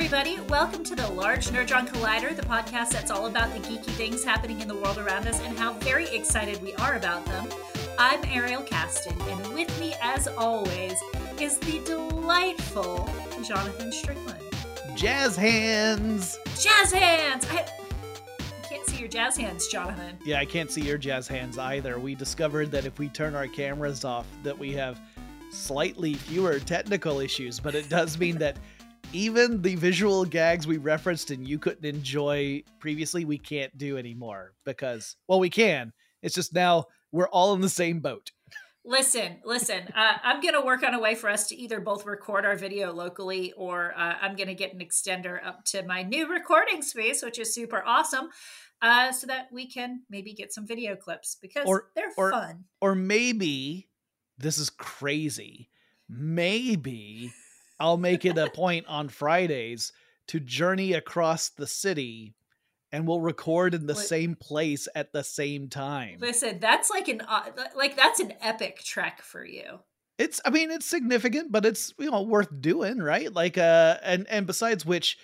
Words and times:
everybody. 0.00 0.38
Welcome 0.42 0.84
to 0.84 0.94
the 0.94 1.08
Large 1.08 1.48
Nerdron 1.48 1.88
Collider, 1.88 2.34
the 2.34 2.42
podcast 2.42 2.90
that's 2.90 3.10
all 3.10 3.26
about 3.26 3.52
the 3.52 3.58
geeky 3.58 3.90
things 3.90 4.22
happening 4.22 4.60
in 4.60 4.68
the 4.68 4.76
world 4.76 4.96
around 4.96 5.26
us 5.26 5.40
and 5.40 5.58
how 5.58 5.72
very 5.72 6.06
excited 6.10 6.62
we 6.62 6.72
are 6.74 6.94
about 6.94 7.24
them. 7.24 7.48
I'm 7.98 8.24
Ariel 8.26 8.62
Casten, 8.62 9.20
and 9.28 9.54
with 9.54 9.80
me, 9.80 9.94
as 10.00 10.28
always, 10.28 10.94
is 11.40 11.58
the 11.58 11.82
delightful 11.84 13.10
Jonathan 13.42 13.90
Strickland. 13.90 14.40
Jazz 14.94 15.34
hands! 15.34 16.38
Jazz 16.60 16.92
hands! 16.92 17.44
I, 17.50 17.66
I 18.38 18.66
can't 18.68 18.86
see 18.86 18.98
your 18.98 19.08
jazz 19.08 19.36
hands, 19.36 19.66
Jonathan. 19.66 20.16
Yeah, 20.24 20.38
I 20.38 20.44
can't 20.44 20.70
see 20.70 20.82
your 20.82 20.98
jazz 20.98 21.26
hands 21.26 21.58
either. 21.58 21.98
We 21.98 22.14
discovered 22.14 22.70
that 22.70 22.84
if 22.84 23.00
we 23.00 23.08
turn 23.08 23.34
our 23.34 23.48
cameras 23.48 24.04
off, 24.04 24.28
that 24.44 24.56
we 24.56 24.72
have 24.74 25.00
slightly 25.50 26.14
fewer 26.14 26.60
technical 26.60 27.18
issues, 27.18 27.58
but 27.58 27.74
it 27.74 27.88
does 27.88 28.16
mean 28.16 28.38
that 28.38 28.58
even 29.12 29.62
the 29.62 29.74
visual 29.74 30.24
gags 30.24 30.66
we 30.66 30.76
referenced 30.76 31.30
and 31.30 31.46
you 31.48 31.58
couldn't 31.58 31.84
enjoy 31.84 32.62
previously, 32.78 33.24
we 33.24 33.38
can't 33.38 33.76
do 33.78 33.96
anymore 33.96 34.52
because, 34.64 35.16
well, 35.28 35.40
we 35.40 35.50
can. 35.50 35.92
It's 36.22 36.34
just 36.34 36.52
now 36.54 36.86
we're 37.12 37.28
all 37.28 37.54
in 37.54 37.60
the 37.60 37.68
same 37.68 38.00
boat. 38.00 38.30
Listen, 38.84 39.38
listen. 39.44 39.88
Uh, 39.94 40.14
I'm 40.22 40.40
going 40.40 40.54
to 40.54 40.62
work 40.62 40.82
on 40.82 40.94
a 40.94 41.00
way 41.00 41.14
for 41.14 41.28
us 41.28 41.46
to 41.48 41.56
either 41.56 41.78
both 41.80 42.06
record 42.06 42.46
our 42.46 42.56
video 42.56 42.92
locally 42.92 43.52
or 43.56 43.92
uh, 43.96 44.14
I'm 44.20 44.34
going 44.34 44.48
to 44.48 44.54
get 44.54 44.72
an 44.72 44.80
extender 44.80 45.44
up 45.44 45.64
to 45.66 45.82
my 45.84 46.02
new 46.02 46.26
recording 46.30 46.80
space, 46.82 47.22
which 47.22 47.38
is 47.38 47.52
super 47.54 47.82
awesome, 47.84 48.28
uh, 48.80 49.12
so 49.12 49.26
that 49.26 49.48
we 49.52 49.66
can 49.68 50.02
maybe 50.08 50.32
get 50.32 50.52
some 50.52 50.66
video 50.66 50.96
clips 50.96 51.36
because 51.40 51.66
Or- 51.66 51.90
they're 51.94 52.12
or- 52.16 52.30
fun. 52.30 52.64
Or 52.80 52.94
maybe 52.94 53.88
this 54.38 54.56
is 54.58 54.70
crazy. 54.70 55.68
Maybe 56.08 57.32
I'll 57.80 57.96
make 57.96 58.24
it 58.24 58.38
a 58.38 58.50
point 58.50 58.86
on 58.88 59.08
Fridays 59.08 59.92
to 60.28 60.40
journey 60.40 60.92
across 60.92 61.50
the 61.50 61.66
city 61.66 62.34
and 62.92 63.06
we'll 63.06 63.20
record 63.20 63.74
in 63.74 63.86
the 63.86 63.94
Wait. 63.94 64.06
same 64.06 64.34
place 64.34 64.88
at 64.94 65.12
the 65.12 65.22
same 65.22 65.68
time. 65.68 66.18
Listen, 66.20 66.58
that's 66.58 66.90
like 66.90 67.08
an 67.08 67.20
uh, 67.20 67.50
like 67.76 67.96
that's 67.96 68.20
an 68.20 68.32
epic 68.40 68.82
trek 68.82 69.22
for 69.22 69.44
you. 69.44 69.80
It's 70.16 70.40
I 70.44 70.50
mean 70.50 70.70
it's 70.70 70.86
significant, 70.86 71.52
but 71.52 71.66
it's 71.66 71.92
you 71.98 72.10
know 72.10 72.22
worth 72.22 72.60
doing, 72.60 72.98
right? 72.98 73.32
Like 73.32 73.58
uh 73.58 73.98
and 74.02 74.26
and 74.28 74.46
besides 74.46 74.86
which 74.86 75.18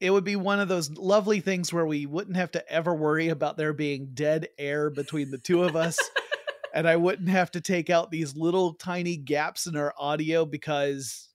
it 0.00 0.10
would 0.10 0.24
be 0.24 0.36
one 0.36 0.58
of 0.58 0.68
those 0.68 0.90
lovely 0.90 1.40
things 1.40 1.72
where 1.72 1.86
we 1.86 2.06
wouldn't 2.06 2.36
have 2.36 2.50
to 2.52 2.72
ever 2.72 2.94
worry 2.94 3.28
about 3.28 3.56
there 3.56 3.72
being 3.72 4.10
dead 4.14 4.48
air 4.58 4.90
between 4.90 5.30
the 5.30 5.38
two 5.38 5.62
of 5.62 5.76
us. 5.76 5.96
and 6.74 6.88
I 6.88 6.96
wouldn't 6.96 7.28
have 7.28 7.52
to 7.52 7.60
take 7.60 7.88
out 7.88 8.10
these 8.10 8.36
little 8.36 8.74
tiny 8.74 9.16
gaps 9.16 9.66
in 9.66 9.76
our 9.76 9.94
audio 9.96 10.44
because 10.44 11.28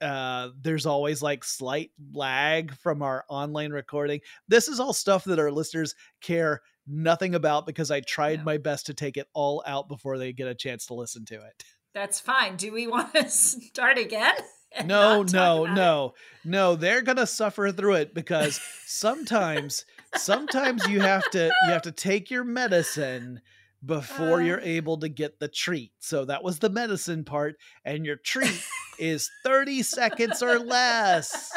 uh 0.00 0.50
there's 0.60 0.86
always 0.86 1.22
like 1.22 1.42
slight 1.44 1.90
lag 2.12 2.74
from 2.78 3.02
our 3.02 3.24
online 3.28 3.70
recording. 3.72 4.20
This 4.48 4.68
is 4.68 4.80
all 4.80 4.92
stuff 4.92 5.24
that 5.24 5.38
our 5.38 5.50
listeners 5.50 5.94
care 6.20 6.60
nothing 6.86 7.34
about 7.34 7.66
because 7.66 7.90
I 7.90 8.00
tried 8.00 8.38
Yeah. 8.40 8.44
my 8.44 8.58
best 8.58 8.86
to 8.86 8.94
take 8.94 9.16
it 9.16 9.26
all 9.34 9.62
out 9.66 9.88
before 9.88 10.18
they 10.18 10.32
get 10.32 10.48
a 10.48 10.54
chance 10.54 10.86
to 10.86 10.94
listen 10.94 11.24
to 11.26 11.34
it. 11.34 11.64
That's 11.94 12.20
fine. 12.20 12.56
Do 12.56 12.72
we 12.72 12.86
want 12.86 13.14
to 13.14 13.28
start 13.30 13.98
again? 13.98 14.34
and 14.72 14.86
No, 14.86 15.22
no, 15.22 15.64
it? 15.64 15.72
no, 15.72 16.14
no. 16.44 16.76
They're 16.76 17.02
gonna 17.02 17.26
suffer 17.26 17.72
through 17.72 17.94
it 17.94 18.14
because 18.14 18.60
sometimes, 18.84 19.84
sometimes 20.14 20.86
you 20.88 21.00
have 21.00 21.28
to 21.30 21.46
you 21.66 21.72
have 21.72 21.82
to 21.82 21.92
take 21.92 22.30
your 22.30 22.44
medicine 22.44 23.40
before 23.86 24.42
you're 24.42 24.60
Uh. 24.60 24.64
able 24.64 24.98
to 24.98 25.08
get 25.08 25.38
the 25.38 25.48
treat. 25.48 25.92
So 26.00 26.24
that 26.26 26.42
was 26.42 26.58
the 26.58 26.68
medicine 26.68 27.24
part, 27.24 27.56
and 27.84 28.04
your 28.04 28.16
treat 28.16 28.60
is 28.98 29.30
thirty 29.44 29.82
seconds 29.82 30.42
or 30.42 30.58
less. 30.58 31.52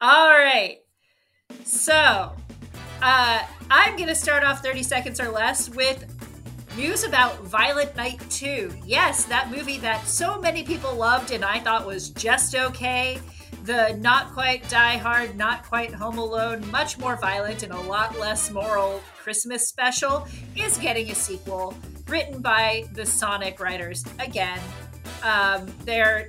All 0.00 0.28
right. 0.30 0.78
So, 1.64 2.32
uh, 3.02 3.46
I'm 3.70 3.96
going 3.96 4.08
to 4.08 4.14
start 4.14 4.44
off 4.44 4.62
30 4.62 4.82
seconds 4.82 5.18
or 5.20 5.28
less 5.30 5.68
with 5.70 6.04
news 6.76 7.04
about 7.04 7.40
Violent 7.44 7.96
Night 7.96 8.20
2. 8.30 8.70
Yes, 8.84 9.24
that 9.24 9.50
movie 9.50 9.78
that 9.78 10.06
so 10.06 10.40
many 10.40 10.62
people 10.62 10.94
loved 10.94 11.32
and 11.32 11.44
I 11.44 11.58
thought 11.60 11.86
was 11.86 12.10
just 12.10 12.54
okay. 12.54 13.18
The 13.64 13.94
not 14.00 14.32
quite 14.32 14.68
Die 14.70 14.96
Hard, 14.96 15.36
not 15.36 15.64
quite 15.64 15.92
Home 15.92 16.18
Alone, 16.18 16.68
much 16.70 16.98
more 16.98 17.16
violent 17.16 17.62
and 17.62 17.72
a 17.72 17.80
lot 17.80 18.18
less 18.18 18.50
moral 18.50 19.00
Christmas 19.16 19.68
special 19.68 20.26
is 20.56 20.78
getting 20.78 21.10
a 21.10 21.14
sequel 21.14 21.74
written 22.06 22.40
by 22.40 22.84
the 22.94 23.04
Sonic 23.04 23.60
writers 23.60 24.04
again. 24.18 24.58
Um, 25.22 25.66
they're 25.84 26.28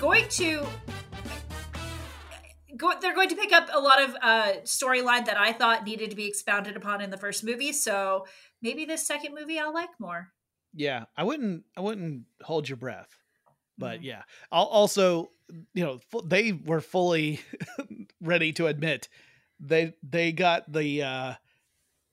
going 0.00 0.26
to 0.30 0.66
go, 2.76 2.92
they're 3.00 3.14
going 3.14 3.28
to 3.28 3.36
pick 3.36 3.52
up 3.52 3.68
a 3.72 3.78
lot 3.80 4.02
of 4.02 4.16
uh, 4.22 4.52
storyline 4.64 5.26
that 5.26 5.38
I 5.38 5.52
thought 5.52 5.84
needed 5.84 6.10
to 6.10 6.16
be 6.16 6.26
expounded 6.26 6.76
upon 6.76 7.00
in 7.00 7.10
the 7.10 7.16
first 7.18 7.44
movie. 7.44 7.72
So 7.72 8.26
maybe 8.62 8.84
this 8.84 9.06
second 9.06 9.34
movie 9.34 9.58
I'll 9.58 9.74
like 9.74 9.90
more. 9.98 10.32
Yeah, 10.74 11.04
I 11.16 11.24
wouldn't, 11.24 11.64
I 11.76 11.80
wouldn't 11.80 12.24
hold 12.42 12.68
your 12.68 12.76
breath. 12.76 13.08
But 13.78 14.00
Mhm. 14.00 14.04
yeah, 14.04 14.22
I'll 14.52 14.64
also, 14.66 15.30
you 15.74 15.84
know, 15.84 16.00
they 16.24 16.52
were 16.52 16.80
fully 16.80 17.40
ready 18.20 18.52
to 18.54 18.66
admit 18.66 19.08
they 19.58 19.94
they 20.02 20.32
got 20.32 20.70
the 20.72 21.02
uh 21.02 21.34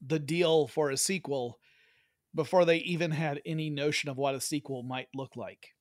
the 0.05 0.19
deal 0.19 0.67
for 0.67 0.89
a 0.91 0.97
sequel 0.97 1.59
before 2.35 2.65
they 2.65 2.77
even 2.77 3.11
had 3.11 3.41
any 3.45 3.69
notion 3.69 4.09
of 4.09 4.17
what 4.17 4.35
a 4.35 4.41
sequel 4.41 4.83
might 4.83 5.07
look 5.15 5.35
like. 5.35 5.73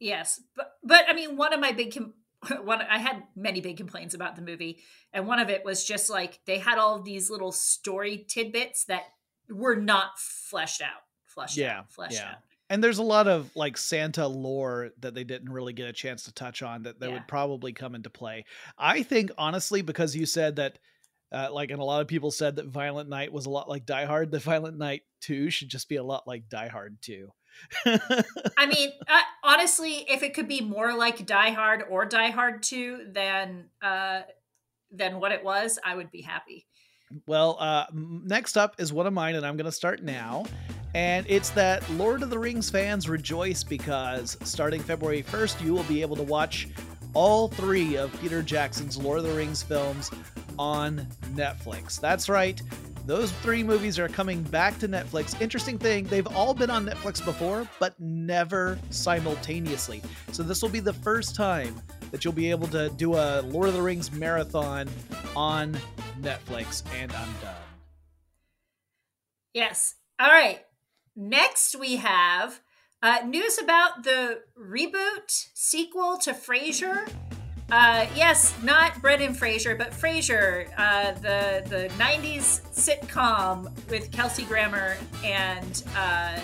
Yes, 0.00 0.40
but 0.56 0.72
but 0.82 1.04
I 1.08 1.12
mean, 1.12 1.36
one 1.36 1.52
of 1.52 1.60
my 1.60 1.72
big 1.72 1.94
com- 1.94 2.14
one 2.64 2.82
I 2.82 2.98
had 2.98 3.22
many 3.36 3.60
big 3.60 3.76
complaints 3.76 4.14
about 4.14 4.34
the 4.36 4.42
movie, 4.42 4.80
and 5.12 5.26
one 5.26 5.38
of 5.38 5.48
it 5.48 5.64
was 5.64 5.84
just 5.84 6.10
like 6.10 6.40
they 6.44 6.58
had 6.58 6.78
all 6.78 7.00
these 7.02 7.30
little 7.30 7.52
story 7.52 8.24
tidbits 8.28 8.84
that 8.86 9.04
were 9.48 9.76
not 9.76 10.18
fleshed 10.18 10.82
out, 10.82 11.02
fleshed 11.26 11.56
Yeah, 11.56 11.80
out, 11.80 11.92
fleshed 11.92 12.14
yeah. 12.14 12.30
out. 12.30 12.38
And 12.72 12.82
there's 12.82 12.96
a 12.96 13.02
lot 13.02 13.28
of 13.28 13.50
like 13.54 13.76
Santa 13.76 14.26
lore 14.26 14.92
that 15.00 15.14
they 15.14 15.24
didn't 15.24 15.52
really 15.52 15.74
get 15.74 15.88
a 15.88 15.92
chance 15.92 16.22
to 16.24 16.32
touch 16.32 16.62
on 16.62 16.84
that 16.84 17.00
that 17.00 17.08
Yeah. 17.08 17.12
would 17.16 17.28
probably 17.28 17.74
come 17.74 17.94
into 17.94 18.08
play. 18.08 18.46
I 18.78 19.02
think 19.02 19.30
honestly 19.36 19.82
because 19.82 20.16
you 20.16 20.24
said 20.24 20.56
that 20.56 20.78
uh, 21.30 21.48
like 21.52 21.70
and 21.70 21.80
a 21.80 21.84
lot 21.84 22.00
of 22.00 22.08
people 22.08 22.30
said 22.30 22.56
that 22.56 22.66
Violent 22.66 23.10
Night 23.10 23.30
was 23.30 23.44
a 23.44 23.50
lot 23.50 23.68
like 23.68 23.84
Die 23.84 24.06
Hard, 24.06 24.30
the 24.30 24.38
Violent 24.38 24.78
Night 24.78 25.02
2 25.20 25.50
should 25.50 25.68
just 25.68 25.86
be 25.88 25.96
a 25.96 26.02
lot 26.02 26.26
like 26.26 26.48
Die 26.48 26.68
Hard 26.68 26.96
2. 27.02 27.30
I 27.86 28.66
mean, 28.66 28.92
uh, 29.06 29.20
honestly, 29.44 30.06
if 30.08 30.22
it 30.22 30.32
could 30.32 30.48
be 30.48 30.62
more 30.62 30.94
like 30.96 31.26
Die 31.26 31.50
Hard 31.50 31.84
or 31.90 32.06
Die 32.06 32.30
Hard 32.30 32.62
Two 32.62 33.06
than 33.12 33.68
uh, 33.82 34.22
than 34.90 35.20
what 35.20 35.32
it 35.32 35.44
was, 35.44 35.78
I 35.84 35.94
would 35.94 36.10
be 36.10 36.22
happy. 36.22 36.66
Well, 37.26 37.58
uh, 37.60 37.84
next 37.92 38.56
up 38.56 38.76
is 38.78 38.90
one 38.90 39.06
of 39.06 39.12
mine, 39.12 39.34
and 39.34 39.44
I'm 39.44 39.58
going 39.58 39.66
to 39.66 39.72
start 39.72 40.02
now. 40.02 40.44
And 40.94 41.26
it's 41.28 41.50
that 41.50 41.88
Lord 41.92 42.22
of 42.22 42.30
the 42.30 42.38
Rings 42.38 42.68
fans 42.70 43.08
rejoice 43.08 43.64
because 43.64 44.36
starting 44.42 44.80
February 44.80 45.22
1st, 45.22 45.64
you 45.64 45.72
will 45.72 45.84
be 45.84 46.02
able 46.02 46.16
to 46.16 46.22
watch 46.22 46.68
all 47.14 47.48
three 47.48 47.96
of 47.96 48.12
Peter 48.20 48.42
Jackson's 48.42 48.96
Lord 48.96 49.18
of 49.18 49.24
the 49.24 49.32
Rings 49.32 49.62
films 49.62 50.10
on 50.58 51.06
Netflix. 51.34 52.00
That's 52.00 52.28
right. 52.28 52.60
Those 53.04 53.32
three 53.32 53.64
movies 53.64 53.98
are 53.98 54.08
coming 54.08 54.42
back 54.44 54.78
to 54.78 54.88
Netflix. 54.88 55.40
Interesting 55.40 55.76
thing, 55.76 56.04
they've 56.06 56.26
all 56.28 56.54
been 56.54 56.70
on 56.70 56.86
Netflix 56.86 57.24
before, 57.24 57.68
but 57.80 57.98
never 57.98 58.78
simultaneously. 58.90 60.00
So 60.30 60.42
this 60.44 60.62
will 60.62 60.68
be 60.68 60.80
the 60.80 60.92
first 60.92 61.34
time 61.34 61.80
that 62.12 62.24
you'll 62.24 62.32
be 62.32 62.50
able 62.50 62.68
to 62.68 62.90
do 62.90 63.14
a 63.14 63.42
Lord 63.42 63.68
of 63.68 63.74
the 63.74 63.82
Rings 63.82 64.12
marathon 64.12 64.88
on 65.34 65.76
Netflix, 66.20 66.84
and 66.94 67.10
I'm 67.12 67.32
done. 67.42 67.56
Yes. 69.52 69.96
All 70.20 70.30
right. 70.30 70.62
Next, 71.14 71.76
we 71.78 71.96
have 71.96 72.60
uh, 73.02 73.18
news 73.26 73.58
about 73.58 74.04
the 74.04 74.40
reboot 74.58 75.48
sequel 75.54 76.16
to 76.18 76.32
Frasier. 76.32 77.10
Uh, 77.70 78.06
yes, 78.14 78.54
not 78.62 79.00
Brendan 79.00 79.34
Fraser, 79.34 79.74
but 79.74 79.92
Frasier, 79.92 80.68
uh, 80.76 81.12
the 81.12 81.62
the 81.68 81.88
'90s 81.96 82.60
sitcom 82.74 83.70
with 83.88 84.10
Kelsey 84.12 84.44
Grammer 84.44 84.96
and 85.24 85.82
uh, 85.96 86.38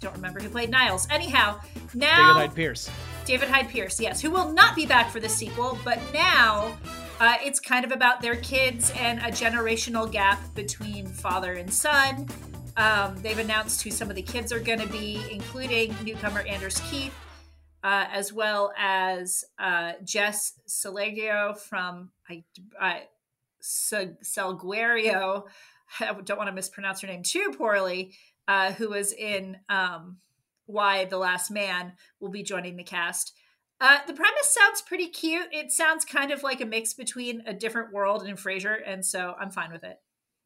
don't 0.00 0.14
remember 0.14 0.40
who 0.40 0.48
played 0.48 0.70
Niles. 0.70 1.06
Anyhow, 1.10 1.60
now 1.94 2.34
David 2.34 2.40
Hyde 2.40 2.54
Pierce. 2.54 2.90
David 3.24 3.48
Hyde 3.48 3.68
Pierce, 3.68 4.00
yes, 4.00 4.20
who 4.20 4.30
will 4.30 4.52
not 4.52 4.76
be 4.76 4.86
back 4.86 5.10
for 5.10 5.18
the 5.18 5.28
sequel, 5.28 5.78
but 5.84 5.98
now 6.12 6.76
uh, 7.20 7.36
it's 7.42 7.58
kind 7.58 7.84
of 7.84 7.90
about 7.90 8.20
their 8.20 8.36
kids 8.36 8.92
and 8.96 9.18
a 9.20 9.30
generational 9.30 10.10
gap 10.10 10.54
between 10.54 11.06
father 11.06 11.54
and 11.54 11.72
son. 11.72 12.28
Um, 12.76 13.16
they've 13.22 13.38
announced 13.38 13.82
who 13.82 13.90
some 13.90 14.10
of 14.10 14.16
the 14.16 14.22
kids 14.22 14.52
are 14.52 14.60
going 14.60 14.80
to 14.80 14.88
be, 14.88 15.24
including 15.30 15.94
newcomer 16.04 16.40
Anders 16.40 16.78
Keith, 16.90 17.14
uh, 17.82 18.06
as 18.12 18.32
well 18.32 18.72
as 18.76 19.44
uh, 19.58 19.92
Jess 20.04 20.58
Salegio 20.68 21.56
from 21.56 22.10
I, 22.28 22.44
I, 22.80 23.02
Salgueiro. 23.62 25.44
I 26.00 26.12
don't 26.24 26.36
want 26.36 26.48
to 26.48 26.54
mispronounce 26.54 27.00
her 27.00 27.06
name 27.06 27.22
too 27.22 27.54
poorly, 27.56 28.14
uh, 28.48 28.72
who 28.72 28.90
was 28.90 29.12
in 29.12 29.56
um, 29.68 30.18
Y: 30.66 31.06
The 31.06 31.18
Last 31.18 31.50
Man, 31.50 31.92
will 32.20 32.30
be 32.30 32.42
joining 32.42 32.76
the 32.76 32.84
cast. 32.84 33.32
Uh, 33.80 33.98
the 34.06 34.14
premise 34.14 34.54
sounds 34.54 34.82
pretty 34.82 35.08
cute. 35.08 35.48
It 35.52 35.70
sounds 35.70 36.04
kind 36.04 36.30
of 36.30 36.42
like 36.42 36.60
a 36.60 36.66
mix 36.66 36.94
between 36.94 37.42
a 37.46 37.52
different 37.52 37.92
world 37.92 38.22
and 38.22 38.36
Frasier, 38.36 38.76
and 38.84 39.04
so 39.04 39.34
I'm 39.38 39.50
fine 39.50 39.72
with 39.72 39.84
it. 39.84 39.98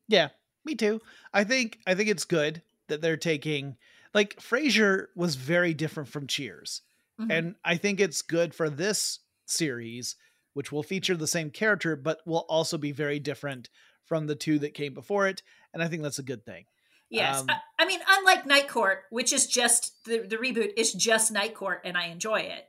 Yeah, 0.08 0.28
me 0.64 0.74
too. 0.74 1.00
I 1.32 1.44
think 1.44 1.78
I 1.86 1.94
think 1.94 2.08
it's 2.08 2.24
good 2.24 2.62
that 2.88 3.00
they're 3.00 3.16
taking 3.16 3.76
like 4.14 4.36
Frasier 4.40 5.06
was 5.14 5.36
very 5.36 5.74
different 5.74 6.08
from 6.08 6.26
Cheers. 6.26 6.82
Mm-hmm. 7.20 7.30
And 7.30 7.54
I 7.64 7.76
think 7.76 8.00
it's 8.00 8.22
good 8.22 8.54
for 8.54 8.70
this 8.70 9.20
series, 9.46 10.16
which 10.54 10.72
will 10.72 10.82
feature 10.82 11.16
the 11.16 11.26
same 11.26 11.50
character, 11.50 11.96
but 11.96 12.20
will 12.26 12.46
also 12.48 12.78
be 12.78 12.92
very 12.92 13.18
different 13.18 13.68
from 14.04 14.26
the 14.26 14.34
two 14.34 14.58
that 14.60 14.74
came 14.74 14.94
before 14.94 15.28
it. 15.28 15.42
And 15.72 15.82
I 15.82 15.88
think 15.88 16.02
that's 16.02 16.18
a 16.18 16.24
good 16.24 16.44
thing. 16.44 16.64
Yes. 17.10 17.40
Um, 17.40 17.46
I, 17.48 17.56
I, 17.80 17.86
mean, 17.86 18.00
unlike 18.08 18.46
Night 18.46 18.68
Court, 18.68 19.00
which 19.10 19.32
is 19.32 19.46
just 19.46 20.04
the, 20.04 20.20
the 20.20 20.36
reboot 20.36 20.72
is 20.76 20.92
just 20.92 21.32
Night 21.32 21.54
Court 21.54 21.82
and 21.84 21.96
I 21.96 22.06
enjoy 22.06 22.40
it. 22.40 22.66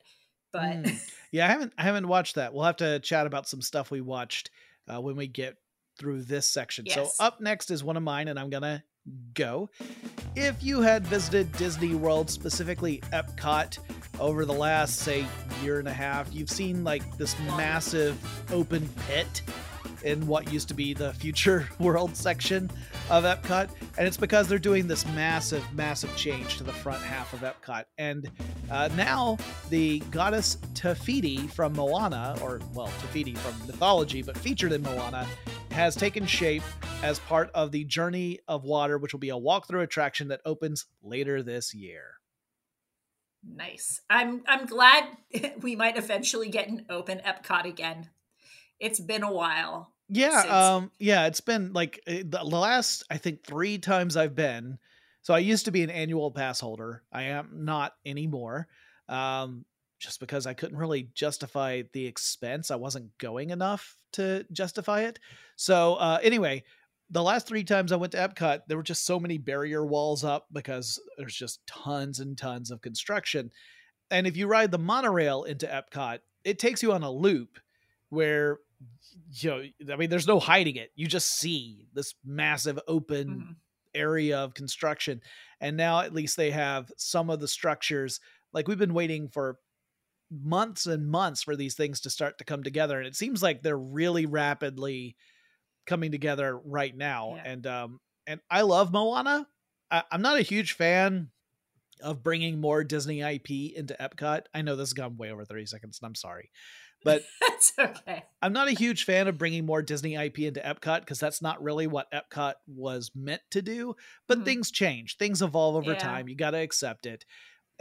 But 0.51 0.83
mm, 0.83 1.11
yeah, 1.31 1.45
I 1.45 1.49
haven't 1.49 1.73
I 1.77 1.83
haven't 1.83 2.07
watched 2.07 2.35
that. 2.35 2.53
We'll 2.53 2.65
have 2.65 2.77
to 2.77 2.99
chat 2.99 3.25
about 3.25 3.47
some 3.47 3.61
stuff 3.61 3.89
we 3.89 4.01
watched 4.01 4.49
uh, 4.87 4.99
when 4.99 5.15
we 5.15 5.27
get 5.27 5.57
through 5.97 6.23
this 6.23 6.47
section. 6.47 6.85
Yes. 6.85 6.95
So 6.95 7.23
up 7.23 7.41
next 7.41 7.71
is 7.71 7.83
one 7.83 7.97
of 7.97 8.03
mine, 8.03 8.27
and 8.27 8.39
I'm 8.39 8.49
gonna 8.49 8.83
go. 9.33 9.69
If 10.35 10.63
you 10.63 10.81
had 10.81 11.05
visited 11.05 11.51
Disney 11.53 11.95
World, 11.95 12.29
specifically 12.29 12.99
Epcot, 13.11 13.79
over 14.19 14.45
the 14.45 14.53
last, 14.53 14.97
say, 14.97 15.25
year 15.63 15.79
and 15.79 15.87
a 15.87 15.93
half, 15.93 16.33
you've 16.33 16.49
seen 16.49 16.83
like 16.83 17.17
this 17.17 17.37
massive 17.39 18.17
open 18.51 18.87
pit 19.07 19.41
in 20.03 20.25
what 20.27 20.51
used 20.51 20.67
to 20.67 20.73
be 20.73 20.93
the 20.93 21.13
Future 21.13 21.67
World 21.79 22.15
section 22.15 22.69
of 23.09 23.23
Epcot. 23.23 23.69
And 23.97 24.07
it's 24.07 24.17
because 24.17 24.47
they're 24.47 24.59
doing 24.59 24.87
this 24.87 25.05
massive, 25.07 25.63
massive 25.73 26.15
change 26.15 26.57
to 26.57 26.63
the 26.63 26.71
front 26.71 27.01
half 27.01 27.33
of 27.33 27.41
Epcot. 27.41 27.85
And 27.97 28.29
uh, 28.69 28.89
now 28.95 29.37
the 29.69 29.99
goddess 30.11 30.57
Te 30.73 30.93
Fiti 30.93 31.47
from 31.47 31.73
Moana, 31.73 32.37
or, 32.41 32.59
well, 32.73 32.87
Te 32.87 33.07
Fiti 33.07 33.35
from 33.35 33.67
mythology, 33.67 34.21
but 34.21 34.37
featured 34.37 34.71
in 34.71 34.81
Moana, 34.81 35.27
has 35.71 35.95
taken 35.95 36.25
shape 36.25 36.63
as 37.01 37.19
part 37.19 37.49
of 37.53 37.71
the 37.71 37.85
Journey 37.85 38.39
of 38.47 38.63
Water, 38.63 38.97
which 38.97 39.13
will 39.13 39.19
be 39.19 39.29
a 39.29 39.35
walkthrough 39.35 39.83
attraction 39.83 40.27
that 40.27 40.41
opens 40.45 40.85
later 41.01 41.41
this 41.41 41.73
year. 41.73 42.15
Nice. 43.43 44.01
I'm 44.09 44.43
I'm 44.47 44.65
glad 44.65 45.05
we 45.61 45.75
might 45.75 45.97
eventually 45.97 46.49
get 46.49 46.67
an 46.67 46.85
open 46.89 47.21
Epcot 47.25 47.65
again. 47.65 48.09
It's 48.79 48.99
been 48.99 49.23
a 49.23 49.31
while. 49.31 49.93
Yeah, 50.09 50.41
since... 50.41 50.53
um 50.53 50.91
yeah, 50.99 51.25
it's 51.25 51.41
been 51.41 51.73
like 51.73 52.01
eh, 52.05 52.23
the 52.25 52.43
last 52.43 53.03
I 53.09 53.17
think 53.17 53.43
3 53.43 53.79
times 53.79 54.17
I've 54.17 54.35
been. 54.35 54.77
So 55.23 55.33
I 55.33 55.39
used 55.39 55.65
to 55.65 55.71
be 55.71 55.83
an 55.83 55.89
annual 55.89 56.31
pass 56.31 56.59
holder. 56.59 57.03
I 57.11 57.23
am 57.23 57.49
not 57.53 57.93
anymore. 58.05 58.67
Um 59.09 59.65
just 59.99 60.19
because 60.19 60.47
I 60.47 60.53
couldn't 60.53 60.77
really 60.77 61.09
justify 61.13 61.83
the 61.93 62.07
expense. 62.07 62.71
I 62.71 62.75
wasn't 62.75 63.17
going 63.19 63.51
enough 63.51 63.97
to 64.13 64.45
justify 64.51 65.01
it. 65.01 65.19
So 65.55 65.95
uh, 65.95 66.19
anyway, 66.21 66.63
the 67.09 67.23
last 67.23 67.47
three 67.47 67.63
times 67.63 67.91
I 67.91 67.97
went 67.97 68.13
to 68.13 68.17
Epcot, 68.17 68.61
there 68.67 68.77
were 68.77 68.83
just 68.83 69.05
so 69.05 69.19
many 69.19 69.37
barrier 69.37 69.85
walls 69.85 70.23
up 70.23 70.47
because 70.51 70.99
there's 71.17 71.35
just 71.35 71.65
tons 71.67 72.19
and 72.19 72.37
tons 72.37 72.71
of 72.71 72.81
construction. 72.81 73.51
And 74.09 74.25
if 74.25 74.37
you 74.37 74.47
ride 74.47 74.71
the 74.71 74.79
monorail 74.79 75.43
into 75.43 75.67
Epcot, 75.67 76.19
it 76.43 76.57
takes 76.57 76.81
you 76.81 76.93
on 76.93 77.03
a 77.03 77.11
loop 77.11 77.59
where 78.09 78.59
you 79.33 79.49
know, 79.49 79.93
I 79.93 79.95
mean, 79.95 80.09
there's 80.09 80.27
no 80.27 80.39
hiding 80.39 80.75
it. 80.75 80.91
You 80.95 81.07
just 81.07 81.37
see 81.37 81.87
this 81.93 82.15
massive 82.25 82.79
open 82.87 83.27
mm-hmm. 83.27 83.51
area 83.93 84.39
of 84.39 84.53
construction. 84.53 85.21
And 85.59 85.77
now 85.77 85.99
at 86.01 86.13
least 86.13 86.37
they 86.37 86.51
have 86.51 86.91
some 86.97 87.29
of 87.29 87.39
the 87.39 87.47
structures. 87.47 88.19
Like 88.53 88.67
we've 88.67 88.79
been 88.79 88.93
waiting 88.93 89.27
for 89.27 89.57
months 90.31 90.85
and 90.85 91.09
months 91.09 91.43
for 91.43 91.55
these 91.55 91.75
things 91.75 92.01
to 92.01 92.09
start 92.09 92.37
to 92.37 92.45
come 92.45 92.63
together 92.63 92.97
and 92.97 93.07
it 93.07 93.15
seems 93.15 93.43
like 93.43 93.61
they're 93.61 93.77
really 93.77 94.25
rapidly 94.25 95.15
coming 95.85 96.11
together 96.11 96.57
right 96.57 96.95
now 96.95 97.33
yeah. 97.35 97.43
and 97.45 97.67
um 97.67 97.99
and 98.25 98.39
i 98.49 98.61
love 98.61 98.93
moana 98.93 99.45
I, 99.91 100.03
i'm 100.09 100.21
not 100.21 100.39
a 100.39 100.43
huge 100.43 100.73
fan 100.73 101.29
of 102.01 102.23
bringing 102.23 102.61
more 102.61 102.83
disney 102.83 103.21
ip 103.21 103.49
into 103.49 103.95
epcot 103.99 104.43
i 104.53 104.61
know 104.61 104.75
this 104.75 104.89
has 104.89 104.93
gone 104.93 105.17
way 105.17 105.31
over 105.31 105.43
30 105.43 105.65
seconds 105.65 105.99
and 106.01 106.07
i'm 106.07 106.15
sorry 106.15 106.49
but 107.03 107.23
that's 107.41 107.73
okay 107.77 108.23
i'm 108.41 108.53
not 108.53 108.69
a 108.69 108.73
huge 108.73 109.03
fan 109.03 109.27
of 109.27 109.37
bringing 109.37 109.65
more 109.65 109.81
disney 109.81 110.15
ip 110.15 110.39
into 110.39 110.61
epcot 110.61 111.01
because 111.01 111.19
that's 111.19 111.41
not 111.41 111.61
really 111.61 111.87
what 111.87 112.11
epcot 112.13 112.53
was 112.67 113.11
meant 113.13 113.41
to 113.51 113.61
do 113.61 113.95
but 114.29 114.37
mm-hmm. 114.37 114.45
things 114.45 114.71
change 114.71 115.17
things 115.17 115.41
evolve 115.41 115.75
over 115.75 115.91
yeah. 115.91 115.99
time 115.99 116.29
you 116.29 116.35
got 116.35 116.51
to 116.51 116.57
accept 116.57 117.05
it 117.05 117.25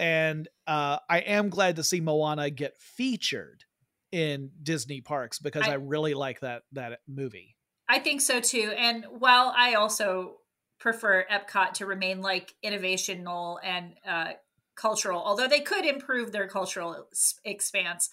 and 0.00 0.48
uh, 0.66 0.96
I 1.10 1.18
am 1.18 1.50
glad 1.50 1.76
to 1.76 1.84
see 1.84 2.00
Moana 2.00 2.48
get 2.48 2.80
featured 2.80 3.64
in 4.10 4.50
Disney 4.62 5.02
parks 5.02 5.38
because 5.38 5.68
I, 5.68 5.72
I, 5.72 5.74
really 5.74 6.14
like 6.14 6.40
that 6.40 6.62
that 6.72 7.00
movie. 7.06 7.54
I 7.88 7.98
think 7.98 8.22
so 8.22 8.40
too. 8.40 8.72
And 8.76 9.04
while 9.18 9.52
I 9.54 9.74
also 9.74 10.38
prefer 10.80 11.26
Epcot 11.30 11.74
to 11.74 11.86
remain 11.86 12.22
like 12.22 12.54
innovational 12.64 13.58
and 13.62 13.94
uh, 14.08 14.32
cultural, 14.74 15.22
although 15.22 15.46
they 15.46 15.60
could 15.60 15.84
improve 15.84 16.32
their 16.32 16.48
cultural 16.48 17.06
expanse, 17.44 18.08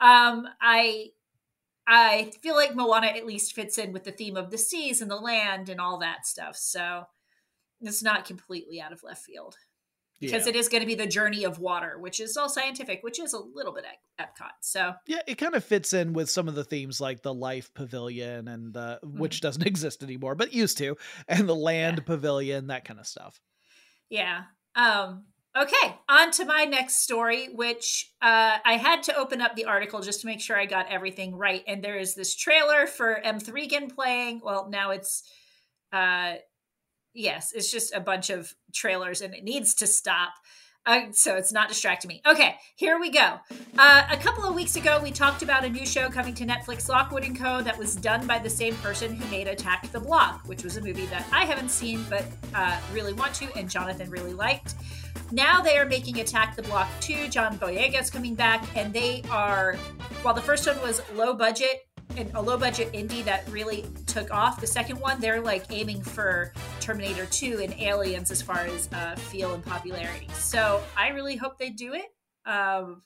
um, 0.00 0.48
I 0.60 1.10
I 1.86 2.32
feel 2.42 2.56
like 2.56 2.74
Moana 2.74 3.08
at 3.08 3.26
least 3.26 3.54
fits 3.54 3.76
in 3.76 3.92
with 3.92 4.04
the 4.04 4.10
theme 4.10 4.38
of 4.38 4.50
the 4.50 4.58
seas 4.58 5.02
and 5.02 5.10
the 5.10 5.16
land 5.16 5.68
and 5.68 5.82
all 5.82 5.98
that 5.98 6.26
stuff. 6.26 6.56
So 6.56 7.04
it's 7.82 8.02
not 8.02 8.24
completely 8.24 8.80
out 8.80 8.92
of 8.92 9.02
left 9.02 9.22
field 9.22 9.56
because 10.20 10.46
yeah. 10.46 10.50
it 10.50 10.56
is 10.56 10.68
going 10.68 10.80
to 10.80 10.86
be 10.86 10.94
the 10.94 11.06
journey 11.06 11.44
of 11.44 11.58
water, 11.58 11.98
which 11.98 12.20
is 12.20 12.36
all 12.36 12.48
scientific, 12.48 13.02
which 13.02 13.20
is 13.20 13.32
a 13.32 13.38
little 13.38 13.72
bit 13.72 13.84
Epcot. 14.20 14.52
So 14.60 14.94
yeah, 15.06 15.20
it 15.26 15.36
kind 15.36 15.54
of 15.54 15.64
fits 15.64 15.92
in 15.92 16.12
with 16.12 16.30
some 16.30 16.48
of 16.48 16.54
the 16.54 16.64
themes 16.64 17.00
like 17.00 17.22
the 17.22 17.34
life 17.34 17.72
pavilion 17.74 18.48
and 18.48 18.72
the 18.72 18.98
mm-hmm. 19.04 19.18
which 19.18 19.40
doesn't 19.40 19.66
exist 19.66 20.02
anymore, 20.02 20.34
but 20.34 20.54
used 20.54 20.78
to, 20.78 20.96
and 21.28 21.48
the 21.48 21.54
land 21.54 21.98
yeah. 21.98 22.04
pavilion, 22.04 22.68
that 22.68 22.84
kind 22.84 23.00
of 23.00 23.06
stuff. 23.06 23.40
Yeah. 24.08 24.42
Um. 24.74 25.24
Okay, 25.58 25.96
on 26.06 26.32
to 26.32 26.44
my 26.44 26.66
next 26.66 26.96
story, 26.96 27.48
which 27.50 28.12
uh, 28.20 28.58
I 28.62 28.76
had 28.76 29.04
to 29.04 29.16
open 29.16 29.40
up 29.40 29.56
the 29.56 29.64
article 29.64 30.02
just 30.02 30.20
to 30.20 30.26
make 30.26 30.42
sure 30.42 30.58
I 30.58 30.66
got 30.66 30.92
everything 30.92 31.34
right. 31.34 31.64
And 31.66 31.82
there 31.82 31.96
is 31.96 32.14
this 32.14 32.36
trailer 32.36 32.86
for 32.86 33.18
M3gan 33.24 33.94
playing. 33.94 34.42
Well, 34.44 34.68
now 34.68 34.90
it's 34.90 35.22
uh, 35.94 36.34
yes, 37.16 37.52
it's 37.52 37.70
just 37.70 37.94
a 37.94 38.00
bunch 38.00 38.30
of 38.30 38.54
trailers 38.72 39.20
and 39.20 39.34
it 39.34 39.42
needs 39.42 39.74
to 39.76 39.86
stop. 39.86 40.34
Uh, 40.84 41.10
so 41.10 41.34
it's 41.34 41.52
not 41.52 41.68
distracting 41.68 42.08
me. 42.08 42.22
Okay, 42.24 42.54
here 42.76 43.00
we 43.00 43.10
go. 43.10 43.40
Uh, 43.76 44.06
a 44.08 44.16
couple 44.16 44.44
of 44.44 44.54
weeks 44.54 44.76
ago, 44.76 45.00
we 45.02 45.10
talked 45.10 45.42
about 45.42 45.64
a 45.64 45.68
new 45.68 45.84
show 45.84 46.08
coming 46.08 46.32
to 46.34 46.46
Netflix, 46.46 46.88
Lockwood 46.88 47.24
and 47.24 47.36
Co., 47.36 47.60
that 47.60 47.76
was 47.76 47.96
done 47.96 48.24
by 48.24 48.38
the 48.38 48.48
same 48.48 48.72
person 48.76 49.16
who 49.16 49.28
made 49.28 49.48
Attack 49.48 49.90
the 49.90 49.98
Block, 49.98 50.42
which 50.46 50.62
was 50.62 50.76
a 50.76 50.80
movie 50.80 51.06
that 51.06 51.26
I 51.32 51.44
haven't 51.44 51.70
seen 51.70 52.04
but 52.08 52.24
uh, 52.54 52.78
really 52.92 53.14
want 53.14 53.34
to, 53.34 53.52
and 53.56 53.68
Jonathan 53.68 54.08
really 54.10 54.32
liked. 54.32 54.76
Now 55.32 55.60
they 55.60 55.76
are 55.76 55.86
making 55.86 56.20
Attack 56.20 56.54
the 56.54 56.62
Block 56.62 56.88
2. 57.00 57.28
John 57.28 57.58
Boyega 57.58 58.00
is 58.00 58.08
coming 58.08 58.36
back, 58.36 58.64
and 58.76 58.92
they 58.92 59.24
are, 59.28 59.74
while 60.22 60.34
the 60.34 60.40
first 60.40 60.68
one 60.68 60.80
was 60.82 61.02
low 61.16 61.34
budget, 61.34 61.84
a 62.34 62.40
low 62.40 62.56
budget 62.56 62.92
indie 62.92 63.24
that 63.24 63.48
really 63.48 63.84
took 64.06 64.30
off. 64.30 64.60
The 64.60 64.66
second 64.66 65.00
one, 65.00 65.20
they're 65.20 65.40
like 65.40 65.64
aiming 65.70 66.02
for 66.02 66.52
Terminator 66.80 67.26
2 67.26 67.60
and 67.62 67.74
Aliens 67.80 68.30
as 68.30 68.40
far 68.40 68.60
as 68.60 68.88
uh, 68.92 69.16
feel 69.16 69.54
and 69.54 69.64
popularity. 69.64 70.28
So 70.34 70.82
I 70.96 71.08
really 71.08 71.36
hope 71.36 71.58
they 71.58 71.70
do 71.70 71.94
it. 71.94 72.06
Um, 72.46 73.02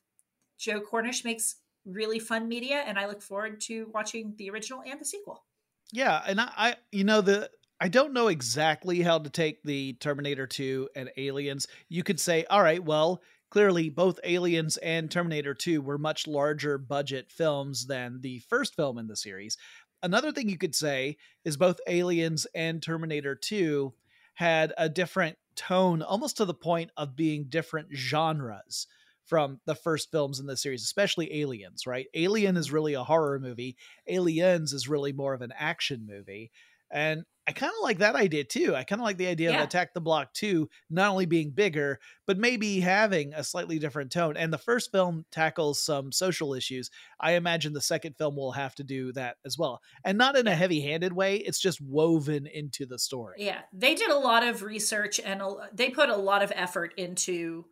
Joe 0.58 0.80
Cornish 0.80 1.24
makes 1.24 1.56
really 1.84 2.18
fun 2.18 2.48
media, 2.48 2.84
and 2.86 2.98
I 2.98 3.06
look 3.06 3.22
forward 3.22 3.60
to 3.62 3.90
watching 3.92 4.34
the 4.36 4.50
original 4.50 4.82
and 4.86 5.00
the 5.00 5.04
sequel. 5.04 5.44
Yeah, 5.92 6.22
and 6.26 6.40
I, 6.40 6.50
I 6.56 6.74
you 6.92 7.04
know, 7.04 7.20
the 7.20 7.50
I 7.80 7.88
don't 7.88 8.12
know 8.12 8.28
exactly 8.28 9.00
how 9.00 9.18
to 9.18 9.30
take 9.30 9.62
the 9.62 9.94
Terminator 9.94 10.46
2 10.46 10.90
and 10.94 11.10
Aliens. 11.16 11.66
You 11.88 12.02
could 12.02 12.20
say, 12.20 12.44
all 12.50 12.62
right, 12.62 12.82
well, 12.84 13.22
clearly 13.50 13.90
both 13.90 14.20
Aliens 14.24 14.76
and 14.78 15.10
Terminator 15.10 15.54
2 15.54 15.82
were 15.82 15.98
much 15.98 16.26
larger 16.26 16.78
budget 16.78 17.30
films 17.30 17.86
than 17.86 18.20
the 18.20 18.38
first 18.48 18.74
film 18.76 18.96
in 18.98 19.08
the 19.08 19.16
series. 19.16 19.56
Another 20.02 20.32
thing 20.32 20.48
you 20.48 20.56
could 20.56 20.74
say 20.74 21.16
is 21.44 21.56
both 21.56 21.80
Aliens 21.86 22.46
and 22.54 22.82
Terminator 22.82 23.34
2 23.34 23.92
had 24.34 24.72
a 24.78 24.88
different 24.88 25.36
tone, 25.56 26.00
almost 26.00 26.38
to 26.38 26.44
the 26.44 26.54
point 26.54 26.90
of 26.96 27.16
being 27.16 27.44
different 27.48 27.88
genres 27.94 28.86
from 29.26 29.60
the 29.66 29.74
first 29.74 30.10
films 30.10 30.40
in 30.40 30.46
the 30.46 30.56
series, 30.56 30.82
especially 30.82 31.40
Aliens, 31.40 31.86
right? 31.86 32.06
Alien 32.14 32.56
is 32.56 32.72
really 32.72 32.94
a 32.94 33.04
horror 33.04 33.38
movie, 33.38 33.76
Aliens 34.08 34.72
is 34.72 34.88
really 34.88 35.12
more 35.12 35.34
of 35.34 35.42
an 35.42 35.52
action 35.56 36.06
movie. 36.08 36.50
And 36.90 37.24
I 37.50 37.52
kind 37.52 37.72
of 37.76 37.82
like 37.82 37.98
that 37.98 38.14
idea 38.14 38.44
too. 38.44 38.76
I 38.76 38.84
kind 38.84 39.00
of 39.00 39.04
like 39.04 39.16
the 39.16 39.26
idea 39.26 39.50
yeah. 39.50 39.58
of 39.58 39.64
Attack 39.64 39.92
the 39.92 40.00
Block 40.00 40.32
2 40.34 40.68
not 40.88 41.10
only 41.10 41.26
being 41.26 41.50
bigger, 41.50 41.98
but 42.28 42.38
maybe 42.38 42.78
having 42.78 43.34
a 43.34 43.42
slightly 43.42 43.80
different 43.80 44.12
tone. 44.12 44.36
And 44.36 44.52
the 44.52 44.58
first 44.58 44.92
film 44.92 45.24
tackles 45.32 45.82
some 45.82 46.12
social 46.12 46.54
issues. 46.54 46.90
I 47.18 47.32
imagine 47.32 47.72
the 47.72 47.80
second 47.80 48.16
film 48.16 48.36
will 48.36 48.52
have 48.52 48.76
to 48.76 48.84
do 48.84 49.12
that 49.14 49.38
as 49.44 49.58
well. 49.58 49.80
And 50.04 50.16
not 50.16 50.38
in 50.38 50.46
a 50.46 50.54
heavy 50.54 50.80
handed 50.80 51.12
way, 51.12 51.38
it's 51.38 51.58
just 51.58 51.80
woven 51.80 52.46
into 52.46 52.86
the 52.86 53.00
story. 53.00 53.38
Yeah. 53.38 53.62
They 53.72 53.96
did 53.96 54.10
a 54.10 54.18
lot 54.18 54.44
of 54.44 54.62
research 54.62 55.18
and 55.18 55.42
they 55.72 55.90
put 55.90 56.08
a 56.08 56.16
lot 56.16 56.44
of 56.44 56.52
effort 56.54 56.94
into 56.96 57.64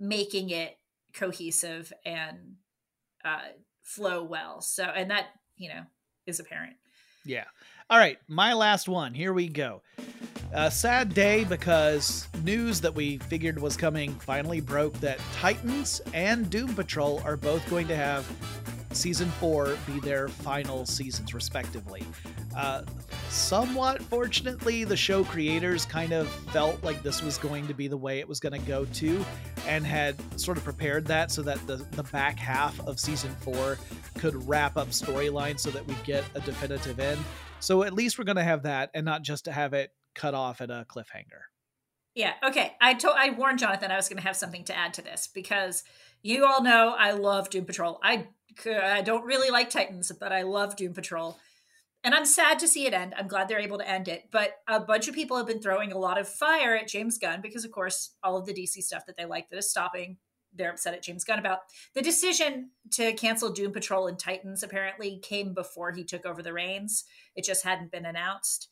making 0.00 0.48
it 0.48 0.78
cohesive 1.12 1.92
and 2.06 2.54
uh, 3.26 3.40
flow 3.82 4.24
well. 4.24 4.62
So, 4.62 4.84
and 4.84 5.10
that 5.10 5.26
you 5.58 5.68
know 5.68 5.82
is 6.26 6.40
apparent. 6.40 6.76
Yeah. 7.24 7.44
All 7.90 7.98
right, 7.98 8.18
my 8.28 8.54
last 8.54 8.88
one. 8.88 9.12
Here 9.12 9.34
we 9.34 9.46
go. 9.46 9.82
A 10.54 10.70
sad 10.70 11.12
day 11.12 11.44
because 11.44 12.26
news 12.42 12.80
that 12.80 12.94
we 12.94 13.18
figured 13.18 13.60
was 13.60 13.76
coming 13.76 14.14
finally 14.20 14.62
broke 14.62 14.94
that 15.00 15.20
Titans 15.34 16.00
and 16.14 16.48
Doom 16.48 16.74
Patrol 16.74 17.20
are 17.26 17.36
both 17.36 17.68
going 17.68 17.86
to 17.88 17.96
have 17.96 18.26
season 18.92 19.28
four 19.32 19.76
be 19.86 20.00
their 20.00 20.28
final 20.28 20.86
seasons, 20.86 21.34
respectively. 21.34 22.02
Uh, 22.56 22.84
somewhat 23.28 24.00
fortunately, 24.04 24.84
the 24.84 24.96
show 24.96 25.22
creators 25.22 25.84
kind 25.84 26.12
of 26.12 26.26
felt 26.52 26.82
like 26.82 27.02
this 27.02 27.22
was 27.22 27.36
going 27.36 27.66
to 27.66 27.74
be 27.74 27.86
the 27.86 27.96
way 27.98 28.18
it 28.18 28.26
was 28.26 28.40
going 28.40 28.58
to 28.58 28.66
go 28.66 28.86
too, 28.86 29.22
and 29.66 29.86
had 29.86 30.16
sort 30.40 30.56
of 30.56 30.64
prepared 30.64 31.04
that 31.04 31.30
so 31.30 31.42
that 31.42 31.58
the, 31.66 31.76
the 31.90 32.04
back 32.04 32.38
half 32.38 32.80
of 32.86 32.98
season 32.98 33.34
four 33.40 33.76
could 34.16 34.48
wrap 34.48 34.78
up 34.78 34.88
storyline 34.88 35.60
so 35.60 35.70
that 35.70 35.86
we 35.86 35.94
get 36.04 36.24
a 36.34 36.40
definitive 36.40 36.98
end. 36.98 37.20
So 37.64 37.82
at 37.82 37.94
least 37.94 38.18
we're 38.18 38.24
going 38.24 38.36
to 38.36 38.44
have 38.44 38.64
that 38.64 38.90
and 38.92 39.06
not 39.06 39.22
just 39.22 39.46
to 39.46 39.52
have 39.52 39.72
it 39.72 39.90
cut 40.14 40.34
off 40.34 40.60
at 40.60 40.70
a 40.70 40.84
cliffhanger. 40.88 41.44
Yeah. 42.14 42.34
Okay. 42.46 42.74
I 42.80 42.94
told 42.94 43.16
I 43.18 43.30
warned 43.30 43.58
Jonathan 43.58 43.90
I 43.90 43.96
was 43.96 44.08
going 44.08 44.18
to 44.18 44.26
have 44.26 44.36
something 44.36 44.64
to 44.64 44.76
add 44.76 44.94
to 44.94 45.02
this 45.02 45.28
because 45.34 45.82
you 46.22 46.44
all 46.44 46.62
know 46.62 46.94
I 46.96 47.12
love 47.12 47.48
Doom 47.50 47.64
Patrol. 47.64 47.98
I 48.02 48.28
I 48.66 49.00
don't 49.00 49.24
really 49.24 49.50
like 49.50 49.70
Titans, 49.70 50.12
but 50.12 50.30
I 50.30 50.42
love 50.42 50.76
Doom 50.76 50.92
Patrol. 50.92 51.38
And 52.04 52.14
I'm 52.14 52.26
sad 52.26 52.58
to 52.58 52.68
see 52.68 52.86
it 52.86 52.92
end. 52.92 53.14
I'm 53.16 53.28
glad 53.28 53.48
they're 53.48 53.58
able 53.58 53.78
to 53.78 53.88
end 53.88 54.08
it. 54.08 54.28
But 54.30 54.58
a 54.68 54.78
bunch 54.78 55.08
of 55.08 55.14
people 55.14 55.38
have 55.38 55.46
been 55.46 55.62
throwing 55.62 55.90
a 55.90 55.98
lot 55.98 56.18
of 56.18 56.28
fire 56.28 56.76
at 56.76 56.86
James 56.86 57.16
Gunn 57.16 57.40
because, 57.40 57.64
of 57.64 57.72
course, 57.72 58.10
all 58.22 58.36
of 58.36 58.44
the 58.44 58.52
DC 58.52 58.82
stuff 58.82 59.06
that 59.06 59.16
they 59.16 59.24
like 59.24 59.48
that 59.48 59.56
is 59.56 59.70
stopping, 59.70 60.18
they're 60.54 60.70
upset 60.70 60.94
at 60.94 61.02
James 61.02 61.24
Gunn 61.24 61.38
about. 61.38 61.60
The 61.94 62.02
decision 62.02 62.70
to 62.92 63.12
cancel 63.14 63.52
Doom 63.52 63.72
Patrol 63.72 64.06
and 64.06 64.18
Titans 64.18 64.62
apparently 64.62 65.18
came 65.18 65.54
before 65.54 65.92
he 65.92 66.04
took 66.04 66.24
over 66.24 66.42
the 66.42 66.52
reins. 66.52 67.04
It 67.36 67.44
just 67.44 67.64
hadn't 67.64 67.90
been 67.90 68.06
announced. 68.06 68.68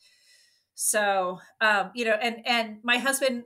So, 0.74 1.40
um, 1.60 1.90
you 1.94 2.04
know, 2.04 2.16
and 2.20 2.46
and 2.46 2.78
my 2.82 2.98
husband 2.98 3.44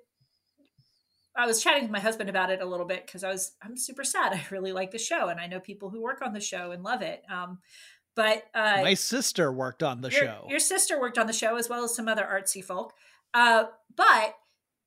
I 1.37 1.47
was 1.47 1.63
chatting 1.63 1.83
with 1.83 1.93
my 1.93 2.01
husband 2.01 2.31
about 2.31 2.51
it 2.51 2.63
a 2.63 2.67
little 2.67 2.87
bit 2.87 3.07
because 3.07 3.23
I 3.23 3.31
was 3.31 3.53
I'm 3.63 3.77
super 3.77 4.05
sad. 4.05 4.33
I 4.35 4.45
really 4.51 4.73
like 4.73 4.91
the 4.91 4.99
show, 4.99 5.29
and 5.29 5.41
I 5.41 5.47
know 5.47 5.61
people 5.61 5.91
who 5.91 6.03
work 6.03 6.23
on 6.23 6.33
the 6.33 6.41
show 6.41 6.71
and 6.73 6.83
love 6.83 7.03
it. 7.03 7.23
Um, 7.31 7.59
but 8.15 8.45
uh, 8.55 8.81
my 8.83 8.95
sister 8.95 9.53
worked 9.53 9.83
on 9.83 10.01
the 10.01 10.09
your, 10.09 10.23
show. 10.23 10.47
Your 10.49 10.59
sister 10.59 10.99
worked 10.99 11.19
on 11.19 11.27
the 11.27 11.35
show 11.35 11.57
as 11.57 11.69
well 11.69 11.85
as 11.85 11.95
some 11.95 12.09
other 12.09 12.27
artsy 12.27 12.65
folk. 12.65 12.95
Uh, 13.35 13.65
but 13.95 14.35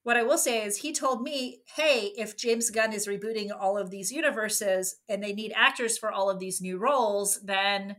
what 0.03 0.17
I 0.17 0.23
will 0.23 0.37
say 0.37 0.63
is, 0.63 0.77
he 0.77 0.93
told 0.93 1.21
me, 1.21 1.61
"Hey, 1.75 2.13
if 2.17 2.37
James 2.37 2.69
Gunn 2.69 2.93
is 2.93 3.07
rebooting 3.07 3.51
all 3.57 3.77
of 3.77 3.89
these 3.89 4.11
universes 4.11 4.95
and 5.07 5.23
they 5.23 5.33
need 5.33 5.53
actors 5.55 5.97
for 5.97 6.11
all 6.11 6.29
of 6.29 6.39
these 6.39 6.61
new 6.61 6.77
roles, 6.77 7.41
then 7.41 7.97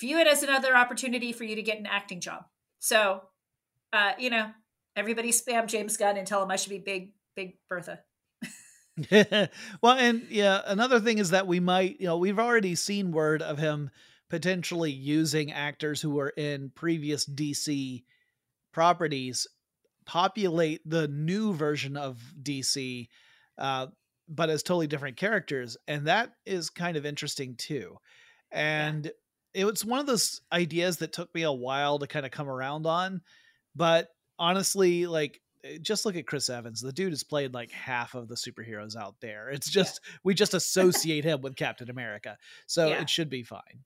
view 0.00 0.18
it 0.18 0.26
as 0.26 0.42
another 0.42 0.76
opportunity 0.76 1.32
for 1.32 1.44
you 1.44 1.54
to 1.56 1.62
get 1.62 1.78
an 1.78 1.86
acting 1.86 2.20
job." 2.20 2.44
So, 2.80 3.22
uh, 3.92 4.12
you 4.18 4.30
know, 4.30 4.50
everybody 4.96 5.30
spam 5.30 5.66
James 5.66 5.96
Gunn 5.96 6.16
and 6.16 6.26
tell 6.26 6.42
him 6.42 6.50
I 6.50 6.56
should 6.56 6.70
be 6.70 6.78
big, 6.78 7.12
big 7.34 7.58
Bertha. 7.68 8.00
well, 9.82 9.96
and 9.98 10.26
yeah, 10.30 10.60
another 10.66 11.00
thing 11.00 11.18
is 11.18 11.30
that 11.30 11.46
we 11.46 11.60
might, 11.60 12.00
you 12.00 12.06
know, 12.06 12.18
we've 12.18 12.38
already 12.38 12.74
seen 12.74 13.10
word 13.10 13.42
of 13.42 13.58
him 13.58 13.90
potentially 14.30 14.92
using 14.92 15.52
actors 15.52 16.00
who 16.00 16.10
were 16.10 16.30
in 16.30 16.70
previous 16.74 17.26
DC 17.26 18.04
properties 18.72 19.46
populate 20.06 20.80
the 20.88 21.08
new 21.08 21.54
version 21.54 21.96
of 21.96 22.20
DC, 22.42 23.08
uh, 23.58 23.86
but 24.28 24.50
as 24.50 24.62
totally 24.62 24.86
different 24.86 25.16
characters, 25.16 25.76
and 25.86 26.06
that 26.06 26.30
is 26.46 26.70
kind 26.70 26.96
of 26.96 27.06
interesting 27.06 27.56
too. 27.56 27.96
And 28.50 29.06
yeah. 29.06 29.62
it 29.62 29.64
was 29.64 29.84
one 29.84 30.00
of 30.00 30.06
those 30.06 30.40
ideas 30.52 30.98
that 30.98 31.12
took 31.12 31.34
me 31.34 31.42
a 31.42 31.52
while 31.52 31.98
to 31.98 32.06
kind 32.06 32.24
of 32.26 32.32
come 32.32 32.48
around 32.48 32.86
on, 32.86 33.20
but 33.74 34.08
honestly, 34.38 35.06
like 35.06 35.40
eh, 35.64 35.78
just 35.80 36.06
look 36.06 36.16
at 36.16 36.26
Chris 36.26 36.48
Evans. 36.48 36.80
The 36.80 36.92
dude 36.92 37.12
has 37.12 37.24
played 37.24 37.54
like 37.54 37.70
half 37.70 38.14
of 38.14 38.28
the 38.28 38.36
superheroes 38.36 38.96
out 38.96 39.16
there. 39.20 39.50
It's 39.50 39.70
just 39.70 40.00
yeah. 40.04 40.18
we 40.24 40.34
just 40.34 40.54
associate 40.54 41.24
him 41.24 41.40
with 41.40 41.56
Captain 41.56 41.90
America. 41.90 42.36
So 42.66 42.88
yeah. 42.88 43.02
it 43.02 43.10
should 43.10 43.30
be 43.30 43.42
fine. 43.42 43.84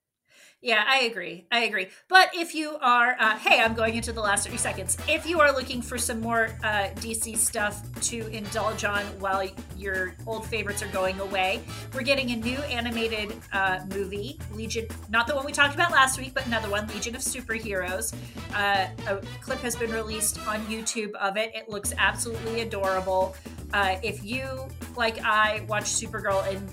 Yeah, 0.60 0.82
I 0.84 1.02
agree. 1.02 1.46
I 1.52 1.60
agree. 1.60 1.86
But 2.08 2.30
if 2.34 2.52
you 2.52 2.76
are, 2.80 3.16
uh, 3.20 3.38
hey, 3.38 3.60
I'm 3.60 3.74
going 3.74 3.94
into 3.94 4.12
the 4.12 4.20
last 4.20 4.44
30 4.44 4.56
seconds. 4.56 4.96
If 5.08 5.24
you 5.24 5.38
are 5.40 5.52
looking 5.52 5.80
for 5.80 5.98
some 5.98 6.20
more 6.20 6.48
uh, 6.64 6.88
DC 6.96 7.36
stuff 7.36 7.80
to 8.02 8.26
indulge 8.28 8.82
on 8.84 9.04
while 9.20 9.48
your 9.76 10.16
old 10.26 10.44
favorites 10.46 10.82
are 10.82 10.88
going 10.88 11.20
away, 11.20 11.62
we're 11.94 12.02
getting 12.02 12.32
a 12.32 12.36
new 12.36 12.58
animated 12.62 13.32
uh, 13.52 13.80
movie, 13.94 14.40
Legion, 14.52 14.88
not 15.10 15.28
the 15.28 15.36
one 15.36 15.46
we 15.46 15.52
talked 15.52 15.76
about 15.76 15.92
last 15.92 16.18
week, 16.18 16.34
but 16.34 16.44
another 16.46 16.68
one, 16.68 16.88
Legion 16.88 17.14
of 17.14 17.20
Superheroes. 17.20 18.12
Uh, 18.52 18.88
a 19.06 19.22
clip 19.40 19.60
has 19.60 19.76
been 19.76 19.92
released 19.92 20.44
on 20.48 20.58
YouTube 20.66 21.12
of 21.14 21.36
it. 21.36 21.54
It 21.54 21.68
looks 21.68 21.94
absolutely 21.98 22.62
adorable. 22.62 23.36
Uh, 23.72 23.96
if 24.02 24.24
you, 24.24 24.66
like 24.96 25.20
I, 25.22 25.64
watch 25.68 25.84
Supergirl 25.84 26.44
and 26.52 26.68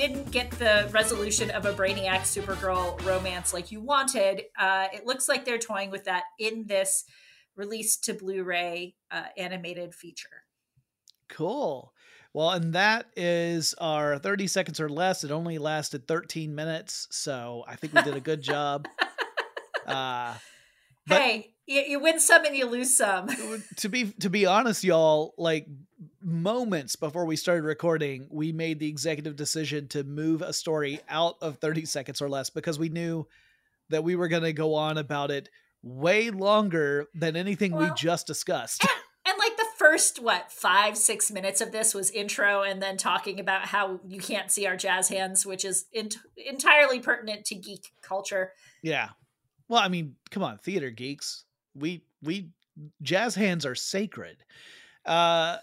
didn't 0.00 0.30
get 0.30 0.50
the 0.52 0.88
resolution 0.92 1.50
of 1.50 1.66
a 1.66 1.74
Brainiac 1.74 2.20
Supergirl 2.20 3.04
romance 3.04 3.52
like 3.52 3.70
you 3.70 3.82
wanted, 3.82 4.44
uh, 4.58 4.86
it 4.94 5.04
looks 5.04 5.28
like 5.28 5.44
they're 5.44 5.58
toying 5.58 5.90
with 5.90 6.04
that 6.04 6.22
in 6.38 6.64
this 6.66 7.04
release 7.54 7.98
to 7.98 8.14
Blu 8.14 8.42
ray 8.42 8.94
uh, 9.10 9.24
animated 9.36 9.94
feature. 9.94 10.44
Cool. 11.28 11.92
Well, 12.32 12.48
and 12.48 12.72
that 12.72 13.10
is 13.14 13.74
our 13.76 14.18
30 14.18 14.46
seconds 14.46 14.80
or 14.80 14.88
less. 14.88 15.22
It 15.22 15.32
only 15.32 15.58
lasted 15.58 16.08
13 16.08 16.54
minutes. 16.54 17.06
So 17.10 17.64
I 17.68 17.76
think 17.76 17.92
we 17.92 18.00
did 18.00 18.16
a 18.16 18.20
good 18.20 18.40
job. 18.40 18.88
Uh, 19.86 20.34
hey, 21.06 21.52
you, 21.66 21.80
you 21.80 22.00
win 22.00 22.20
some 22.20 22.44
and 22.44 22.54
you 22.54 22.64
lose 22.64 22.96
some. 22.96 23.28
to 23.76 23.88
be 23.88 24.12
to 24.20 24.30
be 24.30 24.46
honest, 24.46 24.84
y'all, 24.84 25.34
like 25.36 25.66
moments 26.22 26.96
before 26.96 27.24
we 27.24 27.36
started 27.36 27.64
recording, 27.64 28.26
we 28.30 28.52
made 28.52 28.78
the 28.78 28.88
executive 28.88 29.36
decision 29.36 29.88
to 29.88 30.04
move 30.04 30.42
a 30.42 30.52
story 30.52 31.00
out 31.08 31.36
of 31.40 31.58
30 31.58 31.84
seconds 31.86 32.20
or 32.20 32.28
less 32.28 32.50
because 32.50 32.78
we 32.78 32.88
knew 32.88 33.26
that 33.88 34.04
we 34.04 34.16
were 34.16 34.28
going 34.28 34.42
to 34.42 34.52
go 34.52 34.74
on 34.74 34.98
about 34.98 35.30
it 35.30 35.48
way 35.82 36.30
longer 36.30 37.06
than 37.14 37.36
anything 37.36 37.72
well, 37.72 37.88
we 37.88 37.94
just 37.96 38.26
discussed. 38.26 38.82
And, 38.82 39.34
and, 39.34 39.38
like 39.38 39.56
the 39.56 39.66
first, 39.78 40.22
what, 40.22 40.52
five, 40.52 40.96
six 40.96 41.30
minutes 41.30 41.60
of 41.60 41.72
this 41.72 41.94
was 41.94 42.10
intro 42.10 42.62
and 42.62 42.82
then 42.82 42.96
talking 42.96 43.40
about 43.40 43.66
how 43.66 44.00
you 44.06 44.20
can't 44.20 44.50
see 44.50 44.66
our 44.66 44.76
jazz 44.76 45.08
hands, 45.08 45.46
which 45.46 45.64
is 45.64 45.86
in- 45.92 46.10
entirely 46.36 47.00
pertinent 47.00 47.44
to 47.46 47.54
geek 47.54 47.92
culture. 48.02 48.52
Yeah. 48.82 49.10
Well, 49.68 49.80
I 49.80 49.88
mean, 49.88 50.16
come 50.30 50.42
on, 50.42 50.58
theater 50.58 50.90
geeks. 50.90 51.44
We, 51.74 52.04
we, 52.22 52.50
jazz 53.02 53.34
hands 53.34 53.64
are 53.64 53.74
sacred. 53.74 54.38
Uh, 55.06 55.56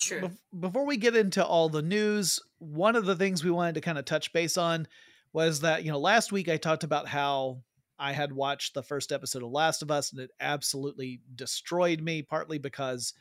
True. 0.00 0.28
Be- 0.28 0.58
before 0.60 0.86
we 0.86 0.96
get 0.96 1.14
into 1.14 1.44
all 1.44 1.68
the 1.68 1.82
news, 1.82 2.40
one 2.58 2.96
of 2.96 3.06
the 3.06 3.16
things 3.16 3.44
we 3.44 3.50
wanted 3.50 3.74
to 3.74 3.80
kind 3.80 3.98
of 3.98 4.04
touch 4.04 4.32
base 4.32 4.56
on 4.56 4.88
was 5.32 5.60
that, 5.60 5.84
you 5.84 5.92
know, 5.92 5.98
last 5.98 6.32
week 6.32 6.48
I 6.48 6.56
talked 6.56 6.84
about 6.84 7.06
how 7.06 7.62
I 7.98 8.12
had 8.12 8.32
watched 8.32 8.74
the 8.74 8.82
first 8.82 9.12
episode 9.12 9.42
of 9.42 9.50
Last 9.50 9.82
of 9.82 9.90
Us 9.90 10.10
and 10.10 10.20
it 10.20 10.30
absolutely 10.40 11.20
destroyed 11.34 12.00
me, 12.00 12.22
partly 12.22 12.58
because 12.58 13.12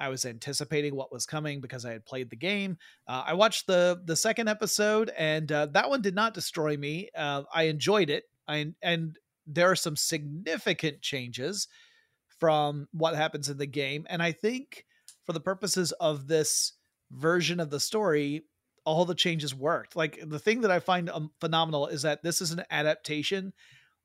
I 0.00 0.08
was 0.08 0.24
anticipating 0.24 0.94
what 0.94 1.12
was 1.12 1.26
coming 1.26 1.60
because 1.60 1.84
I 1.84 1.92
had 1.92 2.06
played 2.06 2.30
the 2.30 2.36
game. 2.36 2.78
Uh, 3.06 3.24
I 3.26 3.34
watched 3.34 3.66
the 3.66 4.00
the 4.04 4.16
second 4.16 4.48
episode, 4.48 5.10
and 5.18 5.50
uh, 5.50 5.66
that 5.72 5.90
one 5.90 6.02
did 6.02 6.14
not 6.14 6.34
destroy 6.34 6.76
me. 6.76 7.08
Uh, 7.16 7.42
I 7.52 7.64
enjoyed 7.64 8.08
it, 8.08 8.24
I, 8.46 8.72
and 8.80 9.16
there 9.46 9.70
are 9.70 9.76
some 9.76 9.96
significant 9.96 11.02
changes 11.02 11.68
from 12.38 12.86
what 12.92 13.16
happens 13.16 13.48
in 13.48 13.58
the 13.58 13.66
game, 13.66 14.06
and 14.08 14.22
I 14.22 14.32
think 14.32 14.84
for 15.28 15.34
the 15.34 15.40
purposes 15.40 15.92
of 15.92 16.26
this 16.26 16.72
version 17.10 17.60
of 17.60 17.68
the 17.68 17.78
story, 17.78 18.44
all 18.86 19.04
the 19.04 19.14
changes 19.14 19.54
worked. 19.54 19.94
Like 19.94 20.18
the 20.26 20.38
thing 20.38 20.62
that 20.62 20.70
I 20.70 20.80
find 20.80 21.10
um, 21.10 21.32
phenomenal 21.38 21.86
is 21.86 22.00
that 22.00 22.22
this 22.22 22.40
is 22.40 22.50
an 22.50 22.62
adaptation 22.70 23.52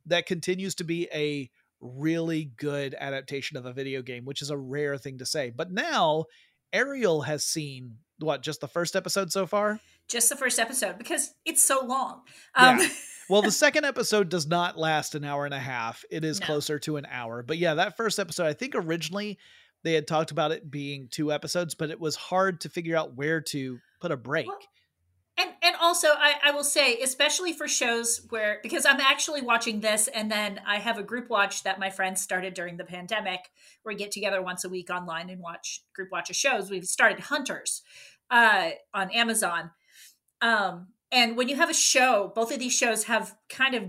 that 0.05 0.25
continues 0.25 0.75
to 0.75 0.83
be 0.83 1.07
a 1.13 1.49
really 1.79 2.51
good 2.57 2.93
adaptation 2.99 3.55
of 3.55 3.65
a 3.65 3.71
video 3.71 4.01
game, 4.01 4.25
which 4.25 4.41
is 4.41 4.49
a 4.49 4.57
rare 4.57 4.97
thing 4.97 5.19
to 5.19 5.25
say. 5.25 5.49
But 5.49 5.71
now 5.71 6.25
Ariel 6.73 7.21
has 7.21 7.45
seen 7.45 7.99
what 8.19 8.43
just 8.43 8.59
the 8.59 8.67
first 8.67 8.93
episode 8.93 9.31
so 9.31 9.47
far? 9.47 9.79
Just 10.09 10.27
the 10.27 10.35
first 10.35 10.59
episode 10.59 10.97
because 10.97 11.33
it's 11.45 11.63
so 11.63 11.85
long. 11.85 12.23
Um, 12.53 12.79
yeah. 12.79 12.89
Well, 13.29 13.41
the 13.41 13.51
second 13.51 13.85
episode 13.85 14.27
does 14.27 14.45
not 14.45 14.77
last 14.77 15.15
an 15.15 15.23
hour 15.23 15.45
and 15.45 15.53
a 15.53 15.59
half. 15.59 16.03
It 16.11 16.25
is 16.25 16.41
no. 16.41 16.45
closer 16.45 16.77
to 16.79 16.97
an 16.97 17.07
hour. 17.09 17.41
But 17.41 17.57
yeah, 17.57 17.75
that 17.75 17.95
first 17.95 18.19
episode, 18.19 18.47
I 18.47 18.53
think 18.53 18.75
originally 18.75 19.39
they 19.83 19.93
had 19.93 20.07
talked 20.07 20.31
about 20.31 20.51
it 20.51 20.69
being 20.69 21.07
two 21.09 21.31
episodes, 21.31 21.75
but 21.75 21.89
it 21.89 21.99
was 21.99 22.15
hard 22.15 22.61
to 22.61 22.69
figure 22.69 22.95
out 22.95 23.15
where 23.15 23.41
to 23.41 23.79
put 24.01 24.11
a 24.11 24.17
break. 24.17 24.47
Well, 24.47 24.59
and 25.37 25.49
and 25.61 25.75
also 25.81 26.09
I, 26.09 26.35
I 26.43 26.51
will 26.51 26.63
say, 26.63 26.99
especially 27.01 27.53
for 27.53 27.67
shows 27.67 28.25
where 28.29 28.59
because 28.61 28.85
I'm 28.85 28.99
actually 29.01 29.41
watching 29.41 29.79
this 29.81 30.07
and 30.07 30.31
then 30.31 30.61
I 30.65 30.77
have 30.77 30.97
a 30.97 31.03
group 31.03 31.29
watch 31.29 31.63
that 31.63 31.79
my 31.79 31.89
friends 31.89 32.21
started 32.21 32.53
during 32.53 32.77
the 32.77 32.83
pandemic 32.83 33.49
where 33.81 33.93
we 33.93 33.97
get 33.97 34.11
together 34.11 34.41
once 34.41 34.63
a 34.63 34.69
week 34.69 34.89
online 34.89 35.29
and 35.29 35.41
watch 35.41 35.81
group 35.95 36.09
watch 36.11 36.29
of 36.29 36.35
shows. 36.35 36.69
We've 36.69 36.85
started 36.85 37.19
Hunters. 37.19 37.81
uh, 38.33 38.71
on 38.93 39.11
Amazon. 39.11 39.71
Um, 40.41 40.87
and 41.11 41.37
when 41.37 41.47
you 41.47 41.55
have 41.55 41.69
a 41.69 41.73
show, 41.73 42.31
both 42.35 42.51
of 42.51 42.59
these 42.59 42.75
shows 42.75 43.05
have 43.05 43.35
kind 43.47 43.75
of 43.75 43.83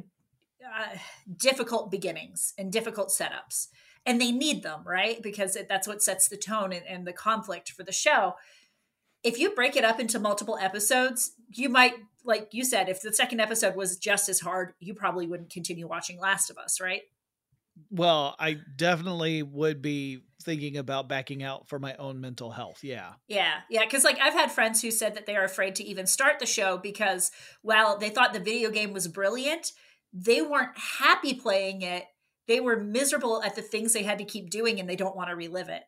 uh, 0.62 0.96
difficult 1.36 1.90
beginnings 1.90 2.52
and 2.58 2.70
difficult 2.70 3.08
setups, 3.08 3.68
and 4.06 4.20
they 4.20 4.32
need 4.32 4.62
them, 4.62 4.80
right? 4.84 5.22
Because 5.22 5.56
it, 5.56 5.68
that's 5.68 5.88
what 5.88 6.02
sets 6.02 6.28
the 6.28 6.36
tone 6.36 6.72
and, 6.72 6.86
and 6.86 7.06
the 7.06 7.12
conflict 7.12 7.70
for 7.70 7.82
the 7.82 7.92
show. 7.92 8.34
If 9.22 9.38
you 9.38 9.50
break 9.54 9.76
it 9.76 9.84
up 9.84 9.98
into 9.98 10.18
multiple 10.18 10.58
episodes, 10.60 11.32
you 11.50 11.68
might, 11.68 11.94
like 12.24 12.48
you 12.52 12.64
said, 12.64 12.88
if 12.88 13.00
the 13.00 13.12
second 13.12 13.40
episode 13.40 13.74
was 13.74 13.96
just 13.96 14.28
as 14.28 14.40
hard, 14.40 14.74
you 14.80 14.94
probably 14.94 15.26
wouldn't 15.26 15.50
continue 15.50 15.86
watching 15.88 16.20
Last 16.20 16.50
of 16.50 16.58
Us, 16.58 16.80
right? 16.80 17.02
Well, 17.90 18.36
I 18.38 18.58
definitely 18.76 19.42
would 19.42 19.82
be 19.82 20.20
thinking 20.42 20.76
about 20.76 21.08
backing 21.08 21.42
out 21.42 21.68
for 21.68 21.78
my 21.78 21.96
own 21.96 22.20
mental 22.20 22.50
health. 22.50 22.80
Yeah. 22.82 23.14
Yeah. 23.26 23.60
Yeah. 23.70 23.84
Cause 23.86 24.04
like 24.04 24.18
I've 24.20 24.34
had 24.34 24.52
friends 24.52 24.82
who 24.82 24.90
said 24.90 25.14
that 25.14 25.26
they 25.26 25.36
are 25.36 25.44
afraid 25.44 25.74
to 25.76 25.84
even 25.84 26.06
start 26.06 26.38
the 26.38 26.46
show 26.46 26.76
because 26.76 27.32
while 27.62 27.98
they 27.98 28.10
thought 28.10 28.32
the 28.32 28.40
video 28.40 28.70
game 28.70 28.92
was 28.92 29.08
brilliant, 29.08 29.72
they 30.12 30.42
weren't 30.42 30.76
happy 30.76 31.34
playing 31.34 31.82
it. 31.82 32.04
They 32.46 32.60
were 32.60 32.76
miserable 32.76 33.42
at 33.42 33.56
the 33.56 33.62
things 33.62 33.92
they 33.92 34.02
had 34.02 34.18
to 34.18 34.24
keep 34.24 34.50
doing 34.50 34.80
and 34.80 34.88
they 34.88 34.96
don't 34.96 35.16
want 35.16 35.30
to 35.30 35.36
relive 35.36 35.68
it. 35.68 35.82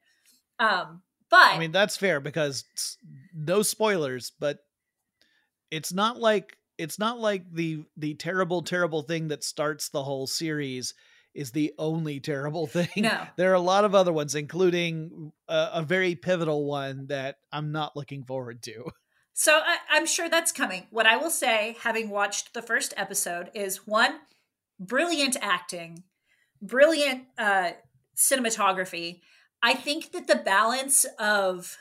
Um, 0.58 1.02
but 1.30 1.54
I 1.54 1.58
mean, 1.58 1.72
that's 1.72 1.96
fair 1.96 2.20
because 2.20 2.64
no 3.34 3.62
spoilers, 3.62 4.32
but 4.38 4.58
it's 5.70 5.92
not 5.92 6.18
like 6.18 6.56
it's 6.78 6.98
not 6.98 7.18
like 7.18 7.44
the 7.52 7.84
the 7.96 8.14
terrible 8.14 8.62
terrible 8.62 9.02
thing 9.02 9.28
that 9.28 9.44
starts 9.44 9.88
the 9.88 10.04
whole 10.04 10.26
series 10.26 10.94
is 11.34 11.52
the 11.52 11.74
only 11.78 12.20
terrible 12.20 12.66
thing. 12.66 12.88
No. 12.96 13.26
There 13.36 13.50
are 13.50 13.54
a 13.54 13.60
lot 13.60 13.84
of 13.84 13.94
other 13.94 14.12
ones, 14.12 14.34
including 14.34 15.32
a, 15.48 15.70
a 15.74 15.82
very 15.82 16.14
pivotal 16.14 16.64
one 16.64 17.08
that 17.08 17.36
I'm 17.52 17.72
not 17.72 17.96
looking 17.96 18.24
forward 18.24 18.62
to. 18.64 18.86
So 19.38 19.60
I, 19.62 19.98
am 19.98 20.06
sure 20.06 20.30
that's 20.30 20.50
coming. 20.50 20.86
What 20.88 21.04
I 21.04 21.18
will 21.18 21.28
say, 21.28 21.76
having 21.82 22.08
watched 22.08 22.54
the 22.54 22.62
first 22.62 22.94
episode, 22.96 23.50
is 23.52 23.86
one, 23.86 24.20
brilliant 24.80 25.36
acting, 25.42 26.04
brilliant 26.62 27.24
uh, 27.38 27.72
cinematography. 28.16 29.20
I 29.62 29.74
think 29.74 30.12
that 30.12 30.26
the 30.26 30.36
balance 30.36 31.06
of 31.18 31.76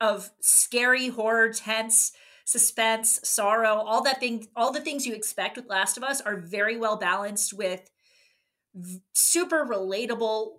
of 0.00 0.30
scary, 0.40 1.08
horror, 1.08 1.52
tense, 1.52 2.12
suspense, 2.44 3.20
sorrow, 3.22 3.76
all 3.76 4.02
that 4.02 4.20
thing, 4.20 4.48
all 4.54 4.72
the 4.72 4.80
things 4.80 5.06
you 5.06 5.14
expect 5.14 5.56
with 5.56 5.68
Last 5.68 5.96
of 5.96 6.02
Us 6.02 6.20
are 6.20 6.36
very 6.36 6.76
well 6.76 6.96
balanced 6.96 7.54
with 7.54 7.90
super 9.12 9.64
relatable 9.64 10.56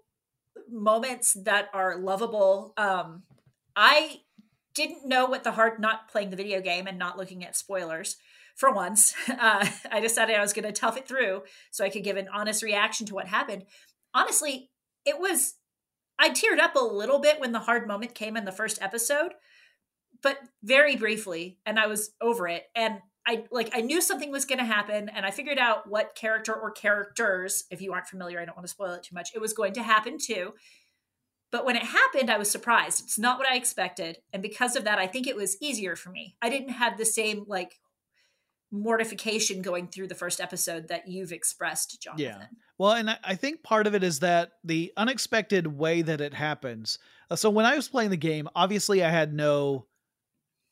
moments 0.69 1.33
that 1.33 1.69
are 1.73 1.97
lovable. 1.97 2.73
Um, 2.77 3.23
I 3.75 4.21
didn't 4.73 5.07
know 5.07 5.25
what 5.25 5.43
the 5.43 5.51
hard 5.51 5.79
not 5.79 6.09
playing 6.09 6.29
the 6.29 6.37
video 6.37 6.61
game 6.61 6.87
and 6.87 6.97
not 6.97 7.17
looking 7.17 7.43
at 7.43 7.55
spoilers 7.55 8.17
for 8.55 8.71
once. 8.71 9.13
Uh, 9.37 9.67
I 9.91 9.99
decided 9.99 10.35
I 10.35 10.41
was 10.41 10.53
going 10.53 10.65
to 10.65 10.71
tough 10.71 10.97
it 10.97 11.07
through 11.07 11.43
so 11.71 11.83
I 11.83 11.89
could 11.89 12.03
give 12.03 12.15
an 12.15 12.29
honest 12.33 12.63
reaction 12.63 13.05
to 13.07 13.13
what 13.13 13.27
happened. 13.27 13.65
Honestly, 14.13 14.71
it 15.05 15.19
was 15.19 15.55
I 16.17 16.29
teared 16.29 16.59
up 16.59 16.75
a 16.75 16.83
little 16.83 17.19
bit 17.19 17.39
when 17.39 17.51
the 17.51 17.59
hard 17.59 17.87
moment 17.87 18.15
came 18.15 18.37
in 18.37 18.45
the 18.45 18.51
first 18.51 18.81
episode, 18.81 19.33
but 20.21 20.37
very 20.63 20.95
briefly, 20.95 21.57
and 21.65 21.79
I 21.79 21.87
was 21.87 22.11
over 22.21 22.47
it. 22.47 22.63
And 22.75 22.99
I 23.27 23.43
like 23.51 23.71
I 23.73 23.81
knew 23.81 24.01
something 24.01 24.31
was 24.31 24.45
going 24.45 24.59
to 24.59 24.65
happen, 24.65 25.09
and 25.09 25.25
I 25.25 25.31
figured 25.31 25.59
out 25.59 25.89
what 25.89 26.15
character 26.15 26.53
or 26.53 26.71
characters, 26.71 27.65
if 27.69 27.81
you 27.81 27.91
aren't 27.91 28.07
familiar, 28.07 28.39
I 28.39 28.45
don't 28.45 28.55
want 28.55 28.67
to 28.67 28.71
spoil 28.71 28.93
it 28.93 29.03
too 29.03 29.15
much. 29.15 29.31
It 29.35 29.41
was 29.41 29.53
going 29.53 29.73
to 29.73 29.83
happen 29.83 30.17
too. 30.17 30.53
But 31.51 31.65
when 31.65 31.75
it 31.75 31.83
happened, 31.83 32.29
I 32.29 32.37
was 32.37 32.49
surprised. 32.49 33.03
It's 33.03 33.19
not 33.19 33.37
what 33.37 33.49
I 33.49 33.55
expected, 33.55 34.19
and 34.31 34.41
because 34.41 34.75
of 34.75 34.85
that, 34.85 34.99
I 34.99 35.07
think 35.07 35.27
it 35.27 35.35
was 35.35 35.57
easier 35.61 35.95
for 35.95 36.09
me. 36.09 36.35
I 36.41 36.49
didn't 36.49 36.69
have 36.69 36.97
the 36.97 37.05
same 37.05 37.45
like 37.47 37.79
mortification 38.71 39.61
going 39.61 39.87
through 39.87 40.07
the 40.07 40.15
first 40.15 40.41
episode 40.41 40.87
that 40.89 41.07
you've 41.07 41.31
expressed, 41.31 42.01
Jonathan. 42.01 42.25
Yeah. 42.25 42.45
Well, 42.77 42.91
and 42.91 43.17
I 43.23 43.35
think 43.35 43.63
part 43.63 43.87
of 43.87 43.95
it 43.95 44.03
is 44.03 44.19
that 44.19 44.51
the 44.63 44.91
unexpected 44.97 45.67
way 45.67 46.01
that 46.01 46.21
it 46.21 46.33
happens. 46.33 46.99
Uh, 47.29 47.35
so 47.35 47.49
when 47.49 47.65
I 47.65 47.75
was 47.75 47.87
playing 47.87 48.09
the 48.09 48.17
game, 48.17 48.49
obviously 48.55 49.03
I 49.03 49.09
had 49.09 49.33
no 49.33 49.87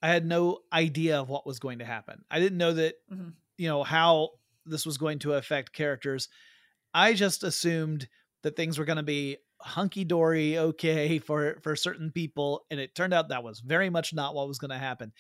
I 0.02 0.10
had 0.10 0.26
no 0.26 0.60
idea 0.74 1.22
of 1.22 1.30
what 1.30 1.48
was 1.48 1.60
going 1.60 1.80
to 1.80 1.86
happen. 1.86 2.26
I 2.30 2.40
didn't 2.40 2.58
know 2.58 2.74
that, 2.74 2.96
mm-hmm. 3.10 3.30
you 3.58 3.70
know, 3.70 3.84
how 3.84 4.32
this 4.66 4.86
was 4.86 4.98
going 4.98 5.20
to 5.20 5.34
affect 5.34 5.72
characters. 5.72 6.28
I 6.94 7.14
just 7.14 7.42
assumed 7.46 8.10
that 8.42 8.58
things 8.58 8.78
were 8.78 8.84
going 8.84 8.98
to 8.98 9.04
be 9.04 9.38
hunky 9.62 10.04
dory, 10.04 10.58
okay 10.58 11.20
for 11.20 11.58
for 11.62 11.78
certain 11.78 12.12
people, 12.12 12.66
and 12.70 12.82
it 12.82 12.96
turned 12.96 13.14
out 13.14 13.30
that 13.30 13.46
was 13.46 13.62
very 13.62 13.90
much 13.90 14.14
not 14.14 14.36
what 14.36 14.50
was 14.50 14.60
going 14.60 14.72
to 14.72 14.78
happen. 14.78 15.14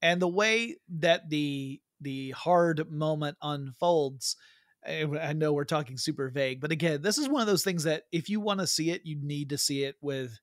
And 0.00 0.22
the 0.22 0.28
way 0.28 0.76
that 1.00 1.28
the 1.28 1.82
the 2.00 2.30
hard 2.30 2.90
moment 2.90 3.36
unfolds, 3.42 4.36
eh, 4.84 5.06
I 5.20 5.32
know 5.32 5.52
we're 5.52 5.64
talking 5.64 5.98
super 5.98 6.30
vague, 6.30 6.60
but 6.60 6.72
again, 6.72 7.02
this 7.02 7.18
is 7.18 7.28
one 7.28 7.40
of 7.40 7.46
those 7.46 7.64
things 7.64 7.84
that 7.84 8.04
if 8.12 8.28
you 8.28 8.40
want 8.40 8.60
to 8.60 8.66
see 8.66 8.90
it, 8.90 9.02
you 9.04 9.16
need 9.20 9.50
to 9.50 9.58
see 9.58 9.84
it 9.84 9.96
with 10.00 10.38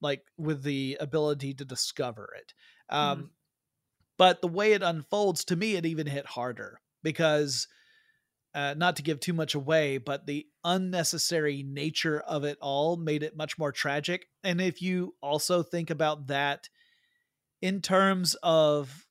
like 0.00 0.22
with 0.36 0.62
the 0.62 0.96
ability 1.00 1.54
to 1.54 1.64
discover 1.64 2.30
it. 2.38 2.54
Um, 2.88 3.18
mm-hmm. 3.18 3.26
But 4.16 4.40
the 4.40 4.48
way 4.48 4.72
it 4.72 4.82
unfolds, 4.82 5.44
to 5.46 5.56
me, 5.56 5.76
it 5.76 5.86
even 5.86 6.06
hit 6.06 6.26
harder 6.26 6.80
because, 7.02 7.68
uh, 8.54 8.74
not 8.76 8.96
to 8.96 9.02
give 9.02 9.20
too 9.20 9.32
much 9.32 9.54
away, 9.54 9.98
but 9.98 10.26
the 10.26 10.46
unnecessary 10.64 11.62
nature 11.62 12.20
of 12.20 12.42
it 12.42 12.58
all 12.60 12.96
made 12.96 13.22
it 13.22 13.36
much 13.36 13.58
more 13.58 13.70
tragic. 13.70 14.26
And 14.42 14.60
if 14.60 14.82
you 14.82 15.14
also 15.22 15.62
think 15.62 15.90
about 15.90 16.26
that 16.28 16.68
in 17.62 17.80
terms 17.80 18.34
of 18.42 19.06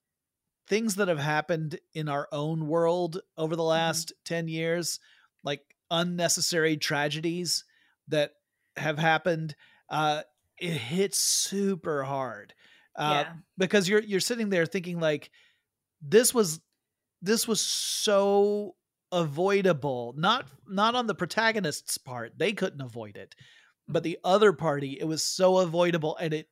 things 0.68 0.96
that 0.96 1.08
have 1.08 1.20
happened 1.20 1.80
in 1.94 2.10
our 2.10 2.28
own 2.32 2.68
world 2.68 3.22
over 3.38 3.56
the 3.56 3.64
mm-hmm. 3.64 3.70
last 3.70 4.10
mm-hmm. 4.10 4.36
10 4.36 4.48
years, 4.48 5.00
like 5.44 5.62
unnecessary 5.90 6.78
tragedies 6.78 7.64
that 8.08 8.32
have 8.76 9.00
happened, 9.00 9.56
uh, 9.90 10.22
it 10.60 10.74
hits 10.74 11.20
super 11.20 12.04
hard 12.04 12.54
uh, 12.96 13.26
yeah. 13.26 13.34
because 13.58 13.88
you're 13.88 14.02
you're 14.02 14.20
sitting 14.20 14.50
there 14.50 14.66
thinking 14.66 15.00
like 15.00 15.30
this 16.02 16.34
was 16.34 16.60
this 17.22 17.48
was 17.48 17.62
so 17.62 18.76
avoidable 19.12 20.14
not 20.18 20.48
not 20.68 20.96
on 20.96 21.08
the 21.08 21.16
protagonist's 21.16 21.98
part 21.98 22.34
they 22.38 22.52
couldn't 22.52 22.82
avoid 22.82 23.16
it 23.16 23.36
but 23.88 24.04
the 24.04 24.18
other 24.24 24.52
party 24.52 24.98
it 25.00 25.06
was 25.06 25.24
so 25.24 25.60
avoidable 25.60 26.18
and 26.18 26.34
it 26.34 26.48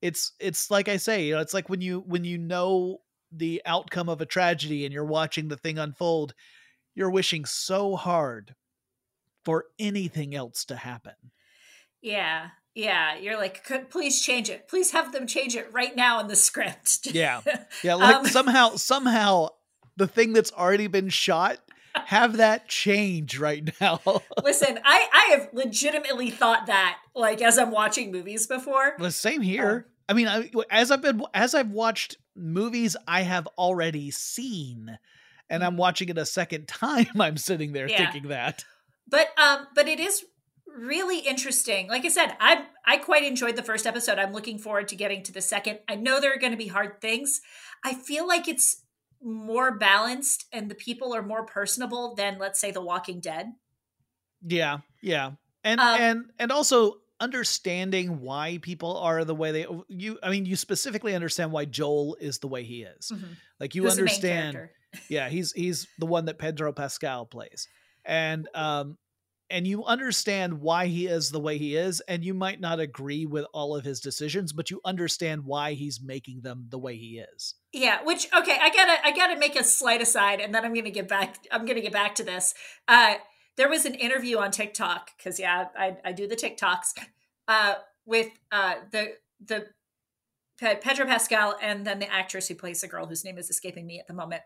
it's 0.00 0.32
it's 0.38 0.70
like 0.70 0.88
i 0.88 0.96
say 0.96 1.24
you 1.24 1.34
know 1.34 1.40
it's 1.40 1.54
like 1.54 1.68
when 1.68 1.80
you 1.80 2.00
when 2.06 2.22
you 2.22 2.38
know 2.38 2.98
the 3.32 3.62
outcome 3.64 4.08
of 4.08 4.20
a 4.20 4.26
tragedy 4.26 4.84
and 4.84 4.92
you're 4.92 5.04
watching 5.04 5.48
the 5.48 5.56
thing 5.56 5.78
unfold 5.78 6.34
you're 6.94 7.10
wishing 7.10 7.44
so 7.44 7.96
hard 7.96 8.54
for 9.44 9.66
anything 9.78 10.34
else 10.34 10.64
to 10.64 10.76
happen 10.76 11.14
yeah 12.00 12.48
yeah, 12.74 13.18
you're 13.18 13.36
like, 13.36 13.66
please 13.90 14.22
change 14.22 14.48
it. 14.48 14.66
Please 14.68 14.92
have 14.92 15.12
them 15.12 15.26
change 15.26 15.56
it 15.56 15.68
right 15.72 15.94
now 15.94 16.20
in 16.20 16.28
the 16.28 16.36
script. 16.36 17.12
yeah, 17.12 17.42
yeah. 17.82 17.94
Like 17.94 18.16
um, 18.16 18.26
somehow, 18.26 18.70
somehow, 18.76 19.48
the 19.96 20.06
thing 20.06 20.32
that's 20.32 20.52
already 20.52 20.86
been 20.86 21.10
shot, 21.10 21.58
have 21.94 22.38
that 22.38 22.68
change 22.68 23.38
right 23.38 23.68
now. 23.80 24.00
listen, 24.42 24.78
I 24.84 25.08
I 25.12 25.36
have 25.36 25.50
legitimately 25.52 26.30
thought 26.30 26.66
that 26.66 26.98
like 27.14 27.42
as 27.42 27.58
I'm 27.58 27.70
watching 27.70 28.10
movies 28.10 28.46
before. 28.46 28.94
The 28.98 29.10
same 29.10 29.42
here. 29.42 29.86
Um, 29.86 29.91
I 30.08 30.12
mean, 30.14 30.28
I, 30.28 30.50
as 30.70 30.90
I've 30.90 31.02
been 31.02 31.22
as 31.34 31.54
I've 31.54 31.70
watched 31.70 32.16
movies 32.36 32.96
I 33.06 33.22
have 33.22 33.46
already 33.58 34.10
seen, 34.10 34.98
and 35.48 35.62
I'm 35.62 35.72
mm-hmm. 35.72 35.78
watching 35.78 36.08
it 36.08 36.18
a 36.18 36.26
second 36.26 36.68
time. 36.68 37.20
I'm 37.20 37.36
sitting 37.36 37.72
there 37.72 37.88
yeah. 37.88 37.98
thinking 37.98 38.28
that. 38.30 38.64
But 39.08 39.28
um, 39.38 39.66
but 39.74 39.88
it 39.88 40.00
is 40.00 40.24
really 40.66 41.20
interesting. 41.20 41.88
Like 41.88 42.04
I 42.04 42.08
said, 42.08 42.36
I 42.40 42.64
I 42.86 42.96
quite 42.98 43.24
enjoyed 43.24 43.56
the 43.56 43.62
first 43.62 43.86
episode. 43.86 44.18
I'm 44.18 44.32
looking 44.32 44.58
forward 44.58 44.88
to 44.88 44.96
getting 44.96 45.22
to 45.24 45.32
the 45.32 45.42
second. 45.42 45.80
I 45.88 45.96
know 45.96 46.20
there 46.20 46.32
are 46.32 46.38
going 46.38 46.52
to 46.52 46.58
be 46.58 46.68
hard 46.68 47.00
things. 47.00 47.40
I 47.84 47.94
feel 47.94 48.26
like 48.26 48.48
it's 48.48 48.82
more 49.22 49.76
balanced 49.76 50.46
and 50.52 50.68
the 50.68 50.74
people 50.74 51.14
are 51.14 51.22
more 51.22 51.46
personable 51.46 52.14
than 52.16 52.38
let's 52.38 52.60
say 52.60 52.70
The 52.70 52.80
Walking 52.80 53.20
Dead. 53.20 53.52
Yeah, 54.44 54.78
yeah. 55.00 55.32
And 55.64 55.80
um, 55.80 56.00
and 56.00 56.24
and 56.38 56.52
also 56.52 56.96
understanding 57.22 58.20
why 58.20 58.58
people 58.60 58.98
are 58.98 59.24
the 59.24 59.34
way 59.34 59.52
they 59.52 59.66
you 59.88 60.18
I 60.22 60.30
mean 60.30 60.44
you 60.44 60.56
specifically 60.56 61.14
understand 61.14 61.52
why 61.52 61.64
Joel 61.64 62.16
is 62.20 62.40
the 62.40 62.48
way 62.48 62.64
he 62.64 62.82
is. 62.82 63.12
Mm-hmm. 63.12 63.32
Like 63.60 63.74
you 63.74 63.84
Who's 63.84 63.98
understand 63.98 64.68
Yeah, 65.08 65.28
he's 65.28 65.52
he's 65.52 65.86
the 65.98 66.06
one 66.06 66.26
that 66.26 66.38
Pedro 66.38 66.72
Pascal 66.72 67.26
plays. 67.26 67.68
And 68.04 68.48
um 68.54 68.98
and 69.52 69.66
you 69.66 69.84
understand 69.84 70.62
why 70.62 70.86
he 70.86 71.06
is 71.06 71.30
the 71.30 71.38
way 71.38 71.58
he 71.58 71.76
is 71.76 72.00
and 72.08 72.24
you 72.24 72.32
might 72.32 72.58
not 72.58 72.80
agree 72.80 73.26
with 73.26 73.44
all 73.52 73.76
of 73.76 73.84
his 73.84 74.00
decisions 74.00 74.50
but 74.52 74.70
you 74.70 74.80
understand 74.84 75.44
why 75.44 75.74
he's 75.74 76.00
making 76.02 76.40
them 76.40 76.64
the 76.70 76.78
way 76.78 76.96
he 76.96 77.22
is 77.34 77.54
yeah 77.72 78.02
which 78.02 78.28
okay 78.34 78.56
i 78.62 78.70
gotta 78.70 79.06
i 79.06 79.12
gotta 79.12 79.38
make 79.38 79.54
a 79.54 79.62
slight 79.62 80.00
aside 80.00 80.40
and 80.40 80.54
then 80.54 80.64
i'm 80.64 80.72
gonna 80.72 80.90
get 80.90 81.06
back 81.06 81.36
i'm 81.52 81.66
gonna 81.66 81.82
get 81.82 81.92
back 81.92 82.14
to 82.14 82.24
this 82.24 82.54
uh 82.88 83.14
there 83.56 83.68
was 83.68 83.84
an 83.84 83.94
interview 83.94 84.38
on 84.38 84.50
tiktok 84.50 85.10
because 85.16 85.38
yeah 85.38 85.66
I, 85.76 85.96
I 86.04 86.12
do 86.12 86.26
the 86.26 86.36
tiktoks 86.36 86.92
uh 87.48 87.74
with 88.06 88.28
uh 88.50 88.74
the 88.90 89.14
the 89.44 89.66
Pedro 90.60 91.06
Pascal, 91.06 91.56
and 91.60 91.84
then 91.84 91.98
the 91.98 92.12
actress 92.12 92.46
who 92.46 92.54
plays 92.54 92.82
the 92.82 92.86
girl 92.86 93.06
whose 93.06 93.24
name 93.24 93.36
is 93.36 93.50
escaping 93.50 93.84
me 93.84 93.98
at 93.98 94.06
the 94.06 94.14
moment. 94.14 94.42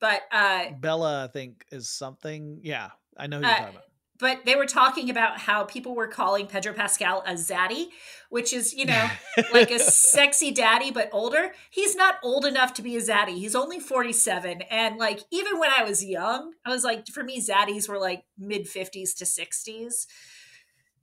But 0.00 0.22
uh, 0.32 0.70
Bella, 0.80 1.24
I 1.24 1.28
think, 1.28 1.64
is 1.70 1.88
something. 1.88 2.58
Yeah, 2.62 2.88
I 3.16 3.28
know 3.28 3.38
who 3.38 3.44
you're 3.44 3.52
Uh, 3.52 3.58
talking 3.58 3.74
about. 3.76 3.84
But 4.20 4.44
they 4.44 4.54
were 4.54 4.66
talking 4.66 5.08
about 5.10 5.38
how 5.38 5.64
people 5.64 5.94
were 5.94 6.06
calling 6.06 6.46
Pedro 6.46 6.72
Pascal 6.74 7.22
a 7.26 7.32
zaddy, 7.32 7.88
which 8.28 8.52
is 8.52 8.74
you 8.74 8.84
know 8.84 9.08
like 9.52 9.70
a 9.70 9.78
sexy 9.78 10.50
daddy 10.50 10.90
but 10.90 11.08
older. 11.12 11.52
He's 11.70 11.96
not 11.96 12.16
old 12.22 12.44
enough 12.44 12.74
to 12.74 12.82
be 12.82 12.96
a 12.96 13.00
zaddy. 13.00 13.36
He's 13.36 13.54
only 13.54 13.80
47 13.80 14.62
and 14.70 14.96
like 14.98 15.20
even 15.30 15.58
when 15.58 15.70
I 15.76 15.82
was 15.84 16.04
young, 16.04 16.52
I 16.64 16.70
was 16.70 16.84
like 16.84 17.08
for 17.08 17.24
me 17.24 17.40
zaddies 17.40 17.88
were 17.88 17.98
like 17.98 18.24
mid 18.38 18.66
50s 18.66 19.16
to 19.16 19.24
60s. 19.24 20.06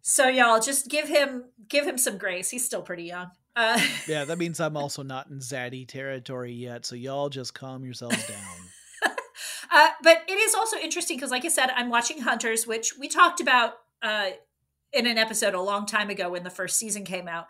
So 0.02 0.28
y'all 0.28 0.62
just 0.62 0.88
give 0.88 1.10
him 1.10 1.46
give 1.68 1.86
him 1.86 1.98
some 1.98 2.18
grace. 2.18 2.50
He's 2.50 2.66
still 2.66 2.82
pretty 2.82 3.04
young. 3.04 3.32
Uh 3.56 3.82
yeah, 4.08 4.26
that 4.26 4.38
means 4.38 4.60
I'm 4.60 4.78
also 4.78 5.04
not 5.04 5.28
in 5.28 5.40
zaddy 5.40 5.88
territory 5.88 6.54
yet. 6.54 6.86
So 6.86 6.96
y'all 6.96 7.30
just 7.30 7.54
calm 7.54 7.84
yourselves 7.84 8.26
down. 8.28 8.58
Uh, 9.72 9.90
but 10.04 10.24
it 10.28 10.38
is 10.38 10.56
also 10.56 10.78
interesting 10.78 11.18
because, 11.18 11.32
like 11.32 11.46
I 11.46 11.50
said, 11.50 11.70
I'm 11.76 11.90
watching 11.90 12.22
Hunters, 12.22 12.66
which 12.66 12.98
we 12.98 13.08
talked 13.08 13.40
about 13.42 13.74
uh, 14.02 14.30
in 14.94 15.08
an 15.08 15.18
episode 15.18 15.54
a 15.54 15.62
long 15.62 15.86
time 15.86 16.10
ago 16.10 16.30
when 16.30 16.44
the 16.44 16.50
first 16.50 16.78
season 16.78 17.04
came 17.04 17.28
out. 17.28 17.48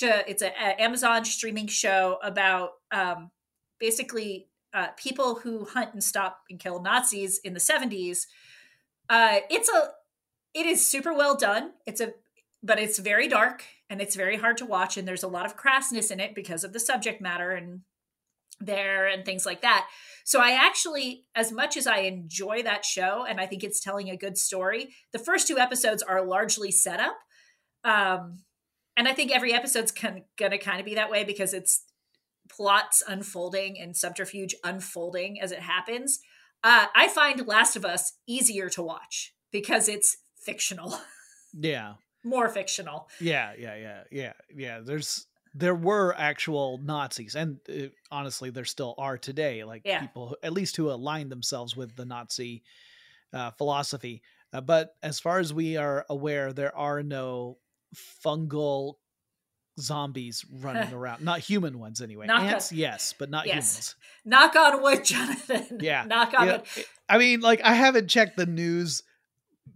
It's 0.00 0.42
an 0.42 0.52
Amazon 0.78 1.24
streaming 1.24 1.66
show 1.66 2.18
about 2.22 2.72
um, 2.90 3.30
basically 3.78 4.48
uh, 4.72 4.88
people 4.96 5.36
who 5.36 5.64
hunt 5.64 5.92
and 5.92 6.02
stop 6.02 6.42
and 6.48 6.58
kill 6.58 6.80
Nazis 6.80 7.38
in 7.38 7.54
the 7.54 7.60
70s. 7.60 8.26
Uh, 9.08 9.40
it's 9.50 9.68
a, 9.68 9.90
it 10.54 10.66
is 10.66 10.86
super 10.86 11.12
well 11.12 11.36
done. 11.36 11.72
It's 11.86 12.00
a, 12.00 12.12
but 12.62 12.78
it's 12.78 12.98
very 12.98 13.28
dark 13.28 13.64
and 13.88 14.00
it's 14.00 14.14
very 14.14 14.36
hard 14.36 14.56
to 14.58 14.66
watch, 14.66 14.96
and 14.96 15.08
there's 15.08 15.24
a 15.24 15.28
lot 15.28 15.46
of 15.46 15.56
crassness 15.56 16.12
in 16.12 16.20
it 16.20 16.34
because 16.34 16.62
of 16.62 16.72
the 16.72 16.78
subject 16.78 17.20
matter 17.20 17.50
and 17.50 17.80
there 18.60 19.06
and 19.06 19.24
things 19.24 19.46
like 19.46 19.62
that. 19.62 19.88
So 20.24 20.40
I 20.40 20.50
actually, 20.50 21.24
as 21.34 21.50
much 21.50 21.76
as 21.76 21.86
I 21.86 21.98
enjoy 22.00 22.62
that 22.62 22.84
show 22.84 23.24
and 23.28 23.40
I 23.40 23.46
think 23.46 23.64
it's 23.64 23.80
telling 23.80 24.10
a 24.10 24.16
good 24.16 24.36
story, 24.36 24.90
the 25.12 25.18
first 25.18 25.48
two 25.48 25.58
episodes 25.58 26.02
are 26.02 26.24
largely 26.24 26.70
set 26.70 27.00
up. 27.00 27.16
Um, 27.84 28.40
and 28.96 29.08
I 29.08 29.14
think 29.14 29.32
every 29.32 29.52
episode's 29.54 29.92
con- 29.92 30.24
gonna 30.38 30.58
kind 30.58 30.78
of 30.78 30.84
be 30.86 30.94
that 30.96 31.10
way 31.10 31.24
because 31.24 31.54
it's 31.54 31.84
plots 32.50 33.02
unfolding 33.06 33.80
and 33.80 33.96
subterfuge 33.96 34.54
unfolding 34.64 35.40
as 35.40 35.52
it 35.52 35.60
happens. 35.60 36.20
Uh, 36.62 36.86
I 36.94 37.08
find 37.08 37.46
Last 37.46 37.76
of 37.76 37.84
Us 37.84 38.12
easier 38.26 38.68
to 38.70 38.82
watch 38.82 39.32
because 39.50 39.88
it's 39.88 40.18
fictional, 40.44 40.98
Yeah, 41.58 41.94
more 42.24 42.48
fictional. 42.48 43.08
yeah, 43.20 43.52
yeah, 43.58 43.76
yeah, 43.76 44.02
yeah, 44.10 44.32
yeah. 44.54 44.80
There's 44.84 45.26
there 45.54 45.74
were 45.74 46.14
actual 46.16 46.78
Nazis, 46.82 47.34
and 47.34 47.58
uh, 47.68 47.88
honestly, 48.10 48.50
there 48.50 48.64
still 48.64 48.94
are 48.98 49.18
today. 49.18 49.64
Like 49.64 49.82
Yeah. 49.84 50.00
people, 50.00 50.28
who- 50.28 50.36
at 50.42 50.52
least 50.52 50.76
who 50.76 50.90
align 50.90 51.28
themselves 51.28 51.76
with 51.76 51.96
the 51.96 52.04
Nazi 52.04 52.62
uh, 53.32 53.50
philosophy. 53.52 54.22
Uh, 54.52 54.60
but 54.60 54.94
as 55.02 55.20
far 55.20 55.38
as 55.38 55.52
we 55.54 55.76
are 55.76 56.04
aware, 56.08 56.52
there 56.52 56.74
are 56.76 57.02
no 57.02 57.58
fungal 58.24 58.94
zombies 59.78 60.44
running 60.60 60.92
around. 60.92 61.24
Not 61.24 61.40
human 61.40 61.78
ones, 61.78 62.00
anyway. 62.00 62.26
Not 62.26 62.42
Ants, 62.42 62.68
the- 62.70 62.76
yes, 62.76 63.14
but 63.18 63.30
not 63.30 63.46
Yes. 63.46 63.54
humans. 63.72 63.94
Knock 64.24 64.56
on 64.56 64.82
wood, 64.82 65.04
Jonathan. 65.04 65.78
Yeah. 65.80 66.04
Knock 66.08 66.34
on 66.38 66.46
Yeah, 66.46 66.52
wood. 66.58 66.84
I 67.08 67.18
mean, 67.18 67.40
like 67.40 67.60
I 67.64 67.74
haven't 67.74 68.08
checked 68.08 68.36
the 68.36 68.46
news 68.46 69.02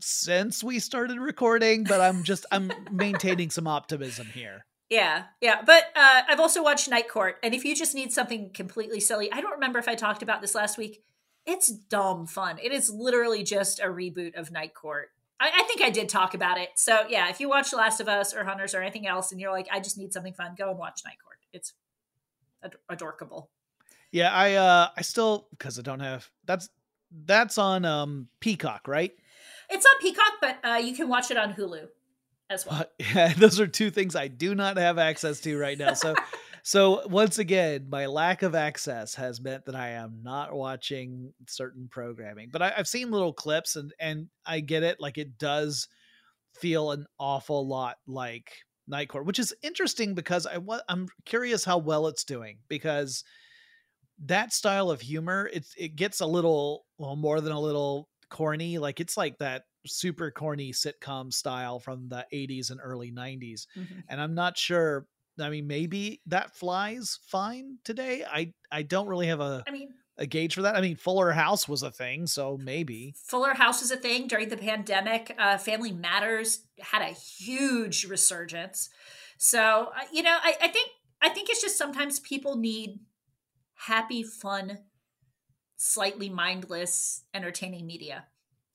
since 0.00 0.62
we 0.62 0.78
started 0.78 1.18
recording, 1.18 1.84
but 1.84 2.00
I'm 2.00 2.22
just 2.24 2.46
I'm 2.52 2.72
maintaining 2.90 3.50
some 3.50 3.66
optimism 3.66 4.26
here. 4.26 4.66
Yeah, 4.90 5.24
yeah. 5.40 5.62
But 5.64 5.84
uh, 5.96 6.22
I've 6.28 6.40
also 6.40 6.62
watched 6.62 6.88
Night 6.88 7.08
Court, 7.08 7.36
and 7.42 7.54
if 7.54 7.64
you 7.64 7.74
just 7.74 7.94
need 7.94 8.12
something 8.12 8.50
completely 8.50 9.00
silly, 9.00 9.32
I 9.32 9.40
don't 9.40 9.52
remember 9.52 9.78
if 9.78 9.88
I 9.88 9.94
talked 9.94 10.22
about 10.22 10.40
this 10.40 10.54
last 10.54 10.76
week. 10.78 11.02
It's 11.46 11.68
dumb 11.68 12.26
fun. 12.26 12.58
It 12.62 12.72
is 12.72 12.90
literally 12.90 13.42
just 13.42 13.80
a 13.80 13.86
reboot 13.86 14.34
of 14.34 14.50
Night 14.50 14.74
Court. 14.74 15.10
I, 15.40 15.50
I 15.54 15.62
think 15.64 15.82
I 15.82 15.90
did 15.90 16.08
talk 16.08 16.34
about 16.34 16.58
it. 16.58 16.70
So 16.76 17.04
yeah, 17.08 17.28
if 17.28 17.40
you 17.40 17.48
watch 17.48 17.72
Last 17.72 18.00
of 18.00 18.08
Us 18.08 18.34
or 18.34 18.44
Hunters 18.44 18.74
or 18.74 18.80
anything 18.80 19.06
else, 19.06 19.32
and 19.32 19.40
you're 19.40 19.52
like, 19.52 19.68
I 19.72 19.80
just 19.80 19.98
need 19.98 20.12
something 20.12 20.34
fun, 20.34 20.54
go 20.56 20.70
and 20.70 20.78
watch 20.78 21.02
Night 21.04 21.16
Court. 21.22 21.38
It's 21.52 21.72
ad- 22.62 22.76
adorkable. 22.88 23.50
Yeah, 24.10 24.32
I 24.32 24.54
uh 24.54 24.88
I 24.96 25.02
still 25.02 25.48
because 25.50 25.78
I 25.78 25.82
don't 25.82 26.00
have 26.00 26.30
that's 26.44 26.68
that's 27.26 27.58
on 27.58 27.84
um 27.84 28.28
Peacock, 28.40 28.86
right? 28.86 29.12
It's 29.70 29.84
on 29.84 30.00
Peacock, 30.00 30.34
but 30.40 30.58
uh, 30.62 30.76
you 30.76 30.94
can 30.94 31.08
watch 31.08 31.30
it 31.30 31.36
on 31.36 31.54
Hulu 31.54 31.88
as 32.54 32.66
well. 32.66 32.80
Uh, 32.80 32.84
yeah, 33.14 33.32
those 33.34 33.60
are 33.60 33.66
two 33.66 33.90
things 33.90 34.16
I 34.16 34.28
do 34.28 34.54
not 34.54 34.76
have 34.76 34.98
access 34.98 35.40
to 35.40 35.58
right 35.58 35.78
now. 35.78 35.94
So 35.94 36.14
so 36.62 37.06
once 37.08 37.38
again, 37.38 37.88
my 37.90 38.06
lack 38.06 38.42
of 38.42 38.54
access 38.54 39.14
has 39.16 39.40
meant 39.40 39.66
that 39.66 39.74
I 39.74 39.90
am 39.90 40.20
not 40.22 40.54
watching 40.54 41.32
certain 41.46 41.88
programming. 41.90 42.48
But 42.50 42.62
I, 42.62 42.72
I've 42.76 42.88
seen 42.88 43.10
little 43.10 43.32
clips 43.32 43.76
and 43.76 43.92
and 43.98 44.28
I 44.46 44.60
get 44.60 44.82
it. 44.82 45.00
Like 45.00 45.18
it 45.18 45.38
does 45.38 45.88
feel 46.58 46.92
an 46.92 47.06
awful 47.18 47.66
lot 47.66 47.96
like 48.06 48.52
Night 48.86 49.08
Court, 49.08 49.26
which 49.26 49.38
is 49.38 49.54
interesting 49.62 50.14
because 50.14 50.46
I 50.46 50.58
I'm 50.88 51.08
curious 51.24 51.64
how 51.64 51.78
well 51.78 52.06
it's 52.06 52.24
doing 52.24 52.58
because 52.68 53.24
that 54.26 54.52
style 54.52 54.90
of 54.90 55.00
humor 55.00 55.50
it 55.52 55.66
it 55.76 55.96
gets 55.96 56.20
a 56.20 56.26
little 56.26 56.86
well 56.98 57.16
more 57.16 57.40
than 57.40 57.52
a 57.52 57.60
little 57.60 58.08
corny 58.30 58.78
like 58.78 59.00
it's 59.00 59.16
like 59.16 59.38
that 59.38 59.64
super 59.86 60.30
corny 60.30 60.72
sitcom 60.72 61.32
style 61.32 61.78
from 61.78 62.08
the 62.08 62.26
80s 62.32 62.70
and 62.70 62.80
early 62.82 63.10
90s 63.10 63.66
Mhm. 63.76 64.04
and 64.08 64.20
i'm 64.20 64.34
not 64.34 64.56
sure 64.56 65.06
i 65.40 65.50
mean 65.50 65.66
maybe 65.66 66.20
that 66.26 66.54
flies 66.54 67.18
fine 67.26 67.78
today 67.84 68.24
i 68.24 68.52
i 68.70 68.82
don't 68.82 69.08
really 69.08 69.26
have 69.26 69.40
a, 69.40 69.64
I 69.66 69.70
mean, 69.70 69.94
a 70.16 70.26
gauge 70.26 70.54
for 70.54 70.62
that 70.62 70.76
i 70.76 70.80
mean 70.80 70.96
fuller 70.96 71.32
house 71.32 71.68
was 71.68 71.82
a 71.82 71.90
thing 71.90 72.26
so 72.26 72.56
maybe 72.56 73.14
Fuller 73.16 73.54
House 73.54 73.80
was 73.80 73.90
a 73.90 73.96
thing 73.96 74.28
during 74.28 74.48
the 74.48 74.56
pandemic. 74.56 75.34
Uh, 75.38 75.56
Family 75.58 75.90
Matters 75.92 76.66
had 76.78 77.02
a 77.02 77.12
huge 77.14 78.04
resurgence. 78.04 78.90
So 79.38 79.90
uh, 79.96 80.04
you 80.12 80.22
know, 80.22 80.36
I, 80.42 80.56
I 80.62 80.68
think 80.68 80.90
I 81.20 81.30
think 81.30 81.48
it's 81.50 81.60
just 81.62 81.76
sometimes 81.78 82.20
people 82.20 82.56
need 82.56 83.00
happy, 83.74 84.22
fun, 84.22 84.78
slightly 85.76 86.28
mindless, 86.28 87.24
entertaining 87.32 87.86
media. 87.86 88.26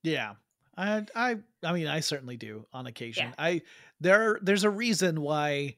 Yeah. 0.03 0.33
I 0.79 1.05
I 1.13 1.35
I 1.63 1.73
mean 1.73 1.87
I 1.87 1.99
certainly 1.99 2.37
do 2.37 2.65
on 2.71 2.87
occasion. 2.87 3.27
Yeah. 3.27 3.33
I 3.37 3.61
there 3.99 4.39
there's 4.41 4.63
a 4.63 4.69
reason 4.69 5.21
why 5.21 5.75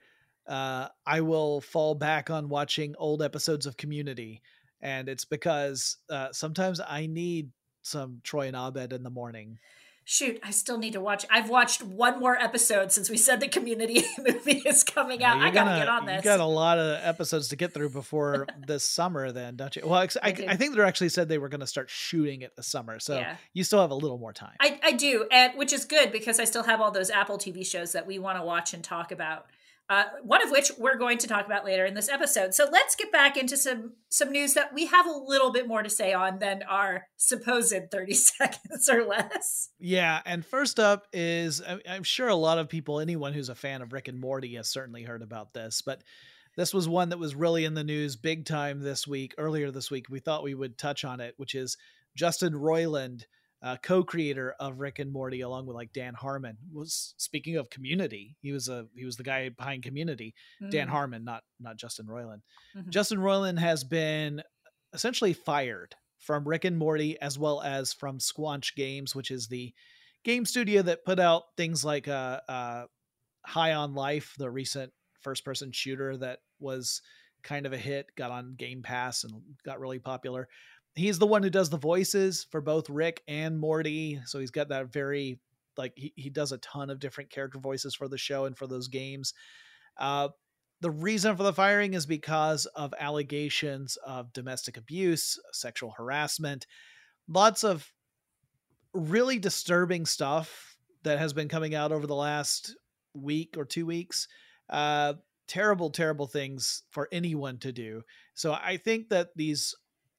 uh 0.47 0.87
I 1.05 1.21
will 1.21 1.61
fall 1.61 1.95
back 1.95 2.29
on 2.29 2.49
watching 2.49 2.95
old 2.97 3.21
episodes 3.23 3.65
of 3.65 3.77
Community 3.77 4.41
and 4.79 5.09
it's 5.09 5.25
because 5.25 5.97
uh 6.09 6.31
sometimes 6.31 6.79
I 6.79 7.07
need 7.07 7.49
some 7.81 8.21
Troy 8.23 8.47
and 8.47 8.55
Abed 8.55 8.93
in 8.93 9.01
the 9.01 9.09
morning. 9.09 9.57
Shoot, 10.11 10.41
I 10.43 10.51
still 10.51 10.77
need 10.77 10.91
to 10.91 10.99
watch. 10.99 11.25
I've 11.29 11.49
watched 11.49 11.81
one 11.81 12.19
more 12.19 12.35
episode 12.35 12.91
since 12.91 13.09
we 13.09 13.15
said 13.15 13.39
the 13.39 13.47
Community 13.47 14.03
movie 14.17 14.61
is 14.65 14.83
coming 14.83 15.23
out. 15.23 15.37
I 15.37 15.51
gotta 15.51 15.69
gonna- 15.69 15.79
get 15.79 15.87
on 15.87 16.05
this. 16.05 16.17
You 16.17 16.29
got 16.29 16.41
a 16.41 16.45
lot 16.45 16.79
of 16.79 16.99
episodes 17.01 17.47
to 17.47 17.55
get 17.55 17.73
through 17.73 17.91
before 17.91 18.45
this 18.67 18.83
summer 18.83 19.31
then, 19.31 19.55
don't 19.55 19.73
you? 19.73 19.83
Well, 19.85 20.01
I, 20.01 20.09
I. 20.21 20.35
I 20.49 20.55
think 20.57 20.75
they 20.75 20.83
actually 20.83 21.07
said 21.07 21.29
they 21.29 21.37
were 21.37 21.47
going 21.47 21.61
to 21.61 21.67
start 21.67 21.89
shooting 21.89 22.41
it 22.41 22.57
this 22.57 22.67
summer. 22.67 22.99
So 22.99 23.19
yeah. 23.19 23.37
you 23.53 23.63
still 23.63 23.79
have 23.79 23.91
a 23.91 23.95
little 23.95 24.17
more 24.17 24.33
time. 24.33 24.57
I, 24.59 24.81
I 24.83 24.91
do, 24.91 25.27
and 25.31 25.57
which 25.57 25.71
is 25.71 25.85
good 25.85 26.11
because 26.11 26.41
I 26.41 26.43
still 26.43 26.63
have 26.63 26.81
all 26.81 26.91
those 26.91 27.09
Apple 27.09 27.37
TV 27.37 27.65
shows 27.65 27.93
that 27.93 28.05
we 28.05 28.19
want 28.19 28.37
to 28.37 28.43
watch 28.43 28.73
and 28.73 28.83
talk 28.83 29.13
about. 29.13 29.45
Uh, 29.91 30.05
one 30.23 30.41
of 30.41 30.49
which 30.51 30.71
we're 30.77 30.97
going 30.97 31.17
to 31.17 31.27
talk 31.27 31.45
about 31.45 31.65
later 31.65 31.85
in 31.85 31.93
this 31.95 32.07
episode. 32.07 32.53
So 32.53 32.65
let's 32.71 32.95
get 32.95 33.11
back 33.11 33.35
into 33.35 33.57
some 33.57 33.91
some 34.07 34.31
news 34.31 34.53
that 34.53 34.73
we 34.73 34.85
have 34.85 35.05
a 35.05 35.11
little 35.11 35.51
bit 35.51 35.67
more 35.67 35.83
to 35.83 35.89
say 35.89 36.13
on 36.13 36.39
than 36.39 36.63
our 36.63 37.07
supposed 37.17 37.75
thirty 37.91 38.13
seconds 38.13 38.87
or 38.87 39.03
less. 39.03 39.67
Yeah, 39.79 40.21
and 40.25 40.45
first 40.45 40.79
up 40.79 41.07
is 41.11 41.61
I'm 41.85 42.03
sure 42.03 42.29
a 42.29 42.35
lot 42.35 42.57
of 42.57 42.69
people, 42.69 43.01
anyone 43.01 43.33
who's 43.33 43.49
a 43.49 43.55
fan 43.55 43.81
of 43.81 43.91
Rick 43.91 44.07
and 44.07 44.17
Morty, 44.17 44.55
has 44.55 44.69
certainly 44.69 45.03
heard 45.03 45.21
about 45.21 45.53
this, 45.53 45.81
but 45.81 46.01
this 46.55 46.73
was 46.73 46.87
one 46.87 47.09
that 47.09 47.19
was 47.19 47.35
really 47.35 47.65
in 47.65 47.73
the 47.73 47.83
news 47.83 48.15
big 48.15 48.45
time 48.45 48.79
this 48.79 49.05
week. 49.05 49.35
Earlier 49.37 49.71
this 49.71 49.91
week, 49.91 50.05
we 50.09 50.19
thought 50.19 50.41
we 50.41 50.55
would 50.55 50.77
touch 50.77 51.03
on 51.03 51.19
it, 51.19 51.33
which 51.35 51.53
is 51.53 51.75
Justin 52.15 52.53
Roiland, 52.53 53.25
uh, 53.63 53.77
co-creator 53.83 54.55
of 54.59 54.79
Rick 54.79 54.99
and 54.99 55.11
Morty, 55.11 55.41
along 55.41 55.65
with 55.67 55.75
like 55.75 55.93
Dan 55.93 56.13
Harmon. 56.13 56.57
Was 56.73 57.13
speaking 57.17 57.57
of 57.57 57.69
Community, 57.69 58.35
he 58.41 58.51
was 58.51 58.69
a 58.69 58.87
he 58.95 59.05
was 59.05 59.17
the 59.17 59.23
guy 59.23 59.49
behind 59.49 59.83
Community. 59.83 60.33
Dan 60.69 60.87
Mm, 60.87 60.91
Harmon, 60.91 61.23
not 61.23 61.43
not 61.59 61.77
Justin 61.77 62.07
Roiland. 62.07 62.41
mhm. 62.75 62.89
Justin 62.89 63.19
Roiland 63.19 63.59
has 63.59 63.83
been 63.83 64.41
essentially 64.93 65.33
fired 65.33 65.95
from 66.19 66.47
Rick 66.47 66.65
and 66.65 66.77
Morty 66.77 67.19
as 67.21 67.37
well 67.39 67.61
as 67.61 67.93
from 67.93 68.17
Squanch 68.19 68.75
Games, 68.75 69.15
which 69.15 69.31
is 69.31 69.47
the 69.47 69.73
game 70.23 70.45
studio 70.45 70.81
that 70.83 71.03
put 71.05 71.19
out 71.19 71.43
things 71.57 71.83
like 71.85 72.07
uh, 72.07 72.39
uh, 72.47 72.85
High 73.45 73.73
on 73.73 73.93
Life, 73.95 74.35
the 74.37 74.49
recent 74.49 74.91
first 75.21 75.43
person 75.45 75.71
shooter 75.71 76.17
that 76.17 76.39
was 76.59 77.01
kind 77.43 77.65
of 77.65 77.73
a 77.73 77.77
hit, 77.77 78.07
got 78.15 78.29
on 78.31 78.53
Game 78.55 78.83
Pass 78.83 79.23
and 79.23 79.33
got 79.63 79.79
really 79.79 79.97
popular. 79.99 80.47
He's 80.95 81.19
the 81.19 81.27
one 81.27 81.43
who 81.43 81.49
does 81.49 81.69
the 81.69 81.77
voices 81.77 82.45
for 82.51 82.61
both 82.61 82.89
Rick 82.89 83.21
and 83.27 83.57
Morty. 83.57 84.19
So 84.25 84.39
he's 84.39 84.51
got 84.51 84.69
that 84.69 84.91
very, 84.91 85.39
like, 85.77 85.93
he, 85.95 86.13
he 86.15 86.29
does 86.29 86.51
a 86.51 86.57
ton 86.57 86.89
of 86.89 86.99
different 86.99 87.29
character 87.29 87.59
voices 87.59 87.95
for 87.95 88.07
the 88.07 88.17
show 88.17 88.45
and 88.45 88.57
for 88.57 88.67
those 88.67 88.87
games. 88.87 89.33
Uh, 89.97 90.29
the 90.81 90.91
reason 90.91 91.37
for 91.37 91.43
the 91.43 91.53
firing 91.53 91.93
is 91.93 92.05
because 92.05 92.65
of 92.65 92.93
allegations 92.99 93.97
of 94.05 94.33
domestic 94.33 94.77
abuse, 94.77 95.39
sexual 95.53 95.91
harassment, 95.91 96.65
lots 97.27 97.63
of 97.63 97.91
really 98.93 99.39
disturbing 99.39 100.05
stuff 100.05 100.75
that 101.03 101.19
has 101.19 101.33
been 101.33 101.47
coming 101.47 101.73
out 101.73 101.91
over 101.91 102.07
the 102.07 102.15
last 102.15 102.75
week 103.13 103.55
or 103.57 103.65
two 103.65 103.85
weeks. 103.85 104.27
Uh, 104.69 105.13
terrible, 105.47 105.89
terrible 105.89 106.27
things 106.27 106.83
for 106.91 107.07
anyone 107.11 107.57
to 107.59 107.71
do. 107.71 108.01
So 108.33 108.53
I 108.53 108.77
think 108.77 109.09
that 109.09 109.29
these 109.35 109.75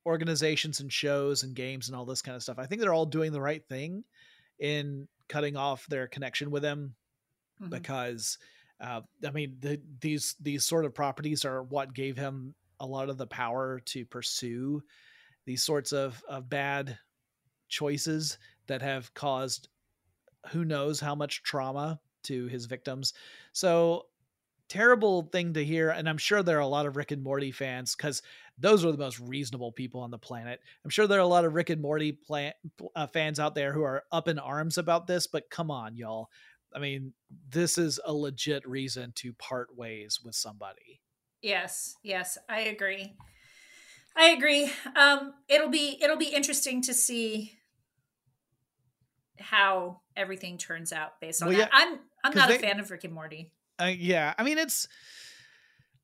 organizations 0.06 0.80
and 0.80 0.92
shows 0.92 1.42
and 1.42 1.54
games 1.54 1.88
and 1.88 1.96
all 1.96 2.04
this 2.04 2.22
kind 2.22 2.36
of 2.36 2.42
stuff, 2.42 2.58
I 2.58 2.66
think 2.66 2.80
they're 2.80 2.94
all 2.94 3.06
doing 3.06 3.32
the 3.32 3.40
right 3.40 3.64
thing 3.68 4.04
in 4.58 5.08
cutting 5.28 5.56
off 5.56 5.86
their 5.86 6.06
connection 6.06 6.50
with 6.50 6.62
them 6.62 6.94
mm-hmm. 7.60 7.70
because 7.70 8.38
uh, 8.80 9.00
I 9.26 9.30
mean 9.30 9.56
the, 9.60 9.80
these 10.00 10.34
these 10.40 10.64
sort 10.64 10.84
of 10.84 10.94
properties 10.94 11.44
are 11.44 11.62
what 11.62 11.94
gave 11.94 12.16
him 12.16 12.54
a 12.80 12.86
lot 12.86 13.08
of 13.08 13.16
the 13.16 13.26
power 13.26 13.80
to 13.86 14.04
pursue 14.04 14.82
these 15.44 15.62
sorts 15.62 15.92
of, 15.92 16.22
of 16.28 16.48
bad 16.48 16.98
choices 17.68 18.38
that 18.66 18.82
have 18.82 19.12
caused 19.14 19.68
who 20.50 20.64
knows 20.64 21.00
how 21.00 21.14
much 21.14 21.42
trauma 21.42 22.00
to 22.24 22.46
his 22.46 22.66
victims. 22.66 23.14
So 23.52 24.06
terrible 24.68 25.28
thing 25.32 25.52
to 25.52 25.62
hear 25.62 25.90
and 25.90 26.08
i'm 26.08 26.16
sure 26.16 26.42
there 26.42 26.56
are 26.56 26.60
a 26.60 26.66
lot 26.66 26.86
of 26.86 26.96
rick 26.96 27.10
and 27.10 27.22
morty 27.22 27.50
fans 27.50 27.94
because 27.94 28.22
those 28.62 28.84
are 28.84 28.92
the 28.92 28.98
most 28.98 29.20
reasonable 29.20 29.72
people 29.72 30.00
on 30.00 30.10
the 30.10 30.18
planet 30.18 30.60
i'm 30.84 30.90
sure 30.90 31.06
there 31.06 31.18
are 31.18 31.22
a 31.22 31.26
lot 31.26 31.44
of 31.44 31.54
rick 31.54 31.70
and 31.70 31.82
morty 31.82 32.12
plan, 32.12 32.52
uh, 32.96 33.06
fans 33.06 33.38
out 33.38 33.54
there 33.54 33.72
who 33.72 33.82
are 33.82 34.04
up 34.10 34.28
in 34.28 34.38
arms 34.38 34.78
about 34.78 35.06
this 35.06 35.26
but 35.26 35.50
come 35.50 35.70
on 35.70 35.96
y'all 35.96 36.28
i 36.74 36.78
mean 36.78 37.12
this 37.50 37.76
is 37.76 38.00
a 38.04 38.12
legit 38.12 38.66
reason 38.66 39.12
to 39.14 39.32
part 39.34 39.76
ways 39.76 40.20
with 40.24 40.34
somebody 40.34 41.00
yes 41.42 41.96
yes 42.02 42.38
i 42.48 42.60
agree 42.60 43.14
i 44.16 44.30
agree 44.30 44.72
um 44.96 45.34
it'll 45.48 45.70
be 45.70 45.98
it'll 46.00 46.16
be 46.16 46.34
interesting 46.34 46.80
to 46.80 46.94
see 46.94 47.52
how 49.42 50.00
everything 50.16 50.56
turns 50.56 50.92
out 50.92 51.20
based 51.20 51.42
on 51.42 51.48
well, 51.48 51.58
that. 51.58 51.70
I'm 51.72 51.98
I'm 52.24 52.34
not 52.34 52.48
they, 52.48 52.56
a 52.56 52.58
fan 52.58 52.80
of 52.80 52.90
Rick 52.90 53.04
and 53.04 53.12
Morty. 53.12 53.50
Uh, 53.80 53.92
yeah, 53.96 54.34
I 54.38 54.42
mean 54.44 54.58
it's. 54.58 54.88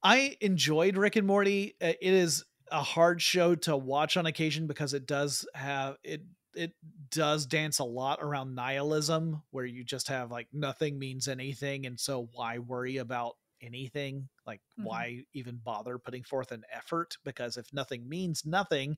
I 0.03 0.37
enjoyed 0.41 0.97
Rick 0.97 1.17
and 1.17 1.27
Morty. 1.27 1.75
Uh, 1.81 1.87
it 2.01 2.15
is 2.15 2.45
a 2.71 2.83
hard 2.83 3.21
show 3.21 3.55
to 3.55 3.77
watch 3.77 4.17
on 4.17 4.27
occasion 4.27 4.67
because 4.67 4.95
it 4.95 5.07
does 5.07 5.47
have 5.55 5.97
it 6.05 6.23
it 6.55 6.73
does 7.11 7.47
dance 7.47 7.79
a 7.79 7.85
lot 7.85 8.19
around 8.21 8.55
nihilism 8.55 9.43
where 9.51 9.65
you 9.65 9.85
just 9.85 10.09
have 10.09 10.31
like 10.31 10.49
nothing 10.53 10.99
means 10.99 11.29
anything 11.29 11.87
and 11.87 11.99
so 11.99 12.29
why 12.33 12.59
worry 12.59 12.97
about 12.97 13.35
anything 13.61 14.29
like 14.47 14.61
mm-hmm. 14.61 14.89
why 14.89 15.23
even 15.35 15.61
bother 15.63 15.99
putting 15.99 16.23
forth 16.23 16.53
an 16.53 16.63
effort 16.73 17.17
because 17.25 17.57
if 17.57 17.67
nothing 17.73 18.09
means 18.09 18.45
nothing 18.45 18.97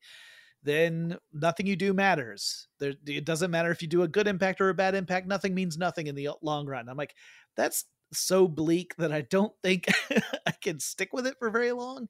then 0.63 1.17
nothing 1.33 1.67
you 1.67 1.77
do 1.77 1.95
matters. 1.95 2.69
There, 2.79 2.93
it 3.07 3.25
doesn't 3.25 3.51
matter 3.51 3.71
if 3.71 3.81
you 3.81 3.89
do 3.89 4.03
a 4.03 4.09
good 4.09 4.29
impact 4.29 4.61
or 4.61 4.69
a 4.69 4.75
bad 4.75 4.95
impact. 4.95 5.27
Nothing 5.27 5.55
means 5.55 5.79
nothing 5.79 6.07
in 6.07 6.15
the 6.15 6.31
long 6.43 6.67
run. 6.67 6.89
I'm 6.89 6.97
like, 6.97 7.15
that's 7.57 7.87
so 8.13 8.47
bleak 8.47 8.95
that 8.97 9.13
I 9.13 9.23
don't 9.23 9.53
think 9.63 9.87
I 10.47 10.53
can 10.61 10.81
stick 10.81 11.11
with 11.13 11.27
it 11.27 11.37
for 11.39 11.51
very 11.51 11.73
long. 11.73 12.09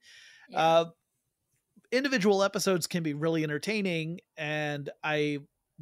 Yeah. 0.49 0.59
Uh, 0.59 0.85
individual 1.93 2.43
episodes 2.43 2.87
can 2.87 3.03
be 3.03 3.15
really 3.15 3.43
entertaining, 3.45 4.21
and 4.37 4.89
I 5.03 5.39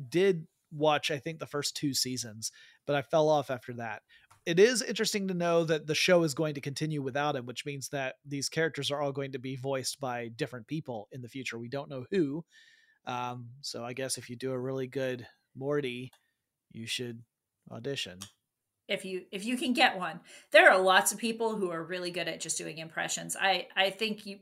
did 0.09 0.47
watch, 0.73 1.11
I 1.11 1.19
think, 1.19 1.39
the 1.39 1.47
first 1.47 1.77
two 1.77 1.95
seasons, 1.95 2.53
but 2.87 2.97
I 2.97 3.03
fell 3.03 3.29
off 3.29 3.51
after 3.51 3.73
that. 3.75 4.03
It 4.47 4.59
is 4.59 4.81
interesting 4.81 5.29
to 5.29 5.35
know 5.35 5.65
that 5.65 5.87
the 5.87 5.95
show 5.95 6.23
is 6.23 6.35
going 6.35 6.55
to 6.55 6.61
continue 6.61 7.03
without 7.03 7.37
him, 7.37 7.45
which 7.45 7.67
means 7.67 7.91
that 7.91 8.15
these 8.25 8.49
characters 8.49 8.91
are 8.91 9.01
all 9.01 9.13
going 9.13 9.33
to 9.33 9.39
be 9.39 9.57
voiced 9.57 10.01
by 10.01 10.29
different 10.29 10.67
people 10.67 11.09
in 11.13 11.21
the 11.21 11.29
future. 11.29 11.59
We 11.59 11.69
don't 11.69 11.91
know 11.91 12.07
who. 12.11 12.45
Um, 13.05 13.49
so 13.61 13.85
I 13.85 13.93
guess 13.93 14.17
if 14.17 14.31
you 14.31 14.37
do 14.37 14.53
a 14.53 14.59
really 14.59 14.87
good 14.87 15.27
Morty, 15.55 16.13
you 16.73 16.87
should 16.87 17.23
audition 17.71 18.19
if 18.89 19.05
you 19.05 19.23
if 19.31 19.45
you 19.45 19.57
can 19.57 19.73
get 19.73 19.99
one 19.99 20.21
there 20.51 20.71
are 20.71 20.81
lots 20.81 21.13
of 21.13 21.19
people 21.19 21.57
who 21.57 21.71
are 21.71 21.85
really 21.85 22.11
good 22.11 22.29
at 22.29 22.41
just 22.41 22.59
doing 22.59 22.79
impressions 22.79 23.37
i 23.39 23.67
i 23.77 23.91
think 23.91 24.27
you 24.27 24.39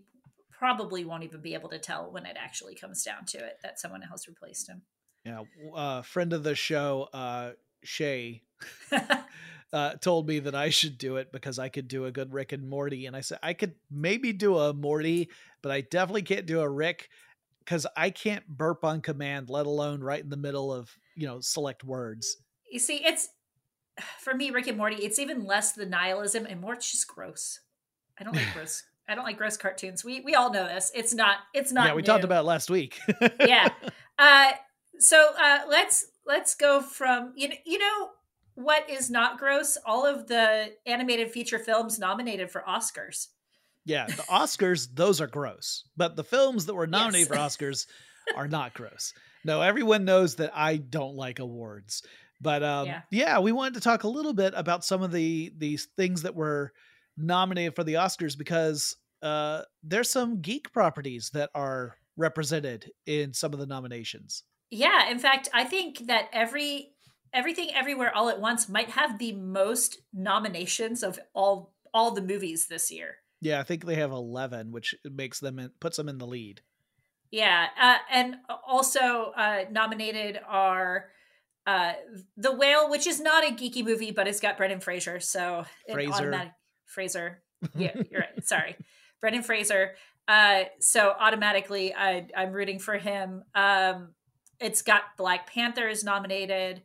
probably 0.58 1.04
won't 1.04 1.24
even 1.24 1.40
be 1.40 1.54
able 1.54 1.68
to 1.68 1.78
tell 1.78 2.10
when 2.10 2.26
it 2.26 2.36
actually 2.38 2.74
comes 2.74 3.02
down 3.02 3.24
to 3.26 3.38
it 3.38 3.58
that 3.62 3.78
someone 3.78 4.02
else 4.10 4.26
replaced 4.28 4.68
him 4.68 4.82
yeah 5.24 5.42
uh 5.74 6.02
friend 6.02 6.32
of 6.32 6.42
the 6.42 6.54
show 6.54 7.08
uh 7.12 7.50
shay 7.82 8.42
uh 9.72 9.92
told 9.94 10.26
me 10.26 10.38
that 10.38 10.54
i 10.54 10.68
should 10.68 10.98
do 10.98 11.16
it 11.16 11.30
because 11.32 11.58
i 11.58 11.68
could 11.68 11.88
do 11.88 12.06
a 12.06 12.12
good 12.12 12.32
rick 12.32 12.52
and 12.52 12.68
morty 12.68 13.06
and 13.06 13.16
i 13.16 13.20
said 13.20 13.38
i 13.42 13.52
could 13.52 13.74
maybe 13.90 14.32
do 14.32 14.56
a 14.56 14.72
morty 14.72 15.28
but 15.62 15.72
i 15.72 15.80
definitely 15.80 16.22
can't 16.22 16.46
do 16.46 16.60
a 16.60 16.68
rick 16.68 17.08
because 17.60 17.86
i 17.96 18.10
can't 18.10 18.46
burp 18.48 18.84
on 18.84 19.00
command 19.00 19.50
let 19.50 19.66
alone 19.66 20.00
right 20.00 20.22
in 20.22 20.30
the 20.30 20.36
middle 20.36 20.72
of 20.72 20.90
you 21.14 21.26
know 21.26 21.40
select 21.40 21.84
words 21.84 22.36
you 22.70 22.78
see 22.78 22.96
it's 23.04 23.28
for 24.18 24.34
me, 24.34 24.50
Rick 24.50 24.66
and 24.66 24.78
Morty, 24.78 24.96
it's 24.96 25.18
even 25.18 25.44
less 25.44 25.72
the 25.72 25.86
nihilism 25.86 26.46
and 26.46 26.60
more 26.60 26.74
it's 26.74 26.90
just 26.90 27.06
gross. 27.06 27.60
I 28.18 28.24
don't 28.24 28.34
like 28.34 28.46
gross. 28.54 28.82
I 29.08 29.14
don't 29.14 29.24
like 29.24 29.38
gross 29.38 29.56
cartoons. 29.56 30.04
We 30.04 30.20
we 30.20 30.34
all 30.34 30.52
know 30.52 30.64
this. 30.64 30.90
It's 30.94 31.14
not. 31.14 31.38
It's 31.54 31.72
not. 31.72 31.86
Yeah, 31.86 31.94
we 31.94 32.02
new. 32.02 32.06
talked 32.06 32.24
about 32.24 32.44
last 32.44 32.70
week. 32.70 32.98
yeah. 33.40 33.68
Uh, 34.18 34.52
so 34.98 35.32
uh, 35.38 35.58
let's 35.68 36.06
let's 36.24 36.54
go 36.54 36.80
from 36.80 37.34
you 37.36 37.50
know 37.50 37.54
you 37.66 37.78
know 37.78 38.08
what 38.54 38.88
is 38.88 39.10
not 39.10 39.38
gross? 39.38 39.76
All 39.84 40.06
of 40.06 40.26
the 40.26 40.72
animated 40.86 41.30
feature 41.30 41.58
films 41.58 41.98
nominated 41.98 42.50
for 42.50 42.64
Oscars. 42.66 43.26
Yeah, 43.84 44.06
the 44.06 44.22
Oscars, 44.22 44.88
those 44.94 45.20
are 45.20 45.26
gross. 45.26 45.84
But 45.98 46.16
the 46.16 46.24
films 46.24 46.64
that 46.64 46.74
were 46.74 46.86
nominated 46.86 47.28
yes. 47.30 47.56
for 47.56 47.64
Oscars 47.64 47.86
are 48.34 48.48
not 48.48 48.72
gross. 48.72 49.12
No, 49.44 49.60
everyone 49.60 50.04
knows 50.04 50.36
that 50.36 50.50
I 50.54 50.78
don't 50.78 51.14
like 51.14 51.38
awards. 51.38 52.02
But 52.40 52.62
um, 52.62 52.86
yeah. 52.86 53.02
yeah, 53.10 53.38
we 53.38 53.52
wanted 53.52 53.74
to 53.74 53.80
talk 53.80 54.04
a 54.04 54.08
little 54.08 54.34
bit 54.34 54.54
about 54.56 54.84
some 54.84 55.02
of 55.02 55.12
the 55.12 55.52
these 55.56 55.88
things 55.96 56.22
that 56.22 56.34
were 56.34 56.72
nominated 57.16 57.74
for 57.74 57.84
the 57.84 57.94
Oscars 57.94 58.36
because 58.36 58.96
uh, 59.22 59.62
there's 59.82 60.10
some 60.10 60.40
geek 60.40 60.72
properties 60.72 61.30
that 61.34 61.50
are 61.54 61.96
represented 62.16 62.90
in 63.06 63.32
some 63.32 63.52
of 63.52 63.58
the 63.58 63.66
nominations. 63.66 64.42
Yeah, 64.70 65.10
in 65.10 65.18
fact, 65.18 65.48
I 65.54 65.64
think 65.64 66.06
that 66.06 66.28
every 66.32 66.90
everything 67.32 67.70
everywhere 67.74 68.14
all 68.14 68.28
at 68.28 68.40
once 68.40 68.68
might 68.68 68.90
have 68.90 69.18
the 69.18 69.32
most 69.32 69.98
nominations 70.12 71.02
of 71.02 71.18
all 71.34 71.74
all 71.94 72.12
the 72.12 72.22
movies 72.22 72.66
this 72.66 72.90
year. 72.90 73.16
Yeah, 73.40 73.60
I 73.60 73.62
think 73.62 73.84
they 73.84 73.96
have 73.96 74.12
11, 74.12 74.72
which 74.72 74.94
makes 75.04 75.40
them 75.40 75.58
in, 75.58 75.70
puts 75.78 75.96
them 75.96 76.08
in 76.08 76.18
the 76.18 76.26
lead. 76.26 76.62
Yeah, 77.30 77.66
uh, 77.80 77.96
and 78.10 78.36
also 78.66 79.32
uh, 79.36 79.64
nominated 79.70 80.40
are 80.48 81.06
uh, 81.66 81.92
The 82.36 82.52
Whale, 82.52 82.88
which 82.88 83.06
is 83.06 83.20
not 83.20 83.44
a 83.44 83.52
geeky 83.52 83.84
movie, 83.84 84.10
but 84.10 84.26
it's 84.26 84.40
got 84.40 84.56
Brendan 84.56 84.80
Fraser. 84.80 85.20
So 85.20 85.64
Fraser. 85.90 86.12
Automatic, 86.12 86.52
Fraser. 86.86 87.42
Yeah, 87.74 87.94
you're 88.10 88.20
right. 88.20 88.46
Sorry. 88.46 88.76
Brendan 89.20 89.42
Fraser. 89.42 89.94
Uh, 90.28 90.64
so 90.78 91.12
automatically 91.18 91.94
I, 91.94 92.26
I'm 92.36 92.52
rooting 92.52 92.78
for 92.78 92.98
him. 92.98 93.42
Um, 93.54 94.10
it's 94.60 94.82
got 94.82 95.02
Black 95.16 95.50
Panther 95.50 95.88
is 95.88 96.04
nominated. 96.04 96.82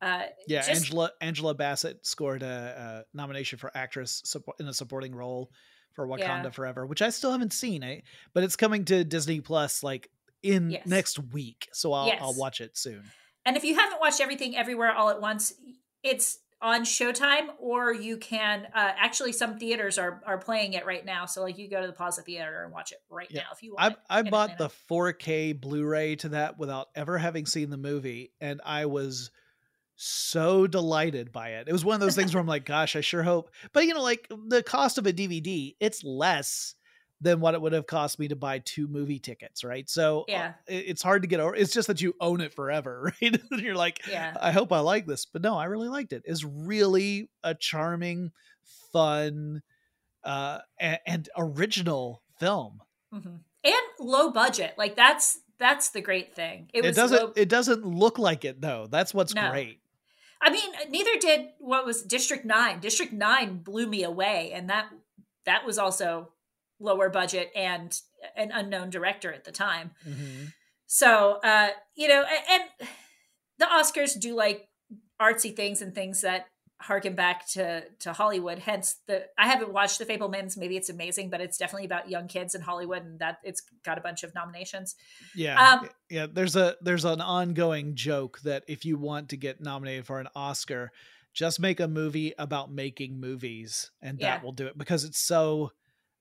Uh, 0.00 0.22
yeah, 0.46 0.58
just, 0.60 0.70
Angela 0.70 1.10
Angela 1.20 1.54
Bassett 1.54 2.06
scored 2.06 2.42
a, 2.42 3.04
a, 3.12 3.16
nomination 3.16 3.58
for 3.58 3.70
actress 3.74 4.34
in 4.60 4.68
a 4.68 4.72
supporting 4.72 5.14
role 5.14 5.50
for 5.92 6.06
Wakanda 6.06 6.44
yeah. 6.44 6.50
Forever, 6.50 6.86
which 6.86 7.02
I 7.02 7.10
still 7.10 7.32
haven't 7.32 7.52
seen. 7.52 8.02
But 8.32 8.44
it's 8.44 8.56
coming 8.56 8.84
to 8.86 9.02
Disney 9.02 9.40
Plus 9.40 9.82
like 9.82 10.08
in 10.42 10.70
yes. 10.70 10.86
next 10.86 11.18
week, 11.32 11.68
so 11.72 11.92
I'll 11.92 12.06
yes. 12.06 12.18
I'll 12.22 12.34
watch 12.34 12.60
it 12.60 12.78
soon. 12.78 13.02
And 13.44 13.56
if 13.56 13.64
you 13.64 13.74
haven't 13.74 14.00
watched 14.00 14.20
everything 14.20 14.56
everywhere 14.56 14.92
all 14.92 15.10
at 15.10 15.20
once, 15.20 15.52
it's 16.04 16.38
on 16.60 16.82
Showtime, 16.82 17.48
or 17.58 17.92
you 17.92 18.16
can 18.16 18.66
uh, 18.74 18.92
actually 18.96 19.32
some 19.32 19.58
theaters 19.58 19.98
are 19.98 20.22
are 20.26 20.38
playing 20.38 20.72
it 20.72 20.84
right 20.84 21.04
now. 21.04 21.26
So 21.26 21.42
like 21.42 21.58
you 21.58 21.68
go 21.68 21.80
to 21.80 21.86
the 21.86 21.92
Plaza 21.92 22.22
Theater 22.22 22.64
and 22.64 22.72
watch 22.72 22.92
it 22.92 22.98
right 23.10 23.28
yeah. 23.30 23.42
now 23.42 23.46
if 23.52 23.62
you 23.62 23.74
want. 23.74 23.96
I, 24.10 24.18
I 24.18 24.22
bought 24.22 24.58
the 24.58 24.70
4K 24.90 25.60
Blu-ray 25.60 26.16
to 26.16 26.30
that 26.30 26.58
without 26.58 26.88
ever 26.94 27.18
having 27.18 27.46
seen 27.46 27.70
the 27.70 27.76
movie, 27.76 28.32
and 28.40 28.60
I 28.64 28.86
was 28.86 29.30
so 30.00 30.66
delighted 30.66 31.32
by 31.32 31.50
it. 31.50 31.68
It 31.68 31.72
was 31.72 31.84
one 31.84 31.94
of 31.94 32.00
those 32.00 32.14
things 32.14 32.32
where 32.32 32.40
I'm 32.40 32.46
like, 32.46 32.64
gosh, 32.64 32.94
I 32.96 33.00
sure 33.00 33.22
hope. 33.22 33.50
But 33.72 33.86
you 33.86 33.94
know, 33.94 34.02
like 34.02 34.28
the 34.48 34.62
cost 34.62 34.98
of 34.98 35.06
a 35.06 35.12
DVD, 35.12 35.74
it's 35.80 36.04
less 36.04 36.74
than 37.20 37.40
what 37.40 37.54
it 37.54 37.60
would 37.60 37.72
have 37.72 37.86
cost 37.86 38.18
me 38.18 38.28
to 38.28 38.36
buy 38.36 38.60
two 38.60 38.86
movie 38.86 39.18
tickets, 39.18 39.64
right? 39.64 39.88
So 39.88 40.20
uh, 40.20 40.24
yeah, 40.28 40.52
it's 40.66 41.02
hard 41.02 41.22
to 41.22 41.28
get 41.28 41.40
over. 41.40 41.54
It's 41.54 41.72
just 41.72 41.88
that 41.88 42.00
you 42.00 42.14
own 42.20 42.40
it 42.40 42.54
forever, 42.54 43.12
right? 43.22 43.40
You're 43.50 43.74
like, 43.74 44.06
yeah, 44.08 44.34
I 44.40 44.52
hope 44.52 44.72
I 44.72 44.80
like 44.80 45.06
this, 45.06 45.26
but 45.26 45.42
no, 45.42 45.56
I 45.56 45.64
really 45.64 45.88
liked 45.88 46.12
it. 46.12 46.22
It's 46.24 46.44
really 46.44 47.30
a 47.42 47.54
charming, 47.54 48.30
fun, 48.92 49.62
uh, 50.24 50.58
and, 50.78 50.98
and 51.06 51.28
original 51.36 52.22
film, 52.38 52.80
mm-hmm. 53.12 53.36
and 53.64 53.86
low 53.98 54.30
budget. 54.30 54.74
Like 54.78 54.94
that's 54.94 55.40
that's 55.58 55.90
the 55.90 56.00
great 56.00 56.34
thing. 56.34 56.70
It, 56.72 56.84
it 56.84 56.94
doesn't 56.94 57.22
low... 57.22 57.32
it 57.34 57.48
doesn't 57.48 57.84
look 57.84 58.18
like 58.18 58.44
it 58.44 58.60
though. 58.60 58.86
That's 58.88 59.12
what's 59.12 59.34
no. 59.34 59.50
great. 59.50 59.80
I 60.40 60.50
mean, 60.50 60.70
neither 60.88 61.18
did 61.18 61.48
what 61.58 61.84
was 61.84 62.02
District 62.02 62.44
Nine. 62.44 62.78
District 62.78 63.12
Nine 63.12 63.58
blew 63.58 63.88
me 63.88 64.04
away, 64.04 64.52
and 64.54 64.70
that 64.70 64.86
that 65.46 65.66
was 65.66 65.78
also 65.78 66.28
lower 66.80 67.08
budget 67.10 67.50
and 67.54 67.98
an 68.36 68.50
unknown 68.52 68.90
director 68.90 69.32
at 69.32 69.44
the 69.44 69.52
time. 69.52 69.90
Mm-hmm. 70.08 70.46
So, 70.86 71.38
uh, 71.44 71.68
you 71.94 72.08
know, 72.08 72.24
and, 72.24 72.62
and 72.80 72.88
the 73.58 73.66
Oscars 73.66 74.18
do 74.18 74.34
like 74.34 74.68
artsy 75.20 75.54
things 75.54 75.82
and 75.82 75.94
things 75.94 76.20
that 76.22 76.46
harken 76.80 77.16
back 77.16 77.46
to 77.48 77.82
to 77.98 78.12
Hollywood. 78.12 78.60
Hence, 78.60 78.96
the 79.08 79.24
I 79.36 79.48
haven't 79.48 79.72
watched 79.72 79.98
The 79.98 80.06
Fabelmans. 80.06 80.56
Maybe 80.56 80.76
it's 80.76 80.88
amazing, 80.88 81.28
but 81.28 81.40
it's 81.40 81.58
definitely 81.58 81.86
about 81.86 82.08
young 82.08 82.28
kids 82.28 82.54
in 82.54 82.60
Hollywood, 82.60 83.02
and 83.04 83.18
that 83.18 83.38
it's 83.42 83.62
got 83.84 83.98
a 83.98 84.00
bunch 84.00 84.22
of 84.22 84.34
nominations. 84.34 84.94
Yeah, 85.34 85.60
Um, 85.80 85.88
yeah. 86.08 86.26
There's 86.32 86.54
a 86.56 86.76
there's 86.80 87.04
an 87.04 87.20
ongoing 87.20 87.96
joke 87.96 88.38
that 88.44 88.62
if 88.68 88.84
you 88.84 88.96
want 88.96 89.30
to 89.30 89.36
get 89.36 89.60
nominated 89.60 90.06
for 90.06 90.20
an 90.20 90.28
Oscar, 90.36 90.92
just 91.34 91.58
make 91.60 91.80
a 91.80 91.88
movie 91.88 92.32
about 92.38 92.70
making 92.70 93.18
movies, 93.20 93.90
and 94.00 94.18
that 94.20 94.38
Yeah. 94.38 94.42
will 94.42 94.52
do 94.52 94.66
it 94.68 94.78
because 94.78 95.04
it's 95.04 95.18
so. 95.18 95.72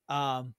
Um, 0.09 0.53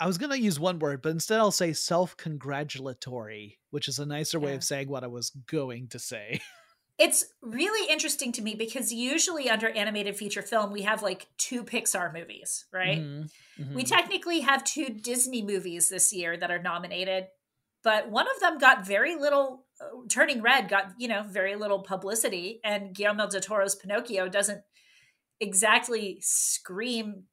I 0.00 0.06
was 0.06 0.18
gonna 0.18 0.36
use 0.36 0.60
one 0.60 0.78
word, 0.78 1.02
but 1.02 1.10
instead 1.10 1.40
I'll 1.40 1.50
say 1.50 1.72
self-congratulatory, 1.72 3.58
which 3.70 3.88
is 3.88 3.98
a 3.98 4.06
nicer 4.06 4.38
way 4.38 4.54
of 4.54 4.62
saying 4.62 4.88
what 4.88 5.04
I 5.04 5.08
was 5.08 5.30
going 5.30 5.88
to 5.88 5.98
say. 5.98 6.40
It's 6.98 7.26
really 7.40 7.88
interesting 7.88 8.32
to 8.32 8.42
me 8.42 8.56
because 8.56 8.92
usually 8.92 9.48
under 9.48 9.68
animated 9.68 10.16
feature 10.16 10.42
film 10.42 10.72
we 10.72 10.82
have 10.82 11.00
like 11.00 11.28
two 11.38 11.62
Pixar 11.62 12.12
movies, 12.12 12.66
right? 12.72 12.98
Mhm, 12.98 13.30
We 13.72 13.84
mhm. 13.84 13.88
technically 13.88 14.40
have 14.40 14.64
two 14.64 14.86
Disney 14.86 15.40
movies 15.42 15.88
this 15.88 16.12
year 16.12 16.36
that 16.36 16.50
are 16.50 16.60
nominated, 16.60 17.28
but 17.84 18.10
one 18.10 18.26
of 18.28 18.40
them 18.40 18.58
got 18.58 18.84
very 18.84 19.14
little. 19.14 19.64
Uh, 19.80 20.08
Turning 20.08 20.42
Red 20.42 20.68
got 20.68 20.94
you 20.98 21.06
know 21.06 21.22
very 21.22 21.54
little 21.54 21.78
publicity, 21.82 22.60
and 22.64 22.92
Guillermo 22.92 23.28
del 23.28 23.42
Toro's 23.42 23.76
Pinocchio 23.76 24.28
doesn't 24.28 24.62
exactly 25.38 26.18
scream 26.20 27.26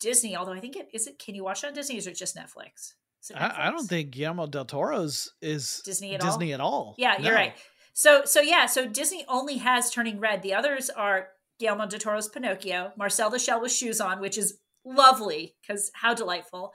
Disney. 0.00 0.36
Although 0.36 0.52
I 0.52 0.60
think 0.60 0.76
it 0.76 0.88
is 0.92 1.06
it. 1.06 1.18
Can 1.18 1.34
you 1.34 1.44
watch 1.44 1.64
it 1.64 1.68
on 1.68 1.74
Disney? 1.74 1.96
Or 1.96 1.98
is 1.98 2.06
it 2.06 2.16
just 2.16 2.36
Netflix? 2.36 2.94
It 3.30 3.36
I, 3.36 3.66
I 3.66 3.70
don't 3.70 3.86
think 3.86 4.12
Guillermo 4.12 4.46
del 4.46 4.64
Toro's 4.64 5.32
is 5.42 5.82
Disney 5.84 6.14
at 6.14 6.22
all? 6.22 6.26
Disney 6.30 6.52
at 6.52 6.60
all. 6.60 6.94
Yeah, 6.98 7.20
you're 7.20 7.34
right. 7.34 7.54
So 7.92 8.22
so 8.24 8.40
yeah, 8.40 8.66
so 8.66 8.86
Disney 8.86 9.24
only 9.28 9.58
has 9.58 9.90
Turning 9.90 10.20
Red. 10.20 10.42
The 10.42 10.54
others 10.54 10.88
are 10.88 11.28
Guillermo 11.58 11.86
del 11.86 11.98
Toro's 11.98 12.28
Pinocchio, 12.28 12.92
Marcel 12.96 13.30
the 13.30 13.38
Shell 13.38 13.60
with 13.60 13.72
Shoes 13.72 14.00
On, 14.00 14.20
which 14.20 14.38
is 14.38 14.58
lovely 14.84 15.56
because 15.60 15.90
how 15.94 16.14
delightful. 16.14 16.72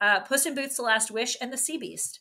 Uh, 0.00 0.20
Puss 0.20 0.46
in 0.46 0.54
Boots: 0.54 0.76
The 0.76 0.82
Last 0.82 1.10
Wish, 1.10 1.36
and 1.40 1.52
The 1.52 1.56
Sea 1.58 1.78
Beast. 1.78 2.20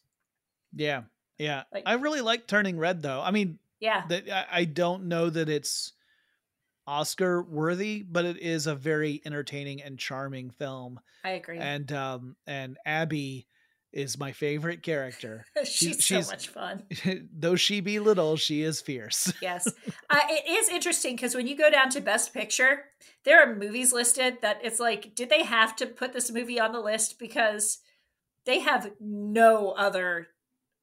Yeah, 0.74 1.04
yeah. 1.38 1.64
Like- 1.74 1.84
I 1.86 1.94
really 1.94 2.22
like 2.22 2.48
Turning 2.48 2.78
Red 2.80 3.02
though. 3.02 3.22
I 3.22 3.32
mean, 3.32 3.60
Yeah, 3.80 4.04
that 4.08 4.30
I, 4.30 4.46
I 4.62 4.64
don't 4.66 5.08
know 5.08 5.30
that 5.30 5.50
it's 5.50 5.94
Oscar 6.88 7.44
worthy, 7.44 8.04
but 8.04 8.26
it 8.26 8.38
is 8.38 8.66
a 8.66 8.76
very 8.76 9.22
entertaining 9.26 9.82
and 9.82 10.00
charming 10.00 10.50
film. 10.50 11.00
I 11.24 11.32
agree. 11.32 11.58
And 11.58 11.92
um 11.92 12.36
and 12.48 12.78
Abby 12.86 13.48
is 13.94 14.18
my 14.18 14.32
favorite 14.32 14.84
character. 14.84 15.46
she's, 15.64 16.04
she's- 16.04 16.28
so 16.28 16.32
much 16.32 16.48
fun. 16.50 16.84
Though 17.34 17.56
she 17.56 17.82
be 17.82 18.00
little, 18.00 18.38
she 18.38 18.62
is 18.62 18.82
fierce. 18.82 19.34
Yes, 19.42 19.68
uh, 19.68 20.20
it 20.30 20.50
is 20.50 20.70
interesting 20.70 21.16
because 21.16 21.36
when 21.36 21.48
you 21.48 21.58
go 21.58 21.70
down 21.70 21.90
to 21.92 22.02
Best 22.02 22.34
Picture, 22.34 22.86
there 23.24 23.42
are 23.42 23.56
movies 23.56 23.94
listed 23.94 24.38
that 24.42 24.60
it's 24.64 24.80
like, 24.80 25.16
did 25.16 25.30
they 25.30 25.44
have 25.44 25.76
to 25.78 25.86
put 25.86 26.14
this 26.14 26.32
movie 26.32 26.60
on 26.60 26.74
the 26.74 26.80
list 26.80 27.18
because 27.18 27.80
they 28.46 28.60
have 28.60 28.92
no 29.00 29.72
other, 29.72 30.28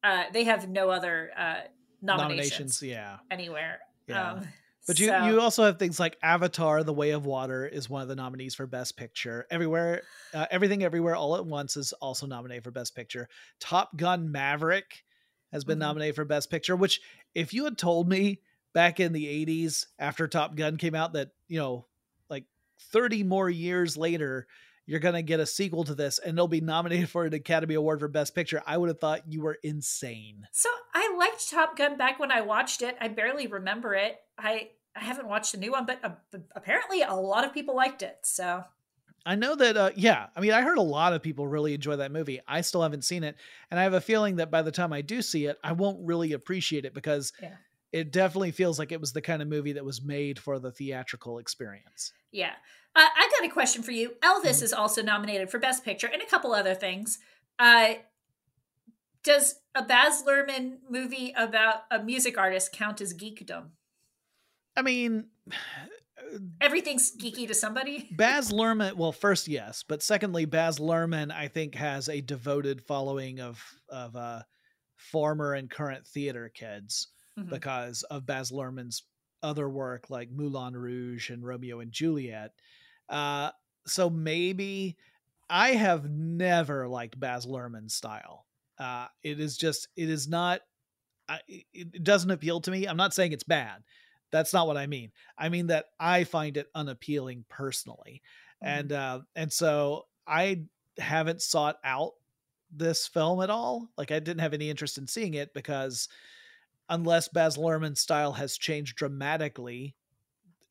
uh, 0.03 0.25
they 0.33 0.45
have 0.45 0.69
no 0.69 0.91
other 0.91 1.31
uh, 1.37 1.61
nominations, 2.03 2.83
yeah. 2.83 3.19
anywhere. 3.31 3.81
Yeah. 4.07 4.33
Um, 4.33 4.49
But 4.87 4.99
you 4.99 5.07
so- 5.09 5.27
you 5.27 5.41
also 5.41 5.65
have 5.65 5.79
things 5.79 5.99
like 5.99 6.19
Avatar: 6.23 6.83
The 6.85 6.93
Way 6.93 7.11
of 7.11 7.25
Water 7.27 7.67
is 7.67 7.89
one 7.89 8.03
of 8.03 8.09
the 8.09 8.17
nominees 8.17 8.55
for 8.55 8.67
Best 8.67 8.97
Picture. 8.97 9.47
Everywhere, 9.51 10.03
uh, 10.35 10.47
Everything 10.51 10.83
Everywhere 10.85 11.17
All 11.17 11.37
at 11.37 11.47
Once 11.47 11.77
is 11.77 11.93
also 11.95 12.27
nominated 12.27 12.65
for 12.65 12.71
Best 12.71 12.95
Picture. 12.95 13.29
Top 13.61 13.97
Gun: 13.97 14.31
Maverick 14.31 15.05
has 15.53 15.65
been 15.65 15.79
Mhm. 15.79 15.83
nominated 15.83 16.17
for 16.17 16.25
Best 16.25 16.51
Picture. 16.51 16.77
Which, 16.77 17.01
if 17.35 17.55
you 17.55 17.65
had 17.65 17.79
told 17.79 18.09
me 18.09 18.43
back 18.75 19.01
in 19.01 19.13
the 19.13 19.27
'80s 19.29 19.87
after 19.99 20.29
Top 20.29 20.55
Gun 20.57 20.77
came 20.77 20.95
out 20.95 21.13
that 21.15 21.31
you 21.49 21.59
know, 21.59 21.87
like 22.29 22.45
30 22.79 23.23
more 23.23 23.49
years 23.49 23.97
later. 23.97 24.47
You're 24.87 25.01
gonna 25.01 25.23
get 25.23 25.41
a 25.41 25.47
sequel 25.47 25.85
to 25.85 25.95
this, 25.95 26.19
and 26.19 26.37
it'll 26.37 26.49
be 26.49 26.61
nominated 26.61 27.09
for 27.09 27.25
an 27.25 27.33
Academy 27.33 27.75
Award 27.75 28.01
for 28.01 28.09
Best 28.09 28.35
Picture. 28.35 28.63
I 28.67 28.77
would 28.77 28.89
have 28.89 29.01
thought 29.01 29.23
you 29.27 29.41
were 29.41 29.59
insane. 29.63 30.47
So 30.53 30.69
I 30.95 31.15
liked 31.19 31.51
Top 31.51 31.77
Gun 31.77 31.97
back 31.97 32.19
when 32.19 32.31
I 32.31 32.43
watched 32.43 32.83
it. 32.83 32.97
I 33.01 33.09
barely 33.09 33.47
remember 33.47 33.95
it. 33.95 34.21
I 34.39 34.71
I 34.97 35.01
haven't 35.01 35.29
watched 35.29 35.53
the 35.53 35.59
new 35.59 35.73
one, 35.73 35.87
but 35.87 36.05
uh, 36.05 36.39
apparently 36.55 37.03
a 37.03 37.15
lot 37.15 37.45
of 37.45 37.53
people 37.53 37.75
liked 37.75 38.03
it. 38.03 38.19
So 38.23 38.65
I 39.27 39.35
know 39.35 39.55
that, 39.55 39.77
uh, 39.77 39.91
yeah. 39.97 40.27
I 40.37 40.41
mean, 40.41 40.53
I 40.53 40.61
heard 40.61 40.79
a 40.79 40.83
lot 40.83 41.15
of 41.15 41.23
people 41.23 41.47
really 41.47 41.73
enjoy 41.75 41.97
that 41.97 42.13
movie. 42.13 42.41
I 42.47 42.61
still 42.61 42.83
haven't 42.83 43.05
seen 43.05 43.25
it, 43.25 43.37
and 43.71 43.81
I 43.81 43.85
have 43.85 43.95
a 43.95 44.01
feeling 44.01 44.37
that 44.37 44.51
by 44.51 44.63
the 44.63 44.71
time 44.71 44.93
I 44.93 45.01
do 45.01 45.23
see 45.23 45.47
it, 45.47 45.59
I 45.65 45.73
won't 45.73 46.07
really 46.07 46.33
appreciate 46.33 46.85
it 46.85 46.95
because 46.95 47.33
Yeah. 47.41 47.55
It 47.95 48.11
definitely 48.11 48.51
feels 48.51 48.79
like 48.79 48.91
it 48.93 49.01
was 49.01 49.13
the 49.13 49.23
kind 49.23 49.41
of 49.41 49.49
movie 49.49 49.73
that 49.75 49.85
was 49.85 50.03
made 50.03 50.39
for 50.39 50.59
the 50.59 50.73
theatrical 50.73 51.39
experience. 51.39 52.13
yeah, 52.33 52.55
uh, 52.97 53.07
I 53.17 53.29
got 53.39 53.49
a 53.49 53.53
question 53.53 53.83
for 53.83 53.93
you. 53.93 54.17
Elvis 54.23 54.59
Mhm. 54.61 54.63
is 54.65 54.73
also 54.73 55.01
nominated 55.03 55.51
for 55.51 55.59
Best 55.59 55.85
Picture 55.85 56.09
and 56.09 56.21
a 56.21 56.27
couple 56.27 56.53
other 56.53 56.75
things. 56.75 57.19
Uh, 57.59 57.95
does 59.23 59.61
a 59.75 59.83
Baz 59.83 60.23
Luhrmann 60.27 60.79
movie 60.91 61.33
about 61.37 61.85
a 61.91 62.03
music 62.03 62.37
artist 62.37 62.73
count 62.73 63.01
as 63.01 63.15
geekdom? 63.15 63.71
I 64.77 64.83
mean, 64.83 65.31
Everything's 66.61 67.17
geeky 67.17 67.47
to 67.47 67.55
somebody. 67.55 68.09
Baz 68.17 68.51
Luhrmann. 68.53 68.95
Well, 68.95 69.13
first, 69.13 69.47
yes, 69.47 69.85
but 69.87 70.03
secondly, 70.03 70.45
Baz 70.47 70.79
Luhrmann, 70.79 71.31
I 71.31 71.49
think, 71.49 71.75
has 71.75 72.09
a 72.09 72.21
devoted 72.21 72.83
following 72.83 73.41
of 73.41 73.63
of 73.89 74.17
uh, 74.17 74.43
former 74.97 75.55
and 75.55 75.71
current 75.71 76.07
theater 76.07 76.51
kids. 76.53 77.09
Mhm. 77.39 77.49
because 77.51 78.03
of 78.05 78.27
Baz 78.27 78.51
Luhrmann's 78.51 79.03
other 79.43 79.69
work 79.69 80.09
like 80.11 80.31
Moulin 80.31 80.77
Rouge 80.77 81.31
and 81.31 81.45
Romeo 81.45 81.81
and 81.81 81.93
Juliet. 81.93 82.53
Uh, 83.09 83.51
so 83.87 84.09
maybe 84.09 84.97
I 85.51 85.71
have 85.73 86.09
never 86.11 86.89
liked 86.89 87.19
Baz 87.21 87.47
Luhrmann's 87.47 87.95
style. 87.95 88.47
Uh, 88.79 89.09
it 89.23 89.41
is 89.41 89.57
just 89.57 89.89
it 89.97 90.09
is 90.09 90.29
not. 90.29 90.63
I, 91.29 91.41
it, 91.49 91.67
it 91.73 92.05
doesn't 92.05 92.31
appeal 92.31 92.61
to 92.63 92.71
me. 92.71 92.87
I'm 92.87 92.97
not 92.97 93.15
saying 93.15 93.33
it's 93.33 93.45
bad. 93.45 93.83
That's 94.31 94.53
not 94.53 94.67
what 94.67 94.77
I 94.77 94.87
mean. 94.87 95.13
I 95.39 95.49
mean 95.49 95.69
that 95.69 95.87
I 96.01 96.25
find 96.25 96.57
it 96.57 96.71
unappealing 96.75 97.45
personally, 97.49 98.23
and 98.63 98.93
uh, 98.93 99.21
and 99.37 99.53
so 99.53 100.07
I 100.27 100.65
haven't 100.99 101.43
sought 101.43 101.79
out 101.85 102.13
this 102.71 103.07
film 103.07 103.43
at 103.43 103.51
all. 103.51 103.91
Like 103.97 104.11
I 104.11 104.19
didn't 104.19 104.41
have 104.41 104.55
any 104.55 104.71
interest 104.71 104.99
in 104.99 105.07
seeing 105.07 105.35
it 105.35 105.55
because 105.55 106.09
unless 106.89 107.29
Baz 107.29 107.57
Luhrmann's 107.57 108.01
style 108.01 108.33
has 108.33 108.59
changed 108.59 108.97
dramatically, 108.97 109.95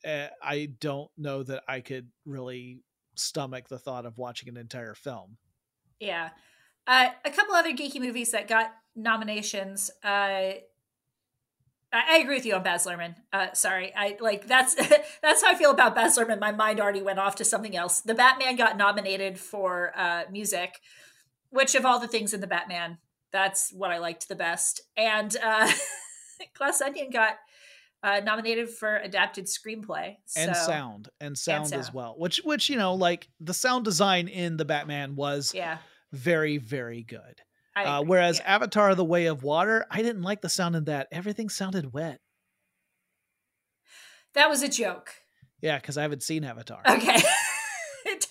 uh, 0.06 0.28
I 0.41 0.69
don't 0.80 1.10
know 1.17 1.43
that 1.43 1.63
I 1.67 1.82
could 1.82 2.10
really 2.26 2.80
stomach 3.15 3.67
the 3.67 3.80
thought 3.80 4.06
of 4.06 4.17
watching 4.17 4.49
an 4.49 4.58
entire 4.58 4.95
film. 4.95 5.38
Yeah. 5.99 6.30
Uh, 6.86 7.10
a 7.23 7.30
couple 7.30 7.56
other 7.56 7.71
geeky 7.71 7.99
movies 7.99 8.32
that 8.32 8.47
got 8.47 8.71
nominations. 8.95 9.89
Uh, 10.04 10.54
I, 11.93 12.17
agree 12.17 12.36
with 12.36 12.45
you 12.45 12.56
on 12.56 12.63
Baz 12.63 12.86
Luhrmann. 12.86 13.15
Uh, 13.32 13.54
sorry, 13.54 13.93
I 13.95 14.17
like 14.19 14.47
that's 14.47 14.76
that's 15.21 15.43
how 15.43 15.52
I 15.52 15.56
feel 15.56 15.71
about 15.71 15.95
Baz 15.95 16.17
Luhrmann. 16.17 16.39
My 16.39 16.52
mind 16.52 16.82
already 16.82 17.02
went 17.02 17.19
off 17.19 17.36
to 17.36 17.45
something 17.45 17.76
else. 17.76 18.02
The 18.02 18.15
Batman 18.15 18.56
got 18.56 18.78
nominated 18.78 19.39
for 19.39 19.93
uh, 19.95 20.23
music, 20.32 20.80
which 21.52 21.76
of 21.76 21.86
all 21.86 21.99
the 21.99 22.08
things 22.08 22.34
in 22.34 22.41
the 22.41 22.47
Batman, 22.47 22.97
that's 23.32 23.72
what 23.72 23.91
I 23.91 23.99
liked 23.99 24.28
the 24.28 24.36
best. 24.36 24.82
And 24.97 25.36
uh, 25.41 25.72
Glass 26.57 26.81
Onion 26.81 27.09
got 27.09 27.36
uh, 28.03 28.19
nominated 28.23 28.69
for 28.69 28.97
adapted 28.97 29.45
screenplay 29.45 30.17
And 30.36 30.55
So, 30.55 30.63
sound, 30.63 31.09
and 31.21 31.38
sound 31.38 31.73
as 31.73 31.93
well. 31.93 32.15
Which, 32.17 32.41
which 32.43 32.69
you 32.69 32.75
know, 32.75 32.95
like 32.95 33.29
the 33.39 33.53
sound 33.53 33.86
design 33.86 34.27
in 34.27 34.57
the 34.57 34.65
Batman 34.65 35.15
was 35.15 35.53
Yeah, 35.53 35.77
very, 36.11 36.57
very 36.57 37.03
good. 37.03 37.41
Uh, 37.75 38.03
whereas 38.03 38.38
yeah. 38.39 38.55
Avatar: 38.55 38.93
The 38.93 39.03
Way 39.03 39.25
of 39.25 39.41
Water, 39.41 39.86
I 39.89 40.03
didn't 40.03 40.21
like 40.21 40.41
the 40.41 40.49
sound 40.49 40.75
in 40.75 40.84
that. 40.84 41.07
Everything 41.11 41.49
sounded 41.49 41.91
wet. 41.91 42.19
that 44.36 44.47
was 44.49 44.61
a 44.61 44.69
joke. 44.69 45.11
Yeah, 45.61 45.79
because 45.79 45.97
I 45.97 46.03
haven't 46.03 46.23
seen 46.23 46.43
Avatar. 46.43 46.81
Okay. 46.88 47.17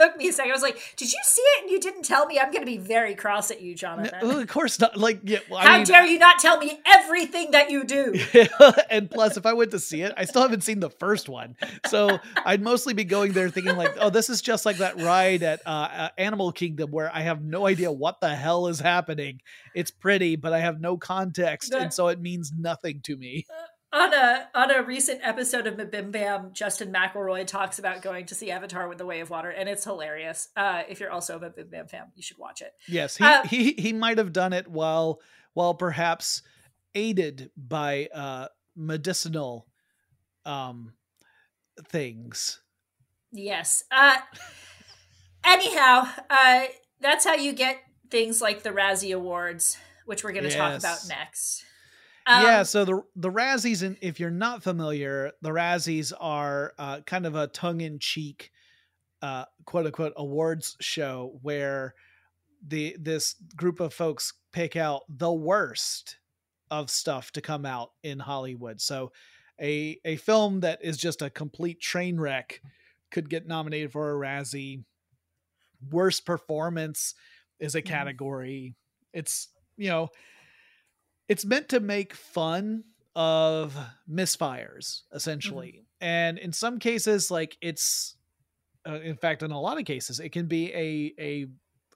took 0.03 0.17
me 0.17 0.29
a 0.29 0.33
second. 0.33 0.51
I 0.51 0.55
was 0.55 0.63
like, 0.63 0.95
"Did 0.97 1.13
you 1.13 1.19
see 1.25 1.43
it?" 1.43 1.63
And 1.63 1.71
you 1.71 1.81
didn't 1.81 2.03
tell 2.03 2.27
me. 2.27 2.39
I'm 2.39 2.51
going 2.51 2.63
to 2.63 2.67
be 2.67 2.79
very 2.79 3.15
cross 3.15 3.51
at 3.51 3.61
you, 3.61 3.73
No, 3.73 3.77
Jonathan. 3.77 4.19
well, 4.23 4.39
of 4.39 4.49
course 4.49 4.79
not. 4.81 4.97
Like, 4.97 5.21
yeah, 5.25 5.39
well, 5.51 5.61
How 5.61 5.77
mean, 5.77 5.87
dare 5.87 6.07
you 6.07 6.19
not 6.19 6.39
tell 6.39 6.59
me 6.59 6.81
everything 6.87 7.53
that 7.53 7.71
you 7.71 7.85
do? 7.85 8.15
and 8.91 9.11
plus, 9.11 9.37
if 9.37 9.47
I 9.47 9.53
went 9.53 9.71
to 9.73 9.79
see 9.79 10.03
it, 10.03 10.13
I 10.17 10.25
still 10.25 10.43
haven't 10.43 10.63
seen 10.63 10.81
the 10.81 10.91
first 10.91 11.29
one, 11.29 11.57
so 11.87 12.19
I'd 12.45 12.63
mostly 12.63 12.95
be 12.95 13.05
going 13.05 13.33
there 13.33 13.49
thinking 13.49 13.77
like, 13.77 13.95
"Oh, 14.01 14.11
this 14.11 14.29
is 14.31 14.43
just 14.43 14.67
like 14.67 14.79
that 14.79 15.01
ride 15.01 15.43
at 15.43 15.61
uh, 15.67 15.71
uh, 15.93 16.09
Animal 16.19 16.53
Kingdom 16.53 16.91
where 16.91 17.11
I 17.15 17.21
have 17.21 17.43
no 17.43 17.67
idea 17.67 17.91
what 17.93 18.21
the 18.21 18.35
hell 18.35 18.67
is 18.69 18.81
happening. 18.81 19.41
It's 19.75 19.91
pretty, 19.91 20.37
but 20.37 20.53
I 20.53 20.61
have 20.61 20.81
no 20.81 20.97
context, 20.97 21.73
and 21.73 21.93
so 21.93 22.09
it 22.09 22.21
means 22.21 22.53
nothing 22.57 23.01
to 23.03 23.17
me." 23.17 23.47
On 23.93 24.15
a 24.15 24.49
on 24.55 24.71
a 24.71 24.83
recent 24.83 25.21
episode 25.23 25.67
of 25.67 25.91
Bim 25.91 26.11
Bam, 26.11 26.51
Justin 26.53 26.93
McElroy 26.93 27.47
talks 27.47 27.79
about 27.79 28.03
going 28.03 28.27
to 28.27 28.35
see 28.35 28.51
Avatar 28.51 28.89
with 28.89 28.99
the 28.99 29.07
Way 29.07 29.21
of 29.21 29.31
Water, 29.31 29.51
and 29.51 29.69
it's 29.69 29.85
hilarious. 29.85 30.49
Uh, 30.57 30.83
if 30.89 30.99
you're 31.01 31.11
also 31.11 31.39
a 31.39 31.51
Bim 31.51 31.69
Bam 31.69 31.87
fan, 31.89 32.05
you 32.15 32.23
should 32.23 32.39
watch 32.39 32.63
it. 32.63 32.73
Yes, 32.89 33.17
he 33.17 33.25
Uh, 33.25 33.43
he, 33.45 33.73
he 33.73 33.93
might 33.93 34.19
have 34.19 34.33
done 34.33 34.53
it 34.53 34.69
while 34.69 35.21
while 35.53 35.75
perhaps 35.75 36.43
aided 36.95 37.51
by 37.57 38.09
uh, 38.15 38.49
medicinal 38.75 39.67
um, 40.47 40.95
things. 41.89 42.61
Yes. 43.31 43.85
Uh, 43.91 44.17
anyhow, 45.45 46.09
uh, 46.31 46.65
that's 47.01 47.25
how 47.25 47.35
you 47.35 47.53
get 47.53 47.79
things 48.11 48.41
like 48.41 48.63
the 48.63 48.71
Razzie 48.71 49.15
Awards, 49.15 49.77
which 50.07 50.25
we're 50.25 50.33
going 50.33 50.45
to 50.45 50.51
talk 50.51 50.79
about 50.79 50.99
next. 51.09 51.65
Um, 52.27 52.43
yeah, 52.43 52.63
so 52.63 52.85
the 52.85 53.03
the 53.17 53.31
Razzies, 53.31 53.83
and 53.83 53.99
if 54.01 54.19
you're 54.21 54.31
not 54.31 54.63
familiar, 54.63 55.33
the 55.43 55.51
Razzies 55.51 56.13
are 56.19 56.75
uh, 56.79 57.01
kind 57.03 57.27
of 57.27 57.35
a 57.35 57.49
tongue 57.49 57.81
in 57.81 57.99
cheek, 57.99 58.51
uh, 59.23 59.47
quote 59.67 59.87
unquote, 59.87 60.15
awards 60.17 60.77
show 60.81 61.39
where 61.43 61.95
the 62.67 62.97
this 63.01 63.35
group 63.57 63.81
of 63.81 63.95
folks 63.95 64.35
pick 64.53 64.77
out 64.77 65.03
the 65.09 65.33
worst 65.33 66.19
of 66.71 66.91
stuff 66.91 67.33
to 67.33 67.41
come 67.43 67.67
out 67.67 67.93
in 68.03 68.19
Hollywood. 68.21 68.81
So 68.81 69.13
a 69.61 70.01
a 70.05 70.17
film 70.17 70.61
that 70.61 70.81
is 70.85 70.99
just 70.99 71.23
a 71.23 71.31
complete 71.31 71.81
train 71.81 72.21
wreck 72.21 72.63
could 73.11 73.31
get 73.31 73.47
nominated 73.47 73.93
for 73.93 74.13
a 74.13 74.19
Razzie. 74.29 74.85
Worst 75.91 76.25
performance 76.25 77.15
is 77.59 77.75
a 77.75 77.83
Mhm. 77.83 77.83
category. 77.83 78.77
It's 79.13 79.49
you 79.77 79.89
know 79.89 80.09
it's 81.29 81.45
meant 81.45 81.69
to 81.71 81.81
make 81.81 82.15
fun 82.15 82.85
of 83.15 83.77
misfires 84.11 85.03
essentially. 85.13 85.85
And 86.01 86.39
in 86.39 86.53
some 86.53 86.79
cases 86.79 87.31
like 87.31 87.57
it's 87.61 88.17
uh, 88.89 89.01
in 89.01 89.17
fact 89.17 89.43
in 89.43 89.51
a 89.51 89.61
lot 89.61 89.79
of 89.79 89.85
cases 89.85 90.19
it 90.19 90.31
can 90.31 90.47
be 90.47 90.73
a 90.73 91.15
a 91.19 91.47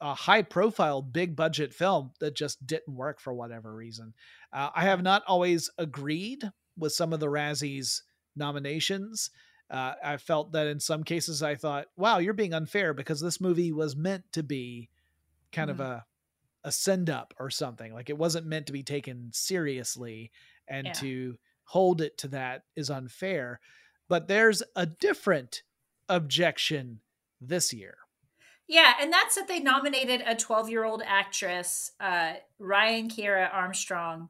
a 0.00 0.14
high 0.14 0.42
profile 0.42 1.00
big 1.00 1.34
budget 1.34 1.72
film 1.72 2.10
that 2.20 2.36
just 2.36 2.64
didn't 2.66 2.94
work 2.94 3.20
for 3.20 3.32
whatever 3.32 3.74
reason. 3.74 4.12
Uh, 4.52 4.70
i 4.74 4.82
have 4.82 5.02
not 5.02 5.22
always 5.26 5.70
agreed 5.78 6.50
with 6.78 6.92
some 6.92 7.12
of 7.12 7.20
the 7.20 7.26
razzies 7.26 8.02
nominations. 8.36 9.30
Uh, 9.70 9.94
i 10.04 10.16
felt 10.16 10.52
that 10.52 10.68
in 10.68 10.78
some 10.78 11.02
cases 11.02 11.42
i 11.42 11.56
thought 11.56 11.86
wow 11.96 12.18
you're 12.18 12.32
being 12.32 12.54
unfair 12.54 12.94
because 12.94 13.20
this 13.20 13.40
movie 13.40 13.72
was 13.72 13.96
meant 13.96 14.22
to 14.30 14.44
be 14.44 14.88
kind 15.50 15.70
of 15.70 15.80
a 15.80 16.04
a 16.66 16.70
send 16.72 17.08
up 17.08 17.32
or 17.40 17.48
something 17.48 17.94
like 17.94 18.10
it 18.10 18.18
wasn't 18.18 18.44
meant 18.46 18.66
to 18.66 18.72
be 18.74 18.82
taken 18.82 19.30
seriously 19.32 20.30
and 20.68 20.88
Yeah. 20.88 20.92
to 20.94 21.36
hold 21.64 22.00
it 22.02 22.18
to 22.18 22.28
that 22.28 22.64
is 22.76 22.90
unfair 22.90 23.60
but 24.08 24.28
there's 24.28 24.62
a 24.76 24.84
different 24.86 25.62
objection 26.08 27.00
this 27.40 27.72
year 27.72 27.96
Yeah, 28.68 28.94
and 29.00 29.12
that's 29.12 29.36
that 29.36 29.46
they 29.48 29.60
nominated 29.60 30.22
a 30.26 30.34
12 30.34 30.68
year 30.70 30.84
old 30.84 31.02
actress, 31.06 31.92
uh, 32.00 32.34
Ryan 32.58 33.08
Kiera 33.08 33.48
Armstrong, 33.52 34.28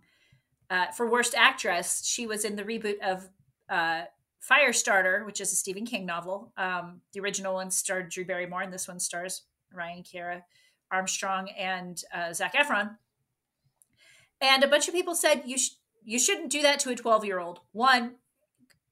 uh, 0.69 0.89
for 0.93 1.11
Worst 1.11 1.35
Actress. 1.35 2.05
She 2.05 2.27
was 2.27 2.45
in 2.45 2.57
the 2.57 2.63
reboot 2.65 2.99
of 3.01 3.29
uh, 3.71 4.03
Firestarter, 4.47 5.25
which 5.25 5.41
is 5.41 5.53
a 5.53 5.57
Stephen 5.57 5.87
King 5.87 6.05
novel. 6.05 6.53
Um, 6.59 7.01
the 7.15 7.21
original 7.21 7.55
one 7.55 7.71
starred 7.71 8.11
Drew 8.11 8.25
Barrymore, 8.27 8.61
and 8.63 8.73
this 8.73 8.87
one 8.89 9.01
stars 9.01 9.43
Ryan 9.73 10.03
Kiera 10.03 10.43
Armstrong 10.91 11.49
and 11.51 12.03
uh, 12.15 12.33
Zac 12.33 12.55
Efron. 12.55 12.97
And 14.41 14.63
a 14.63 14.69
bunch 14.69 14.87
of 14.89 14.95
people 14.95 15.15
said 15.15 15.43
you 15.47 15.59
sh- 15.59 15.71
you 16.05 16.19
shouldn't 16.19 16.51
do 16.51 16.63
that 16.63 16.79
to 16.81 16.91
a 16.91 16.95
12 16.95 17.25
year 17.25 17.39
old. 17.41 17.61
One, 17.73 18.17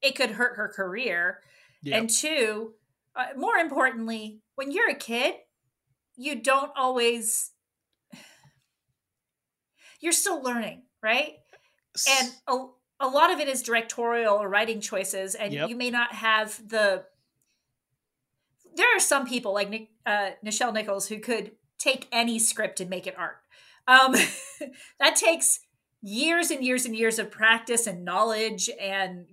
it 0.03 0.17
could 0.17 0.33
hurt 0.33 0.57
her 0.57 0.69
career. 0.69 1.41
Yep. 1.83 1.99
And 1.99 2.11
two, 2.11 2.73
uh, 3.15 3.27
more 3.37 3.57
importantly, 3.57 4.41
when 4.57 4.71
you're 4.73 4.91
a 4.91 4.95
kid, 4.95 5.35
you 6.17 6.35
don't 6.41 6.73
always, 6.77 7.51
you're 10.01 10.13
still 10.13 10.43
learning, 10.43 10.83
right? 11.03 11.35
And 12.21 12.33
a, 12.49 12.67
a 13.01 13.09
lot 13.09 13.31
of 13.33 13.39
it 13.41 13.49
is 13.49 13.63
directorial 13.63 14.35
or 14.35 14.49
writing 14.49 14.81
choices, 14.81 15.35
and 15.35 15.53
Yep. 15.53 15.69
you 15.69 15.77
may 15.77 15.91
not 15.91 16.13
have 16.15 16.61
the. 16.69 17.05
There 18.77 18.97
are 18.97 19.01
some 19.01 19.27
people 19.27 19.55
like 19.55 19.71
Nick, 19.71 19.91
uh, 20.05 20.31
Nichelle 20.45 20.73
Nichols 20.73 21.07
who 21.09 21.21
could 21.21 21.53
take 21.85 22.09
any 22.11 22.39
script 22.39 22.81
and 22.81 22.91
make 22.91 23.07
it 23.07 23.15
art. 23.19 23.37
Um, 23.87 24.15
that 25.01 25.17
takes 25.17 25.61
years 26.03 26.51
and 26.51 26.65
years 26.65 26.85
and 26.85 26.97
years 26.97 27.19
of 27.19 27.31
practice 27.31 27.87
and 27.87 28.05
knowledge 28.05 28.71
and 28.81 29.27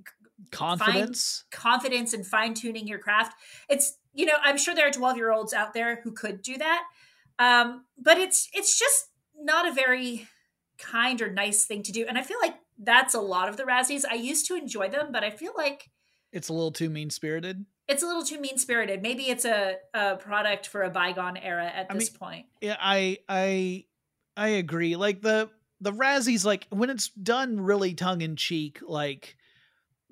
confidence 0.52 1.46
confidence 1.52 2.14
and 2.14 2.26
fine 2.26 2.54
tuning 2.54 2.88
your 2.88 3.00
craft. 3.00 3.36
It's 3.70 3.98
you 4.14 4.26
know 4.26 4.34
I'm 4.44 4.58
sure 4.58 4.76
there 4.76 4.88
are 4.88 4.92
12 4.92 5.18
year 5.18 5.32
olds 5.32 5.54
out 5.54 5.74
there 5.74 6.02
who 6.04 6.12
could 6.12 6.42
do 6.42 6.58
that, 6.58 6.84
um, 7.40 7.86
but 7.98 8.18
it's 8.18 8.50
it's 8.54 8.78
just 8.78 9.08
not 9.38 9.68
a 9.68 9.74
very 9.74 10.28
kind 10.78 11.22
or 11.22 11.32
nice 11.32 11.66
thing 11.66 11.84
to 11.84 11.92
do. 11.92 12.06
And 12.08 12.18
I 12.18 12.24
feel 12.24 12.38
like 12.42 12.56
that's 12.78 13.14
a 13.14 13.22
lot 13.22 13.50
of 13.50 13.58
the 13.58 13.64
Razzies. 13.64 14.04
I 14.10 14.16
used 14.16 14.48
to 14.48 14.56
enjoy 14.56 14.90
them, 14.90 15.12
but 15.12 15.24
I 15.24 15.30
feel 15.30 15.54
like 15.56 15.90
it's 16.32 16.50
a 16.50 16.54
little 16.54 16.72
too 16.72 16.90
mean 16.90 17.10
spirited 17.10 17.66
it's 17.88 18.04
a 18.04 18.06
little 18.06 18.24
too 18.24 18.40
mean 18.40 18.58
spirited. 18.58 19.02
Maybe 19.02 19.24
it's 19.24 19.46
a, 19.46 19.76
a 19.94 20.16
product 20.16 20.68
for 20.68 20.84
a 20.84 20.90
bygone 20.90 21.38
era 21.38 21.66
at 21.66 21.88
I 21.90 21.94
this 21.94 22.12
mean- 22.12 22.18
point. 22.18 22.46
yeah 22.62 22.78
i 22.80 23.18
i 23.28 23.86
i 24.38 24.48
agree 24.50 24.96
like 24.96 25.22
the 25.22 25.50
the 25.82 25.92
razzies 25.92 26.46
like 26.46 26.68
when 26.70 26.90
it's 26.90 27.10
done 27.10 27.60
really 27.60 27.94
tongue-in-cheek 27.94 28.80
like 28.88 29.36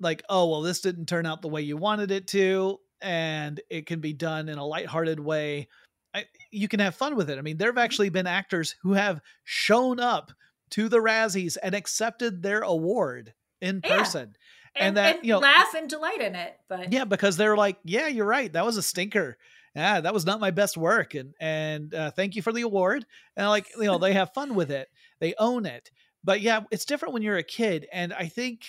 like 0.00 0.22
oh 0.28 0.48
well 0.50 0.62
this 0.62 0.80
didn't 0.80 1.06
turn 1.06 1.26
out 1.26 1.42
the 1.42 1.48
way 1.48 1.62
you 1.62 1.76
wanted 1.76 2.10
it 2.10 2.26
to 2.28 2.78
and 3.00 3.60
it 3.70 3.86
can 3.86 4.00
be 4.00 4.12
done 4.12 4.48
in 4.48 4.58
a 4.58 4.64
lighthearted 4.66 5.20
way 5.20 5.68
I, 6.12 6.24
you 6.50 6.66
can 6.68 6.80
have 6.80 6.94
fun 6.96 7.16
with 7.16 7.30
it 7.30 7.38
i 7.38 7.40
mean 7.42 7.56
there 7.56 7.68
have 7.68 7.74
mm-hmm. 7.76 7.84
actually 7.84 8.08
been 8.10 8.26
actors 8.26 8.74
who 8.82 8.92
have 8.94 9.20
shown 9.44 10.00
up 10.00 10.32
to 10.70 10.88
the 10.88 10.98
razzies 10.98 11.56
and 11.62 11.74
accepted 11.74 12.42
their 12.42 12.60
award 12.62 13.32
in 13.60 13.80
Yeah. 13.84 13.98
person 13.98 14.36
And, 14.76 14.88
and 14.88 14.96
that, 14.96 15.16
and 15.16 15.26
you 15.26 15.32
know- 15.32 15.40
laugh 15.40 15.74
and 15.74 15.88
delight 15.88 16.20
in 16.20 16.34
it. 16.34 16.56
But 16.68 16.92
yeah 16.92 17.04
because 17.04 17.36
they're 17.36 17.56
like 17.56 17.78
yeah 17.84 18.06
you're 18.06 18.26
right 18.26 18.52
that 18.52 18.64
was 18.64 18.76
a 18.76 18.82
stinker 18.82 19.36
yeah 19.74 20.00
that 20.00 20.14
was 20.14 20.26
not 20.26 20.40
my 20.40 20.50
best 20.50 20.76
work 20.76 21.14
and 21.14 21.34
and 21.40 21.94
uh, 21.94 22.10
thank 22.10 22.36
you 22.36 22.42
for 22.42 22.52
the 22.52 22.62
award 22.62 23.04
and 23.36 23.48
like 23.48 23.66
you 23.76 23.84
know 23.84 23.98
they 23.98 24.12
have 24.12 24.32
fun 24.34 24.54
with 24.54 24.70
it 24.70 24.88
they 25.20 25.34
own 25.38 25.66
it 25.66 25.90
but 26.24 26.40
yeah 26.40 26.60
it's 26.70 26.84
different 26.84 27.14
when 27.14 27.22
you're 27.22 27.36
a 27.36 27.42
kid 27.42 27.86
and 27.92 28.12
i 28.12 28.26
think 28.26 28.62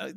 uh, 0.00 0.12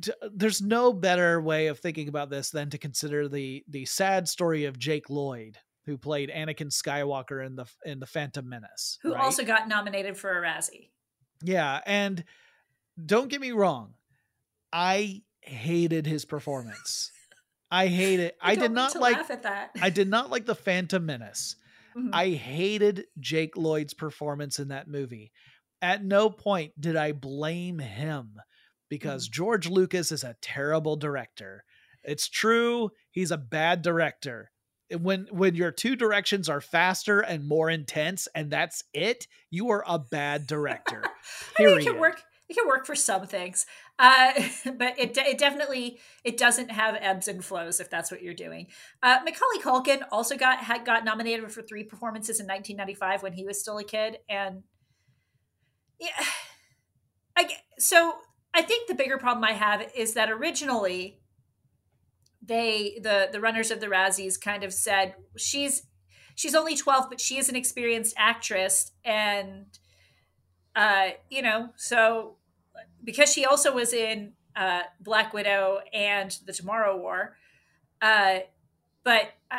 t- 0.00 0.12
there's 0.34 0.60
no 0.60 0.92
better 0.92 1.40
way 1.40 1.66
of 1.66 1.78
thinking 1.78 2.08
about 2.08 2.30
this 2.30 2.50
than 2.50 2.70
to 2.70 2.78
consider 2.78 3.28
the 3.28 3.64
the 3.68 3.84
sad 3.84 4.28
story 4.28 4.64
of 4.64 4.78
jake 4.78 5.10
lloyd 5.10 5.58
who 5.84 5.98
played 5.98 6.30
anakin 6.30 6.70
skywalker 6.70 7.44
in 7.44 7.56
the 7.56 7.66
in 7.84 8.00
the 8.00 8.06
phantom 8.06 8.48
menace 8.48 8.98
who 9.02 9.12
right? 9.12 9.22
also 9.22 9.44
got 9.44 9.68
nominated 9.68 10.16
for 10.16 10.38
a 10.38 10.42
Razzie. 10.42 10.88
Yeah, 11.44 11.80
and 11.86 12.22
don't 13.02 13.28
get 13.28 13.40
me 13.40 13.52
wrong, 13.52 13.94
I 14.72 15.22
hated 15.40 16.06
his 16.06 16.24
performance. 16.24 17.10
I 17.70 17.86
hate 17.86 18.20
it. 18.20 18.36
I, 18.40 18.54
did 18.54 18.72
not 18.72 18.94
like 18.96 19.16
laugh 19.16 19.30
at 19.30 19.44
that. 19.44 19.70
I 19.80 19.88
did 19.88 20.08
not 20.08 20.30
like 20.30 20.44
the 20.44 20.54
Phantom 20.54 21.04
Menace. 21.04 21.56
Mhm. 21.96 22.10
I 22.12 22.30
hated 22.30 23.06
Jake 23.18 23.56
Lloyd's 23.56 23.94
performance 23.94 24.58
in 24.58 24.68
that 24.68 24.88
movie. 24.88 25.32
At 25.80 26.04
no 26.04 26.28
point 26.28 26.78
did 26.78 26.96
I 26.96 27.12
blame 27.12 27.78
him 27.78 28.34
because 28.88 29.26
George 29.26 29.68
Lucas 29.68 30.12
is 30.12 30.22
a 30.22 30.36
terrible 30.42 30.96
director. 30.96 31.64
It's 32.04 32.28
true, 32.28 32.90
he's 33.10 33.30
a 33.30 33.38
bad 33.38 33.80
director. 33.80 34.50
When 34.94 35.26
when 35.30 35.54
your 35.54 35.70
two 35.70 35.96
directions 35.96 36.50
are 36.50 36.60
faster 36.60 37.20
and 37.20 37.48
more 37.48 37.70
intense 37.70 38.28
and 38.34 38.50
that's 38.50 38.84
it, 38.92 39.26
you 39.50 39.70
are 39.70 39.82
a 39.86 39.98
bad 39.98 40.46
director. 40.46 41.02
I 41.58 41.62
mean, 41.64 41.78
it 41.78 41.84
can 41.84 41.98
work. 41.98 42.22
It 42.52 42.56
can 42.56 42.68
work 42.68 42.84
for 42.84 42.94
some 42.94 43.26
things, 43.26 43.64
uh, 43.98 44.34
but 44.76 44.98
it 44.98 45.16
it 45.16 45.38
definitely 45.38 45.98
it 46.22 46.36
doesn't 46.36 46.70
have 46.70 46.98
ebbs 47.00 47.26
and 47.26 47.42
flows 47.42 47.80
if 47.80 47.88
that's 47.88 48.10
what 48.10 48.22
you're 48.22 48.34
doing. 48.34 48.66
Uh, 49.02 49.20
Macaulay 49.24 49.58
Culkin 49.62 50.02
also 50.12 50.36
got 50.36 50.58
had 50.58 50.84
got 50.84 51.02
nominated 51.02 51.50
for 51.50 51.62
three 51.62 51.82
performances 51.82 52.40
in 52.40 52.46
1995 52.46 53.22
when 53.22 53.32
he 53.32 53.46
was 53.46 53.58
still 53.58 53.78
a 53.78 53.84
kid, 53.84 54.18
and 54.28 54.64
yeah, 55.98 56.08
I 57.38 57.48
so 57.78 58.16
I 58.52 58.60
think 58.60 58.86
the 58.86 58.94
bigger 58.94 59.16
problem 59.16 59.44
I 59.44 59.52
have 59.52 59.90
is 59.96 60.12
that 60.12 60.30
originally 60.30 61.22
they 62.42 62.98
the 63.02 63.30
the 63.32 63.40
runners 63.40 63.70
of 63.70 63.80
the 63.80 63.86
Razzies 63.86 64.38
kind 64.38 64.62
of 64.62 64.74
said 64.74 65.14
she's 65.38 65.86
she's 66.34 66.54
only 66.54 66.76
12 66.76 67.06
but 67.08 67.18
she 67.18 67.38
is 67.38 67.48
an 67.48 67.56
experienced 67.56 68.14
actress 68.18 68.92
and 69.06 69.78
uh 70.74 71.10
you 71.30 71.40
know 71.40 71.70
so 71.76 72.36
because 73.04 73.32
she 73.32 73.44
also 73.44 73.74
was 73.74 73.92
in 73.92 74.32
uh 74.56 74.82
Black 75.00 75.32
Widow 75.32 75.80
and 75.92 76.36
the 76.46 76.52
Tomorrow 76.52 76.96
War 76.96 77.36
uh 78.00 78.40
but 79.04 79.32
uh, 79.50 79.58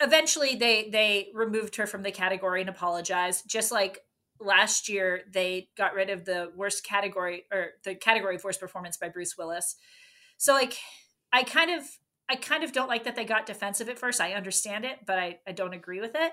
eventually 0.00 0.56
they 0.56 0.88
they 0.90 1.30
removed 1.34 1.76
her 1.76 1.86
from 1.86 2.02
the 2.02 2.10
category 2.10 2.60
and 2.60 2.70
apologized 2.70 3.48
just 3.48 3.72
like 3.72 4.00
last 4.40 4.88
year 4.88 5.22
they 5.32 5.68
got 5.76 5.94
rid 5.94 6.10
of 6.10 6.24
the 6.24 6.52
worst 6.56 6.84
category 6.84 7.44
or 7.52 7.70
the 7.84 7.94
category 7.94 8.36
of 8.36 8.44
worst 8.44 8.60
performance 8.60 8.96
by 8.96 9.08
Bruce 9.08 9.36
Willis. 9.38 9.76
So 10.36 10.52
like 10.52 10.78
I 11.32 11.42
kind 11.42 11.70
of 11.70 11.84
I 12.28 12.36
kind 12.36 12.64
of 12.64 12.72
don't 12.72 12.88
like 12.88 13.04
that 13.04 13.16
they 13.16 13.24
got 13.24 13.46
defensive 13.46 13.88
at 13.88 13.98
first. 13.98 14.20
I 14.20 14.32
understand 14.32 14.84
it, 14.84 15.00
but 15.06 15.18
I, 15.18 15.40
I 15.46 15.52
don't 15.52 15.74
agree 15.74 16.00
with 16.00 16.12
it. 16.14 16.32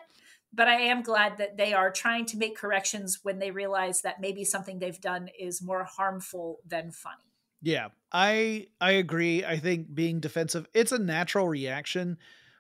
But 0.53 0.67
I 0.67 0.81
am 0.81 1.01
glad 1.01 1.37
that 1.37 1.57
they 1.57 1.73
are 1.73 1.91
trying 1.91 2.25
to 2.27 2.37
make 2.37 2.57
corrections 2.57 3.23
when 3.23 3.39
they 3.39 3.51
realize 3.51 4.01
that 4.01 4.19
maybe 4.21 4.43
something 4.43 4.79
they've 4.79 4.99
done 4.99 5.29
is 5.29 5.61
more 5.61 5.83
harmful 5.85 6.59
than 6.65 6.91
funny. 6.91 7.33
Yeah, 7.61 7.89
I 8.11 8.67
I 8.79 8.91
agree. 8.91 9.45
I 9.45 9.57
think 9.57 9.93
being 9.93 10.19
defensive, 10.19 10.67
it's 10.73 10.91
a 10.91 10.99
natural 10.99 11.47
reaction, 11.47 12.17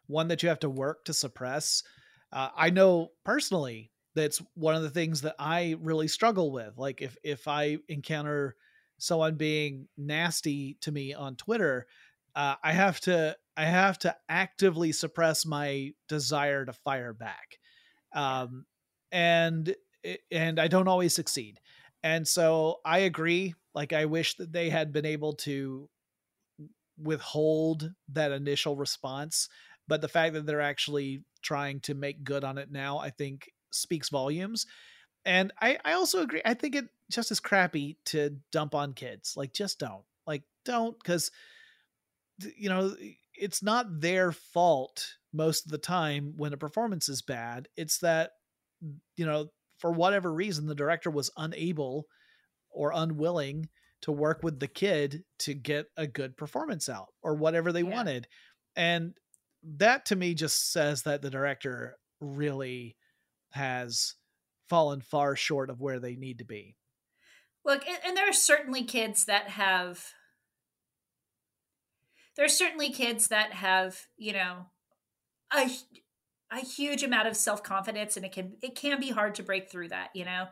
one 0.07 0.27
that 0.27 0.43
you 0.43 0.49
have 0.49 0.59
to 0.59 0.69
work 0.69 1.05
to 1.05 1.13
suppress. 1.13 1.83
Uh, 2.31 2.49
I 2.55 2.69
know 2.69 3.09
personally 3.25 3.91
that's 4.13 4.39
one 4.53 4.75
of 4.75 4.83
the 4.83 4.89
things 4.89 5.21
that 5.21 5.35
I 5.39 5.75
really 5.79 6.07
struggle 6.07 6.51
with. 6.51 6.77
Like 6.77 7.01
if 7.01 7.17
if 7.23 7.47
I 7.47 7.79
encounter 7.89 8.55
someone 8.99 9.35
being 9.37 9.87
nasty 9.97 10.75
to 10.81 10.91
me 10.91 11.13
on 11.13 11.35
Twitter, 11.35 11.87
uh, 12.35 12.55
I 12.63 12.71
have 12.73 12.99
to 13.01 13.37
I 13.57 13.65
have 13.65 13.97
to 13.99 14.15
actively 14.29 14.91
suppress 14.91 15.45
my 15.45 15.93
desire 16.07 16.63
to 16.65 16.73
fire 16.73 17.13
back, 17.13 17.57
um, 18.13 18.65
and 19.11 19.75
and 20.31 20.59
I 20.59 20.67
don't 20.67 20.87
always 20.87 21.13
succeed. 21.13 21.59
And 22.03 22.27
so 22.27 22.79
I 22.83 22.99
agree. 22.99 23.53
Like 23.75 23.93
I 23.93 24.05
wish 24.05 24.35
that 24.35 24.51
they 24.51 24.69
had 24.69 24.91
been 24.91 25.05
able 25.05 25.33
to 25.33 25.89
withhold 26.97 27.91
that 28.09 28.31
initial 28.31 28.75
response, 28.75 29.49
but 29.87 30.01
the 30.01 30.07
fact 30.07 30.33
that 30.33 30.45
they're 30.45 30.61
actually 30.61 31.23
trying 31.41 31.79
to 31.81 31.93
make 31.93 32.23
good 32.23 32.43
on 32.43 32.57
it 32.57 32.71
now, 32.71 32.99
I 32.99 33.09
think 33.09 33.49
speaks 33.71 34.09
volumes. 34.09 34.65
And 35.25 35.53
I, 35.61 35.77
I 35.85 35.93
also 35.93 36.21
agree. 36.21 36.41
I 36.45 36.53
think 36.53 36.75
it 36.75 36.85
just 37.09 37.31
is 37.31 37.39
crappy 37.39 37.97
to 38.05 38.37
dump 38.51 38.73
on 38.73 38.93
kids. 38.93 39.35
Like, 39.37 39.53
just 39.53 39.79
don't. 39.79 40.03
Like, 40.25 40.43
don't, 40.65 40.97
because, 40.97 41.31
you 42.57 42.69
know, 42.69 42.95
it's 43.41 43.63
not 43.63 43.99
their 43.99 44.31
fault 44.31 45.15
most 45.33 45.65
of 45.65 45.71
the 45.71 45.77
time 45.79 46.33
when 46.37 46.53
a 46.53 46.57
performance 46.57 47.09
is 47.09 47.23
bad. 47.23 47.67
It's 47.75 47.97
that, 47.99 48.31
mm, 48.85 48.97
you 49.17 49.25
know, 49.25 49.47
for 49.79 49.91
whatever 49.91 50.31
reason, 50.31 50.67
the 50.67 50.75
director 50.75 51.09
was 51.09 51.31
unable 51.35 52.05
or 52.69 52.91
unwilling 52.93 53.67
to 54.03 54.11
work 54.11 54.43
with 54.43 54.59
the 54.59 54.67
kid 54.67 55.23
to 55.39 55.55
get 55.55 55.87
a 55.97 56.05
good 56.05 56.37
performance 56.37 56.87
out 56.87 57.07
or 57.23 57.33
whatever 57.33 57.71
they 57.71 57.81
yeah. 57.81 57.89
wanted. 57.89 58.27
And 58.75 59.15
that 59.63 60.05
to 60.07 60.15
me 60.15 60.35
just 60.35 60.71
says 60.71 61.03
that 61.03 61.23
the 61.23 61.29
director 61.31 61.97
really 62.19 62.95
has 63.53 64.15
fallen 64.69 65.01
far 65.01 65.35
short 65.35 65.71
of 65.71 65.81
where 65.81 65.99
they 65.99 66.15
need 66.15 66.37
to 66.37 66.45
be. 66.45 66.77
Look, 67.65 67.83
and 68.05 68.15
there 68.15 68.29
are 68.29 68.33
certainly 68.33 68.83
kids 68.83 69.25
that 69.25 69.49
have 69.49 70.13
there 72.35 72.45
are 72.45 72.49
certainly 72.49 72.91
kids 72.91 73.27
that 73.27 73.53
have, 73.53 74.07
you 74.17 74.33
know, 74.33 74.65
a 75.53 75.69
a 76.53 76.59
huge 76.59 77.01
amount 77.03 77.27
of 77.27 77.37
self-confidence 77.37 78.17
and 78.17 78.25
it 78.25 78.31
can 78.31 78.53
it 78.61 78.75
can 78.75 78.99
be 78.99 79.09
hard 79.09 79.35
to 79.35 79.43
break 79.43 79.69
through 79.69 79.89
that, 79.89 80.09
you 80.13 80.25
know. 80.25 80.47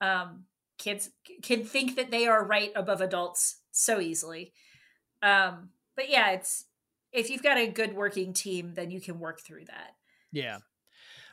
Um 0.00 0.44
kids 0.78 1.10
can 1.42 1.64
think 1.64 1.96
that 1.96 2.10
they 2.10 2.26
are 2.26 2.44
right 2.44 2.70
above 2.76 3.00
adults 3.00 3.60
so 3.72 4.00
easily. 4.00 4.52
Um 5.22 5.70
but 5.96 6.08
yeah, 6.08 6.30
it's 6.30 6.66
if 7.12 7.30
you've 7.30 7.42
got 7.42 7.58
a 7.58 7.66
good 7.66 7.94
working 7.94 8.32
team, 8.32 8.74
then 8.74 8.90
you 8.90 9.00
can 9.00 9.18
work 9.18 9.40
through 9.40 9.64
that. 9.66 9.96
Yeah. 10.32 10.58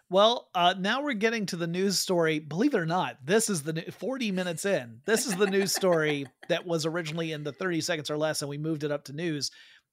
Well, 0.09 0.49
uh, 0.53 0.75
now 0.77 1.01
we're 1.01 1.13
getting 1.13 1.47
to 1.47 1.55
the 1.55 1.65
news 1.65 1.97
story. 1.97 2.37
Believe 2.37 2.75
it 2.75 2.79
or 2.79 2.85
not, 2.85 3.17
this 3.25 3.49
is 3.49 3.63
the 3.63 3.81
40 3.91 4.31
minutes 4.31 4.63
in. 4.63 5.01
This 5.05 5.25
is 5.25 5.35
the 5.35 5.47
news 5.47 5.73
story 5.73 6.27
that 6.49 6.65
was 6.65 6.85
originally 6.85 7.31
in 7.31 7.43
the 7.43 7.51
30 7.51 7.81
seconds 7.81 8.11
or 8.11 8.17
less, 8.17 8.41
and 8.41 8.49
we 8.49 8.59
moved 8.59 8.83
it 8.83 8.91
up 8.91 9.05
to 9.05 9.13
news. 9.13 9.49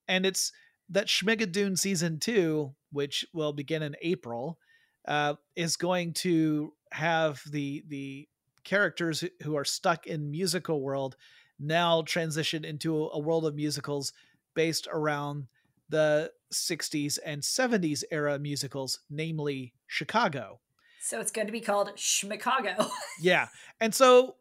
And 0.08 0.26
it's 0.26 0.52
that 0.88 1.06
Schmigadoon 1.06 1.78
season 1.78 2.18
two, 2.18 2.74
which 2.90 3.24
will 3.32 3.52
begin 3.52 3.82
in 3.82 3.96
April, 4.02 4.58
uh, 5.06 5.34
is 5.56 5.76
going 5.76 6.12
to 6.14 6.72
have 6.92 7.42
the 7.50 7.84
the 7.88 8.28
characters 8.64 9.24
who 9.42 9.56
are 9.56 9.64
stuck 9.64 10.06
in 10.06 10.30
musical 10.30 10.80
world 10.80 11.16
now 11.58 12.02
transition 12.02 12.64
into 12.64 13.06
a 13.06 13.18
world 13.18 13.44
of 13.46 13.54
musicals 13.54 14.12
based 14.54 14.86
around 14.92 15.46
the 15.88 16.30
60s 16.52 17.18
and 17.24 17.42
70s 17.42 18.02
era 18.10 18.38
musicals, 18.38 19.00
namely 19.10 19.74
Chicago. 19.86 20.60
So 21.00 21.20
it's 21.20 21.32
going 21.32 21.46
to 21.46 21.52
be 21.52 21.60
called 21.60 21.92
Schmicago. 21.96 22.88
yeah. 23.20 23.48
And 23.80 23.94
so, 23.94 24.36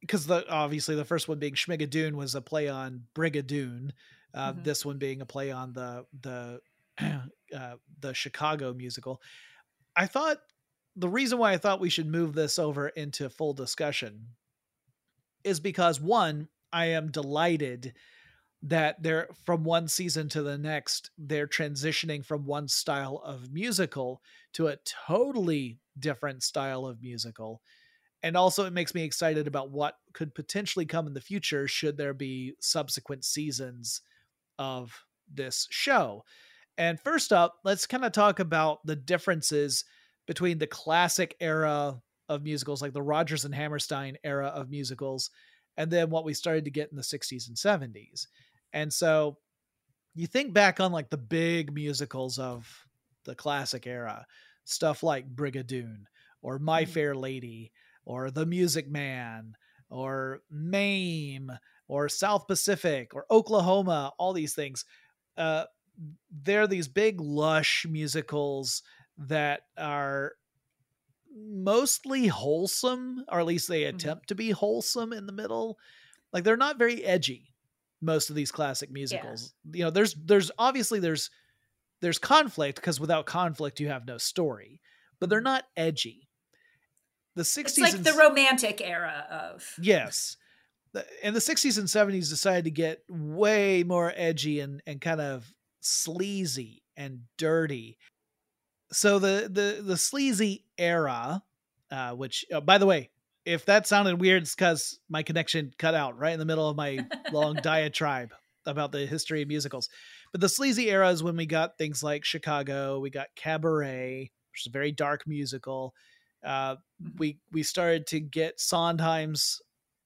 because 0.00 0.26
the 0.26 0.48
obviously 0.50 0.94
the 0.94 1.04
first 1.04 1.28
one 1.28 1.38
being 1.38 1.54
Schmigadoon 1.54 2.14
was 2.14 2.34
a 2.34 2.40
play 2.40 2.68
on 2.68 3.04
Brigadoon, 3.14 3.90
uh, 4.34 4.52
mm-hmm. 4.52 4.62
this 4.62 4.84
one 4.84 4.98
being 4.98 5.20
a 5.20 5.26
play 5.26 5.50
on 5.50 5.72
the 5.72 6.06
the 6.20 6.60
uh, 7.56 7.76
the 8.00 8.14
Chicago 8.14 8.72
musical. 8.72 9.20
I 9.96 10.06
thought 10.06 10.38
the 10.96 11.08
reason 11.08 11.38
why 11.38 11.52
I 11.52 11.58
thought 11.58 11.80
we 11.80 11.90
should 11.90 12.06
move 12.06 12.34
this 12.34 12.58
over 12.58 12.88
into 12.88 13.30
full 13.30 13.54
discussion 13.54 14.28
is 15.44 15.60
because 15.60 16.00
one, 16.00 16.48
I 16.72 16.86
am 16.86 17.10
delighted 17.10 17.94
that 18.62 19.02
they're 19.02 19.28
from 19.44 19.64
one 19.64 19.88
season 19.88 20.28
to 20.28 20.42
the 20.42 20.56
next 20.56 21.10
they're 21.18 21.48
transitioning 21.48 22.24
from 22.24 22.46
one 22.46 22.68
style 22.68 23.20
of 23.24 23.52
musical 23.52 24.22
to 24.52 24.68
a 24.68 24.78
totally 25.06 25.80
different 25.98 26.42
style 26.42 26.86
of 26.86 27.02
musical 27.02 27.60
and 28.22 28.36
also 28.36 28.64
it 28.64 28.72
makes 28.72 28.94
me 28.94 29.02
excited 29.02 29.48
about 29.48 29.70
what 29.70 29.96
could 30.12 30.32
potentially 30.32 30.86
come 30.86 31.08
in 31.08 31.14
the 31.14 31.20
future 31.20 31.66
should 31.66 31.96
there 31.96 32.14
be 32.14 32.54
subsequent 32.60 33.24
seasons 33.24 34.00
of 34.62 35.04
this 35.32 35.66
show 35.70 36.22
and 36.78 37.00
first 37.00 37.32
up 37.32 37.54
let's 37.64 37.86
kind 37.86 38.04
of 38.04 38.12
talk 38.12 38.38
about 38.38 38.78
the 38.84 38.96
differences 38.96 39.84
between 40.26 40.58
the 40.58 40.66
classic 40.66 41.34
era 41.40 42.00
of 42.28 42.42
musicals 42.42 42.80
like 42.80 42.92
the 42.92 43.02
rodgers 43.02 43.44
and 43.44 43.54
hammerstein 43.54 44.16
era 44.24 44.46
of 44.48 44.70
musicals 44.70 45.30
and 45.76 45.90
then 45.90 46.10
what 46.10 46.24
we 46.24 46.34
started 46.34 46.64
to 46.64 46.70
get 46.70 46.90
in 46.90 46.96
the 46.96 47.02
60s 47.02 47.48
and 47.48 47.56
70s 47.56 48.26
and 48.72 48.92
so 48.92 49.36
you 50.14 50.26
think 50.26 50.52
back 50.52 50.80
on 50.80 50.92
like 50.92 51.10
the 51.10 51.18
big 51.18 51.72
musicals 51.72 52.38
of 52.38 52.86
the 53.24 53.34
classic 53.34 53.86
era, 53.86 54.26
stuff 54.64 55.02
like 55.02 55.34
Brigadoon 55.34 56.04
or 56.42 56.58
My 56.58 56.82
mm-hmm. 56.82 56.92
Fair 56.92 57.14
Lady 57.14 57.72
or 58.04 58.30
The 58.30 58.46
Music 58.46 58.90
Man 58.90 59.54
or 59.88 60.40
Mame 60.50 61.52
or 61.88 62.08
South 62.08 62.46
Pacific 62.46 63.14
or 63.14 63.26
Oklahoma, 63.30 64.12
all 64.18 64.32
these 64.32 64.54
things. 64.54 64.84
Uh, 65.36 65.64
they're 66.30 66.66
these 66.66 66.88
big, 66.88 67.20
lush 67.20 67.86
musicals 67.88 68.82
that 69.18 69.62
are 69.78 70.32
mostly 71.34 72.26
wholesome, 72.26 73.24
or 73.30 73.40
at 73.40 73.46
least 73.46 73.68
they 73.68 73.82
mm-hmm. 73.82 73.96
attempt 73.96 74.22
mm-hmm. 74.24 74.28
to 74.28 74.34
be 74.34 74.50
wholesome 74.50 75.12
in 75.12 75.26
the 75.26 75.32
middle. 75.32 75.78
Like 76.32 76.44
they're 76.44 76.56
not 76.56 76.78
very 76.78 77.04
edgy 77.04 77.52
most 78.00 78.30
of 78.30 78.36
these 78.36 78.50
classic 78.50 78.90
musicals. 78.90 79.54
Yeah. 79.64 79.78
You 79.78 79.84
know, 79.84 79.90
there's 79.90 80.14
there's 80.14 80.50
obviously 80.58 80.98
there's 80.98 81.30
there's 82.00 82.18
conflict 82.18 82.76
because 82.76 83.00
without 83.00 83.26
conflict 83.26 83.80
you 83.80 83.88
have 83.88 84.06
no 84.06 84.18
story, 84.18 84.80
but 85.20 85.30
they're 85.30 85.38
mm-hmm. 85.38 85.44
not 85.44 85.64
edgy. 85.76 86.28
The 87.34 87.44
60s 87.44 87.60
It's 87.60 87.78
like 87.78 88.02
the 88.02 88.12
romantic 88.12 88.82
era 88.82 89.26
of 89.30 89.64
Yes. 89.80 90.36
And 91.22 91.34
the 91.34 91.40
60s 91.40 91.78
and 91.78 91.88
70s 91.88 92.28
decided 92.28 92.64
to 92.64 92.70
get 92.70 93.02
way 93.08 93.82
more 93.82 94.12
edgy 94.14 94.60
and 94.60 94.82
and 94.86 95.00
kind 95.00 95.20
of 95.20 95.50
sleazy 95.80 96.82
and 96.96 97.20
dirty. 97.38 97.98
So 98.92 99.18
the 99.18 99.48
the 99.50 99.82
the 99.82 99.96
sleazy 99.96 100.64
era 100.76 101.42
uh, 101.92 102.12
which 102.12 102.46
oh, 102.50 102.60
by 102.60 102.78
the 102.78 102.86
way, 102.86 103.10
if 103.44 103.66
that 103.66 103.86
sounded 103.86 104.18
weird, 104.18 104.42
it's 104.42 104.54
because 104.54 104.98
my 105.10 105.22
connection 105.22 105.74
cut 105.78 105.94
out 105.94 106.18
right 106.18 106.32
in 106.32 106.38
the 106.38 106.46
middle 106.46 106.68
of 106.68 106.76
my 106.76 107.06
long 107.30 107.54
diatribe 107.62 108.32
about 108.64 108.92
the 108.92 109.04
history 109.04 109.42
of 109.42 109.48
musicals. 109.48 109.90
But 110.32 110.40
the 110.40 110.48
sleazy 110.48 110.90
era 110.90 111.10
is 111.10 111.22
when 111.22 111.36
we 111.36 111.44
got 111.44 111.76
things 111.76 112.02
like 112.02 112.24
Chicago, 112.24 112.98
we 112.98 113.10
got 113.10 113.26
Cabaret, 113.36 114.30
which 114.52 114.62
is 114.62 114.68
a 114.68 114.70
very 114.70 114.90
dark 114.90 115.24
musical. 115.26 115.92
Uh, 116.42 116.76
mm-hmm. 116.76 117.18
we 117.18 117.38
we 117.52 117.62
started 117.62 118.06
to 118.08 118.20
get 118.20 118.58
Sondheim's 118.58 119.60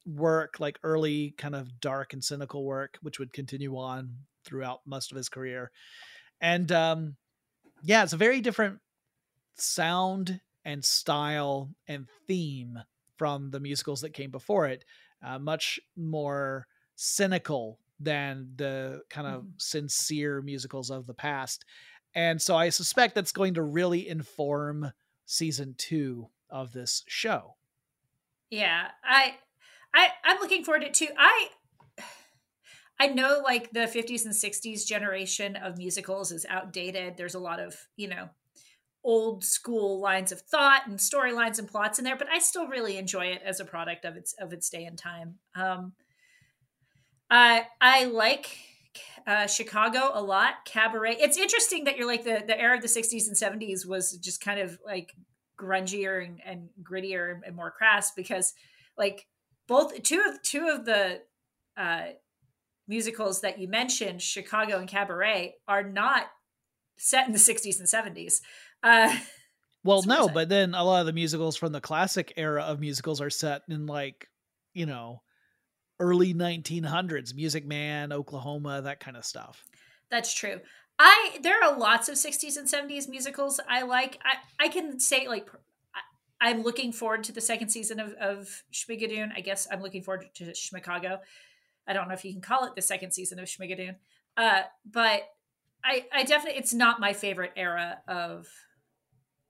work, 0.07 0.61
like 0.61 0.79
early 0.83 1.35
kind 1.37 1.55
of 1.55 1.81
dark 1.81 2.13
and 2.13 2.23
cynical 2.23 2.65
work, 2.65 2.99
which 3.03 3.19
would 3.19 3.33
continue 3.33 3.77
on 3.77 4.11
throughout 4.45 4.81
most 4.87 5.11
of 5.11 5.17
his 5.17 5.29
career. 5.29 5.71
And 6.41 6.71
um, 6.73 7.17
yeah, 7.83 8.03
it's 8.03 8.13
a 8.13 8.19
very 8.19 8.41
different 8.41 8.79
sound 9.55 10.41
and 10.65 10.85
style 10.85 11.71
and 11.89 12.07
theme 12.27 12.79
from 13.17 13.51
the 13.51 13.61
musicals 13.61 14.01
that 14.03 14.13
came 14.13 14.31
before 14.31 14.67
it, 14.67 14.85
uh, 15.25 15.39
much 15.39 15.81
more 15.97 16.67
cynical 16.97 17.79
than 17.99 18.51
the 18.57 19.01
kind 19.09 19.27
of 19.27 19.43
mm. 19.43 19.53
sincere 19.57 20.43
musicals 20.43 20.91
of 20.91 21.07
the 21.07 21.15
past. 21.15 21.65
And 22.15 22.41
so 22.41 22.57
I 22.57 22.69
suspect 22.71 23.15
that's 23.15 23.33
going 23.33 23.55
to 23.55 23.63
really 23.63 24.09
inform 24.09 24.93
season 25.25 25.75
two 25.79 26.29
of 26.51 26.73
this 26.73 27.03
show. 27.09 27.57
Yeah, 28.51 28.89
I, 29.05 29.37
I, 29.97 30.09
I'm 30.25 30.39
looking 30.39 30.63
forward 30.63 30.83
to 30.83 30.89
it 30.89 30.95
too. 30.95 31.09
I, 31.19 31.49
I 33.01 33.09
know 33.09 33.41
like 33.43 33.73
the 33.73 33.81
50s 33.81 34.25
and 34.25 34.35
60s 34.35 34.87
generation 34.87 35.57
of 35.57 35.79
musicals 35.79 36.31
is 36.31 36.47
outdated. 36.49 37.17
There's 37.17 37.35
a 37.35 37.41
lot 37.41 37.59
of 37.59 37.75
you 37.97 38.09
know 38.09 38.29
old 39.03 39.45
school 39.45 40.01
lines 40.01 40.33
of 40.33 40.41
thought 40.41 40.83
and 40.87 40.99
storylines 40.99 41.59
and 41.59 41.69
plots 41.69 41.99
in 41.99 42.05
there, 42.05 42.17
but 42.17 42.29
I 42.29 42.41
still 42.41 42.67
really 42.67 42.99
enjoy 42.99 43.27
it 43.27 43.41
as 43.45 43.61
a 43.61 43.65
product 43.65 44.05
of 44.05 44.17
its 44.17 44.35
of 44.35 44.53
its 44.53 44.69
day 44.69 44.85
and 44.85 44.99
time. 44.99 45.37
Um, 45.55 45.93
I 47.31 47.67
I 47.81 48.05
like 48.05 48.59
uh, 49.27 49.47
Chicago 49.47 50.11
a 50.13 50.23
lot. 50.23 50.65
Cabaret. 50.65 51.17
It's 51.19 51.39
interesting 51.39 51.85
that 51.85 51.97
you're 51.97 52.07
like 52.07 52.25
the 52.25 52.43
the 52.47 52.61
era 52.61 52.77
of 52.77 52.83
the 52.83 52.89
60s 52.89 53.27
and 53.29 53.37
70s 53.37 53.87
was 53.87 54.13
just 54.19 54.41
kind 54.41 54.61
of 54.61 54.79
like 54.85 55.15
grungier 55.59 56.25
and, 56.25 56.41
and 56.45 56.69
grittier 56.83 57.41
and 57.47 57.57
more 57.57 57.71
crass 57.71 58.13
because 58.13 58.53
like 58.99 59.27
both 59.67 60.03
two 60.03 60.23
of 60.27 60.43
two 60.43 60.69
of 60.69 60.85
the 60.85 61.23
uh, 61.77 62.07
musicals 62.89 63.41
that 63.41 63.59
you 63.59 63.69
mentioned, 63.69 64.23
Chicago 64.23 64.79
and 64.79 64.89
Cabaret, 64.89 65.55
are 65.67 65.83
not 65.83 66.27
set 66.99 67.27
in 67.27 67.33
the 67.33 67.39
60s 67.39 67.79
and 67.79 67.89
70s. 67.89 68.41
Uh, 68.83 69.15
well, 69.85 70.03
no, 70.03 70.29
but 70.29 70.49
then 70.49 70.75
a 70.75 70.83
lot 70.83 71.01
of 71.01 71.07
the 71.07 71.13
musicals 71.13 71.57
from 71.57 71.73
the 71.73 71.81
classic 71.81 72.33
era 72.37 72.63
of 72.63 72.81
musicals 72.81 73.21
are 73.21 73.31
set 73.31 73.63
in 73.69 73.87
like, 73.87 74.29
you 74.75 74.87
know, 74.87 75.23
early 76.01 76.35
1900s, 76.35 77.35
Music 77.35 77.67
Man, 77.67 78.13
Oklahoma, 78.13 78.83
that 78.83 79.01
kind 79.01 79.17
of 79.17 79.25
stuff. 79.25 79.65
That's 80.11 80.33
true. 80.33 80.61
I 80.99 81.39
there 81.43 81.63
are 81.63 81.79
lots 81.79 82.09
of 82.09 82.15
60s 82.15 82.57
and 82.57 82.67
70s 82.67 83.09
musicals 83.09 83.61
I 83.69 83.83
like. 83.83 84.19
I 84.25 84.65
I 84.65 84.69
can 84.69 84.99
say 84.99 85.29
like 85.29 85.49
I, 86.41 86.51
am 86.51 86.63
looking 86.63 86.93
forward 86.93 87.25
to 87.25 87.33
the 87.33 87.41
second 87.41 87.69
season 87.69 88.01
of 88.01 88.13
of 88.15 88.63
Schmigadoon. 88.73 89.31
I 89.37 89.41
guess 89.41 89.67
I'm 89.71 89.83
looking 89.83 90.03
forward 90.03 90.27
to 90.35 90.55
Schmicago. 90.55 91.19
I 91.87 91.93
don't 91.93 92.09
know 92.09 92.15
if 92.15 92.25
you 92.25 92.33
can 92.33 92.41
call 92.41 92.65
it 92.65 92.75
the 92.75 92.83
second 92.83 93.13
season 93.13 93.39
of 93.39 93.47
Schmigadoon. 93.47 93.97
Uh, 94.37 94.63
but 94.91 95.23
I 95.85 96.07
I 96.13 96.25
definitely 96.25 96.59
it's 96.59 96.75
not 96.75 97.01
my 97.01 97.13
favorite 97.13 97.53
era 97.57 97.99
of 98.09 98.49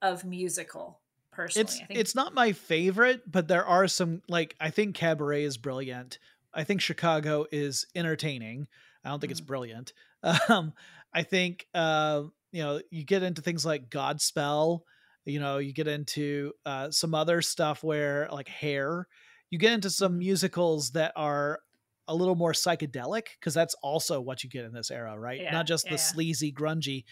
of 0.01 0.23
musical 0.23 0.99
personally. 1.31 1.85
It's 1.89 1.99
it's 1.99 2.15
not 2.15 2.33
my 2.33 2.51
favorite, 2.51 3.29
but 3.29 3.47
there 3.47 3.65
are 3.65 3.87
some 3.87 4.21
like 4.27 4.55
I 4.59 4.69
think 4.69 4.95
Cabaret 4.95 5.43
is 5.43 5.57
brilliant. 5.57 6.19
I 6.53 6.63
think 6.63 6.81
Chicago 6.81 7.45
is 7.51 7.85
entertaining. 7.95 8.67
I 9.03 9.09
don't 9.09 9.19
think 9.19 9.31
mm-hmm. 9.31 9.39
it's 9.39 9.41
brilliant. 9.41 9.93
Um, 10.49 10.73
I 11.13 11.23
think 11.23 11.67
uh, 11.73 12.23
you 12.51 12.63
know 12.63 12.81
you 12.89 13.03
get 13.03 13.23
into 13.23 13.41
things 13.41 13.65
like 13.65 13.89
Godspell. 13.89 14.81
You 15.27 15.39
know, 15.39 15.57
you 15.57 15.73
get 15.73 15.87
into 15.87 16.53
uh, 16.65 16.91
some 16.91 17.13
other 17.13 17.41
stuff 17.41 17.83
where 17.83 18.27
like 18.31 18.47
Hair. 18.47 19.07
You 19.49 19.59
get 19.59 19.73
into 19.73 19.89
some 19.89 20.13
mm-hmm. 20.13 20.19
musicals 20.19 20.91
that 20.91 21.13
are 21.15 21.59
a 22.07 22.15
little 22.15 22.35
more 22.35 22.53
psychedelic 22.53 23.27
because 23.39 23.53
that's 23.53 23.75
also 23.83 24.21
what 24.21 24.43
you 24.43 24.49
get 24.49 24.65
in 24.65 24.73
this 24.73 24.91
era, 24.91 25.17
right? 25.17 25.41
Yeah, 25.41 25.51
Not 25.51 25.67
just 25.67 25.85
yeah, 25.85 25.91
the 25.91 25.97
yeah. 25.97 26.03
sleazy, 26.03 26.51
grungy, 26.51 27.03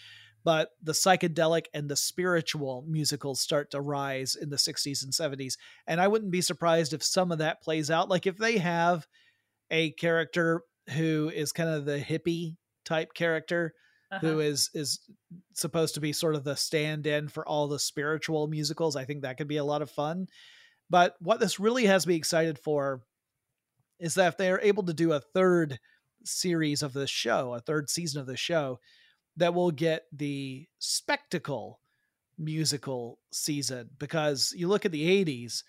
but 0.44 0.70
the 0.82 0.92
psychedelic 0.92 1.66
and 1.74 1.88
the 1.88 1.96
spiritual 1.96 2.84
musicals 2.88 3.40
start 3.40 3.70
to 3.72 3.80
rise 3.80 4.36
in 4.40 4.48
the 4.48 4.56
60s 4.56 5.02
and 5.02 5.12
70s. 5.12 5.54
And 5.86 6.00
I 6.00 6.08
wouldn't 6.08 6.30
be 6.30 6.40
surprised 6.40 6.92
if 6.92 7.02
some 7.02 7.32
of 7.32 7.38
that 7.38 7.62
plays 7.62 7.90
out. 7.90 8.08
Like 8.08 8.26
if 8.26 8.38
they 8.38 8.58
have 8.58 9.06
a 9.70 9.90
character 9.92 10.62
who 10.94 11.30
is 11.34 11.52
kind 11.52 11.68
of 11.68 11.84
the 11.84 11.98
hippie 11.98 12.56
type 12.84 13.12
character 13.12 13.74
uh-huh. 14.10 14.26
who 14.26 14.40
is 14.40 14.70
is 14.74 15.00
supposed 15.54 15.94
to 15.94 16.00
be 16.00 16.12
sort 16.12 16.34
of 16.34 16.44
the 16.44 16.56
stand-in 16.56 17.28
for 17.28 17.46
all 17.46 17.68
the 17.68 17.78
spiritual 17.78 18.46
musicals. 18.46 18.96
I 18.96 19.04
think 19.04 19.22
that 19.22 19.36
could 19.36 19.48
be 19.48 19.56
a 19.56 19.64
lot 19.64 19.82
of 19.82 19.90
fun. 19.90 20.26
But 20.88 21.16
what 21.20 21.40
this 21.40 21.58
really 21.58 21.86
has 21.86 22.06
me 22.06 22.14
excited 22.14 22.58
for 22.58 23.02
is 23.98 24.14
that 24.14 24.28
if 24.28 24.36
they 24.36 24.50
are 24.50 24.60
able 24.60 24.84
to 24.84 24.94
do 24.94 25.12
a 25.12 25.20
third 25.20 25.78
series 26.24 26.82
of 26.82 26.92
this 26.92 27.10
show, 27.10 27.54
a 27.54 27.60
third 27.60 27.90
season 27.90 28.20
of 28.20 28.26
the 28.26 28.36
show, 28.36 28.78
that 29.36 29.54
will 29.54 29.70
get 29.70 30.04
the 30.12 30.66
spectacle 30.78 31.80
musical 32.38 33.18
season 33.32 33.88
because 33.98 34.52
you 34.56 34.68
look 34.68 34.84
at 34.84 34.92
the 34.92 35.24
80s 35.24 35.62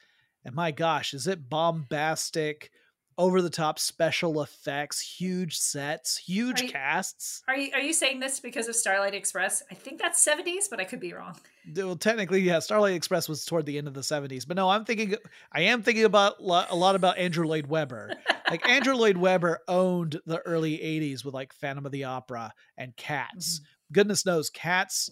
and 0.45 0.55
my 0.55 0.71
gosh, 0.71 1.13
is 1.13 1.27
it 1.27 1.49
bombastic? 1.49 2.71
Over 3.17 3.41
the 3.41 3.49
top 3.49 3.79
special 3.79 4.41
effects, 4.41 4.99
huge 5.01 5.57
sets, 5.57 6.17
huge 6.17 6.61
are 6.61 6.65
you, 6.65 6.71
casts. 6.71 7.41
Are 7.47 7.57
you 7.57 7.71
are 7.73 7.81
you 7.81 7.93
saying 7.93 8.19
this 8.19 8.39
because 8.39 8.67
of 8.67 8.75
Starlight 8.75 9.15
Express? 9.15 9.63
I 9.71 9.75
think 9.75 9.99
that's 9.99 10.23
70s, 10.23 10.69
but 10.69 10.79
I 10.79 10.83
could 10.83 10.99
be 10.99 11.13
wrong. 11.13 11.35
Well, 11.75 11.95
technically, 11.95 12.41
yeah, 12.41 12.59
Starlight 12.59 12.93
Express 12.93 13.27
was 13.27 13.43
toward 13.43 13.65
the 13.65 13.77
end 13.77 13.87
of 13.87 13.93
the 13.93 14.01
70s. 14.01 14.47
But 14.47 14.57
no, 14.57 14.69
I'm 14.69 14.85
thinking 14.85 15.15
I 15.51 15.61
am 15.61 15.81
thinking 15.81 16.05
about 16.05 16.35
a 16.39 16.75
lot 16.75 16.95
about 16.95 17.17
Andrew 17.17 17.47
Lloyd 17.47 17.67
Webber. 17.67 18.13
like 18.49 18.65
Andrew 18.69 18.93
Lloyd 18.93 19.17
Webber 19.17 19.59
owned 19.67 20.19
the 20.25 20.39
early 20.39 20.77
80s 20.77 21.25
with 21.25 21.33
like 21.33 21.53
Phantom 21.53 21.85
of 21.85 21.91
the 21.91 22.03
Opera 22.03 22.53
and 22.77 22.95
Cats. 22.95 23.59
Mm-hmm. 23.59 23.93
Goodness 23.93 24.25
knows 24.25 24.49
Cats 24.49 25.09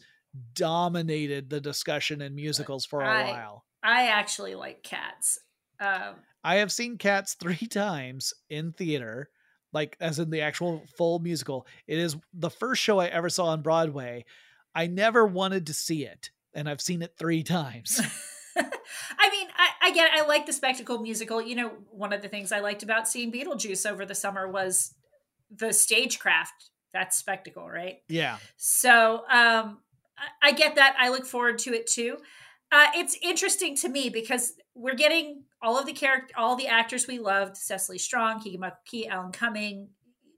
dominated 0.54 1.50
the 1.50 1.62
discussion 1.62 2.22
in 2.22 2.36
musicals 2.36 2.86
for 2.86 3.02
a 3.02 3.08
I, 3.08 3.32
while. 3.32 3.66
I 3.84 4.08
actually 4.08 4.56
like 4.56 4.84
Cats. 4.84 5.40
Um, 5.80 6.16
I 6.46 6.58
have 6.58 6.72
seen 6.72 6.98
Cats 6.98 7.34
three 7.34 7.56
times 7.70 8.34
in 8.50 8.72
theater, 8.72 9.30
like 9.74 9.98
as 10.00 10.20
in 10.20 10.30
the 10.30 10.42
actual 10.42 10.84
full 10.96 11.20
musical. 11.20 11.66
It 11.88 11.98
is 11.98 12.16
the 12.34 12.52
first 12.52 12.82
show 12.82 13.00
I 13.00 13.08
ever 13.08 13.30
saw 13.30 13.48
on 13.48 13.64
Broadway. 13.64 14.26
I 14.76 14.88
never 14.88 15.26
wanted 15.26 15.68
to 15.68 15.74
see 15.74 16.06
it, 16.06 16.30
and 16.54 16.70
I've 16.70 16.82
seen 16.82 17.02
it 17.02 17.16
three 17.18 17.42
times. 17.42 18.00
I 18.58 19.30
mean, 19.32 19.48
I, 19.58 19.88
I 19.88 19.92
get 19.92 20.12
I 20.14 20.26
like 20.28 20.46
the 20.46 20.54
spectacle 20.54 21.00
musical. 21.00 21.42
You 21.42 21.56
know, 21.56 21.72
one 21.90 22.14
of 22.14 22.22
the 22.22 22.30
things 22.30 22.52
I 22.52 22.60
liked 22.60 22.84
about 22.84 23.08
seeing 23.08 23.32
Beetlejuice 23.32 23.90
over 23.90 24.06
the 24.06 24.16
summer 24.16 24.48
was 24.48 24.94
the 25.50 25.74
stagecraft. 25.74 26.70
That's 26.94 27.18
spectacle, 27.18 27.68
right? 27.68 27.98
Yeah. 28.08 28.38
So 28.56 29.24
um 29.30 29.80
I, 30.18 30.50
I 30.50 30.52
get 30.54 30.76
that. 30.76 30.96
I 31.00 31.10
look 31.10 31.26
forward 31.26 31.58
to 31.60 31.74
it 31.74 31.88
too. 31.88 32.18
Uh, 32.72 32.88
it's 32.96 33.18
interesting 33.22 33.76
to 33.78 33.90
me 33.90 34.10
because 34.10 34.54
we're 34.74 34.96
getting 34.96 35.44
all 35.66 35.80
of 35.80 35.88
the 35.88 35.94
character, 35.94 36.34
all 36.38 36.56
the 36.56 36.68
actors 36.68 37.08
we 37.08 37.20
loved: 37.20 37.58
Cecily 37.58 37.98
Strong, 37.98 38.42
Keegan-Michael 38.42 38.78
Key, 38.86 39.08
Alan 39.08 39.32
Cumming, 39.32 39.90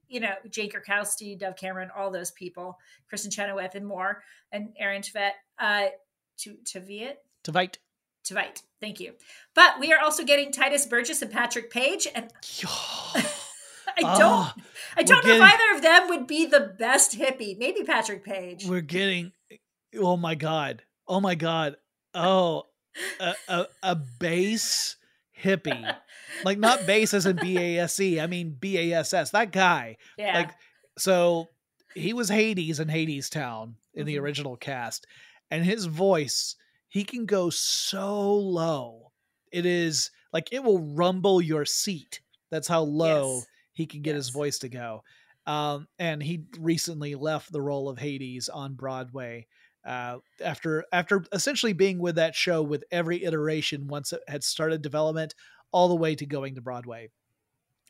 you 0.08 0.20
know, 0.20 0.32
Jane 0.50 0.70
Krakowski, 0.70 1.38
Dove 1.38 1.54
Cameron, 1.54 1.90
all 1.96 2.10
those 2.10 2.30
people, 2.30 2.78
Kristin 3.12 3.30
Chenoweth, 3.30 3.74
and 3.74 3.86
more, 3.86 4.22
and 4.50 4.70
Aaron 4.78 5.02
Tveit, 5.02 5.32
uh, 5.58 5.86
to 6.38 6.56
Tveit, 6.64 7.16
Tveit, 7.44 7.76
Tveit. 8.26 8.62
Thank 8.80 9.00
you. 9.00 9.12
But 9.54 9.78
we 9.78 9.92
are 9.92 10.00
also 10.00 10.24
getting 10.24 10.50
Tituss 10.50 10.88
Burgess 10.88 11.20
and 11.20 11.30
Patrick 11.30 11.70
Page, 11.70 12.08
and 12.14 12.30
I 13.96 14.00
don't, 14.00 14.20
oh, 14.22 14.52
I 14.96 15.02
don't 15.02 15.24
know 15.24 15.34
getting, 15.34 15.42
if 15.42 15.52
either 15.52 15.76
of 15.76 15.82
them 15.82 16.08
would 16.08 16.26
be 16.26 16.46
the 16.46 16.74
best 16.78 17.18
hippie. 17.18 17.58
Maybe 17.58 17.82
Patrick 17.82 18.24
Page. 18.24 18.66
We're 18.66 18.80
getting, 18.80 19.32
oh 19.96 20.16
my 20.16 20.34
god, 20.34 20.84
oh 21.06 21.20
my 21.20 21.34
god, 21.34 21.76
oh, 22.14 22.64
a, 23.20 23.34
a, 23.48 23.66
a 23.82 23.94
bass 23.94 24.96
hippie. 25.42 25.96
like 26.44 26.58
not 26.58 26.80
bass 26.86 27.14
as 27.14 27.26
in 27.26 27.36
B 27.36 27.58
A 27.58 27.78
S 27.80 27.98
E. 28.00 28.20
I 28.20 28.26
mean 28.26 28.56
B 28.58 28.78
A 28.78 28.98
S 29.00 29.12
S. 29.12 29.30
That 29.30 29.52
guy. 29.52 29.96
Yeah. 30.16 30.34
Like 30.34 30.50
so 30.96 31.48
he 31.94 32.12
was 32.12 32.28
Hades 32.28 32.80
in 32.80 32.88
Hadestown 32.88 33.74
in 33.94 34.00
mm-hmm. 34.00 34.06
the 34.06 34.18
original 34.18 34.56
cast. 34.56 35.06
And 35.50 35.64
his 35.64 35.86
voice, 35.86 36.56
he 36.88 37.04
can 37.04 37.26
go 37.26 37.50
so 37.50 38.34
low. 38.34 39.12
It 39.50 39.64
is 39.64 40.10
like 40.32 40.52
it 40.52 40.62
will 40.62 40.80
rumble 40.80 41.40
your 41.40 41.64
seat. 41.64 42.20
That's 42.50 42.68
how 42.68 42.82
low 42.82 43.36
yes. 43.36 43.46
he 43.72 43.86
can 43.86 44.02
get 44.02 44.14
yes. 44.14 44.26
his 44.26 44.28
voice 44.30 44.58
to 44.60 44.68
go. 44.68 45.02
Um, 45.46 45.88
and 45.98 46.22
he 46.22 46.44
recently 46.58 47.14
left 47.14 47.50
the 47.50 47.62
role 47.62 47.88
of 47.88 47.98
Hades 47.98 48.50
on 48.50 48.74
Broadway 48.74 49.46
uh, 49.88 50.18
after 50.44 50.84
after 50.92 51.24
essentially 51.32 51.72
being 51.72 51.98
with 51.98 52.16
that 52.16 52.34
show 52.34 52.62
with 52.62 52.84
every 52.90 53.24
iteration 53.24 53.88
once 53.88 54.12
it 54.12 54.20
had 54.28 54.44
started 54.44 54.82
development 54.82 55.34
all 55.72 55.88
the 55.88 55.96
way 55.96 56.14
to 56.14 56.26
going 56.26 56.54
to 56.56 56.60
Broadway. 56.60 57.08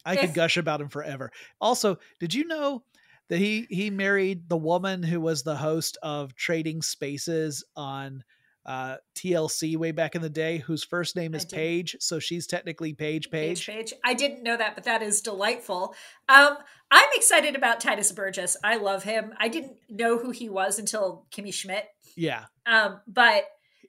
I 0.05 0.15
could 0.17 0.33
gush 0.33 0.57
about 0.57 0.81
him 0.81 0.89
forever. 0.89 1.31
Also, 1.61 1.99
did 2.21 2.33
you 2.33 2.47
know 2.47 2.85
that 3.29 3.39
he 3.39 3.67
he 3.69 3.91
married 3.91 4.49
the 4.49 4.57
woman 4.57 5.03
who 5.03 5.21
was 5.21 5.43
the 5.43 5.57
host 5.57 5.99
of 6.01 6.37
Trading 6.37 6.83
Spaces 6.83 7.65
on 7.75 8.23
uh, 8.69 8.99
TLC 9.17 9.79
way 9.79 9.93
back 9.93 10.15
in 10.15 10.21
the 10.21 10.29
day, 10.29 10.59
whose 10.59 10.85
first 10.85 11.17
name 11.17 11.35
is 11.35 11.47
Paige, 11.47 11.97
so 12.01 12.19
she's 12.19 12.47
technically 12.47 12.93
Paige 12.93 13.31
Page. 13.31 13.67
Paige. 13.67 13.95
I 14.05 14.13
didn't 14.13 14.43
know 14.43 14.59
that, 14.59 14.75
but 14.75 14.85
that 14.85 15.03
is 15.03 15.23
delightful. 15.23 15.95
Um, 16.29 16.59
I'm 16.91 17.09
excited 17.15 17.57
about 17.57 17.81
Tituss 17.81 18.15
Burgess. 18.15 18.59
I 18.63 18.77
love 18.77 19.05
him. 19.05 19.33
I 19.39 19.49
didn't 19.49 19.73
know 19.89 20.19
who 20.19 20.33
he 20.33 20.51
was 20.51 20.79
until 20.79 21.25
Kimmy 21.31 21.53
Schmidt. 21.53 21.87
Yeah. 22.15 22.45
Um, 22.67 23.01
but 23.07 23.45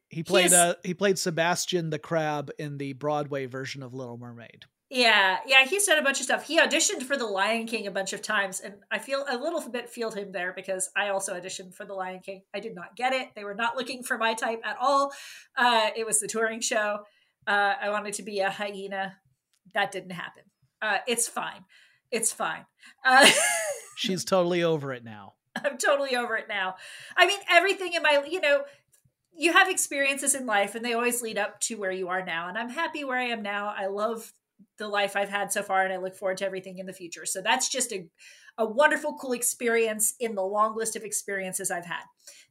he 0.07 0.23
played 0.23 0.53
uh 0.53 0.75
he 0.83 0.93
played 0.93 1.19
Sebastian 1.19 1.89
the 1.89 1.99
Crab 1.99 2.49
in 2.57 2.77
the 2.77 2.93
Broadway 2.93 3.47
version 3.47 3.83
of 3.83 3.93
Little 3.93 4.17
Mermaid. 4.17 4.63
Yeah, 4.89 5.37
yeah, 5.45 5.65
he's 5.65 5.85
done 5.85 5.99
a 5.99 6.03
bunch 6.03 6.19
of 6.19 6.25
stuff. 6.25 6.47
He 6.47 6.59
auditioned 6.59 7.03
for 7.03 7.15
The 7.15 7.25
Lion 7.25 7.67
King 7.67 7.85
a 7.85 7.91
bunch 7.91 8.11
of 8.11 8.23
times, 8.23 8.59
and 8.59 8.73
I 8.89 8.97
feel 8.97 9.23
a 9.29 9.37
little 9.37 9.61
bit 9.69 9.87
feel 9.87 10.09
him 10.09 10.31
there 10.31 10.51
because 10.55 10.89
I 10.95 11.09
also 11.09 11.39
auditioned 11.39 11.75
for 11.75 11.85
The 11.85 11.93
Lion 11.93 12.21
King. 12.21 12.41
I 12.55 12.59
did 12.59 12.73
not 12.73 12.95
get 12.95 13.13
it; 13.13 13.29
they 13.35 13.43
were 13.43 13.53
not 13.53 13.77
looking 13.77 14.01
for 14.01 14.17
my 14.17 14.33
type 14.33 14.61
at 14.65 14.77
all. 14.81 15.11
Uh, 15.55 15.89
it 15.95 16.07
was 16.07 16.19
the 16.19 16.27
touring 16.27 16.59
show, 16.61 17.01
Uh, 17.45 17.73
I 17.81 17.89
wanted 17.89 18.13
to 18.15 18.23
be 18.23 18.39
a 18.39 18.49
hyena. 18.49 19.17
That 19.75 19.91
didn't 19.91 20.11
happen. 20.11 20.43
Uh, 20.81 20.97
it's 21.07 21.27
fine. 21.27 21.65
It's 22.11 22.31
fine. 22.31 22.65
Uh, 23.05 23.29
She's 23.95 24.25
totally 24.25 24.63
over 24.63 24.91
it 24.93 25.03
now. 25.03 25.33
I'm 25.55 25.77
totally 25.77 26.15
over 26.15 26.35
it 26.37 26.47
now. 26.47 26.75
I 27.17 27.27
mean, 27.27 27.39
everything 27.51 27.93
in 27.93 28.01
my, 28.01 28.23
you 28.27 28.39
know, 28.39 28.63
you 29.37 29.53
have 29.53 29.69
experiences 29.69 30.35
in 30.35 30.45
life 30.45 30.73
and 30.75 30.83
they 30.83 30.93
always 30.93 31.21
lead 31.21 31.37
up 31.37 31.59
to 31.61 31.75
where 31.75 31.91
you 31.91 32.07
are 32.09 32.23
now. 32.23 32.47
And 32.47 32.57
I'm 32.57 32.69
happy 32.69 33.03
where 33.03 33.17
I 33.17 33.25
am 33.25 33.41
now. 33.41 33.73
I 33.75 33.87
love 33.87 34.31
the 34.79 34.87
life 34.87 35.15
I've 35.15 35.29
had 35.29 35.51
so 35.53 35.61
far 35.61 35.83
and 35.83 35.93
I 35.93 35.97
look 35.97 36.15
forward 36.15 36.37
to 36.37 36.45
everything 36.45 36.79
in 36.79 36.87
the 36.87 36.93
future. 36.93 37.25
So 37.25 37.41
that's 37.41 37.69
just 37.69 37.91
a, 37.91 38.07
a 38.57 38.65
wonderful, 38.65 39.15
cool 39.21 39.33
experience 39.33 40.15
in 40.19 40.33
the 40.33 40.41
long 40.41 40.75
list 40.75 40.95
of 40.95 41.03
experiences 41.03 41.69
I've 41.69 41.85
had. 41.85 42.01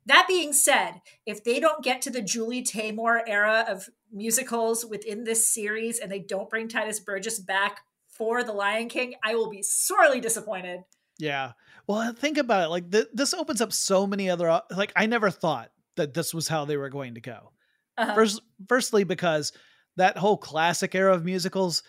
That 0.07 0.26
being 0.29 0.53
said, 0.53 1.01
if 1.26 1.43
they 1.43 1.59
don't 1.59 1.83
get 1.83 2.01
to 2.03 2.11
the 2.11 2.22
Julie 2.22 2.62
Taymor 2.62 3.20
era 3.26 3.64
of 3.68 3.89
musicals 4.12 4.87
within 4.87 5.24
this 5.24 5.49
series 5.49 5.99
and 5.99 6.11
they 6.11 6.20
don't 6.20 6.49
bring 6.49 6.68
Tituss 6.68 7.05
Burgess 7.05 7.41
back 7.41 7.81
for 8.09 8.45
The 8.45 8.53
Lion 8.53 8.89
King, 8.89 9.14
I 9.24 9.35
will 9.35 9.51
be 9.51 9.62
sorely 9.62 10.20
disappointed. 10.20 10.81
Yeah. 11.18 11.53
Well, 11.87 12.12
think 12.12 12.39
about 12.39 12.64
it. 12.64 12.68
Like 12.68 12.91
th- 12.91 13.09
this 13.12 13.35
opens 13.35 13.61
up 13.61 13.72
so 13.72 14.07
many 14.07 14.31
other. 14.31 14.62
Like 14.70 14.93
I 14.95 15.07
never 15.07 15.31
thought 15.31 15.70
that 15.97 16.14
this 16.14 16.33
was 16.33 16.49
how 16.49 16.64
they 16.64 16.76
were 16.76 16.91
going 16.91 17.14
to 17.14 17.20
go. 17.20 17.53
Uh-huh. 17.97 18.14
First, 18.14 18.41
firstly, 18.68 19.05
because 19.05 19.53
that 19.97 20.16
whole 20.16 20.37
classic 20.37 20.95
era 20.95 21.12
of 21.12 21.24
musicals, 21.24 21.83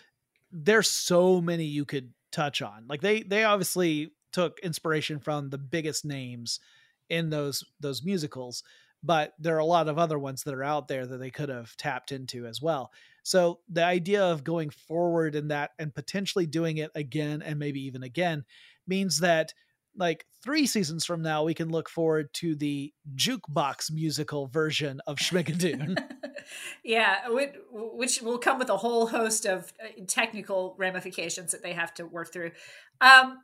there's 0.52 0.90
so 0.90 1.40
many 1.40 1.64
you 1.64 1.84
could 1.84 2.12
touch 2.32 2.62
on. 2.62 2.84
Like 2.88 3.00
they 3.00 3.22
they 3.22 3.44
obviously 3.44 4.12
took 4.32 4.58
inspiration 4.60 5.18
from 5.18 5.50
the 5.50 5.58
biggest 5.58 6.04
names 6.04 6.60
in 7.08 7.30
those 7.30 7.64
those 7.80 8.02
musicals, 8.02 8.62
but 9.02 9.34
there 9.38 9.56
are 9.56 9.60
a 9.60 9.64
lot 9.64 9.88
of 9.88 9.98
other 9.98 10.18
ones 10.18 10.44
that 10.44 10.54
are 10.54 10.64
out 10.64 10.88
there 10.88 11.06
that 11.06 11.18
they 11.18 11.30
could 11.30 11.48
have 11.48 11.76
tapped 11.76 12.12
into 12.12 12.46
as 12.46 12.62
well. 12.62 12.92
So 13.22 13.60
the 13.68 13.84
idea 13.84 14.24
of 14.24 14.44
going 14.44 14.70
forward 14.70 15.34
in 15.34 15.48
that 15.48 15.72
and 15.78 15.94
potentially 15.94 16.46
doing 16.46 16.78
it 16.78 16.90
again 16.94 17.42
and 17.42 17.58
maybe 17.58 17.80
even 17.84 18.02
again 18.02 18.44
means 18.86 19.20
that 19.20 19.52
like 19.96 20.24
three 20.42 20.66
seasons 20.66 21.04
from 21.04 21.22
now, 21.22 21.44
we 21.44 21.54
can 21.54 21.70
look 21.70 21.88
forward 21.88 22.32
to 22.34 22.54
the 22.54 22.92
jukebox 23.14 23.92
musical 23.92 24.46
version 24.46 25.00
of 25.06 25.18
Schmigadoon. 25.18 25.96
yeah, 26.84 27.28
which 27.28 28.22
will 28.22 28.38
come 28.38 28.58
with 28.58 28.70
a 28.70 28.76
whole 28.76 29.06
host 29.06 29.46
of 29.46 29.72
uh, 29.82 29.88
technical 30.06 30.74
ramifications 30.78 31.52
that 31.52 31.62
they 31.62 31.72
have 31.72 31.92
to 31.94 32.06
work 32.06 32.32
through. 32.32 32.52
Um, 33.00 33.38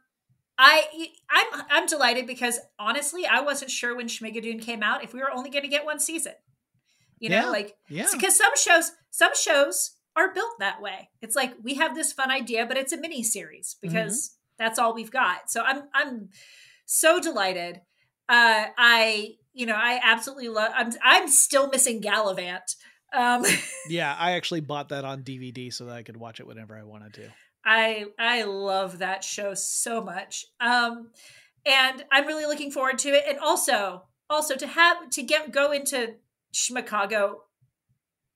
I 0.58 1.10
I'm 1.30 1.62
I'm 1.70 1.86
delighted 1.86 2.26
because 2.26 2.58
honestly, 2.78 3.26
I 3.26 3.40
wasn't 3.40 3.70
sure 3.70 3.94
when 3.94 4.06
Schmigadoon 4.06 4.62
came 4.62 4.82
out 4.82 5.04
if 5.04 5.12
we 5.12 5.20
were 5.20 5.30
only 5.30 5.50
going 5.50 5.64
to 5.64 5.68
get 5.68 5.84
one 5.84 6.00
season. 6.00 6.32
You 7.18 7.30
know, 7.30 7.36
yeah, 7.36 7.50
like 7.50 7.76
yeah, 7.88 8.06
because 8.12 8.36
some 8.36 8.56
shows 8.56 8.92
some 9.10 9.34
shows 9.34 9.92
are 10.16 10.32
built 10.32 10.58
that 10.58 10.80
way. 10.80 11.10
It's 11.20 11.36
like 11.36 11.52
we 11.62 11.74
have 11.74 11.94
this 11.94 12.12
fun 12.12 12.30
idea, 12.30 12.64
but 12.66 12.78
it's 12.78 12.92
a 12.92 12.96
mini 12.96 13.22
series 13.22 13.76
mm-hmm. 13.76 13.92
because. 13.92 14.35
That's 14.58 14.78
all 14.78 14.94
we've 14.94 15.10
got. 15.10 15.50
So 15.50 15.62
I'm 15.62 15.82
I'm 15.94 16.30
so 16.84 17.20
delighted. 17.20 17.80
Uh, 18.28 18.66
I 18.76 19.34
you 19.52 19.66
know 19.66 19.76
I 19.76 20.00
absolutely 20.02 20.48
love. 20.48 20.72
I'm 20.74 20.92
I'm 21.04 21.28
still 21.28 21.68
missing 21.68 22.00
Galavant. 22.00 22.76
Um, 23.14 23.44
yeah, 23.88 24.16
I 24.18 24.32
actually 24.32 24.60
bought 24.60 24.90
that 24.90 25.04
on 25.04 25.22
DVD 25.22 25.72
so 25.72 25.86
that 25.86 25.96
I 25.96 26.02
could 26.02 26.16
watch 26.16 26.40
it 26.40 26.46
whenever 26.46 26.76
I 26.76 26.82
wanted 26.82 27.14
to. 27.14 27.28
I 27.64 28.06
I 28.18 28.44
love 28.44 28.98
that 28.98 29.24
show 29.24 29.54
so 29.54 30.02
much. 30.02 30.46
Um, 30.60 31.10
and 31.64 32.04
I'm 32.12 32.26
really 32.26 32.46
looking 32.46 32.70
forward 32.70 32.98
to 32.98 33.08
it. 33.08 33.24
And 33.28 33.38
also 33.38 34.04
also 34.30 34.54
to 34.56 34.66
have 34.66 35.10
to 35.10 35.22
get 35.22 35.52
go 35.52 35.72
into 35.72 36.14
Chicago 36.52 37.42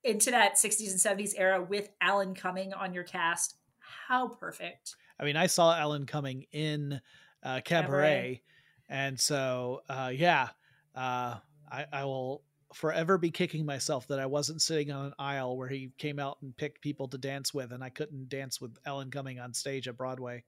into 0.02 0.30
that 0.30 0.54
60s 0.54 0.90
and 0.90 1.20
70s 1.20 1.34
era 1.36 1.62
with 1.62 1.90
Alan 2.00 2.34
Cumming 2.34 2.72
on 2.72 2.94
your 2.94 3.04
cast. 3.04 3.56
How 4.08 4.28
perfect. 4.28 4.96
I 5.20 5.24
mean, 5.24 5.36
I 5.36 5.46
saw 5.46 5.76
Alan 5.76 6.06
Cumming 6.06 6.46
in 6.52 7.00
uh, 7.42 7.60
Cabaret, 7.62 7.62
Cabaret. 7.64 8.42
and 8.88 9.20
so 9.20 9.82
uh, 9.88 10.10
yeah, 10.14 10.48
uh, 10.94 11.36
I, 11.70 11.86
I 11.92 12.04
will 12.04 12.42
forever 12.72 13.18
be 13.18 13.30
kicking 13.30 13.66
myself 13.66 14.06
that 14.08 14.18
I 14.20 14.26
wasn't 14.26 14.62
sitting 14.62 14.90
on 14.90 15.06
an 15.06 15.12
aisle 15.18 15.56
where 15.56 15.68
he 15.68 15.90
came 15.98 16.18
out 16.18 16.38
and 16.42 16.56
picked 16.56 16.80
people 16.80 17.08
to 17.08 17.18
dance 17.18 17.52
with, 17.52 17.72
and 17.72 17.82
I 17.82 17.90
couldn't 17.90 18.28
dance 18.28 18.60
with 18.60 18.76
Alan 18.86 19.10
Cumming 19.10 19.40
on 19.40 19.52
stage 19.52 19.88
at 19.88 19.96
Broadway. 19.96 20.44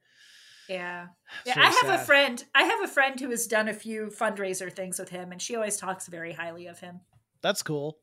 Yeah, 0.69 1.09
yeah. 1.47 1.55
I 1.57 1.65
have 1.65 1.75
sad. 1.75 2.01
a 2.01 2.05
friend. 2.05 2.45
I 2.55 2.65
have 2.65 2.83
a 2.83 2.89
friend 2.89 3.19
who 3.21 3.31
has 3.31 3.47
done 3.47 3.69
a 3.69 3.75
few 3.75 4.07
fundraiser 4.07 4.73
things 4.73 4.99
with 4.99 5.11
him, 5.11 5.33
and 5.33 5.43
she 5.43 5.55
always 5.55 5.77
talks 5.77 6.09
very 6.09 6.33
highly 6.33 6.67
of 6.67 6.81
him. 6.81 7.01
That's 7.43 7.63
cool. 7.63 7.99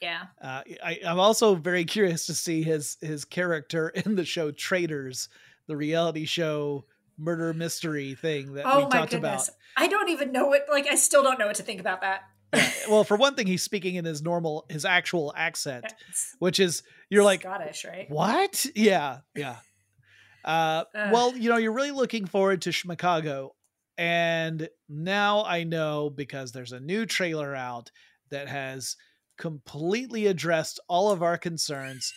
Yeah. 0.00 0.24
Uh, 0.42 0.62
I, 0.84 1.00
I'm 1.06 1.20
also 1.20 1.54
very 1.54 1.84
curious 1.86 2.26
to 2.26 2.34
see 2.34 2.62
his 2.62 2.96
his 3.00 3.24
character 3.24 3.88
in 3.88 4.16
the 4.16 4.24
show 4.24 4.50
Traitors, 4.50 5.28
the 5.66 5.76
reality 5.76 6.24
show 6.24 6.84
murder 7.16 7.54
mystery 7.54 8.14
thing 8.14 8.54
that 8.54 8.64
oh 8.66 8.84
we 8.84 8.90
talked 8.90 9.12
goodness. 9.12 9.48
about. 9.48 9.56
I 9.76 9.88
don't 9.88 10.08
even 10.08 10.32
know 10.32 10.46
what. 10.46 10.66
Like, 10.70 10.86
I 10.86 10.94
still 10.94 11.22
don't 11.22 11.38
know 11.38 11.46
what 11.46 11.56
to 11.56 11.62
think 11.62 11.80
about 11.80 12.00
that. 12.02 12.22
well, 12.88 13.04
for 13.04 13.16
one 13.16 13.34
thing, 13.34 13.46
he's 13.46 13.62
speaking 13.62 13.96
in 13.96 14.04
his 14.04 14.22
normal, 14.22 14.66
his 14.68 14.84
actual 14.84 15.32
accent, 15.36 15.92
which 16.38 16.60
is 16.60 16.82
you're 17.10 17.24
like 17.24 17.40
Scottish, 17.40 17.84
right? 17.84 18.08
What? 18.08 18.66
Yeah, 18.74 19.18
yeah. 19.34 19.56
Uh, 20.44 20.84
uh, 20.94 21.10
well, 21.12 21.36
you 21.36 21.48
know, 21.48 21.56
you're 21.56 21.72
really 21.72 21.90
looking 21.90 22.26
forward 22.26 22.62
to 22.62 22.72
Chicago, 22.72 23.54
and 23.96 24.68
now 24.88 25.44
I 25.44 25.64
know 25.64 26.10
because 26.10 26.52
there's 26.52 26.72
a 26.72 26.80
new 26.80 27.06
trailer 27.06 27.54
out 27.54 27.90
that 28.30 28.48
has 28.48 28.96
completely 29.38 30.26
addressed 30.26 30.80
all 30.88 31.10
of 31.10 31.22
our 31.22 31.38
concerns 31.38 32.12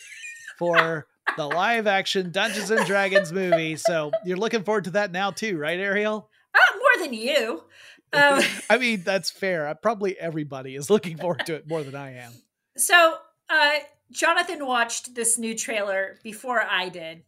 for 0.58 1.06
the 1.36 1.46
live 1.46 1.86
action 1.86 2.30
Dungeons 2.30 2.70
and 2.70 2.84
Dragons 2.86 3.32
movie. 3.32 3.76
So 3.76 4.10
you're 4.24 4.36
looking 4.36 4.64
forward 4.64 4.84
to 4.84 4.90
that 4.92 5.12
now 5.12 5.30
too, 5.30 5.56
right, 5.58 5.78
Ariel? 5.78 6.28
Uh, 6.54 6.76
more 6.76 7.04
than 7.04 7.14
you. 7.14 7.62
Um, 8.12 8.42
I 8.70 8.78
mean, 8.78 9.02
that's 9.04 9.30
fair. 9.30 9.74
Probably 9.80 10.18
everybody 10.18 10.74
is 10.74 10.90
looking 10.90 11.16
forward 11.16 11.46
to 11.46 11.54
it 11.54 11.68
more 11.68 11.82
than 11.82 11.94
I 11.94 12.14
am. 12.16 12.32
So, 12.76 13.16
uh, 13.50 13.74
Jonathan 14.10 14.66
watched 14.66 15.14
this 15.14 15.38
new 15.38 15.56
trailer 15.56 16.18
before 16.22 16.62
I 16.62 16.88
did. 16.88 17.24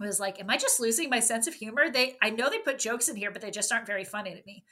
I 0.00 0.06
was 0.06 0.20
like, 0.20 0.40
"Am 0.40 0.48
I 0.48 0.56
just 0.56 0.80
losing 0.80 1.10
my 1.10 1.20
sense 1.20 1.46
of 1.46 1.54
humor?" 1.54 1.90
They, 1.90 2.16
I 2.22 2.30
know 2.30 2.48
they 2.48 2.58
put 2.58 2.78
jokes 2.78 3.08
in 3.08 3.16
here, 3.16 3.30
but 3.30 3.42
they 3.42 3.50
just 3.50 3.72
aren't 3.72 3.86
very 3.86 4.04
funny 4.04 4.30
to 4.34 4.42
me. 4.46 4.64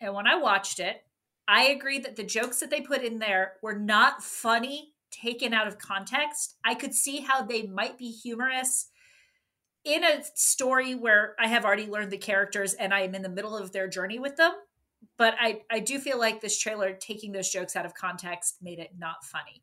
And 0.00 0.14
when 0.14 0.26
I 0.26 0.36
watched 0.36 0.78
it, 0.78 1.02
I 1.48 1.64
agree 1.64 1.98
that 2.00 2.16
the 2.16 2.24
jokes 2.24 2.60
that 2.60 2.70
they 2.70 2.80
put 2.80 3.02
in 3.02 3.18
there 3.18 3.54
were 3.62 3.78
not 3.78 4.22
funny 4.22 4.91
taken 5.12 5.54
out 5.54 5.68
of 5.68 5.78
context. 5.78 6.56
I 6.64 6.74
could 6.74 6.94
see 6.94 7.20
how 7.20 7.42
they 7.42 7.62
might 7.62 7.98
be 7.98 8.10
humorous 8.10 8.88
in 9.84 10.04
a 10.04 10.22
story 10.34 10.94
where 10.94 11.34
I 11.38 11.48
have 11.48 11.64
already 11.64 11.86
learned 11.86 12.10
the 12.10 12.18
characters 12.18 12.74
and 12.74 12.94
I 12.94 13.00
am 13.00 13.14
in 13.14 13.22
the 13.22 13.28
middle 13.28 13.56
of 13.56 13.72
their 13.72 13.88
journey 13.88 14.18
with 14.18 14.36
them. 14.36 14.52
But 15.18 15.34
I, 15.40 15.62
I 15.70 15.80
do 15.80 15.98
feel 15.98 16.18
like 16.18 16.40
this 16.40 16.58
trailer 16.58 16.92
taking 16.92 17.32
those 17.32 17.50
jokes 17.50 17.74
out 17.74 17.86
of 17.86 17.94
context 17.94 18.58
made 18.62 18.78
it 18.78 18.92
not 18.96 19.24
funny. 19.24 19.62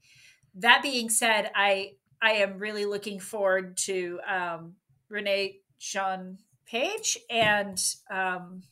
That 0.56 0.82
being 0.82 1.10
said, 1.10 1.52
I 1.56 1.94
I 2.22 2.32
am 2.34 2.58
really 2.58 2.86
looking 2.86 3.20
forward 3.20 3.78
to 3.78 4.20
um, 4.30 4.74
Renee 5.08 5.62
Jean 5.80 6.38
Page 6.66 7.18
and 7.30 7.82
um, 8.12 8.64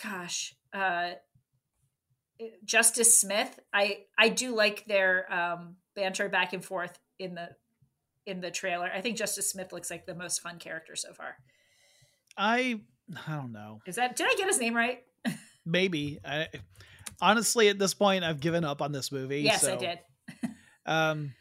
gosh, 0.00 0.54
uh, 0.72 1.10
Justice 2.64 3.18
Smith. 3.18 3.58
I 3.72 4.04
I 4.16 4.28
do 4.28 4.54
like 4.54 4.84
their 4.86 5.32
um, 5.32 5.76
banter 5.94 6.28
back 6.28 6.52
and 6.52 6.64
forth 6.64 6.98
in 7.18 7.34
the 7.34 7.48
in 8.26 8.40
the 8.40 8.50
trailer. 8.50 8.90
I 8.94 9.00
think 9.00 9.16
Justice 9.16 9.50
Smith 9.50 9.72
looks 9.72 9.90
like 9.90 10.06
the 10.06 10.14
most 10.14 10.40
fun 10.40 10.58
character 10.58 10.94
so 10.94 11.12
far. 11.12 11.36
I 12.36 12.80
I 13.26 13.36
don't 13.36 13.52
know. 13.52 13.80
Is 13.86 13.96
that 13.96 14.16
did 14.16 14.26
I 14.28 14.34
get 14.36 14.46
his 14.46 14.60
name 14.60 14.74
right? 14.74 15.02
Maybe. 15.66 16.18
I, 16.24 16.48
honestly, 17.20 17.68
at 17.68 17.78
this 17.78 17.94
point, 17.94 18.24
I've 18.24 18.40
given 18.40 18.64
up 18.64 18.82
on 18.82 18.92
this 18.92 19.10
movie. 19.10 19.40
Yes, 19.40 19.62
so, 19.62 19.74
I 19.74 19.76
did. 19.76 19.98
um, 20.86 21.34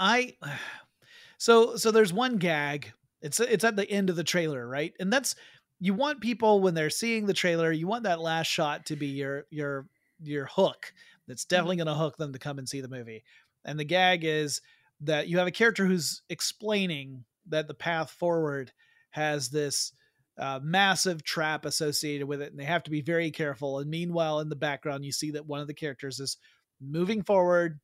I 0.00 0.34
so 1.38 1.76
so 1.76 1.90
there's 1.90 2.12
one 2.12 2.38
gag. 2.38 2.92
It's 3.20 3.38
it's 3.38 3.64
at 3.64 3.76
the 3.76 3.88
end 3.88 4.10
of 4.10 4.16
the 4.16 4.24
trailer, 4.24 4.66
right? 4.66 4.92
And 4.98 5.12
that's 5.12 5.36
you 5.78 5.94
want 5.94 6.20
people 6.20 6.60
when 6.60 6.74
they're 6.74 6.90
seeing 6.90 7.26
the 7.26 7.34
trailer, 7.34 7.72
you 7.72 7.86
want 7.86 8.04
that 8.04 8.20
last 8.20 8.46
shot 8.46 8.86
to 8.86 8.96
be 8.96 9.08
your 9.08 9.46
your 9.50 9.86
your 10.22 10.46
hook. 10.46 10.92
That's 11.26 11.44
mm-hmm. 11.44 11.54
definitely 11.54 11.76
going 11.76 11.86
to 11.86 11.94
hook 11.94 12.16
them 12.16 12.32
to 12.32 12.38
come 12.38 12.58
and 12.58 12.68
see 12.68 12.80
the 12.80 12.88
movie. 12.88 13.24
And 13.64 13.78
the 13.78 13.84
gag 13.84 14.24
is 14.24 14.60
that 15.02 15.28
you 15.28 15.38
have 15.38 15.46
a 15.46 15.52
character 15.52 15.86
who's 15.86 16.22
explaining 16.28 17.24
that 17.48 17.68
the 17.68 17.74
path 17.74 18.10
forward 18.10 18.72
has 19.10 19.48
this 19.48 19.92
uh, 20.38 20.60
massive 20.62 21.22
trap 21.22 21.64
associated 21.64 22.26
with 22.26 22.40
it, 22.40 22.50
and 22.50 22.58
they 22.58 22.64
have 22.64 22.82
to 22.84 22.90
be 22.90 23.02
very 23.02 23.30
careful. 23.30 23.78
And 23.78 23.90
meanwhile, 23.90 24.40
in 24.40 24.48
the 24.48 24.56
background, 24.56 25.04
you 25.04 25.12
see 25.12 25.32
that 25.32 25.46
one 25.46 25.60
of 25.60 25.66
the 25.66 25.74
characters 25.74 26.20
is 26.20 26.38
moving 26.80 27.22
forward, 27.22 27.80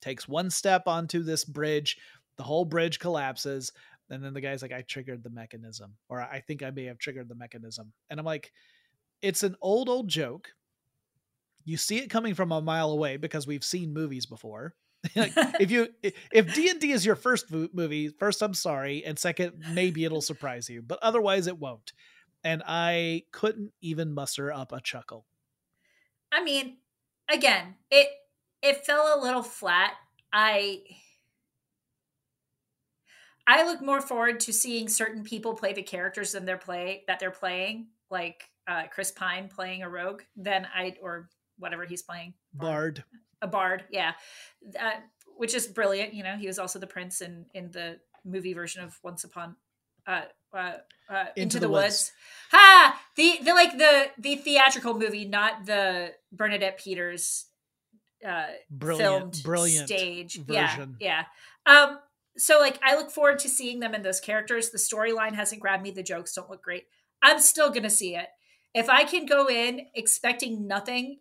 takes 0.00 0.28
one 0.28 0.50
step 0.50 0.82
onto 0.86 1.22
this 1.22 1.44
bridge, 1.44 1.96
the 2.36 2.42
whole 2.42 2.64
bridge 2.64 2.98
collapses, 2.98 3.72
and 4.08 4.24
then 4.24 4.34
the 4.34 4.40
guy's 4.40 4.62
like, 4.62 4.72
"I 4.72 4.82
triggered 4.82 5.22
the 5.22 5.30
mechanism," 5.30 5.96
or 6.08 6.20
"I 6.20 6.40
think 6.40 6.62
I 6.62 6.70
may 6.70 6.84
have 6.86 6.98
triggered 6.98 7.28
the 7.28 7.34
mechanism," 7.34 7.92
and 8.08 8.18
I'm 8.18 8.26
like, 8.26 8.52
"It's 9.22 9.42
an 9.42 9.56
old 9.60 9.88
old 9.88 10.08
joke." 10.08 10.52
You 11.70 11.76
see 11.76 11.98
it 11.98 12.10
coming 12.10 12.34
from 12.34 12.50
a 12.52 12.60
mile 12.60 12.90
away 12.90 13.16
because 13.16 13.46
we've 13.46 13.64
seen 13.64 13.92
movies 13.92 14.26
before 14.26 14.74
like, 15.16 15.32
if 15.60 15.70
you 15.70 15.88
if 16.02 16.54
D 16.54 16.68
and 16.68 16.80
D 16.80 16.92
is 16.92 17.06
your 17.06 17.16
first 17.16 17.50
movie, 17.50 18.08
first 18.08 18.42
I'm 18.42 18.54
sorry, 18.54 19.04
and 19.04 19.18
second 19.18 19.64
maybe 19.72 20.04
it'll 20.04 20.20
surprise 20.20 20.68
you, 20.68 20.82
but 20.82 20.98
otherwise 21.02 21.46
it 21.46 21.58
won't. 21.58 21.92
And 22.42 22.62
I 22.66 23.24
couldn't 23.32 23.72
even 23.82 24.14
muster 24.14 24.52
up 24.52 24.72
a 24.72 24.80
chuckle. 24.80 25.26
I 26.32 26.42
mean, 26.42 26.78
again, 27.32 27.76
it 27.90 28.08
it 28.62 28.84
fell 28.84 29.18
a 29.18 29.22
little 29.22 29.42
flat. 29.42 29.94
I 30.32 30.82
I 33.46 33.64
look 33.64 33.82
more 33.82 34.00
forward 34.00 34.40
to 34.40 34.52
seeing 34.52 34.88
certain 34.88 35.24
people 35.24 35.54
play 35.54 35.72
the 35.72 35.82
characters 35.82 36.32
than 36.32 36.44
they're 36.44 36.56
play 36.56 37.04
that 37.06 37.20
they're 37.20 37.30
playing, 37.30 37.88
like 38.10 38.44
uh, 38.68 38.84
Chris 38.92 39.10
Pine 39.10 39.48
playing 39.48 39.82
a 39.82 39.88
rogue, 39.88 40.22
than 40.36 40.66
I 40.74 40.94
or 41.02 41.28
whatever 41.60 41.84
he's 41.84 42.02
playing. 42.02 42.34
Bard. 42.52 43.04
A 43.42 43.46
bard, 43.46 43.84
yeah, 43.90 44.12
uh, 44.78 44.90
which 45.36 45.54
is 45.54 45.66
brilliant. 45.66 46.12
You 46.12 46.22
know, 46.24 46.36
he 46.36 46.46
was 46.46 46.58
also 46.58 46.78
the 46.78 46.86
prince 46.86 47.22
in 47.22 47.46
in 47.54 47.70
the 47.70 47.98
movie 48.24 48.52
version 48.52 48.82
of 48.82 48.98
Once 49.02 49.24
Upon 49.24 49.56
uh, 50.06 50.22
uh, 50.52 50.72
uh, 51.08 51.24
Into, 51.36 51.42
Into, 51.42 51.60
the, 51.60 51.66
the 51.66 51.72
woods. 51.72 51.84
woods. 51.84 52.12
Ha! 52.50 53.00
The 53.16 53.38
the 53.42 53.52
like 53.54 53.78
the 53.78 54.10
the 54.18 54.36
theatrical 54.36 54.98
movie, 54.98 55.24
not 55.24 55.64
the 55.66 56.12
Bernadette 56.32 56.78
Peters 56.78 57.46
uh 58.26 58.48
brilliant, 58.70 59.20
filmed 59.20 59.40
brilliant 59.42 59.88
stage 59.88 60.36
version. 60.36 60.96
Yeah, 61.00 61.24
yeah. 61.66 61.82
Um, 61.82 61.98
so 62.36 62.58
like 62.58 62.78
I 62.82 62.96
look 62.96 63.10
forward 63.10 63.38
to 63.40 63.48
seeing 63.48 63.80
them 63.80 63.94
in 63.94 64.02
those 64.02 64.20
characters. 64.20 64.70
The 64.70 64.78
storyline 64.78 65.34
hasn't 65.34 65.62
grabbed 65.62 65.82
me. 65.82 65.90
The 65.90 66.02
jokes 66.02 66.34
don't 66.34 66.50
look 66.50 66.62
great. 66.62 66.84
I'm 67.22 67.38
still 67.38 67.70
gonna 67.70 67.90
see 67.90 68.16
it. 68.16 68.26
If 68.74 68.88
I 68.88 69.04
can 69.04 69.26
go 69.26 69.48
in 69.48 69.86
expecting 69.94 70.66
nothing 70.66 71.20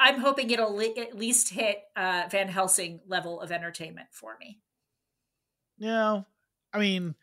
I'm 0.00 0.18
hoping 0.18 0.50
it'll 0.50 0.74
li- 0.74 0.96
at 0.96 1.16
least 1.16 1.50
hit 1.50 1.82
uh, 1.94 2.22
Van 2.30 2.48
Helsing 2.48 3.00
level 3.06 3.40
of 3.40 3.52
entertainment 3.52 4.08
for 4.10 4.36
me. 4.40 4.58
Yeah, 5.76 6.22
I 6.72 6.78
mean, 6.78 7.14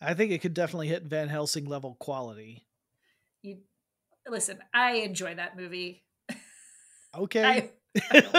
I 0.00 0.12
think 0.12 0.30
it 0.30 0.42
could 0.42 0.52
definitely 0.52 0.88
hit 0.88 1.04
Van 1.04 1.28
Helsing 1.28 1.64
level 1.64 1.96
quality. 1.98 2.66
You 3.42 3.60
listen. 4.28 4.58
I 4.74 4.92
enjoy 4.96 5.34
that 5.36 5.56
movie. 5.56 6.04
Okay. 7.16 7.42
I, 7.42 7.48
I 7.48 7.56
and, 8.12 8.12
and 8.14 8.30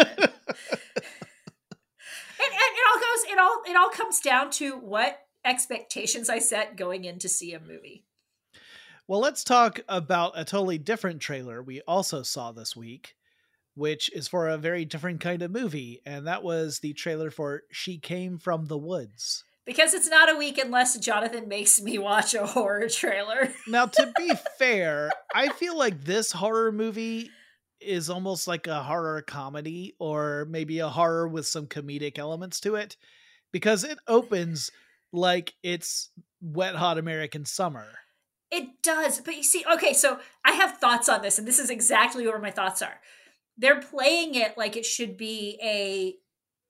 it 2.39 2.85
all 2.87 2.99
goes. 2.99 3.23
It 3.27 3.39
all 3.39 3.61
it 3.67 3.75
all 3.75 3.89
comes 3.89 4.19
down 4.19 4.51
to 4.51 4.77
what 4.77 5.19
expectations 5.43 6.29
I 6.29 6.39
set 6.39 6.77
going 6.77 7.05
in 7.05 7.19
to 7.19 7.27
see 7.27 7.53
a 7.53 7.59
movie. 7.59 8.05
Well, 9.07 9.19
let's 9.19 9.43
talk 9.43 9.81
about 9.89 10.33
a 10.35 10.45
totally 10.45 10.77
different 10.77 11.21
trailer 11.21 11.61
we 11.61 11.81
also 11.81 12.21
saw 12.23 12.51
this 12.51 12.75
week 12.75 13.15
which 13.75 14.11
is 14.13 14.27
for 14.27 14.47
a 14.47 14.57
very 14.57 14.85
different 14.85 15.21
kind 15.21 15.41
of 15.41 15.51
movie, 15.51 16.01
and 16.05 16.27
that 16.27 16.43
was 16.43 16.79
the 16.79 16.93
trailer 16.93 17.31
for 17.31 17.63
She 17.71 17.97
Came 17.97 18.37
from 18.37 18.65
the 18.65 18.77
Woods. 18.77 19.43
Because 19.65 19.93
it's 19.93 20.09
not 20.09 20.29
a 20.29 20.37
week 20.37 20.57
unless 20.57 20.97
Jonathan 20.97 21.47
makes 21.47 21.81
me 21.81 21.97
watch 21.97 22.33
a 22.33 22.45
horror 22.45 22.89
trailer. 22.89 23.53
now, 23.67 23.85
to 23.85 24.11
be 24.17 24.31
fair, 24.57 25.11
I 25.33 25.49
feel 25.49 25.77
like 25.77 26.03
this 26.03 26.31
horror 26.31 26.71
movie 26.71 27.29
is 27.79 28.09
almost 28.09 28.47
like 28.47 28.67
a 28.67 28.83
horror 28.83 29.21
comedy 29.21 29.95
or 29.99 30.45
maybe 30.49 30.79
a 30.79 30.89
horror 30.89 31.27
with 31.27 31.47
some 31.47 31.67
comedic 31.67 32.19
elements 32.19 32.59
to 32.61 32.75
it 32.75 32.97
because 33.51 33.83
it 33.83 33.97
opens 34.07 34.71
like 35.11 35.53
it's 35.63 36.09
wet 36.41 36.75
hot 36.75 36.97
American 36.97 37.45
summer. 37.45 37.87
It 38.51 38.81
does. 38.83 39.21
But 39.21 39.37
you 39.37 39.43
see, 39.43 39.63
okay, 39.75 39.93
so 39.93 40.19
I 40.43 40.53
have 40.53 40.77
thoughts 40.77 41.07
on 41.07 41.21
this, 41.21 41.39
and 41.39 41.47
this 41.47 41.59
is 41.59 41.69
exactly 41.69 42.27
where 42.27 42.39
my 42.39 42.51
thoughts 42.51 42.81
are 42.81 42.99
they're 43.57 43.81
playing 43.81 44.35
it 44.35 44.57
like 44.57 44.75
it 44.75 44.85
should 44.85 45.17
be 45.17 45.59
a 45.61 46.15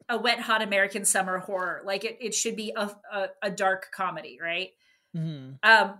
a 0.09 0.17
wet 0.17 0.39
hot 0.39 0.61
American 0.61 1.05
summer 1.05 1.39
horror. 1.39 1.81
Like 1.85 2.03
it, 2.03 2.17
it 2.19 2.33
should 2.33 2.55
be 2.55 2.73
a, 2.75 2.91
a, 3.13 3.27
a 3.43 3.49
dark 3.49 3.91
comedy, 3.91 4.39
right? 4.41 4.71
Mm-hmm. 5.15 5.53
Um, 5.63 5.99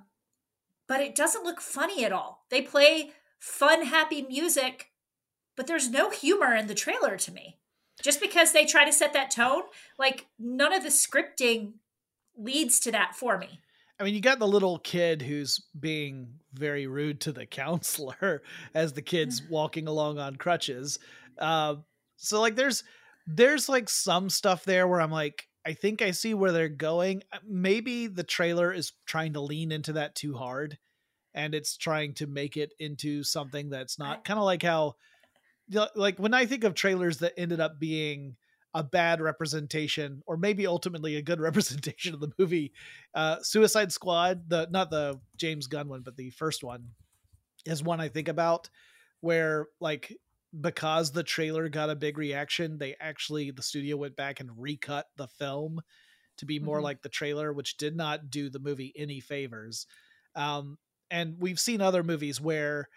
but 0.88 1.00
it 1.00 1.16
doesn't 1.16 1.46
look 1.46 1.62
funny 1.62 2.04
at 2.04 2.12
all. 2.12 2.46
They 2.50 2.62
play 2.62 3.12
fun, 3.40 3.86
happy 3.86 4.24
music, 4.24 4.92
but 5.56 5.66
there's 5.66 5.90
no 5.90 6.10
humor 6.10 6.54
in 6.56 6.68
the 6.68 6.76
trailer 6.76 7.16
to 7.18 7.32
me. 7.32 7.58
Just 8.02 8.20
because 8.20 8.52
they 8.52 8.66
try 8.66 8.84
to 8.84 8.92
set 8.92 9.14
that 9.14 9.32
tone, 9.32 9.64
like 9.98 10.26
none 10.38 10.74
of 10.74 10.84
the 10.84 10.90
scripting 10.90 11.74
leads 12.36 12.80
to 12.82 12.92
that 12.92 13.16
for 13.16 13.38
me. 13.38 13.62
I 14.02 14.04
mean, 14.04 14.16
you 14.16 14.22
got 14.22 14.40
the 14.40 14.48
little 14.48 14.80
kid 14.80 15.22
who's 15.22 15.64
being 15.80 16.40
very 16.54 16.88
rude 16.88 17.22
to 17.22 17.32
the 17.32 17.46
counselor 17.46 18.42
as 18.74 18.94
the 18.94 19.04
kid's 19.04 19.44
walking 19.48 19.88
along 19.88 20.18
on 20.18 20.38
crutches. 20.38 20.98
Uh, 21.38 21.76
so 22.18 22.42
like, 22.42 22.56
there's 22.56 22.84
there's 23.28 23.70
like 23.70 23.88
some 23.88 24.30
stuff 24.30 24.64
there 24.64 24.88
where 24.88 25.00
I'm 25.00 25.12
like, 25.12 25.48
I 25.66 25.74
think 25.74 26.02
I 26.02 26.12
see 26.12 26.34
where 26.34 26.52
they're 26.52 26.68
going. 26.68 27.22
Uh, 27.32 27.38
maybe 27.48 28.08
the 28.08 28.24
trailer 28.24 28.74
is 28.74 28.94
trying 29.06 29.34
to 29.34 29.42
lean 29.42 29.72
into 29.72 29.94
that 29.94 30.16
too 30.16 30.34
hard, 30.34 30.80
and 31.36 31.54
it's 31.54 31.78
trying 31.78 32.16
to 32.16 32.26
make 32.26 32.58
it 32.58 32.72
into 32.80 33.24
something 33.24 33.70
that's 33.70 34.00
not 34.00 34.26
kind 34.26 34.40
of 34.40 34.46
like 34.46 34.64
how, 34.64 34.96
like 35.96 36.18
when 36.18 36.34
I 36.34 36.48
think 36.48 36.64
of 36.64 36.74
trailers 36.74 37.20
that 37.20 37.34
ended 37.38 37.60
up 37.60 37.80
being 37.80 38.36
a 38.74 38.84
bad 38.84 39.22
representation 39.22 40.22
or 40.26 40.38
maybe 40.38 40.66
ultimately 40.66 41.16
a 41.16 41.22
good 41.22 41.40
representation 41.50 42.14
of 42.14 42.20
the 42.20 42.32
movie 42.38 42.72
uh 43.16 43.38
suicide 43.42 43.92
squad 43.92 44.50
the 44.50 44.68
not 44.72 44.90
the 44.90 45.20
james 45.36 45.68
gunn 45.68 45.88
one 45.88 46.02
but 46.02 46.16
the 46.18 46.30
first 46.32 46.64
one 46.64 46.88
is 47.66 47.84
one 47.84 48.00
i 48.00 48.08
think 48.08 48.28
about 48.28 48.70
where 49.20 49.68
like 49.80 50.16
because 50.60 51.12
the 51.12 51.24
trailer 51.24 51.70
got 51.70 51.90
a 51.90 51.96
big 51.96 52.18
reaction 52.18 52.78
they 52.78 52.96
actually 53.00 53.52
the 53.52 53.62
studio 53.62 53.96
went 53.96 54.16
back 54.16 54.40
and 54.40 54.50
recut 54.58 55.06
the 55.18 55.28
film 55.28 55.80
to 56.38 56.46
be 56.46 56.60
more 56.60 56.78
mm-hmm. 56.78 56.86
like 56.86 57.02
the 57.02 57.10
trailer 57.10 57.54
which 57.54 57.78
did 57.78 57.96
not 57.96 58.30
do 58.30 58.50
the 58.50 58.60
movie 58.60 58.94
any 58.96 59.20
favors 59.20 59.86
um 60.36 60.78
and 61.10 61.36
we've 61.40 61.60
seen 61.60 61.82
other 61.82 62.04
movies 62.04 62.40
where 62.40 62.88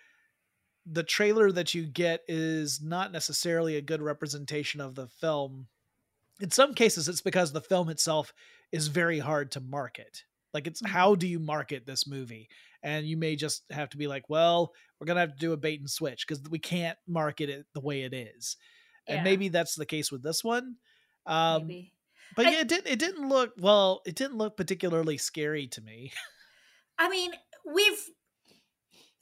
the 0.87 1.03
trailer 1.03 1.51
that 1.53 1.74
you 1.74 1.87
get 1.87 2.20
is 2.28 2.82
not 2.82 3.12
necessarily 3.12 3.76
a 3.76 3.82
good 3.82 4.03
representation 4.03 4.80
of 4.80 4.95
the 4.95 5.09
film. 5.09 5.66
In 6.41 6.51
some 6.51 6.74
cases, 6.74 7.09
it's 7.09 7.22
because 7.22 7.53
the 7.53 7.61
film 7.61 7.89
itself 7.89 8.32
is 8.72 8.89
very 8.89 9.18
hard 9.18 9.53
to 9.53 9.61
market. 9.61 10.24
Like, 10.53 10.66
it's 10.66 10.85
how 10.87 11.12
mm-hmm. 11.12 11.20
do 11.20 11.26
you 11.26 11.39
market 11.39 11.87
this 11.87 12.07
movie? 12.07 12.49
And 12.82 13.07
you 13.07 13.16
may 13.16 13.35
just 13.35 13.64
have 13.70 13.89
to 13.91 13.97
be 13.97 14.07
like, 14.07 14.28
well, 14.28 14.72
we're 15.01 15.07
going 15.07 15.16
to 15.16 15.22
have 15.22 15.32
to 15.32 15.39
do 15.39 15.53
a 15.53 15.57
bait 15.57 15.80
and 15.80 15.89
switch 15.89 16.26
because 16.26 16.43
we 16.51 16.59
can't 16.59 16.99
market 17.09 17.49
it 17.49 17.66
the 17.72 17.80
way 17.80 18.03
it 18.03 18.12
is. 18.12 18.57
Yeah. 19.09 19.16
And 19.16 19.24
maybe 19.24 19.49
that's 19.49 19.74
the 19.74 19.87
case 19.87 20.12
with 20.12 20.22
this 20.22 20.45
one. 20.45 20.76
Um, 21.26 21.66
maybe. 21.66 21.93
But 22.37 22.47
I, 22.47 22.51
yeah, 22.53 22.61
it 22.61 22.68
didn't. 22.68 22.87
It 22.87 22.99
didn't 22.99 23.28
look 23.28 23.53
well. 23.59 24.03
It 24.07 24.16
didn't 24.16 24.37
look 24.37 24.57
particularly 24.57 25.18
scary 25.18 25.66
to 25.68 25.80
me. 25.80 26.12
I 26.99 27.09
mean, 27.09 27.32
we've 27.64 28.11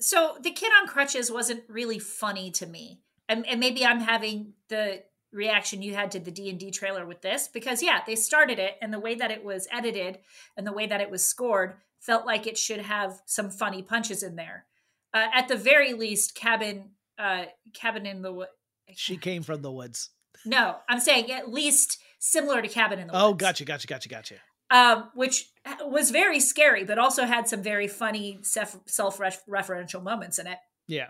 so 0.03 0.37
the 0.41 0.51
kid 0.51 0.71
on 0.81 0.87
crutches 0.87 1.31
wasn't 1.31 1.63
really 1.69 1.99
funny 1.99 2.51
to 2.51 2.67
me. 2.67 3.01
And, 3.29 3.47
and 3.47 3.61
maybe 3.61 3.87
i'm 3.87 4.01
having 4.01 4.55
the 4.69 5.05
reaction 5.33 5.81
you 5.81 5.95
had 5.95 6.11
to 6.11 6.21
the 6.21 6.31
d&d 6.31 6.71
trailer 6.73 7.07
with 7.07 7.23
this 7.23 7.49
because 7.49 7.83
yeah 7.83 8.01
they 8.07 8.17
started 8.17 8.59
it 8.59 8.75
and 8.83 8.93
the 8.93 9.01
way 9.01 9.15
that 9.15 9.31
it 9.31 9.43
was 9.43 9.67
edited 9.73 10.19
and 10.57 10.67
the 10.67 10.73
way 10.73 10.87
that 10.87 11.01
it 11.01 11.11
was 11.11 11.25
scored 11.25 11.77
felt 12.01 12.27
like 12.27 12.47
it 12.47 12.59
should 12.59 12.81
have 12.81 13.23
some 13.27 13.49
funny 13.49 13.81
punches 13.81 14.25
in 14.25 14.35
there. 14.35 14.67
Uh, 15.15 15.29
at 15.33 15.47
the 15.47 15.57
very 15.57 15.93
least 15.93 16.35
cabin 16.35 16.91
uh, 17.19 17.45
cabin 17.73 18.05
in 18.05 18.23
the 18.23 18.33
woods 18.33 18.51
she 18.95 19.17
came 19.17 19.43
from 19.43 19.63
the 19.63 19.73
woods. 19.73 20.11
No 20.45 20.77
i'm 20.89 21.01
saying 21.01 21.31
at 21.31 21.51
least 21.51 21.99
similar 22.19 22.61
to 22.61 22.69
cabin 22.69 22.99
in 22.99 23.07
the 23.07 23.15
oh, 23.15 23.31
woods. 23.31 23.33
oh 23.33 23.35
gotcha 23.35 23.65
gotcha 23.65 23.87
gotcha 23.87 24.09
gotcha 24.09 24.35
um, 24.73 25.11
which 25.15 25.51
was 25.85 26.11
very 26.11 26.41
scary, 26.41 26.83
but 26.83 26.99
also 26.99 27.25
had 27.25 27.47
some 27.47 27.63
very 27.63 27.87
funny 27.87 28.39
self 28.43 29.19
referential 29.19 30.03
moments 30.03 30.39
in 30.39 30.47
it. 30.47 30.59
Yeah. 30.89 31.09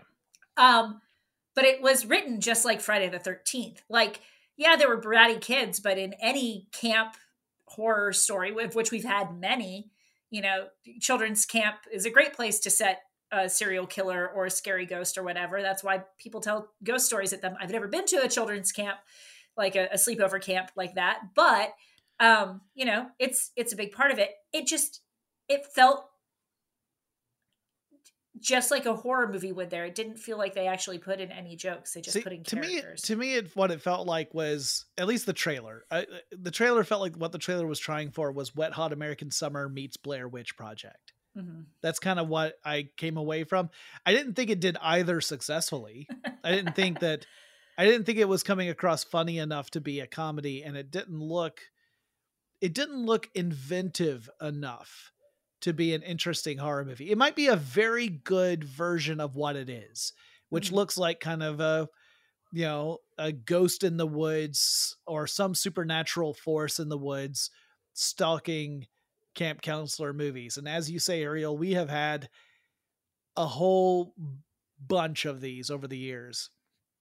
Um, 0.57 1.01
but 1.55 1.63
it 1.63 1.81
was 1.81 2.05
written 2.05 2.41
just 2.41 2.65
like 2.65 2.81
Friday 2.81 3.09
the 3.09 3.19
13th. 3.19 3.77
Like, 3.89 4.19
yeah, 4.57 4.75
there 4.75 4.89
were 4.89 5.01
bratty 5.01 5.39
kids, 5.39 5.79
but 5.79 5.97
in 5.97 6.13
any 6.21 6.67
camp 6.73 7.15
horror 7.65 8.11
story, 8.11 8.53
of 8.63 8.75
which 8.75 8.91
we've 8.91 9.05
had 9.05 9.39
many, 9.39 9.89
you 10.29 10.41
know, 10.41 10.67
children's 10.99 11.45
camp 11.45 11.77
is 11.91 12.05
a 12.05 12.09
great 12.09 12.33
place 12.33 12.59
to 12.59 12.69
set 12.69 13.01
a 13.31 13.49
serial 13.49 13.87
killer 13.87 14.27
or 14.27 14.45
a 14.45 14.51
scary 14.51 14.85
ghost 14.85 15.17
or 15.17 15.23
whatever. 15.23 15.61
That's 15.61 15.83
why 15.83 16.03
people 16.19 16.41
tell 16.41 16.69
ghost 16.83 17.05
stories 17.05 17.31
at 17.31 17.41
them. 17.41 17.55
I've 17.59 17.71
never 17.71 17.87
been 17.87 18.05
to 18.07 18.23
a 18.23 18.27
children's 18.27 18.73
camp, 18.73 18.97
like 19.55 19.75
a, 19.75 19.87
a 19.91 19.95
sleepover 19.95 20.41
camp 20.41 20.71
like 20.75 20.95
that, 20.95 21.19
but 21.33 21.73
um 22.23 22.61
you 22.73 22.85
know 22.85 23.07
it's 23.19 23.51
it's 23.55 23.73
a 23.73 23.75
big 23.75 23.91
part 23.91 24.11
of 24.11 24.17
it. 24.19 24.29
It 24.53 24.65
just 24.65 25.01
it 25.49 25.65
felt 25.75 26.05
just 28.39 28.71
like 28.71 28.85
a 28.85 28.95
horror 28.95 29.31
movie 29.31 29.51
would 29.51 29.69
there. 29.69 29.85
It 29.85 29.95
didn't 29.95 30.17
feel 30.17 30.37
like 30.37 30.53
they 30.53 30.67
actually 30.67 30.97
put 30.97 31.19
in 31.19 31.31
any 31.31 31.55
jokes. 31.55 31.93
They 31.93 32.01
just 32.01 32.15
See, 32.15 32.21
put 32.21 32.33
in 32.33 32.43
to 32.45 32.55
characters. 32.55 33.03
me 33.03 33.07
to 33.07 33.15
me 33.15 33.33
it, 33.35 33.55
what 33.55 33.71
it 33.71 33.81
felt 33.81 34.07
like 34.07 34.33
was 34.33 34.85
at 34.97 35.07
least 35.07 35.25
the 35.25 35.33
trailer 35.33 35.83
I, 35.91 36.05
the 36.31 36.51
trailer 36.51 36.83
felt 36.83 37.01
like 37.01 37.15
what 37.15 37.31
the 37.31 37.37
trailer 37.37 37.67
was 37.67 37.79
trying 37.79 38.11
for 38.11 38.31
was 38.31 38.55
wet 38.55 38.73
hot 38.73 38.91
american 38.93 39.29
summer 39.31 39.69
meets 39.69 39.97
blair 39.97 40.27
witch 40.27 40.55
project. 40.57 41.13
Mm-hmm. 41.37 41.61
that's 41.81 41.97
kind 41.97 42.19
of 42.19 42.27
what 42.27 42.53
i 42.63 42.89
came 42.95 43.17
away 43.17 43.43
from. 43.43 43.71
I 44.05 44.13
didn't 44.13 44.35
think 44.35 44.51
it 44.51 44.59
did 44.59 44.77
either 44.81 45.19
successfully. 45.19 46.07
I 46.43 46.51
didn't 46.51 46.75
think 46.75 46.99
that 46.99 47.25
I 47.77 47.85
didn't 47.85 48.05
think 48.05 48.19
it 48.19 48.27
was 48.29 48.43
coming 48.43 48.69
across 48.69 49.03
funny 49.03 49.39
enough 49.39 49.71
to 49.71 49.81
be 49.81 49.99
a 49.99 50.05
comedy, 50.07 50.61
and 50.63 50.77
it 50.77 50.91
didn't 50.91 51.19
look 51.19 51.59
it 52.63 52.73
didn't 52.73 53.05
look 53.05 53.29
inventive 53.35 54.29
enough 54.41 55.11
to 55.59 55.73
be 55.73 55.93
an 55.93 56.01
interesting 56.01 56.57
horror 56.57 56.85
movie. 56.85 57.11
It 57.11 57.17
might 57.17 57.35
be 57.35 57.47
a 57.47 57.57
very 57.57 58.07
good 58.07 58.63
version 58.63 59.19
of 59.19 59.35
what 59.35 59.57
it 59.57 59.69
is, 59.69 60.13
which 60.47 60.67
mm-hmm. 60.67 60.75
looks 60.75 60.97
like 60.97 61.19
kind 61.19 61.43
of 61.43 61.59
a 61.59 61.89
you 62.53 62.63
know, 62.63 62.99
a 63.17 63.33
ghost 63.33 63.83
in 63.83 63.97
the 63.97 64.07
woods 64.07 64.95
or 65.05 65.27
some 65.27 65.55
supernatural 65.55 66.33
force 66.35 66.79
in 66.79 66.87
the 66.87 66.97
woods 66.97 67.49
stalking 67.93 68.87
camp 69.35 69.61
counselor 69.61 70.13
movies. 70.13 70.55
And 70.55 70.69
as 70.69 70.89
you 70.89 70.99
say, 70.99 71.21
Ariel, 71.21 71.57
we 71.57 71.73
have 71.73 71.89
had 71.89 72.29
a 73.35 73.45
whole 73.45 74.13
bunch 74.79 75.25
of 75.25 75.41
these 75.41 75.69
over 75.69 75.85
the 75.85 75.97
years. 75.97 76.49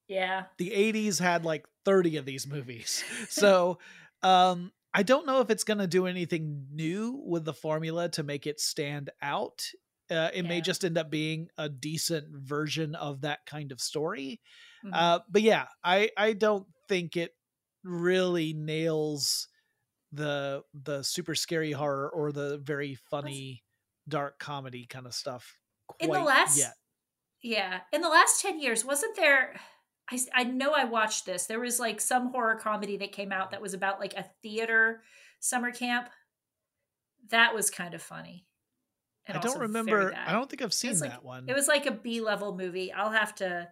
Yeah. 0.08 0.44
The 0.56 0.70
80s 0.70 1.20
had 1.20 1.44
like 1.44 1.66
30 1.84 2.16
of 2.16 2.24
these 2.24 2.48
movies. 2.48 3.04
So, 3.28 3.78
um 4.24 4.72
I 4.94 5.02
don't 5.02 5.26
know 5.26 5.40
if 5.40 5.50
it's 5.50 5.64
going 5.64 5.78
to 5.78 5.86
do 5.86 6.06
anything 6.06 6.66
new 6.72 7.22
with 7.24 7.44
the 7.44 7.54
formula 7.54 8.08
to 8.10 8.22
make 8.22 8.46
it 8.46 8.60
stand 8.60 9.10
out. 9.22 9.62
Uh, 10.10 10.28
it 10.34 10.42
yeah. 10.42 10.48
may 10.48 10.60
just 10.60 10.84
end 10.84 10.98
up 10.98 11.10
being 11.10 11.48
a 11.56 11.68
decent 11.68 12.26
version 12.30 12.94
of 12.94 13.22
that 13.22 13.46
kind 13.46 13.72
of 13.72 13.80
story. 13.80 14.40
Mm-hmm. 14.84 14.94
Uh, 14.94 15.18
but 15.30 15.42
yeah, 15.42 15.66
I 15.82 16.10
I 16.16 16.34
don't 16.34 16.66
think 16.88 17.16
it 17.16 17.32
really 17.84 18.52
nails 18.52 19.48
the 20.12 20.62
the 20.74 21.02
super 21.02 21.34
scary 21.34 21.72
horror 21.72 22.10
or 22.10 22.32
the 22.32 22.58
very 22.58 22.96
funny 23.10 23.62
dark 24.08 24.38
comedy 24.38 24.86
kind 24.86 25.06
of 25.06 25.14
stuff 25.14 25.58
in 25.98 26.10
the 26.10 26.20
last 26.20 26.58
yet. 26.58 26.74
yeah 27.42 27.80
in 27.92 28.02
the 28.02 28.08
last 28.08 28.42
10 28.42 28.60
years 28.60 28.84
wasn't 28.84 29.16
there 29.16 29.58
I, 30.12 30.42
I 30.42 30.44
know 30.44 30.72
i 30.76 30.84
watched 30.84 31.26
this. 31.26 31.46
There 31.46 31.60
was 31.60 31.80
like 31.80 32.00
some 32.00 32.30
horror 32.30 32.56
comedy 32.56 32.96
that 32.98 33.12
came 33.12 33.32
out 33.32 33.50
that 33.50 33.62
was 33.62 33.74
about 33.74 34.00
like 34.00 34.14
a 34.14 34.26
theater 34.42 35.02
summer 35.40 35.70
camp. 35.70 36.08
That 37.30 37.54
was 37.54 37.70
kind 37.70 37.94
of 37.94 38.02
funny. 38.02 38.46
I 39.28 39.38
don't 39.38 39.60
remember 39.60 40.12
i 40.26 40.32
don't 40.32 40.50
think 40.50 40.62
i've 40.62 40.74
seen 40.74 40.98
that 40.98 41.00
like, 41.00 41.22
one. 41.24 41.44
it 41.48 41.54
was 41.54 41.68
like 41.68 41.86
a 41.86 41.92
b-level 41.92 42.56
movie. 42.56 42.92
I'll 42.92 43.12
have 43.12 43.34
to 43.36 43.68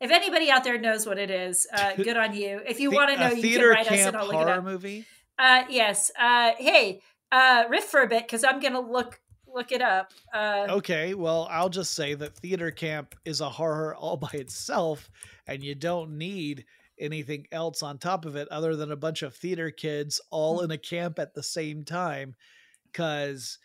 if 0.00 0.10
anybody 0.10 0.50
out 0.50 0.64
there 0.64 0.78
knows 0.78 1.06
what 1.06 1.18
it 1.18 1.30
is 1.30 1.66
uh, 1.72 1.94
good 1.96 2.16
on 2.16 2.34
you. 2.34 2.60
If 2.66 2.80
you 2.80 2.90
want 2.90 3.10
to 3.10 3.18
know 3.18 3.30
you 3.30 3.58
can 3.58 3.68
write 3.68 3.90
us 3.90 4.00
and 4.00 4.16
i'll 4.16 4.26
look 4.26 4.34
it 4.34 4.48
up. 4.48 4.64
movie? 4.64 5.04
Uh, 5.38 5.64
yes. 5.68 6.10
Uh, 6.18 6.52
hey, 6.58 7.00
uh, 7.30 7.64
riff 7.68 7.84
for 7.84 8.00
a 8.00 8.08
bit 8.08 8.22
because 8.22 8.44
I'm 8.44 8.60
gonna 8.60 8.80
look 8.80 9.20
look 9.54 9.72
it 9.72 9.82
up. 9.82 10.12
Uh, 10.32 10.66
okay. 10.70 11.14
Well, 11.14 11.48
I'll 11.50 11.68
just 11.68 11.92
say 11.94 12.14
that 12.14 12.36
theater 12.36 12.70
camp 12.70 13.14
is 13.24 13.40
a 13.40 13.48
horror 13.48 13.94
all 13.94 14.16
by 14.16 14.30
itself, 14.32 15.10
and 15.46 15.62
you 15.62 15.74
don't 15.74 16.16
need 16.16 16.64
anything 16.98 17.46
else 17.50 17.82
on 17.82 17.98
top 17.98 18.24
of 18.24 18.36
it 18.36 18.48
other 18.48 18.76
than 18.76 18.92
a 18.92 18.96
bunch 18.96 19.22
of 19.22 19.34
theater 19.34 19.70
kids 19.70 20.20
all 20.30 20.58
hmm. 20.58 20.64
in 20.64 20.70
a 20.70 20.78
camp 20.78 21.18
at 21.18 21.34
the 21.34 21.42
same 21.42 21.84
time, 21.84 22.34
because 22.90 23.58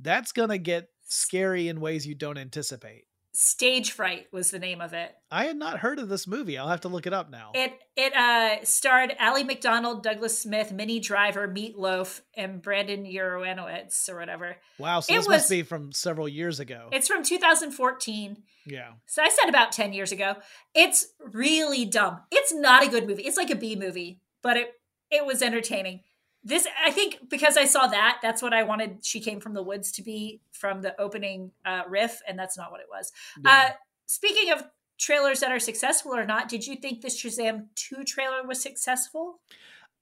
that's 0.00 0.32
gonna 0.32 0.58
get 0.58 0.88
scary 1.06 1.68
in 1.68 1.80
ways 1.80 2.06
you 2.06 2.14
don't 2.14 2.38
anticipate. 2.38 3.04
Stage 3.36 3.90
Fright 3.90 4.28
was 4.32 4.52
the 4.52 4.60
name 4.60 4.80
of 4.80 4.92
it. 4.92 5.12
I 5.28 5.46
had 5.46 5.56
not 5.56 5.80
heard 5.80 5.98
of 5.98 6.08
this 6.08 6.28
movie. 6.28 6.56
I'll 6.56 6.68
have 6.68 6.82
to 6.82 6.88
look 6.88 7.04
it 7.04 7.12
up 7.12 7.30
now. 7.30 7.50
It 7.52 7.72
it 7.96 8.14
uh 8.14 8.64
starred 8.64 9.12
Allie 9.18 9.42
MacDonald, 9.42 10.04
Douglas 10.04 10.38
Smith, 10.38 10.70
Minnie 10.70 11.00
Driver, 11.00 11.48
Meatloaf, 11.48 12.20
and 12.36 12.62
Brandon 12.62 13.04
Uranowitz 13.04 14.08
or 14.08 14.16
whatever. 14.16 14.56
Wow, 14.78 15.00
so 15.00 15.12
it 15.12 15.16
this 15.16 15.26
was, 15.26 15.36
must 15.36 15.50
be 15.50 15.62
from 15.62 15.90
several 15.90 16.28
years 16.28 16.60
ago. 16.60 16.88
It's 16.92 17.08
from 17.08 17.24
2014. 17.24 18.36
Yeah. 18.66 18.92
So 19.06 19.20
I 19.20 19.28
said 19.28 19.48
about 19.48 19.72
10 19.72 19.92
years 19.92 20.12
ago. 20.12 20.36
It's 20.72 21.08
really 21.18 21.84
dumb. 21.84 22.20
It's 22.30 22.54
not 22.54 22.86
a 22.86 22.88
good 22.88 23.06
movie. 23.06 23.24
It's 23.24 23.36
like 23.36 23.50
a 23.50 23.56
B 23.56 23.74
movie, 23.74 24.20
but 24.42 24.56
it 24.56 24.74
it 25.10 25.26
was 25.26 25.42
entertaining 25.42 26.00
this 26.44 26.66
i 26.84 26.90
think 26.90 27.18
because 27.28 27.56
i 27.56 27.64
saw 27.64 27.86
that 27.86 28.18
that's 28.22 28.42
what 28.42 28.52
i 28.52 28.62
wanted 28.62 28.98
she 29.02 29.20
came 29.20 29.40
from 29.40 29.54
the 29.54 29.62
woods 29.62 29.90
to 29.90 30.02
be 30.02 30.40
from 30.52 30.82
the 30.82 30.98
opening 31.00 31.50
uh, 31.64 31.82
riff 31.88 32.20
and 32.28 32.38
that's 32.38 32.56
not 32.56 32.70
what 32.70 32.80
it 32.80 32.86
was 32.90 33.12
yeah. 33.44 33.50
uh, 33.50 33.72
speaking 34.06 34.52
of 34.52 34.62
trailers 34.98 35.40
that 35.40 35.50
are 35.50 35.58
successful 35.58 36.14
or 36.14 36.24
not 36.24 36.48
did 36.48 36.66
you 36.66 36.76
think 36.76 37.00
this 37.00 37.20
shazam 37.20 37.66
2 37.74 38.04
trailer 38.04 38.46
was 38.46 38.60
successful 38.60 39.40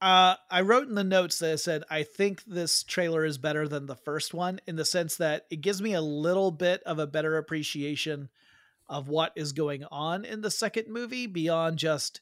uh, 0.01 0.35
I 0.51 0.63
wrote 0.63 0.89
in 0.89 0.97
the 0.97 1.05
notes 1.05 1.39
that 1.39 1.53
I 1.53 1.57
said 1.57 1.85
I 1.89 2.03
think 2.03 2.43
this 2.45 2.83
trailer 2.83 3.25
is 3.25 3.39
better 3.39 3.69
than 3.69 3.87
the 3.87 3.95
first 3.95 4.35
one 4.35 4.61
in 4.67 4.75
the 4.75 4.85
sense 4.85 5.17
that 5.19 5.47
it 5.49 5.61
gives 5.61 5.81
me 5.81 5.95
a 5.95 6.01
little 6.01 6.51
bit 6.51 6.83
of 6.83 6.99
a 6.99 7.07
better 7.07 7.39
appreciation 7.39 8.29
of 8.89 9.09
what 9.09 9.33
is 9.37 9.53
going 9.53 9.85
on 9.93 10.25
in 10.25 10.41
the 10.41 10.51
second 10.51 10.89
movie 10.89 11.29
beyond 11.29 11.79
just 11.79 12.21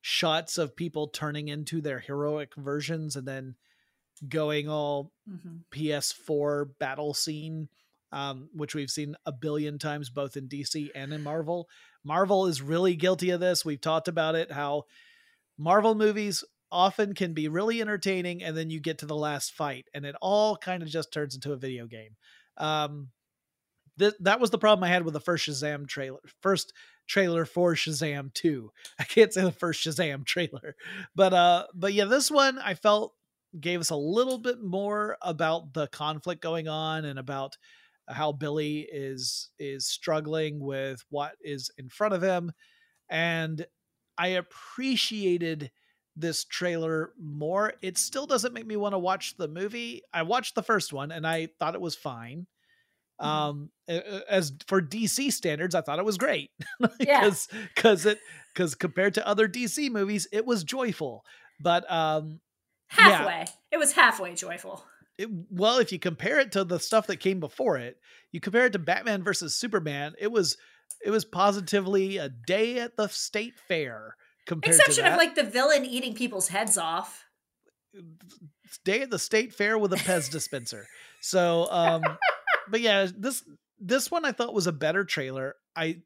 shots 0.00 0.58
of 0.58 0.76
people 0.76 1.08
turning 1.08 1.48
into 1.48 1.80
their 1.80 1.98
heroic 1.98 2.54
versions 2.56 3.16
and 3.16 3.26
then 3.26 3.54
going 4.26 4.68
all 4.68 5.12
mm-hmm. 5.28 5.58
PS4 5.72 6.70
battle 6.78 7.14
scene, 7.14 7.68
um, 8.12 8.48
which 8.54 8.74
we've 8.74 8.90
seen 8.90 9.14
a 9.26 9.32
billion 9.32 9.78
times 9.78 10.10
both 10.10 10.36
in 10.36 10.48
DC 10.48 10.88
and 10.94 11.12
in 11.12 11.22
Marvel. 11.22 11.68
Marvel 12.04 12.46
is 12.46 12.62
really 12.62 12.96
guilty 12.96 13.30
of 13.30 13.40
this. 13.40 13.64
We've 13.64 13.80
talked 13.80 14.08
about 14.08 14.34
it 14.34 14.50
how 14.50 14.84
Marvel 15.58 15.94
movies 15.94 16.44
often 16.70 17.14
can 17.14 17.32
be 17.32 17.48
really 17.48 17.80
entertaining 17.80 18.42
and 18.42 18.56
then 18.56 18.70
you 18.70 18.80
get 18.80 18.98
to 18.98 19.06
the 19.06 19.16
last 19.16 19.54
fight 19.54 19.86
and 19.94 20.04
it 20.04 20.14
all 20.20 20.56
kind 20.56 20.82
of 20.82 20.88
just 20.88 21.12
turns 21.12 21.34
into 21.34 21.52
a 21.52 21.56
video 21.56 21.86
game. 21.86 22.16
Um, 22.56 23.08
th- 23.98 24.14
that 24.20 24.40
was 24.40 24.50
the 24.50 24.58
problem 24.58 24.84
I 24.84 24.92
had 24.92 25.04
with 25.04 25.14
the 25.14 25.20
first 25.20 25.48
Shazam 25.48 25.88
trailer. 25.88 26.20
First 26.40 26.72
trailer 27.08 27.44
for 27.44 27.74
Shazam 27.74 28.32
2. 28.34 28.70
I 28.98 29.04
can't 29.04 29.32
say 29.32 29.42
the 29.42 29.52
first 29.52 29.84
Shazam 29.84 30.24
trailer. 30.24 30.76
But 31.14 31.34
uh 31.34 31.66
but 31.74 31.92
yeah, 31.92 32.04
this 32.04 32.30
one 32.30 32.58
I 32.58 32.74
felt 32.74 33.14
gave 33.58 33.80
us 33.80 33.90
a 33.90 33.96
little 33.96 34.38
bit 34.38 34.62
more 34.62 35.16
about 35.22 35.72
the 35.72 35.88
conflict 35.88 36.42
going 36.42 36.68
on 36.68 37.04
and 37.04 37.18
about 37.18 37.56
how 38.08 38.32
Billy 38.32 38.86
is 38.90 39.50
is 39.58 39.86
struggling 39.86 40.60
with 40.60 41.02
what 41.10 41.32
is 41.40 41.70
in 41.78 41.88
front 41.88 42.14
of 42.14 42.22
him 42.22 42.52
and 43.10 43.66
I 44.18 44.28
appreciated 44.28 45.70
this 46.16 46.44
trailer 46.44 47.12
more. 47.18 47.74
It 47.80 47.96
still 47.96 48.26
doesn't 48.26 48.52
make 48.52 48.66
me 48.66 48.76
want 48.76 48.94
to 48.94 48.98
watch 48.98 49.36
the 49.36 49.46
movie. 49.48 50.02
I 50.12 50.22
watched 50.22 50.56
the 50.56 50.62
first 50.62 50.92
one 50.92 51.12
and 51.12 51.26
I 51.26 51.48
thought 51.58 51.76
it 51.76 51.80
was 51.80 51.94
fine. 51.94 52.46
Mm-hmm. 53.20 53.28
um 53.30 53.70
as 54.28 54.52
for 54.68 54.80
dc 54.80 55.32
standards 55.32 55.74
i 55.74 55.80
thought 55.80 55.98
it 55.98 56.04
was 56.04 56.18
great. 56.18 56.50
Because 56.80 56.96
yeah. 57.00 57.30
because 57.74 58.06
it 58.06 58.18
because 58.52 58.74
compared 58.74 59.14
to 59.14 59.26
other 59.26 59.48
dc 59.48 59.90
movies 59.90 60.26
it 60.32 60.46
was 60.46 60.64
joyful. 60.64 61.24
But 61.60 61.90
um 61.90 62.40
halfway. 62.88 63.32
Yeah. 63.32 63.46
it 63.72 63.78
was 63.78 63.92
halfway 63.92 64.34
joyful. 64.34 64.84
It, 65.16 65.28
well 65.50 65.78
if 65.78 65.90
you 65.90 65.98
compare 65.98 66.38
it 66.38 66.52
to 66.52 66.62
the 66.62 66.78
stuff 66.78 67.08
that 67.08 67.16
came 67.16 67.40
before 67.40 67.76
it 67.76 67.98
you 68.30 68.40
compare 68.40 68.66
it 68.66 68.72
to 68.74 68.78
batman 68.78 69.24
versus 69.24 69.54
superman 69.54 70.14
it 70.18 70.30
was 70.30 70.56
it 71.04 71.10
was 71.10 71.24
positively 71.24 72.18
a 72.18 72.28
day 72.28 72.78
at 72.78 72.96
the 72.96 73.08
state 73.08 73.54
fair 73.66 74.14
compared 74.48 74.74
exception 74.74 75.06
of 75.06 75.16
like 75.16 75.34
the 75.34 75.44
villain 75.44 75.84
eating 75.84 76.14
people's 76.14 76.48
heads 76.48 76.76
off. 76.76 77.26
Day 78.84 79.02
at 79.02 79.10
the 79.10 79.18
state 79.18 79.54
fair 79.54 79.78
with 79.78 79.92
a 79.92 79.96
pez 79.96 80.30
dispenser. 80.30 80.86
So 81.20 81.68
um 81.70 82.02
but 82.70 82.80
yeah, 82.80 83.06
this 83.16 83.44
this 83.80 84.10
one 84.10 84.24
I 84.24 84.32
thought 84.32 84.54
was 84.54 84.66
a 84.66 84.72
better 84.72 85.04
trailer. 85.04 85.56
I 85.74 86.02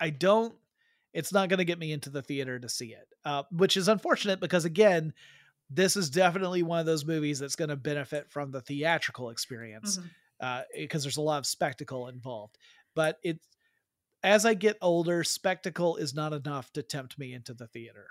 I 0.00 0.10
don't 0.10 0.54
it's 1.12 1.32
not 1.32 1.48
going 1.48 1.58
to 1.58 1.64
get 1.64 1.78
me 1.78 1.92
into 1.92 2.10
the 2.10 2.22
theater 2.22 2.58
to 2.58 2.68
see 2.68 2.88
it. 2.88 3.06
Uh, 3.24 3.44
which 3.52 3.76
is 3.76 3.88
unfortunate 3.88 4.40
because 4.40 4.64
again, 4.64 5.14
this 5.70 5.96
is 5.96 6.10
definitely 6.10 6.62
one 6.62 6.80
of 6.80 6.86
those 6.86 7.04
movies 7.04 7.38
that's 7.38 7.56
going 7.56 7.70
to 7.70 7.76
benefit 7.76 8.30
from 8.30 8.50
the 8.50 8.60
theatrical 8.60 9.30
experience 9.30 9.96
mm-hmm. 9.96 10.08
uh, 10.40 10.62
because 10.76 11.04
there's 11.04 11.16
a 11.16 11.22
lot 11.22 11.38
of 11.38 11.46
spectacle 11.46 12.08
involved. 12.08 12.58
But 12.94 13.18
it's 13.22 13.46
as 14.22 14.44
I 14.44 14.54
get 14.54 14.76
older, 14.80 15.22
spectacle 15.22 15.96
is 15.96 16.14
not 16.14 16.32
enough 16.32 16.72
to 16.72 16.82
tempt 16.82 17.18
me 17.18 17.32
into 17.32 17.54
the 17.54 17.66
theater. 17.66 18.08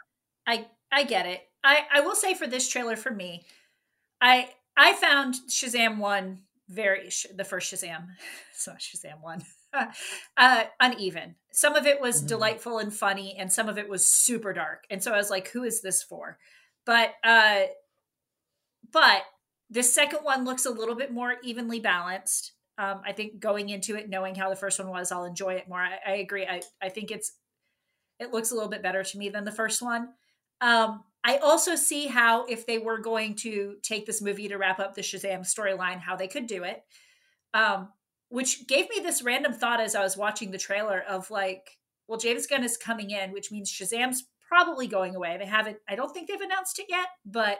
I 0.47 0.67
I 0.91 1.03
get 1.03 1.25
it. 1.25 1.41
I 1.63 1.85
I 1.91 2.01
will 2.01 2.15
say 2.15 2.33
for 2.33 2.47
this 2.47 2.69
trailer 2.69 2.95
for 2.95 3.11
me, 3.11 3.45
I 4.21 4.49
I 4.77 4.93
found 4.93 5.35
Shazam 5.49 5.97
1 5.97 6.39
very 6.69 7.09
the 7.35 7.43
first 7.43 7.73
Shazam, 7.73 8.07
so 8.55 8.73
Shazam 8.73 9.21
one, 9.21 9.43
uh, 10.37 10.63
uneven. 10.79 11.35
Some 11.51 11.75
of 11.75 11.85
it 11.85 12.01
was 12.01 12.17
mm-hmm. 12.17 12.27
delightful 12.27 12.77
and 12.79 12.93
funny, 12.93 13.35
and 13.37 13.51
some 13.51 13.69
of 13.69 13.77
it 13.77 13.89
was 13.89 14.07
super 14.07 14.53
dark. 14.53 14.85
And 14.89 15.03
so 15.03 15.13
I 15.13 15.17
was 15.17 15.29
like, 15.29 15.49
"Who 15.49 15.63
is 15.63 15.81
this 15.81 16.03
for?" 16.03 16.37
But 16.85 17.13
uh, 17.23 17.63
but 18.91 19.23
the 19.69 19.83
second 19.83 20.19
one 20.19 20.45
looks 20.45 20.65
a 20.65 20.71
little 20.71 20.95
bit 20.95 21.11
more 21.11 21.35
evenly 21.43 21.79
balanced. 21.79 22.53
Um, 22.77 23.01
I 23.05 23.11
think 23.11 23.39
going 23.39 23.69
into 23.69 23.95
it, 23.95 24.09
knowing 24.09 24.35
how 24.35 24.49
the 24.49 24.55
first 24.55 24.79
one 24.79 24.89
was, 24.89 25.11
I'll 25.11 25.25
enjoy 25.25 25.55
it 25.55 25.69
more. 25.69 25.79
I, 25.79 25.97
I 26.05 26.11
agree. 26.15 26.45
I, 26.45 26.61
I 26.81 26.89
think 26.89 27.11
it's 27.11 27.33
it 28.19 28.31
looks 28.31 28.51
a 28.51 28.55
little 28.55 28.69
bit 28.69 28.83
better 28.83 29.03
to 29.03 29.17
me 29.17 29.29
than 29.29 29.43
the 29.43 29.51
first 29.51 29.81
one. 29.81 30.09
Um, 30.61 31.03
I 31.23 31.37
also 31.37 31.75
see 31.75 32.07
how 32.07 32.45
if 32.45 32.65
they 32.65 32.77
were 32.77 32.97
going 32.97 33.35
to 33.37 33.77
take 33.81 34.05
this 34.05 34.21
movie 34.21 34.49
to 34.49 34.57
wrap 34.57 34.79
up 34.79 34.93
the 34.93 35.01
Shazam 35.01 35.41
storyline, 35.41 35.99
how 35.99 36.15
they 36.15 36.27
could 36.27 36.47
do 36.47 36.63
it. 36.63 36.83
Um, 37.53 37.89
which 38.29 38.67
gave 38.67 38.89
me 38.89 38.99
this 39.01 39.21
random 39.21 39.53
thought 39.53 39.79
as 39.79 39.93
I 39.95 40.01
was 40.01 40.17
watching 40.17 40.49
the 40.49 40.57
trailer 40.57 41.03
of 41.07 41.29
like, 41.29 41.77
well, 42.07 42.17
James 42.17 42.47
Gunn 42.47 42.63
is 42.63 42.77
coming 42.77 43.11
in, 43.11 43.31
which 43.31 43.51
means 43.51 43.71
Shazam's 43.71 44.23
probably 44.47 44.87
going 44.87 45.15
away. 45.15 45.37
They 45.37 45.45
haven't, 45.45 45.77
I 45.87 45.95
don't 45.95 46.11
think 46.11 46.27
they've 46.27 46.41
announced 46.41 46.79
it 46.79 46.87
yet, 46.89 47.07
but 47.25 47.59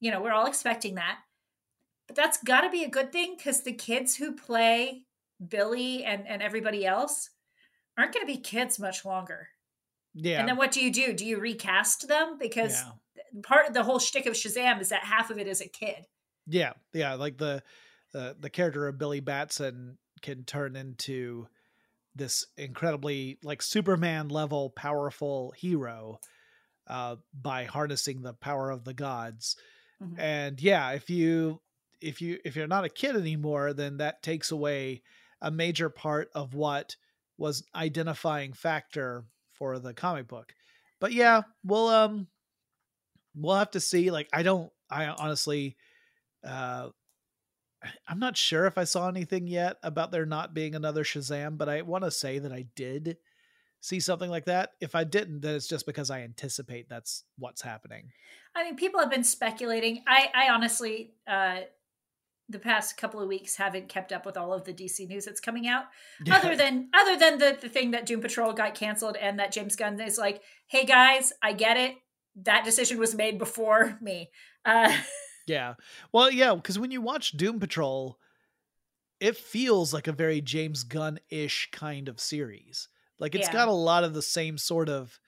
you 0.00 0.10
know, 0.10 0.22
we're 0.22 0.32
all 0.32 0.46
expecting 0.46 0.94
that. 0.94 1.18
But 2.06 2.16
that's 2.16 2.42
got 2.42 2.62
to 2.62 2.70
be 2.70 2.84
a 2.84 2.90
good 2.90 3.12
thing 3.12 3.34
because 3.36 3.62
the 3.62 3.72
kids 3.72 4.16
who 4.16 4.34
play 4.34 5.04
Billy 5.46 6.04
and, 6.04 6.26
and 6.26 6.42
everybody 6.42 6.86
else 6.86 7.30
aren't 7.96 8.14
going 8.14 8.26
to 8.26 8.32
be 8.32 8.40
kids 8.40 8.78
much 8.78 9.04
longer. 9.04 9.48
Yeah. 10.20 10.40
And 10.40 10.48
then 10.48 10.56
what 10.56 10.72
do 10.72 10.80
you 10.80 10.92
do? 10.92 11.12
Do 11.12 11.24
you 11.24 11.38
recast 11.38 12.08
them? 12.08 12.38
Because 12.38 12.72
yeah. 12.72 13.40
part 13.44 13.68
of 13.68 13.74
the 13.74 13.84
whole 13.84 14.00
shtick 14.00 14.26
of 14.26 14.34
Shazam 14.34 14.80
is 14.80 14.88
that 14.88 15.04
half 15.04 15.30
of 15.30 15.38
it 15.38 15.46
is 15.46 15.60
a 15.60 15.68
kid. 15.68 16.06
Yeah, 16.46 16.72
yeah, 16.92 17.14
like 17.14 17.38
the 17.38 17.62
the 18.12 18.36
the 18.38 18.50
character 18.50 18.88
of 18.88 18.98
Billy 18.98 19.20
Batson 19.20 19.98
can 20.22 20.44
turn 20.44 20.74
into 20.74 21.46
this 22.16 22.46
incredibly 22.56 23.38
like 23.44 23.62
Superman 23.62 24.28
level 24.28 24.70
powerful 24.70 25.52
hero 25.56 26.18
uh, 26.88 27.16
by 27.32 27.64
harnessing 27.64 28.22
the 28.22 28.32
power 28.32 28.70
of 28.70 28.84
the 28.84 28.94
gods. 28.94 29.56
Mm-hmm. 30.02 30.18
And 30.18 30.60
yeah, 30.60 30.90
if 30.92 31.10
you 31.10 31.60
if 32.00 32.20
you 32.20 32.38
if 32.44 32.56
you're 32.56 32.66
not 32.66 32.84
a 32.84 32.90
kid 32.90 33.14
anymore, 33.14 33.72
then 33.72 33.98
that 33.98 34.22
takes 34.22 34.50
away 34.50 35.02
a 35.40 35.50
major 35.50 35.90
part 35.90 36.28
of 36.34 36.54
what 36.54 36.96
was 37.36 37.62
identifying 37.74 38.52
factor 38.52 39.24
for 39.58 39.78
the 39.78 39.94
comic 39.94 40.28
book. 40.28 40.54
But 41.00 41.12
yeah, 41.12 41.42
we'll 41.64 41.88
um 41.88 42.28
we'll 43.34 43.56
have 43.56 43.72
to 43.72 43.80
see. 43.80 44.10
Like 44.10 44.28
I 44.32 44.42
don't 44.42 44.70
I 44.90 45.06
honestly 45.06 45.76
uh 46.44 46.88
I'm 48.08 48.18
not 48.18 48.36
sure 48.36 48.66
if 48.66 48.78
I 48.78 48.84
saw 48.84 49.08
anything 49.08 49.46
yet 49.46 49.76
about 49.82 50.12
there 50.12 50.26
not 50.26 50.54
being 50.54 50.74
another 50.74 51.04
Shazam, 51.04 51.58
but 51.58 51.68
I 51.68 51.82
want 51.82 52.04
to 52.04 52.10
say 52.10 52.38
that 52.38 52.52
I 52.52 52.66
did 52.74 53.18
see 53.80 54.00
something 54.00 54.30
like 54.30 54.46
that. 54.46 54.70
If 54.80 54.94
I 54.94 55.04
didn't, 55.04 55.40
then 55.40 55.54
it's 55.54 55.68
just 55.68 55.86
because 55.86 56.10
I 56.10 56.22
anticipate 56.22 56.88
that's 56.88 57.24
what's 57.38 57.62
happening. 57.62 58.10
I 58.54 58.64
mean, 58.64 58.76
people 58.76 59.00
have 59.00 59.10
been 59.10 59.24
speculating. 59.24 60.02
I, 60.06 60.28
I 60.34 60.48
honestly, 60.50 61.12
uh, 61.26 61.60
the 62.48 62.58
past 62.58 62.96
couple 62.96 63.20
of 63.20 63.28
weeks 63.28 63.56
haven't 63.56 63.88
kept 63.88 64.12
up 64.12 64.24
with 64.24 64.36
all 64.36 64.52
of 64.54 64.64
the 64.64 64.72
DC 64.72 65.06
news 65.06 65.26
that's 65.26 65.40
coming 65.40 65.66
out. 65.66 65.84
Yeah. 66.24 66.36
Other 66.36 66.56
than 66.56 66.88
other 66.94 67.16
than 67.16 67.38
the 67.38 67.58
the 67.60 67.68
thing 67.68 67.90
that 67.90 68.06
Doom 68.06 68.20
Patrol 68.20 68.52
got 68.52 68.74
canceled 68.74 69.16
and 69.16 69.38
that 69.38 69.52
James 69.52 69.76
Gunn 69.76 70.00
is 70.00 70.18
like, 70.18 70.42
"Hey 70.66 70.84
guys, 70.84 71.32
I 71.42 71.52
get 71.52 71.76
it. 71.76 71.96
That 72.36 72.64
decision 72.64 72.98
was 72.98 73.14
made 73.14 73.38
before 73.38 73.98
me." 74.00 74.30
Uh, 74.64 74.96
yeah. 75.46 75.74
Well, 76.12 76.30
yeah, 76.30 76.54
because 76.54 76.78
when 76.78 76.90
you 76.90 77.02
watch 77.02 77.32
Doom 77.32 77.60
Patrol, 77.60 78.18
it 79.20 79.36
feels 79.36 79.92
like 79.92 80.06
a 80.06 80.12
very 80.12 80.40
James 80.40 80.84
Gunn 80.84 81.18
ish 81.30 81.68
kind 81.72 82.08
of 82.08 82.20
series. 82.20 82.88
Like 83.18 83.34
it's 83.34 83.48
yeah. 83.48 83.52
got 83.52 83.68
a 83.68 83.72
lot 83.72 84.04
of 84.04 84.14
the 84.14 84.22
same 84.22 84.58
sort 84.58 84.88
of 84.88 85.18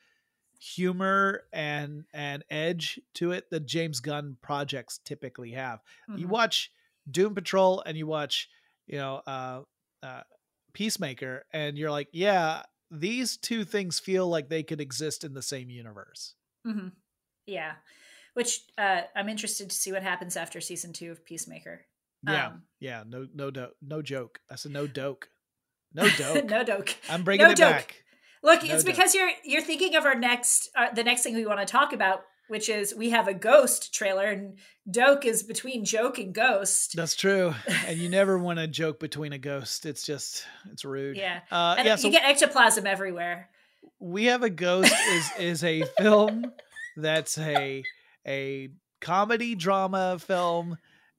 humor 0.60 1.44
and 1.52 2.04
and 2.12 2.44
edge 2.50 3.00
to 3.14 3.32
it 3.32 3.50
that 3.50 3.66
James 3.66 4.00
Gunn 4.00 4.36
projects 4.42 4.98
typically 5.04 5.52
have. 5.52 5.80
Mm-hmm. 6.08 6.18
You 6.18 6.28
watch 6.28 6.70
Doom 7.08 7.34
Patrol 7.34 7.82
and 7.84 7.96
you 7.96 8.06
watch, 8.06 8.48
you 8.86 8.98
know, 8.98 9.22
uh, 9.26 9.60
uh, 10.02 10.22
Peacemaker, 10.72 11.44
and 11.52 11.76
you're 11.76 11.90
like, 11.90 12.08
yeah, 12.12 12.62
these 12.90 13.36
two 13.36 13.64
things 13.64 13.98
feel 13.98 14.28
like 14.28 14.48
they 14.48 14.62
could 14.62 14.80
exist 14.80 15.24
in 15.24 15.34
the 15.34 15.42
same 15.42 15.70
universe. 15.70 16.34
Mm-hmm. 16.66 16.88
Yeah, 17.46 17.72
which 18.34 18.60
uh, 18.78 19.02
I'm 19.16 19.28
interested 19.28 19.70
to 19.70 19.76
see 19.76 19.92
what 19.92 20.02
happens 20.02 20.36
after 20.36 20.60
season 20.60 20.92
two 20.92 21.10
of 21.10 21.24
Peacemaker. 21.24 21.82
Yeah, 22.26 22.48
um, 22.48 22.62
yeah, 22.80 23.02
no, 23.06 23.26
no, 23.34 23.50
no, 23.50 23.70
no 23.80 24.02
joke. 24.02 24.40
That's 24.48 24.64
a 24.64 24.68
no 24.68 24.86
doke. 24.86 25.28
No 25.94 26.08
doke. 26.18 26.44
no 26.44 26.64
doke. 26.64 26.94
I'm 27.08 27.24
bringing 27.24 27.46
no 27.46 27.52
it 27.52 27.56
doke. 27.56 27.70
back. 27.70 28.04
Look, 28.42 28.62
no 28.62 28.74
it's 28.74 28.84
doke. 28.84 28.94
because 28.94 29.14
you're 29.14 29.30
you're 29.44 29.62
thinking 29.62 29.96
of 29.96 30.04
our 30.04 30.14
next, 30.14 30.70
uh, 30.76 30.92
the 30.92 31.04
next 31.04 31.22
thing 31.22 31.34
we 31.34 31.46
want 31.46 31.60
to 31.60 31.66
talk 31.66 31.92
about, 31.92 32.22
which 32.50 32.68
is 32.68 32.94
we 32.94 33.10
have 33.10 33.28
a 33.28 33.34
ghost 33.34 33.94
trailer 33.94 34.26
and 34.26 34.58
doke 34.90 35.24
is 35.24 35.42
between 35.42 35.84
joke 35.84 36.18
and 36.18 36.34
ghost. 36.34 36.94
That's 36.96 37.14
true. 37.14 37.54
And 37.86 37.98
you 37.98 38.08
never 38.08 38.36
want 38.46 38.58
to 38.58 38.66
joke 38.66 38.98
between 38.98 39.32
a 39.32 39.38
ghost. 39.38 39.86
It's 39.86 40.04
just 40.04 40.44
it's 40.70 40.84
rude. 40.84 41.16
Yeah. 41.16 41.40
Uh 41.50 41.76
and 41.78 41.86
yeah 41.86 41.96
so 41.96 42.08
you 42.08 42.12
get 42.12 42.24
ectoplasm 42.24 42.86
everywhere. 42.86 43.48
We 44.00 44.24
have 44.24 44.42
a 44.42 44.50
ghost 44.50 44.92
is 45.10 45.30
is 45.38 45.64
a 45.64 45.84
film 45.98 46.46
that's 46.96 47.38
a 47.38 47.84
a 48.26 48.68
comedy 49.00 49.54
drama 49.54 50.18
film 50.18 50.76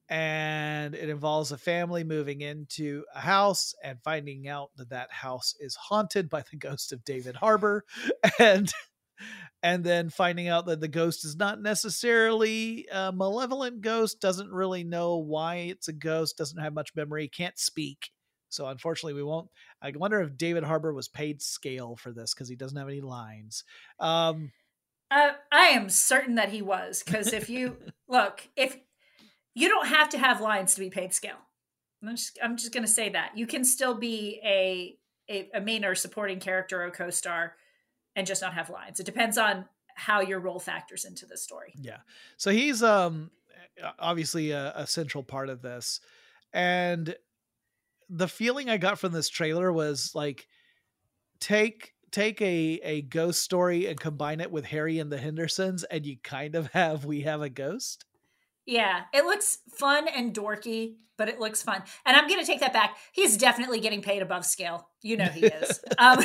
and 0.10 0.94
it 0.94 1.08
involves 1.08 1.54
a 1.54 1.58
family 1.58 2.04
moving 2.04 2.42
into 2.42 3.06
a 3.16 3.22
house 3.22 3.74
and 3.82 3.98
finding 4.04 4.50
out 4.50 4.70
that 4.76 4.90
that 4.90 5.10
house 5.10 5.56
is 5.62 5.74
haunted 5.76 6.30
by 6.30 6.44
the 6.52 6.58
ghost 6.58 6.92
of 6.92 7.06
David 7.06 7.38
Harbour. 7.38 7.86
And 8.40 8.72
and 9.64 9.84
then 9.84 10.10
finding 10.10 10.48
out 10.48 10.66
that 10.66 10.82
the 10.82 10.88
ghost 10.88 11.24
is 11.24 11.36
not 11.36 11.62
necessarily 11.62 12.88
a 12.92 13.12
malevolent 13.12 13.82
ghost, 13.82 14.20
doesn't 14.20 14.52
really 14.52 14.84
know 14.84 15.18
why 15.18 15.56
it's 15.56 15.88
a 15.88 15.94
ghost, 15.94 16.38
doesn't 16.38 16.62
have 16.62 16.74
much 16.74 16.96
memory, 16.96 17.28
can't 17.28 17.60
speak. 17.60 18.10
So 18.50 18.68
unfortunately, 18.68 19.14
we 19.14 19.24
won't. 19.24 19.50
I 19.82 19.94
wonder 19.96 20.20
if 20.22 20.36
David 20.36 20.64
Harbour 20.64 20.94
was 20.94 21.08
paid 21.08 21.42
scale 21.42 21.96
for 21.96 22.12
this 22.12 22.34
because 22.34 22.50
he 22.50 22.56
doesn't 22.56 22.78
have 22.78 22.90
any 22.90 23.02
lines. 23.02 23.64
Um, 24.00 24.52
uh, 25.10 25.32
I 25.52 25.68
am 25.68 25.90
certain 25.90 26.36
that 26.36 26.50
he 26.50 26.62
was 26.62 27.04
because 27.04 27.32
if 27.32 27.50
you 27.50 27.78
look, 28.10 28.48
if 28.58 28.78
you 29.54 29.70
don't 29.70 29.88
have 29.88 30.10
to 30.10 30.18
have 30.18 30.42
lines 30.42 30.74
to 30.74 30.82
be 30.82 30.90
paid 30.90 31.14
scale, 31.14 31.38
I'm 32.04 32.16
just 32.16 32.40
I'm 32.44 32.58
just 32.58 32.74
going 32.74 32.86
to 32.86 32.92
say 32.92 33.10
that 33.10 33.38
you 33.38 33.48
can 33.48 33.64
still 33.64 33.94
be 33.94 34.42
a, 34.44 34.98
a 35.30 35.50
a 35.56 35.62
main 35.62 35.86
or 35.86 35.96
supporting 35.96 36.40
character 36.40 36.84
or 36.84 36.92
co-star 36.92 37.56
and 38.16 38.28
just 38.28 38.42
not 38.42 38.54
have 38.54 38.70
lines. 38.70 39.00
It 39.00 39.06
depends 39.06 39.38
on 39.38 39.66
how 39.96 40.22
your 40.22 40.40
role 40.40 40.60
factors 40.60 41.06
into 41.06 41.26
the 41.26 41.38
story. 41.38 41.74
Yeah. 41.80 41.98
So 42.38 42.52
he's 42.52 42.82
um 42.84 43.32
obviously 44.00 44.52
a, 44.52 44.74
a 44.76 44.88
central 44.88 45.24
part 45.24 45.50
of 45.50 45.62
this. 45.62 46.00
And 46.54 47.16
the 48.10 48.28
feeling 48.28 48.70
I 48.70 48.78
got 48.78 49.00
from 49.00 49.14
this 49.14 49.30
trailer 49.30 49.72
was 49.72 50.12
like 50.14 50.48
take 51.40 51.94
take 52.12 52.42
a 52.42 52.80
a 52.84 53.02
ghost 53.04 53.42
story 53.42 53.88
and 53.88 54.00
combine 54.00 54.42
it 54.42 54.52
with 54.52 54.66
Harry 54.66 55.00
and 55.00 55.12
the 55.12 55.18
Hendersons 55.18 55.84
and 55.86 56.06
you 56.06 56.18
kind 56.24 56.56
of 56.56 56.68
have 56.74 57.06
we 57.06 57.22
have 57.22 57.42
a 57.42 57.50
ghost. 57.50 58.06
Yeah, 58.66 59.04
it 59.14 59.26
looks 59.26 59.60
fun 59.72 60.08
and 60.08 60.36
dorky, 60.36 60.96
but 61.18 61.28
it 61.28 61.40
looks 61.40 61.64
fun. 61.64 61.82
And 62.06 62.16
I'm 62.16 62.28
going 62.28 62.40
to 62.40 62.46
take 62.46 62.60
that 62.60 62.74
back. 62.74 62.98
He's 63.12 63.36
definitely 63.36 63.80
getting 63.80 64.02
paid 64.02 64.22
above 64.22 64.46
scale. 64.46 64.88
You 65.02 65.18
know 65.18 65.26
he 65.26 65.46
is. 65.46 65.80
um 65.98 66.20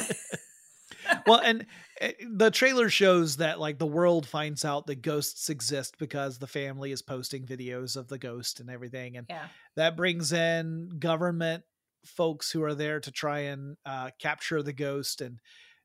well, 1.26 1.40
and 1.40 1.66
eh, 2.00 2.12
the 2.28 2.50
trailer 2.50 2.88
shows 2.88 3.36
that 3.38 3.60
like 3.60 3.78
the 3.78 3.86
world 3.86 4.26
finds 4.26 4.64
out 4.64 4.86
that 4.86 5.02
ghosts 5.02 5.48
exist 5.48 5.96
because 5.98 6.38
the 6.38 6.46
family 6.46 6.92
is 6.92 7.02
posting 7.02 7.44
videos 7.44 7.96
of 7.96 8.08
the 8.08 8.18
ghost 8.18 8.60
and 8.60 8.70
everything, 8.70 9.16
and 9.16 9.26
yeah. 9.28 9.46
that 9.76 9.96
brings 9.96 10.32
in 10.32 10.90
government 10.98 11.64
folks 12.04 12.50
who 12.50 12.62
are 12.62 12.74
there 12.74 13.00
to 13.00 13.10
try 13.10 13.40
and 13.40 13.76
uh, 13.84 14.10
capture 14.20 14.62
the 14.62 14.72
ghost. 14.72 15.20
And 15.20 15.40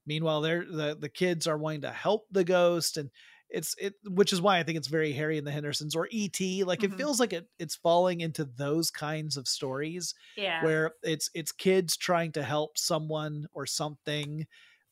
meanwhile, 0.06 0.41
they're 0.41 0.65
the 0.65 0.98
the 0.99 1.10
kids 1.10 1.48
are 1.48 1.57
wanting 1.57 1.81
to 1.81 1.91
help 1.91 2.27
the 2.31 2.43
ghost 2.43 2.98
and 2.98 3.10
it's 3.52 3.76
it 3.77 3.93
which 4.06 4.34
is 4.34 4.41
why 4.41 4.57
i 4.57 4.64
think 4.64 4.77
it's 4.77 4.88
very 4.88 5.11
harry 5.11 5.38
and 5.38 5.45
the 5.45 5.52
hendersons 5.52 5.95
or 5.95 6.07
et 6.14 6.39
like 6.65 6.80
mm-hmm. 6.80 6.93
it 6.93 6.98
feels 6.98 7.19
like 7.19 7.34
it 7.34 7.48
it's 7.60 7.76
falling 7.76 8.22
into 8.22 8.45
those 8.45 8.89
kinds 8.89 9.38
of 9.38 9.48
stories 9.48 10.15
yeah 10.38 10.64
where 10.64 10.91
it's 11.03 11.30
it's 11.34 11.52
kids 11.52 11.98
trying 11.98 12.31
to 12.31 12.43
help 12.43 12.77
someone 12.77 13.45
or 13.53 13.65
something 13.65 14.45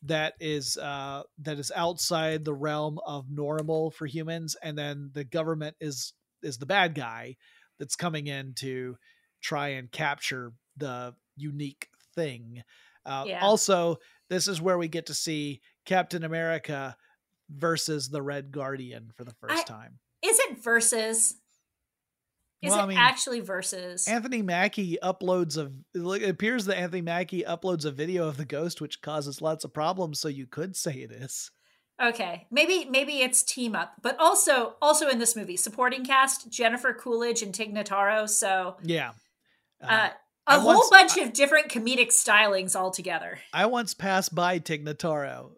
that 0.03 0.33
is 0.39 0.77
uh 0.77 1.23
that 1.39 1.59
is 1.59 1.71
outside 1.75 2.45
the 2.45 2.53
realm 2.53 2.99
of 3.05 3.29
normal 3.29 3.91
for 3.91 4.05
humans 4.05 4.55
and 4.63 4.77
then 4.77 5.11
the 5.13 5.25
government 5.25 5.75
is 5.81 6.13
is 6.41 6.57
the 6.57 6.65
bad 6.65 6.95
guy 6.95 7.35
that's 7.79 7.95
coming 7.95 8.27
in 8.27 8.53
to 8.53 8.97
try 9.41 9.69
and 9.69 9.91
capture 9.91 10.53
the 10.77 11.13
unique 11.35 11.87
thing. 12.15 12.61
Uh, 13.05 13.23
yeah. 13.27 13.39
also 13.41 13.97
this 14.29 14.47
is 14.47 14.61
where 14.61 14.77
we 14.77 14.87
get 14.87 15.07
to 15.07 15.13
see 15.13 15.61
captain 15.85 16.23
america 16.23 16.95
versus 17.49 18.09
the 18.09 18.21
red 18.21 18.51
guardian 18.51 19.11
for 19.15 19.23
the 19.23 19.33
first 19.41 19.61
I, 19.61 19.63
time. 19.63 19.99
Is 20.23 20.37
it 20.39 20.61
versus 20.61 21.35
is 22.61 22.71
well, 22.71 22.79
it 22.79 22.83
I 22.83 22.87
mean, 22.87 22.97
actually 22.97 23.39
versus 23.39 24.07
Anthony 24.07 24.41
Mackie 24.41 24.97
uploads 25.01 25.57
a 25.57 25.71
it 25.93 26.29
appears 26.29 26.65
that 26.65 26.77
Anthony 26.77 27.01
Mackie 27.01 27.43
uploads 27.43 27.85
a 27.85 27.91
video 27.91 28.27
of 28.27 28.37
the 28.37 28.45
ghost 28.45 28.81
which 28.81 29.01
causes 29.01 29.41
lots 29.41 29.63
of 29.63 29.73
problems 29.73 30.19
so 30.19 30.27
you 30.27 30.45
could 30.45 30.75
say 30.75 30.93
it 30.95 31.11
is. 31.11 31.51
Okay. 32.01 32.47
Maybe 32.51 32.85
maybe 32.89 33.19
it's 33.19 33.43
team 33.43 33.75
up. 33.75 33.93
But 34.01 34.19
also 34.19 34.75
also 34.81 35.07
in 35.07 35.19
this 35.19 35.35
movie 35.35 35.57
supporting 35.57 36.05
cast 36.05 36.49
Jennifer 36.49 36.93
Coolidge 36.93 37.41
and 37.41 37.53
Tig 37.53 37.73
Notaro 37.73 38.27
so 38.27 38.77
Yeah. 38.83 39.11
Uh, 39.81 39.87
uh 39.91 40.09
a 40.47 40.53
I 40.53 40.59
whole 40.59 40.75
once, 40.77 40.89
bunch 40.89 41.17
I, 41.17 41.21
of 41.21 41.33
different 41.33 41.69
comedic 41.69 42.07
stylings 42.07 42.75
all 42.75 42.89
together. 42.89 43.37
I 43.53 43.67
once 43.67 43.93
passed 43.93 44.33
by 44.33 44.57
Tig 44.57 44.83
Notaro. 44.83 45.51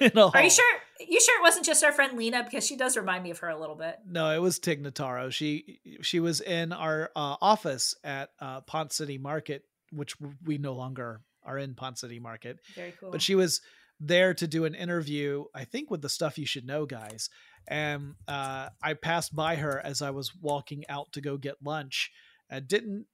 Are 0.34 0.42
you 0.42 0.50
sure? 0.50 0.81
You 1.08 1.20
sure 1.20 1.38
it 1.38 1.42
wasn't 1.42 1.66
just 1.66 1.84
our 1.84 1.92
friend 1.92 2.16
Lena 2.16 2.44
because 2.44 2.66
she 2.66 2.76
does 2.76 2.96
remind 2.96 3.24
me 3.24 3.30
of 3.30 3.38
her 3.40 3.48
a 3.48 3.58
little 3.58 3.76
bit. 3.76 3.98
No, 4.06 4.30
it 4.30 4.40
was 4.40 4.58
Tig 4.58 4.82
Notaro. 4.82 5.32
She 5.32 5.80
she 6.02 6.20
was 6.20 6.40
in 6.40 6.72
our 6.72 7.10
uh, 7.16 7.36
office 7.40 7.94
at 8.04 8.30
uh, 8.40 8.60
Ponce 8.62 8.96
City 8.96 9.18
Market, 9.18 9.62
which 9.90 10.14
we 10.44 10.58
no 10.58 10.74
longer 10.74 11.20
are 11.44 11.58
in 11.58 11.74
Ponce 11.74 12.00
City 12.00 12.20
Market. 12.20 12.58
Very 12.74 12.94
cool. 12.98 13.10
But 13.10 13.22
she 13.22 13.34
was 13.34 13.60
there 14.00 14.34
to 14.34 14.46
do 14.46 14.64
an 14.64 14.74
interview, 14.74 15.44
I 15.54 15.64
think 15.64 15.90
with 15.90 16.02
the 16.02 16.08
stuff 16.08 16.38
you 16.38 16.46
should 16.46 16.66
know 16.66 16.86
guys. 16.86 17.30
And 17.68 18.14
uh, 18.26 18.70
I 18.82 18.94
passed 18.94 19.34
by 19.34 19.56
her 19.56 19.80
as 19.84 20.02
I 20.02 20.10
was 20.10 20.32
walking 20.34 20.84
out 20.88 21.12
to 21.12 21.20
go 21.20 21.36
get 21.36 21.62
lunch. 21.62 22.10
and 22.50 22.66
didn't 22.66 23.06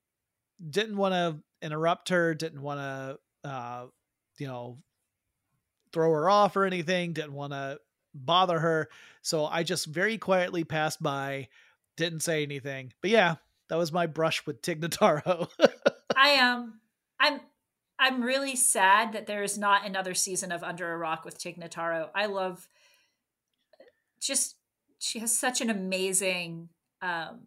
didn't 0.71 0.97
want 0.97 1.15
to 1.15 1.39
interrupt 1.65 2.09
her, 2.09 2.35
didn't 2.35 2.63
want 2.63 2.81
to 2.81 3.49
uh, 3.49 3.87
you 4.39 4.47
know 4.47 4.79
throw 5.93 6.11
her 6.13 6.29
off 6.29 6.57
or 6.57 6.65
anything, 6.65 7.13
didn't 7.13 7.35
want 7.35 7.53
to 7.53 7.79
bother 8.15 8.59
her. 8.59 8.89
So 9.23 9.47
I 9.47 9.63
just 9.63 9.87
very 9.87 10.19
quietly 10.19 10.65
passed 10.65 11.03
by, 11.03 11.49
didn't 11.97 12.21
say 12.21 12.43
anything. 12.43 12.93
But 13.01 13.11
yeah, 13.11 13.37
that 13.69 13.77
was 13.77 13.93
my 13.93 14.07
brush 14.07 14.47
with 14.47 14.63
Tig 14.63 14.81
Notaro. 14.81 15.49
I 16.17 16.31
am 16.31 16.59
um, 16.59 16.81
I'm 17.21 17.41
I'm 17.99 18.23
really 18.23 18.57
sad 18.57 19.13
that 19.13 19.27
there 19.27 19.43
is 19.43 19.59
not 19.59 19.85
another 19.85 20.15
season 20.15 20.53
of 20.53 20.63
Under 20.63 20.93
a 20.93 20.97
Rock 20.97 21.25
with 21.25 21.39
Tig 21.39 21.59
Notaro. 21.59 22.11
I 22.15 22.27
love 22.27 22.69
just 24.21 24.57
she 24.99 25.19
has 25.19 25.37
such 25.37 25.61
an 25.61 25.71
amazing 25.71 26.69
um 27.03 27.47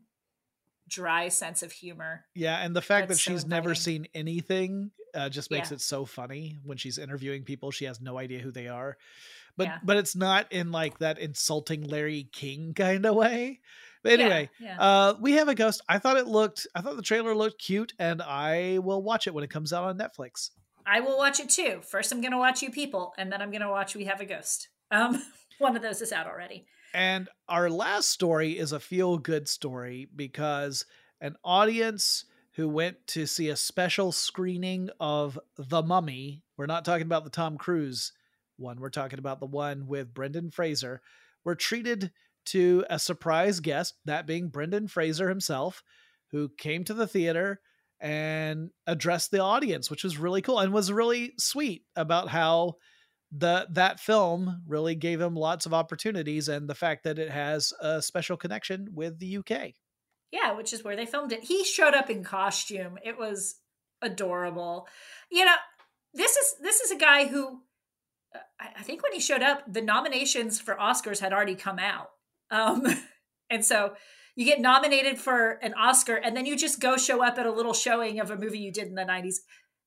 dry 0.88 1.30
sense 1.30 1.64
of 1.64 1.72
humor. 1.72 2.26
Yeah, 2.36 2.58
and 2.58 2.76
the 2.76 2.82
fact 2.82 3.08
That's 3.08 3.24
that 3.24 3.32
she's 3.32 3.42
so 3.42 3.48
never 3.48 3.74
seen 3.74 4.08
anything 4.14 4.92
uh, 5.14 5.30
just 5.30 5.52
makes 5.52 5.72
yeah. 5.72 5.76
it 5.76 5.82
so 5.82 6.06
funny 6.06 6.58
when 6.64 6.78
she's 6.78 6.98
interviewing 6.98 7.44
people. 7.44 7.72
She 7.72 7.86
has 7.86 8.02
no 8.02 8.18
idea 8.18 8.40
who 8.40 8.52
they 8.52 8.68
are, 8.68 8.98
but 9.58 9.68
yeah. 9.68 9.78
but 9.84 9.98
it's 9.98 10.16
not 10.16 10.52
in 10.52 10.72
like 10.72 11.00
that 11.00 11.20
insulting 11.20 11.84
Larry 11.84 12.28
King 12.32 12.74
kind 12.74 13.06
of 13.06 13.16
way. 13.16 13.60
But 14.04 14.14
anyway, 14.14 14.50
yeah, 14.60 14.80
uh, 14.80 15.16
we 15.20 15.34
have 15.34 15.48
a 15.48 15.56
ghost. 15.56 15.82
I 15.88 16.00
thought 16.00 16.18
it 16.18 16.28
looked. 16.28 16.66
I 16.74 16.82
thought 16.82 16.96
the 16.96 17.04
trailer 17.04 17.36
looked 17.36 17.62
cute, 17.62 17.94
and 18.00 18.22
I 18.22 18.80
will 18.80 19.02
watch 19.02 19.28
it 19.28 19.34
when 19.34 19.44
it 19.44 19.50
comes 19.50 19.74
out 19.74 19.84
on 19.84 19.98
Netflix. 19.98 20.50
I 20.86 21.00
will 21.00 21.18
watch 21.18 21.40
it 21.40 21.50
too. 21.50 21.82
First, 21.84 22.12
I'm 22.12 22.22
to 22.22 22.38
watch 22.38 22.62
You 22.62 22.72
People, 22.72 23.14
and 23.18 23.32
then 23.32 23.42
I'm 23.42 23.52
to 23.52 23.70
watch 23.70 23.96
We 23.96 24.06
Have 24.06 24.22
a 24.22 24.26
Ghost. 24.26 24.70
Um, 24.90 25.22
one 25.60 25.76
of 25.76 25.82
those 25.82 26.02
is 26.02 26.12
out 26.12 26.28
already. 26.28 26.66
And 26.94 27.30
our 27.48 27.70
last 27.70 28.10
story 28.10 28.58
is 28.58 28.72
a 28.72 28.80
feel 28.80 29.18
good 29.18 29.48
story 29.48 30.10
because 30.14 30.86
an 31.22 31.36
audience 31.44 32.26
who 32.56 32.68
went 32.68 32.98
to 33.08 33.26
see 33.26 33.50
a 33.50 33.56
special 33.56 34.12
screening 34.12 34.90
of 35.00 35.40
The 35.58 35.82
Mummy, 35.82 36.44
we're 36.58 36.66
not 36.66 36.86
talking 36.86 37.06
about 37.06 37.24
the 37.24 37.30
Tom 37.30 37.58
Cruise 37.58 38.12
one, 38.58 38.80
we're 38.80 38.90
talking 38.90 39.20
about 39.20 39.40
the 39.40 39.46
one 39.46 39.88
with 39.88 40.14
Brendan 40.14 40.52
Fraser, 40.52 41.02
We 41.44 41.50
were 41.50 41.56
treated 41.56 42.12
to 42.48 42.86
a 42.90 43.00
surprise 43.00 43.60
guest, 43.60 43.96
that 44.06 44.28
being 44.28 44.50
Brendan 44.50 44.88
Fraser 44.88 45.30
himself, 45.30 45.84
who 46.32 46.50
came 46.58 46.84
to 46.86 46.94
the 46.94 47.08
theater 47.08 47.62
and 48.00 48.72
addressed 48.88 49.32
the 49.32 49.40
audience, 49.40 49.90
which 49.90 50.04
was 50.04 50.18
really 50.18 50.42
cool 50.42 50.60
and 50.60 50.74
was 50.74 50.92
really 50.92 51.34
sweet 51.38 51.84
about 51.96 52.30
how 52.30 52.76
the 53.32 53.68
that 53.72 54.00
film 54.00 54.62
really 54.68 54.96
gave 54.96 55.22
him 55.22 55.36
lots 55.36 55.66
of 55.66 55.74
opportunities 55.74 56.50
and 56.50 56.70
the 56.70 56.76
fact 56.76 57.04
that 57.04 57.20
it 57.20 57.30
has 57.30 57.72
a 57.80 58.02
special 58.02 58.36
connection 58.36 58.90
with 58.94 59.20
the 59.20 59.38
UK. 59.38 59.74
Yeah, 60.32 60.54
which 60.54 60.74
is 60.74 60.84
where 60.84 60.96
they 60.96 61.06
filmed 61.06 61.32
it. 61.32 61.44
He 61.44 61.64
showed 61.64 61.94
up 61.94 62.10
in 62.10 62.24
costume. 62.24 62.98
It 63.04 63.18
was 63.18 63.56
adorable. 64.02 64.88
You 65.30 65.46
know, 65.46 65.56
this 66.14 66.36
is 66.36 66.56
this 66.62 66.80
is 66.80 66.92
a 66.92 66.98
guy 66.98 67.28
who 67.28 67.62
uh, 68.34 68.40
I 68.78 68.84
think 68.84 69.04
when 69.04 69.14
he 69.14 69.20
showed 69.20 69.42
up, 69.42 69.64
the 69.72 69.82
nominations 69.82 70.60
for 70.60 70.76
Oscars 70.76 71.20
had 71.20 71.34
already 71.34 71.56
come 71.56 71.80
out. 71.80 72.10
Um, 72.50 72.84
and 73.50 73.66
so 73.66 73.94
you 74.36 74.46
get 74.46 74.62
nominated 74.62 75.20
for 75.20 75.60
an 75.62 75.74
Oscar 75.74 76.16
and 76.16 76.36
then 76.36 76.46
you 76.46 76.56
just 76.56 76.80
go 76.80 76.98
show 76.98 77.24
up 77.24 77.38
at 77.38 77.46
a 77.46 77.52
little 77.52 77.74
showing 77.74 78.20
of 78.20 78.32
a 78.32 78.38
movie 78.38 78.60
you 78.60 78.72
did 78.72 78.88
in 78.88 78.96
the 78.96 79.04
90s. 79.04 79.36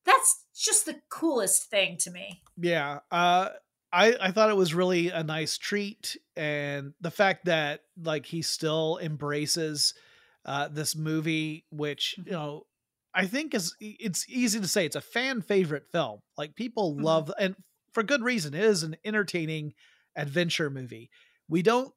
That's 0.04 0.44
just 0.54 0.84
the 0.86 1.00
coolest 1.08 1.70
thing 1.70 1.96
to 2.00 2.10
me. 2.10 2.42
Yeah. 2.58 3.00
Uh, 3.10 3.48
I, 3.90 4.16
I 4.20 4.30
thought 4.32 4.50
it 4.50 4.56
was 4.56 4.74
really 4.74 5.08
a 5.08 5.22
nice 5.22 5.56
treat. 5.56 6.16
And 6.36 6.92
the 7.00 7.10
fact 7.10 7.46
that 7.46 7.80
like 8.00 8.26
he 8.26 8.42
still 8.42 8.98
embraces 9.00 9.94
uh, 10.44 10.68
this 10.68 10.96
movie, 10.96 11.64
which, 11.70 12.14
you 12.18 12.24
mm-hmm. 12.24 12.32
know, 12.32 12.62
I 13.14 13.26
think 13.26 13.54
is 13.54 13.74
it's 13.80 14.28
easy 14.28 14.60
to 14.60 14.68
say 14.68 14.84
it's 14.84 14.96
a 14.96 15.00
fan 15.00 15.40
favorite 15.40 15.84
film. 15.92 16.20
Like 16.36 16.56
people 16.56 16.94
mm-hmm. 16.94 17.04
love 17.04 17.32
and 17.38 17.54
for 17.92 18.02
good 18.02 18.22
reason. 18.22 18.54
It 18.54 18.64
is 18.64 18.82
an 18.82 18.96
entertaining 19.04 19.74
adventure 20.16 20.68
movie. 20.68 21.10
We 21.48 21.62
don't 21.62 21.92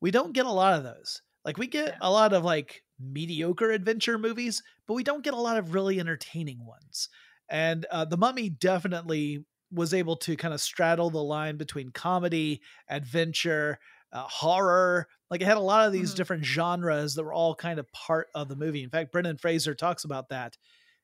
we 0.00 0.10
don't 0.10 0.34
get 0.34 0.46
a 0.46 0.52
lot 0.52 0.74
of 0.74 0.84
those. 0.84 1.22
Like 1.44 1.56
we 1.56 1.66
get 1.66 1.88
yeah. 1.88 1.98
a 2.02 2.10
lot 2.10 2.34
of 2.34 2.44
like 2.44 2.82
mediocre 3.00 3.70
adventure 3.70 4.18
movies, 4.18 4.62
but 4.86 4.94
we 4.94 5.02
don't 5.02 5.24
get 5.24 5.34
a 5.34 5.40
lot 5.40 5.56
of 5.56 5.74
really 5.74 5.98
entertaining 5.98 6.64
ones. 6.64 7.08
And 7.48 7.86
uh, 7.90 8.04
The 8.04 8.18
Mummy 8.18 8.50
definitely 8.50 9.44
was 9.72 9.94
able 9.94 10.16
to 10.16 10.36
kind 10.36 10.52
of 10.52 10.60
straddle 10.60 11.10
the 11.10 11.22
line 11.22 11.56
between 11.56 11.90
comedy, 11.90 12.60
adventure, 12.88 13.78
uh, 14.12 14.22
horror. 14.22 15.08
Like 15.30 15.40
it 15.40 15.46
had 15.46 15.56
a 15.56 15.60
lot 15.60 15.86
of 15.86 15.92
these 15.92 16.10
mm-hmm. 16.10 16.16
different 16.16 16.44
genres 16.44 17.14
that 17.14 17.24
were 17.24 17.32
all 17.32 17.54
kind 17.54 17.78
of 17.78 17.90
part 17.92 18.28
of 18.34 18.48
the 18.48 18.56
movie. 18.56 18.82
In 18.82 18.90
fact, 18.90 19.12
Brendan 19.12 19.38
Fraser 19.38 19.74
talks 19.74 20.04
about 20.04 20.28
that 20.30 20.56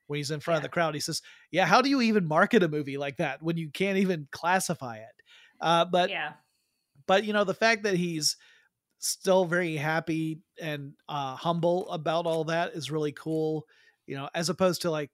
when 0.07 0.17
he's 0.17 0.31
in 0.31 0.39
front 0.39 0.55
yeah. 0.55 0.59
of 0.59 0.63
the 0.63 0.69
crowd. 0.69 0.93
He 0.93 0.99
says, 0.99 1.21
"Yeah, 1.51 1.65
how 1.65 1.81
do 1.81 1.89
you 1.89 2.01
even 2.01 2.25
market 2.25 2.63
a 2.63 2.67
movie 2.67 2.97
like 2.97 3.17
that 3.17 3.41
when 3.41 3.57
you 3.57 3.69
can't 3.69 3.97
even 3.97 4.27
classify 4.31 4.97
it?" 4.97 5.23
Uh, 5.61 5.85
but 5.85 6.09
yeah, 6.09 6.33
but 7.05 7.23
you 7.23 7.33
know 7.33 7.43
the 7.43 7.53
fact 7.53 7.83
that 7.83 7.95
he's 7.95 8.37
still 8.99 9.45
very 9.45 9.75
happy 9.75 10.39
and 10.59 10.93
uh, 11.07 11.35
humble 11.35 11.89
about 11.89 12.25
all 12.25 12.45
that 12.45 12.73
is 12.73 12.91
really 12.91 13.11
cool. 13.11 13.65
You 14.05 14.15
know, 14.15 14.29
as 14.33 14.49
opposed 14.49 14.81
to 14.81 14.91
like 14.91 15.11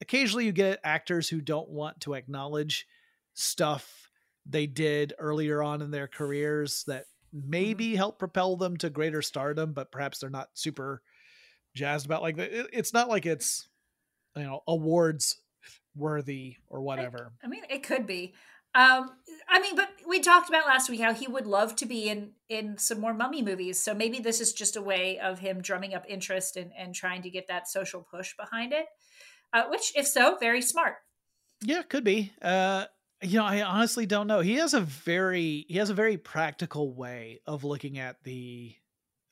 occasionally 0.00 0.46
you 0.46 0.52
get 0.52 0.80
actors 0.82 1.28
who 1.28 1.40
don't 1.40 1.68
want 1.68 2.00
to 2.00 2.14
acknowledge 2.14 2.86
stuff 3.34 4.10
they 4.44 4.66
did 4.66 5.14
earlier 5.18 5.62
on 5.62 5.80
in 5.80 5.90
their 5.90 6.08
careers 6.08 6.84
that. 6.86 7.04
Maybe 7.32 7.96
help 7.96 8.18
propel 8.18 8.56
them 8.56 8.76
to 8.78 8.90
greater 8.90 9.22
stardom, 9.22 9.72
but 9.72 9.90
perhaps 9.90 10.18
they're 10.18 10.30
not 10.30 10.50
super 10.54 11.02
jazzed 11.74 12.06
about 12.06 12.22
like 12.22 12.36
it's 12.38 12.92
not 12.92 13.08
like 13.08 13.24
it's 13.26 13.68
you 14.36 14.42
know 14.42 14.62
awards 14.66 15.40
worthy 15.96 16.56
or 16.68 16.80
whatever. 16.80 17.32
I, 17.42 17.46
I 17.46 17.48
mean, 17.48 17.62
it 17.68 17.82
could 17.82 18.06
be. 18.06 18.34
Um, 18.74 19.10
I 19.48 19.60
mean, 19.60 19.76
but 19.76 19.90
we 20.08 20.20
talked 20.20 20.48
about 20.48 20.66
last 20.66 20.88
week 20.88 21.00
how 21.00 21.12
he 21.12 21.26
would 21.26 21.46
love 21.46 21.76
to 21.76 21.86
be 21.86 22.08
in 22.08 22.32
in 22.48 22.78
some 22.78 23.00
more 23.00 23.12
mummy 23.12 23.42
movies. 23.42 23.78
So 23.78 23.92
maybe 23.92 24.18
this 24.18 24.40
is 24.40 24.52
just 24.52 24.76
a 24.76 24.82
way 24.82 25.18
of 25.18 25.38
him 25.38 25.60
drumming 25.60 25.94
up 25.94 26.04
interest 26.08 26.56
and, 26.56 26.72
and 26.76 26.94
trying 26.94 27.22
to 27.22 27.30
get 27.30 27.48
that 27.48 27.68
social 27.68 28.06
push 28.10 28.34
behind 28.36 28.72
it. 28.72 28.86
Uh, 29.52 29.64
which, 29.68 29.92
if 29.94 30.06
so, 30.06 30.36
very 30.40 30.62
smart. 30.62 30.94
Yeah, 31.60 31.82
could 31.82 32.04
be. 32.04 32.32
Uh, 32.40 32.86
you 33.22 33.38
know 33.38 33.44
i 33.44 33.62
honestly 33.62 34.06
don't 34.06 34.26
know. 34.26 34.40
He 34.40 34.54
has 34.54 34.74
a 34.74 34.80
very 34.80 35.64
he 35.68 35.78
has 35.78 35.90
a 35.90 35.94
very 35.94 36.16
practical 36.16 36.92
way 36.94 37.40
of 37.46 37.64
looking 37.64 37.98
at 37.98 38.22
the 38.24 38.74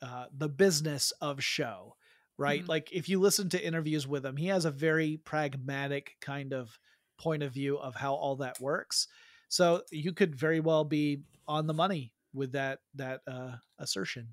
uh 0.02 0.26
the 0.36 0.48
business 0.48 1.12
of 1.20 1.42
show 1.42 1.96
right? 2.38 2.60
Mm-hmm. 2.60 2.70
like 2.70 2.90
if 2.90 3.08
you 3.08 3.20
listen 3.20 3.50
to 3.50 3.62
interviews 3.62 4.08
with 4.08 4.24
him 4.24 4.36
he 4.36 4.46
has 4.46 4.64
a 4.64 4.70
very 4.70 5.18
pragmatic 5.18 6.16
kind 6.20 6.54
of 6.54 6.78
point 7.18 7.42
of 7.42 7.52
view 7.52 7.78
of 7.78 7.94
how 7.94 8.14
all 8.14 8.36
that 8.36 8.60
works. 8.60 9.06
So 9.48 9.82
you 9.90 10.12
could 10.12 10.34
very 10.34 10.60
well 10.60 10.84
be 10.84 11.22
on 11.46 11.66
the 11.66 11.74
money 11.74 12.12
with 12.32 12.52
that 12.52 12.78
that 12.94 13.20
uh 13.26 13.56
assertion. 13.78 14.28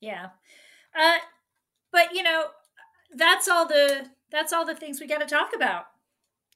Yeah. 0.00 0.28
Uh 0.98 1.18
but 1.90 2.14
you 2.14 2.22
know 2.22 2.46
that's 3.14 3.48
all 3.48 3.66
the 3.66 4.06
that's 4.30 4.52
all 4.52 4.66
the 4.66 4.74
things 4.74 5.00
we 5.00 5.06
got 5.06 5.20
to 5.20 5.26
talk 5.26 5.54
about 5.54 5.86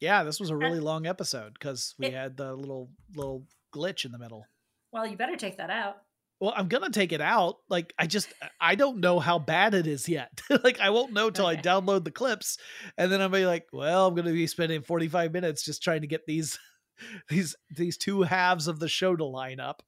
yeah, 0.02 0.24
this 0.24 0.40
was 0.40 0.50
a 0.50 0.56
really 0.56 0.80
long 0.80 1.06
episode 1.06 1.54
because 1.54 1.94
we 1.96 2.06
it, 2.06 2.12
had 2.12 2.36
the 2.36 2.54
little 2.54 2.90
little 3.14 3.46
glitch 3.72 4.04
in 4.04 4.10
the 4.10 4.18
middle. 4.18 4.44
Well, 4.90 5.06
you 5.06 5.16
better 5.16 5.36
take 5.36 5.58
that 5.58 5.70
out. 5.70 5.98
Well, 6.40 6.52
I'm 6.56 6.66
gonna 6.66 6.90
take 6.90 7.12
it 7.12 7.20
out. 7.20 7.58
Like 7.70 7.94
I 7.96 8.08
just 8.08 8.32
I 8.60 8.74
don't 8.74 8.98
know 8.98 9.20
how 9.20 9.38
bad 9.38 9.74
it 9.74 9.86
is 9.86 10.08
yet. 10.08 10.40
like 10.64 10.80
I 10.80 10.90
won't 10.90 11.12
know 11.12 11.30
till 11.30 11.46
okay. 11.46 11.56
I 11.56 11.62
download 11.62 12.02
the 12.02 12.10
clips, 12.10 12.58
and 12.98 13.12
then 13.12 13.20
I'm 13.20 13.30
be 13.30 13.46
like, 13.46 13.68
well, 13.72 14.08
I'm 14.08 14.16
gonna 14.16 14.32
be 14.32 14.48
spending 14.48 14.82
45 14.82 15.32
minutes 15.32 15.64
just 15.64 15.84
trying 15.84 16.00
to 16.00 16.08
get 16.08 16.26
these 16.26 16.58
these 17.28 17.54
these 17.70 17.96
two 17.96 18.22
halves 18.22 18.66
of 18.66 18.80
the 18.80 18.88
show 18.88 19.14
to 19.14 19.24
line 19.24 19.60
up. 19.60 19.84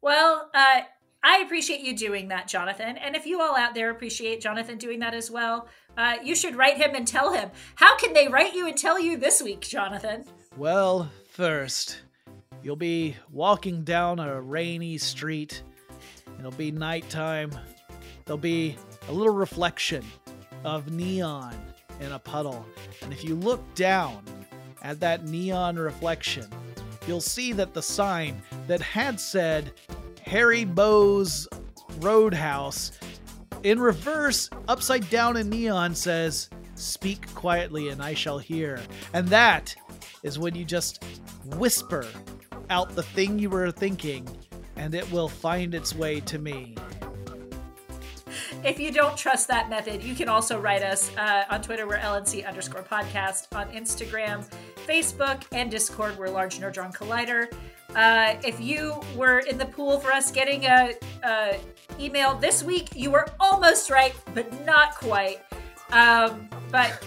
Well, 0.00 0.48
uh, 0.54 0.82
I 1.26 1.38
appreciate 1.38 1.80
you 1.80 1.96
doing 1.96 2.28
that, 2.28 2.48
Jonathan. 2.48 2.98
And 2.98 3.16
if 3.16 3.24
you 3.24 3.40
all 3.40 3.56
out 3.56 3.74
there 3.74 3.88
appreciate 3.88 4.42
Jonathan 4.42 4.76
doing 4.76 4.98
that 4.98 5.14
as 5.14 5.30
well, 5.30 5.68
uh, 5.96 6.16
you 6.22 6.36
should 6.36 6.54
write 6.54 6.76
him 6.76 6.94
and 6.94 7.08
tell 7.08 7.32
him. 7.32 7.50
How 7.76 7.96
can 7.96 8.12
they 8.12 8.28
write 8.28 8.54
you 8.54 8.68
and 8.68 8.76
tell 8.76 9.00
you 9.00 9.16
this 9.16 9.42
week, 9.42 9.62
Jonathan? 9.62 10.26
Well, 10.58 11.10
first, 11.30 12.02
you'll 12.62 12.76
be 12.76 13.16
walking 13.32 13.84
down 13.84 14.18
a 14.18 14.38
rainy 14.38 14.98
street. 14.98 15.62
It'll 16.38 16.50
be 16.50 16.70
nighttime. 16.70 17.52
There'll 18.26 18.36
be 18.36 18.76
a 19.08 19.12
little 19.12 19.34
reflection 19.34 20.04
of 20.62 20.92
neon 20.92 21.54
in 22.00 22.12
a 22.12 22.18
puddle. 22.18 22.66
And 23.00 23.14
if 23.14 23.24
you 23.24 23.34
look 23.34 23.62
down 23.74 24.22
at 24.82 25.00
that 25.00 25.24
neon 25.24 25.76
reflection, 25.76 26.48
you'll 27.06 27.22
see 27.22 27.54
that 27.54 27.72
the 27.72 27.82
sign 27.82 28.42
that 28.66 28.82
had 28.82 29.18
said 29.18 29.72
Haribo's 30.26 31.46
Roadhouse. 31.98 32.92
In 33.62 33.78
reverse, 33.78 34.50
upside 34.68 35.08
down 35.10 35.36
in 35.36 35.48
neon 35.48 35.94
says, 35.94 36.50
Speak 36.74 37.32
quietly 37.34 37.90
and 37.90 38.02
I 38.02 38.14
shall 38.14 38.38
hear. 38.38 38.80
And 39.12 39.28
that 39.28 39.74
is 40.22 40.38
when 40.38 40.54
you 40.54 40.64
just 40.64 41.04
whisper 41.56 42.06
out 42.70 42.94
the 42.94 43.02
thing 43.02 43.38
you 43.38 43.50
were 43.50 43.70
thinking, 43.70 44.26
and 44.76 44.94
it 44.94 45.10
will 45.12 45.28
find 45.28 45.74
its 45.74 45.94
way 45.94 46.20
to 46.20 46.38
me. 46.38 46.74
If 48.64 48.80
you 48.80 48.90
don't 48.90 49.16
trust 49.16 49.48
that 49.48 49.68
method, 49.68 50.02
you 50.02 50.14
can 50.14 50.28
also 50.28 50.58
write 50.58 50.82
us 50.82 51.14
uh, 51.16 51.44
on 51.50 51.60
Twitter. 51.60 51.86
We're 51.86 51.98
LNC 51.98 52.48
underscore 52.48 52.82
podcast. 52.82 53.54
On 53.54 53.68
Instagram, 53.68 54.48
Facebook, 54.86 55.44
and 55.52 55.70
Discord, 55.70 56.16
we're 56.16 56.30
Large 56.30 56.58
Nerdron 56.60 56.94
Collider. 56.94 57.52
Uh, 57.94 58.36
if 58.44 58.60
you 58.60 59.00
were 59.14 59.38
in 59.40 59.56
the 59.56 59.66
pool 59.66 60.00
for 60.00 60.12
us 60.12 60.30
getting 60.32 60.64
a, 60.64 60.94
a, 61.22 61.60
email 62.00 62.34
this 62.36 62.62
week, 62.62 62.88
you 62.96 63.10
were 63.10 63.26
almost 63.38 63.88
right, 63.88 64.14
but 64.34 64.64
not 64.64 64.96
quite. 64.96 65.40
Um, 65.92 66.48
but 66.72 67.04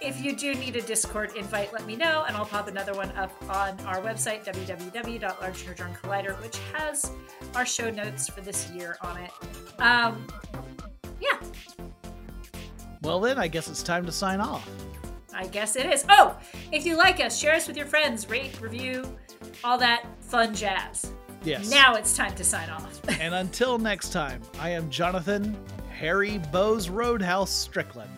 if 0.00 0.20
you 0.22 0.34
do 0.34 0.54
need 0.54 0.74
a 0.76 0.82
Discord 0.82 1.36
invite, 1.36 1.72
let 1.72 1.86
me 1.86 1.96
know, 1.96 2.24
and 2.26 2.36
I'll 2.36 2.44
pop 2.46 2.66
another 2.68 2.92
one 2.94 3.10
up 3.12 3.32
on 3.48 3.78
our 3.86 4.00
website, 4.00 4.44
www.largenerdroncollider, 4.44 6.42
which 6.42 6.58
has 6.72 7.12
our 7.54 7.64
show 7.66 7.90
notes 7.90 8.28
for 8.28 8.40
this 8.40 8.70
year 8.70 8.96
on 9.00 9.16
it. 9.18 9.30
Um, 9.78 10.26
yeah. 11.20 11.38
Well, 13.02 13.20
then, 13.20 13.38
I 13.38 13.46
guess 13.46 13.68
it's 13.68 13.82
time 13.82 14.06
to 14.06 14.12
sign 14.12 14.40
off. 14.40 14.68
I 15.36 15.46
guess 15.48 15.76
it 15.76 15.84
is. 15.84 16.04
Oh, 16.08 16.38
if 16.72 16.86
you 16.86 16.96
like 16.96 17.20
us, 17.20 17.38
share 17.38 17.54
us 17.54 17.68
with 17.68 17.76
your 17.76 17.84
friends, 17.84 18.28
rate, 18.30 18.58
review, 18.58 19.04
all 19.62 19.76
that 19.76 20.06
fun 20.20 20.54
jazz. 20.54 21.12
Yes. 21.44 21.70
Now 21.70 21.94
it's 21.94 22.16
time 22.16 22.34
to 22.36 22.44
sign 22.44 22.70
off. 22.70 22.98
and 23.20 23.34
until 23.34 23.78
next 23.78 24.14
time, 24.14 24.40
I 24.58 24.70
am 24.70 24.88
Jonathan 24.88 25.54
Harry 25.90 26.38
Bowes 26.50 26.88
Roadhouse 26.88 27.50
Strickland. 27.50 28.10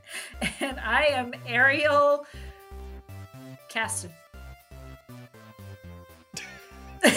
and 0.60 0.80
I 0.80 1.04
am 1.04 1.32
Ariel 1.46 2.26
Casten. 3.70 4.10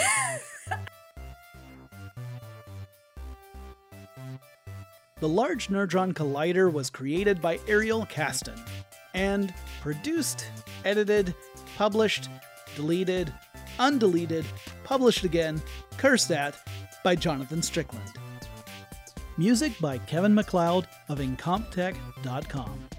the 5.19 5.27
Large 5.27 5.69
Nerdron 5.69 6.13
Collider 6.13 6.71
was 6.71 6.91
created 6.91 7.41
by 7.41 7.59
Ariel 7.67 8.05
Casten 8.05 8.59
and 9.13 9.53
produced, 9.81 10.47
edited, 10.85 11.35
published, 11.77 12.29
deleted, 12.75 13.33
undeleted, 13.79 14.45
published 14.83 15.23
again, 15.23 15.61
cursed 15.97 16.31
at 16.31 16.55
by 17.03 17.15
Jonathan 17.15 17.61
Strickland. 17.61 18.11
Music 19.37 19.71
by 19.79 19.97
Kevin 19.99 20.35
MacLeod 20.35 20.87
of 21.07 21.19
Incompetech.com. 21.19 22.98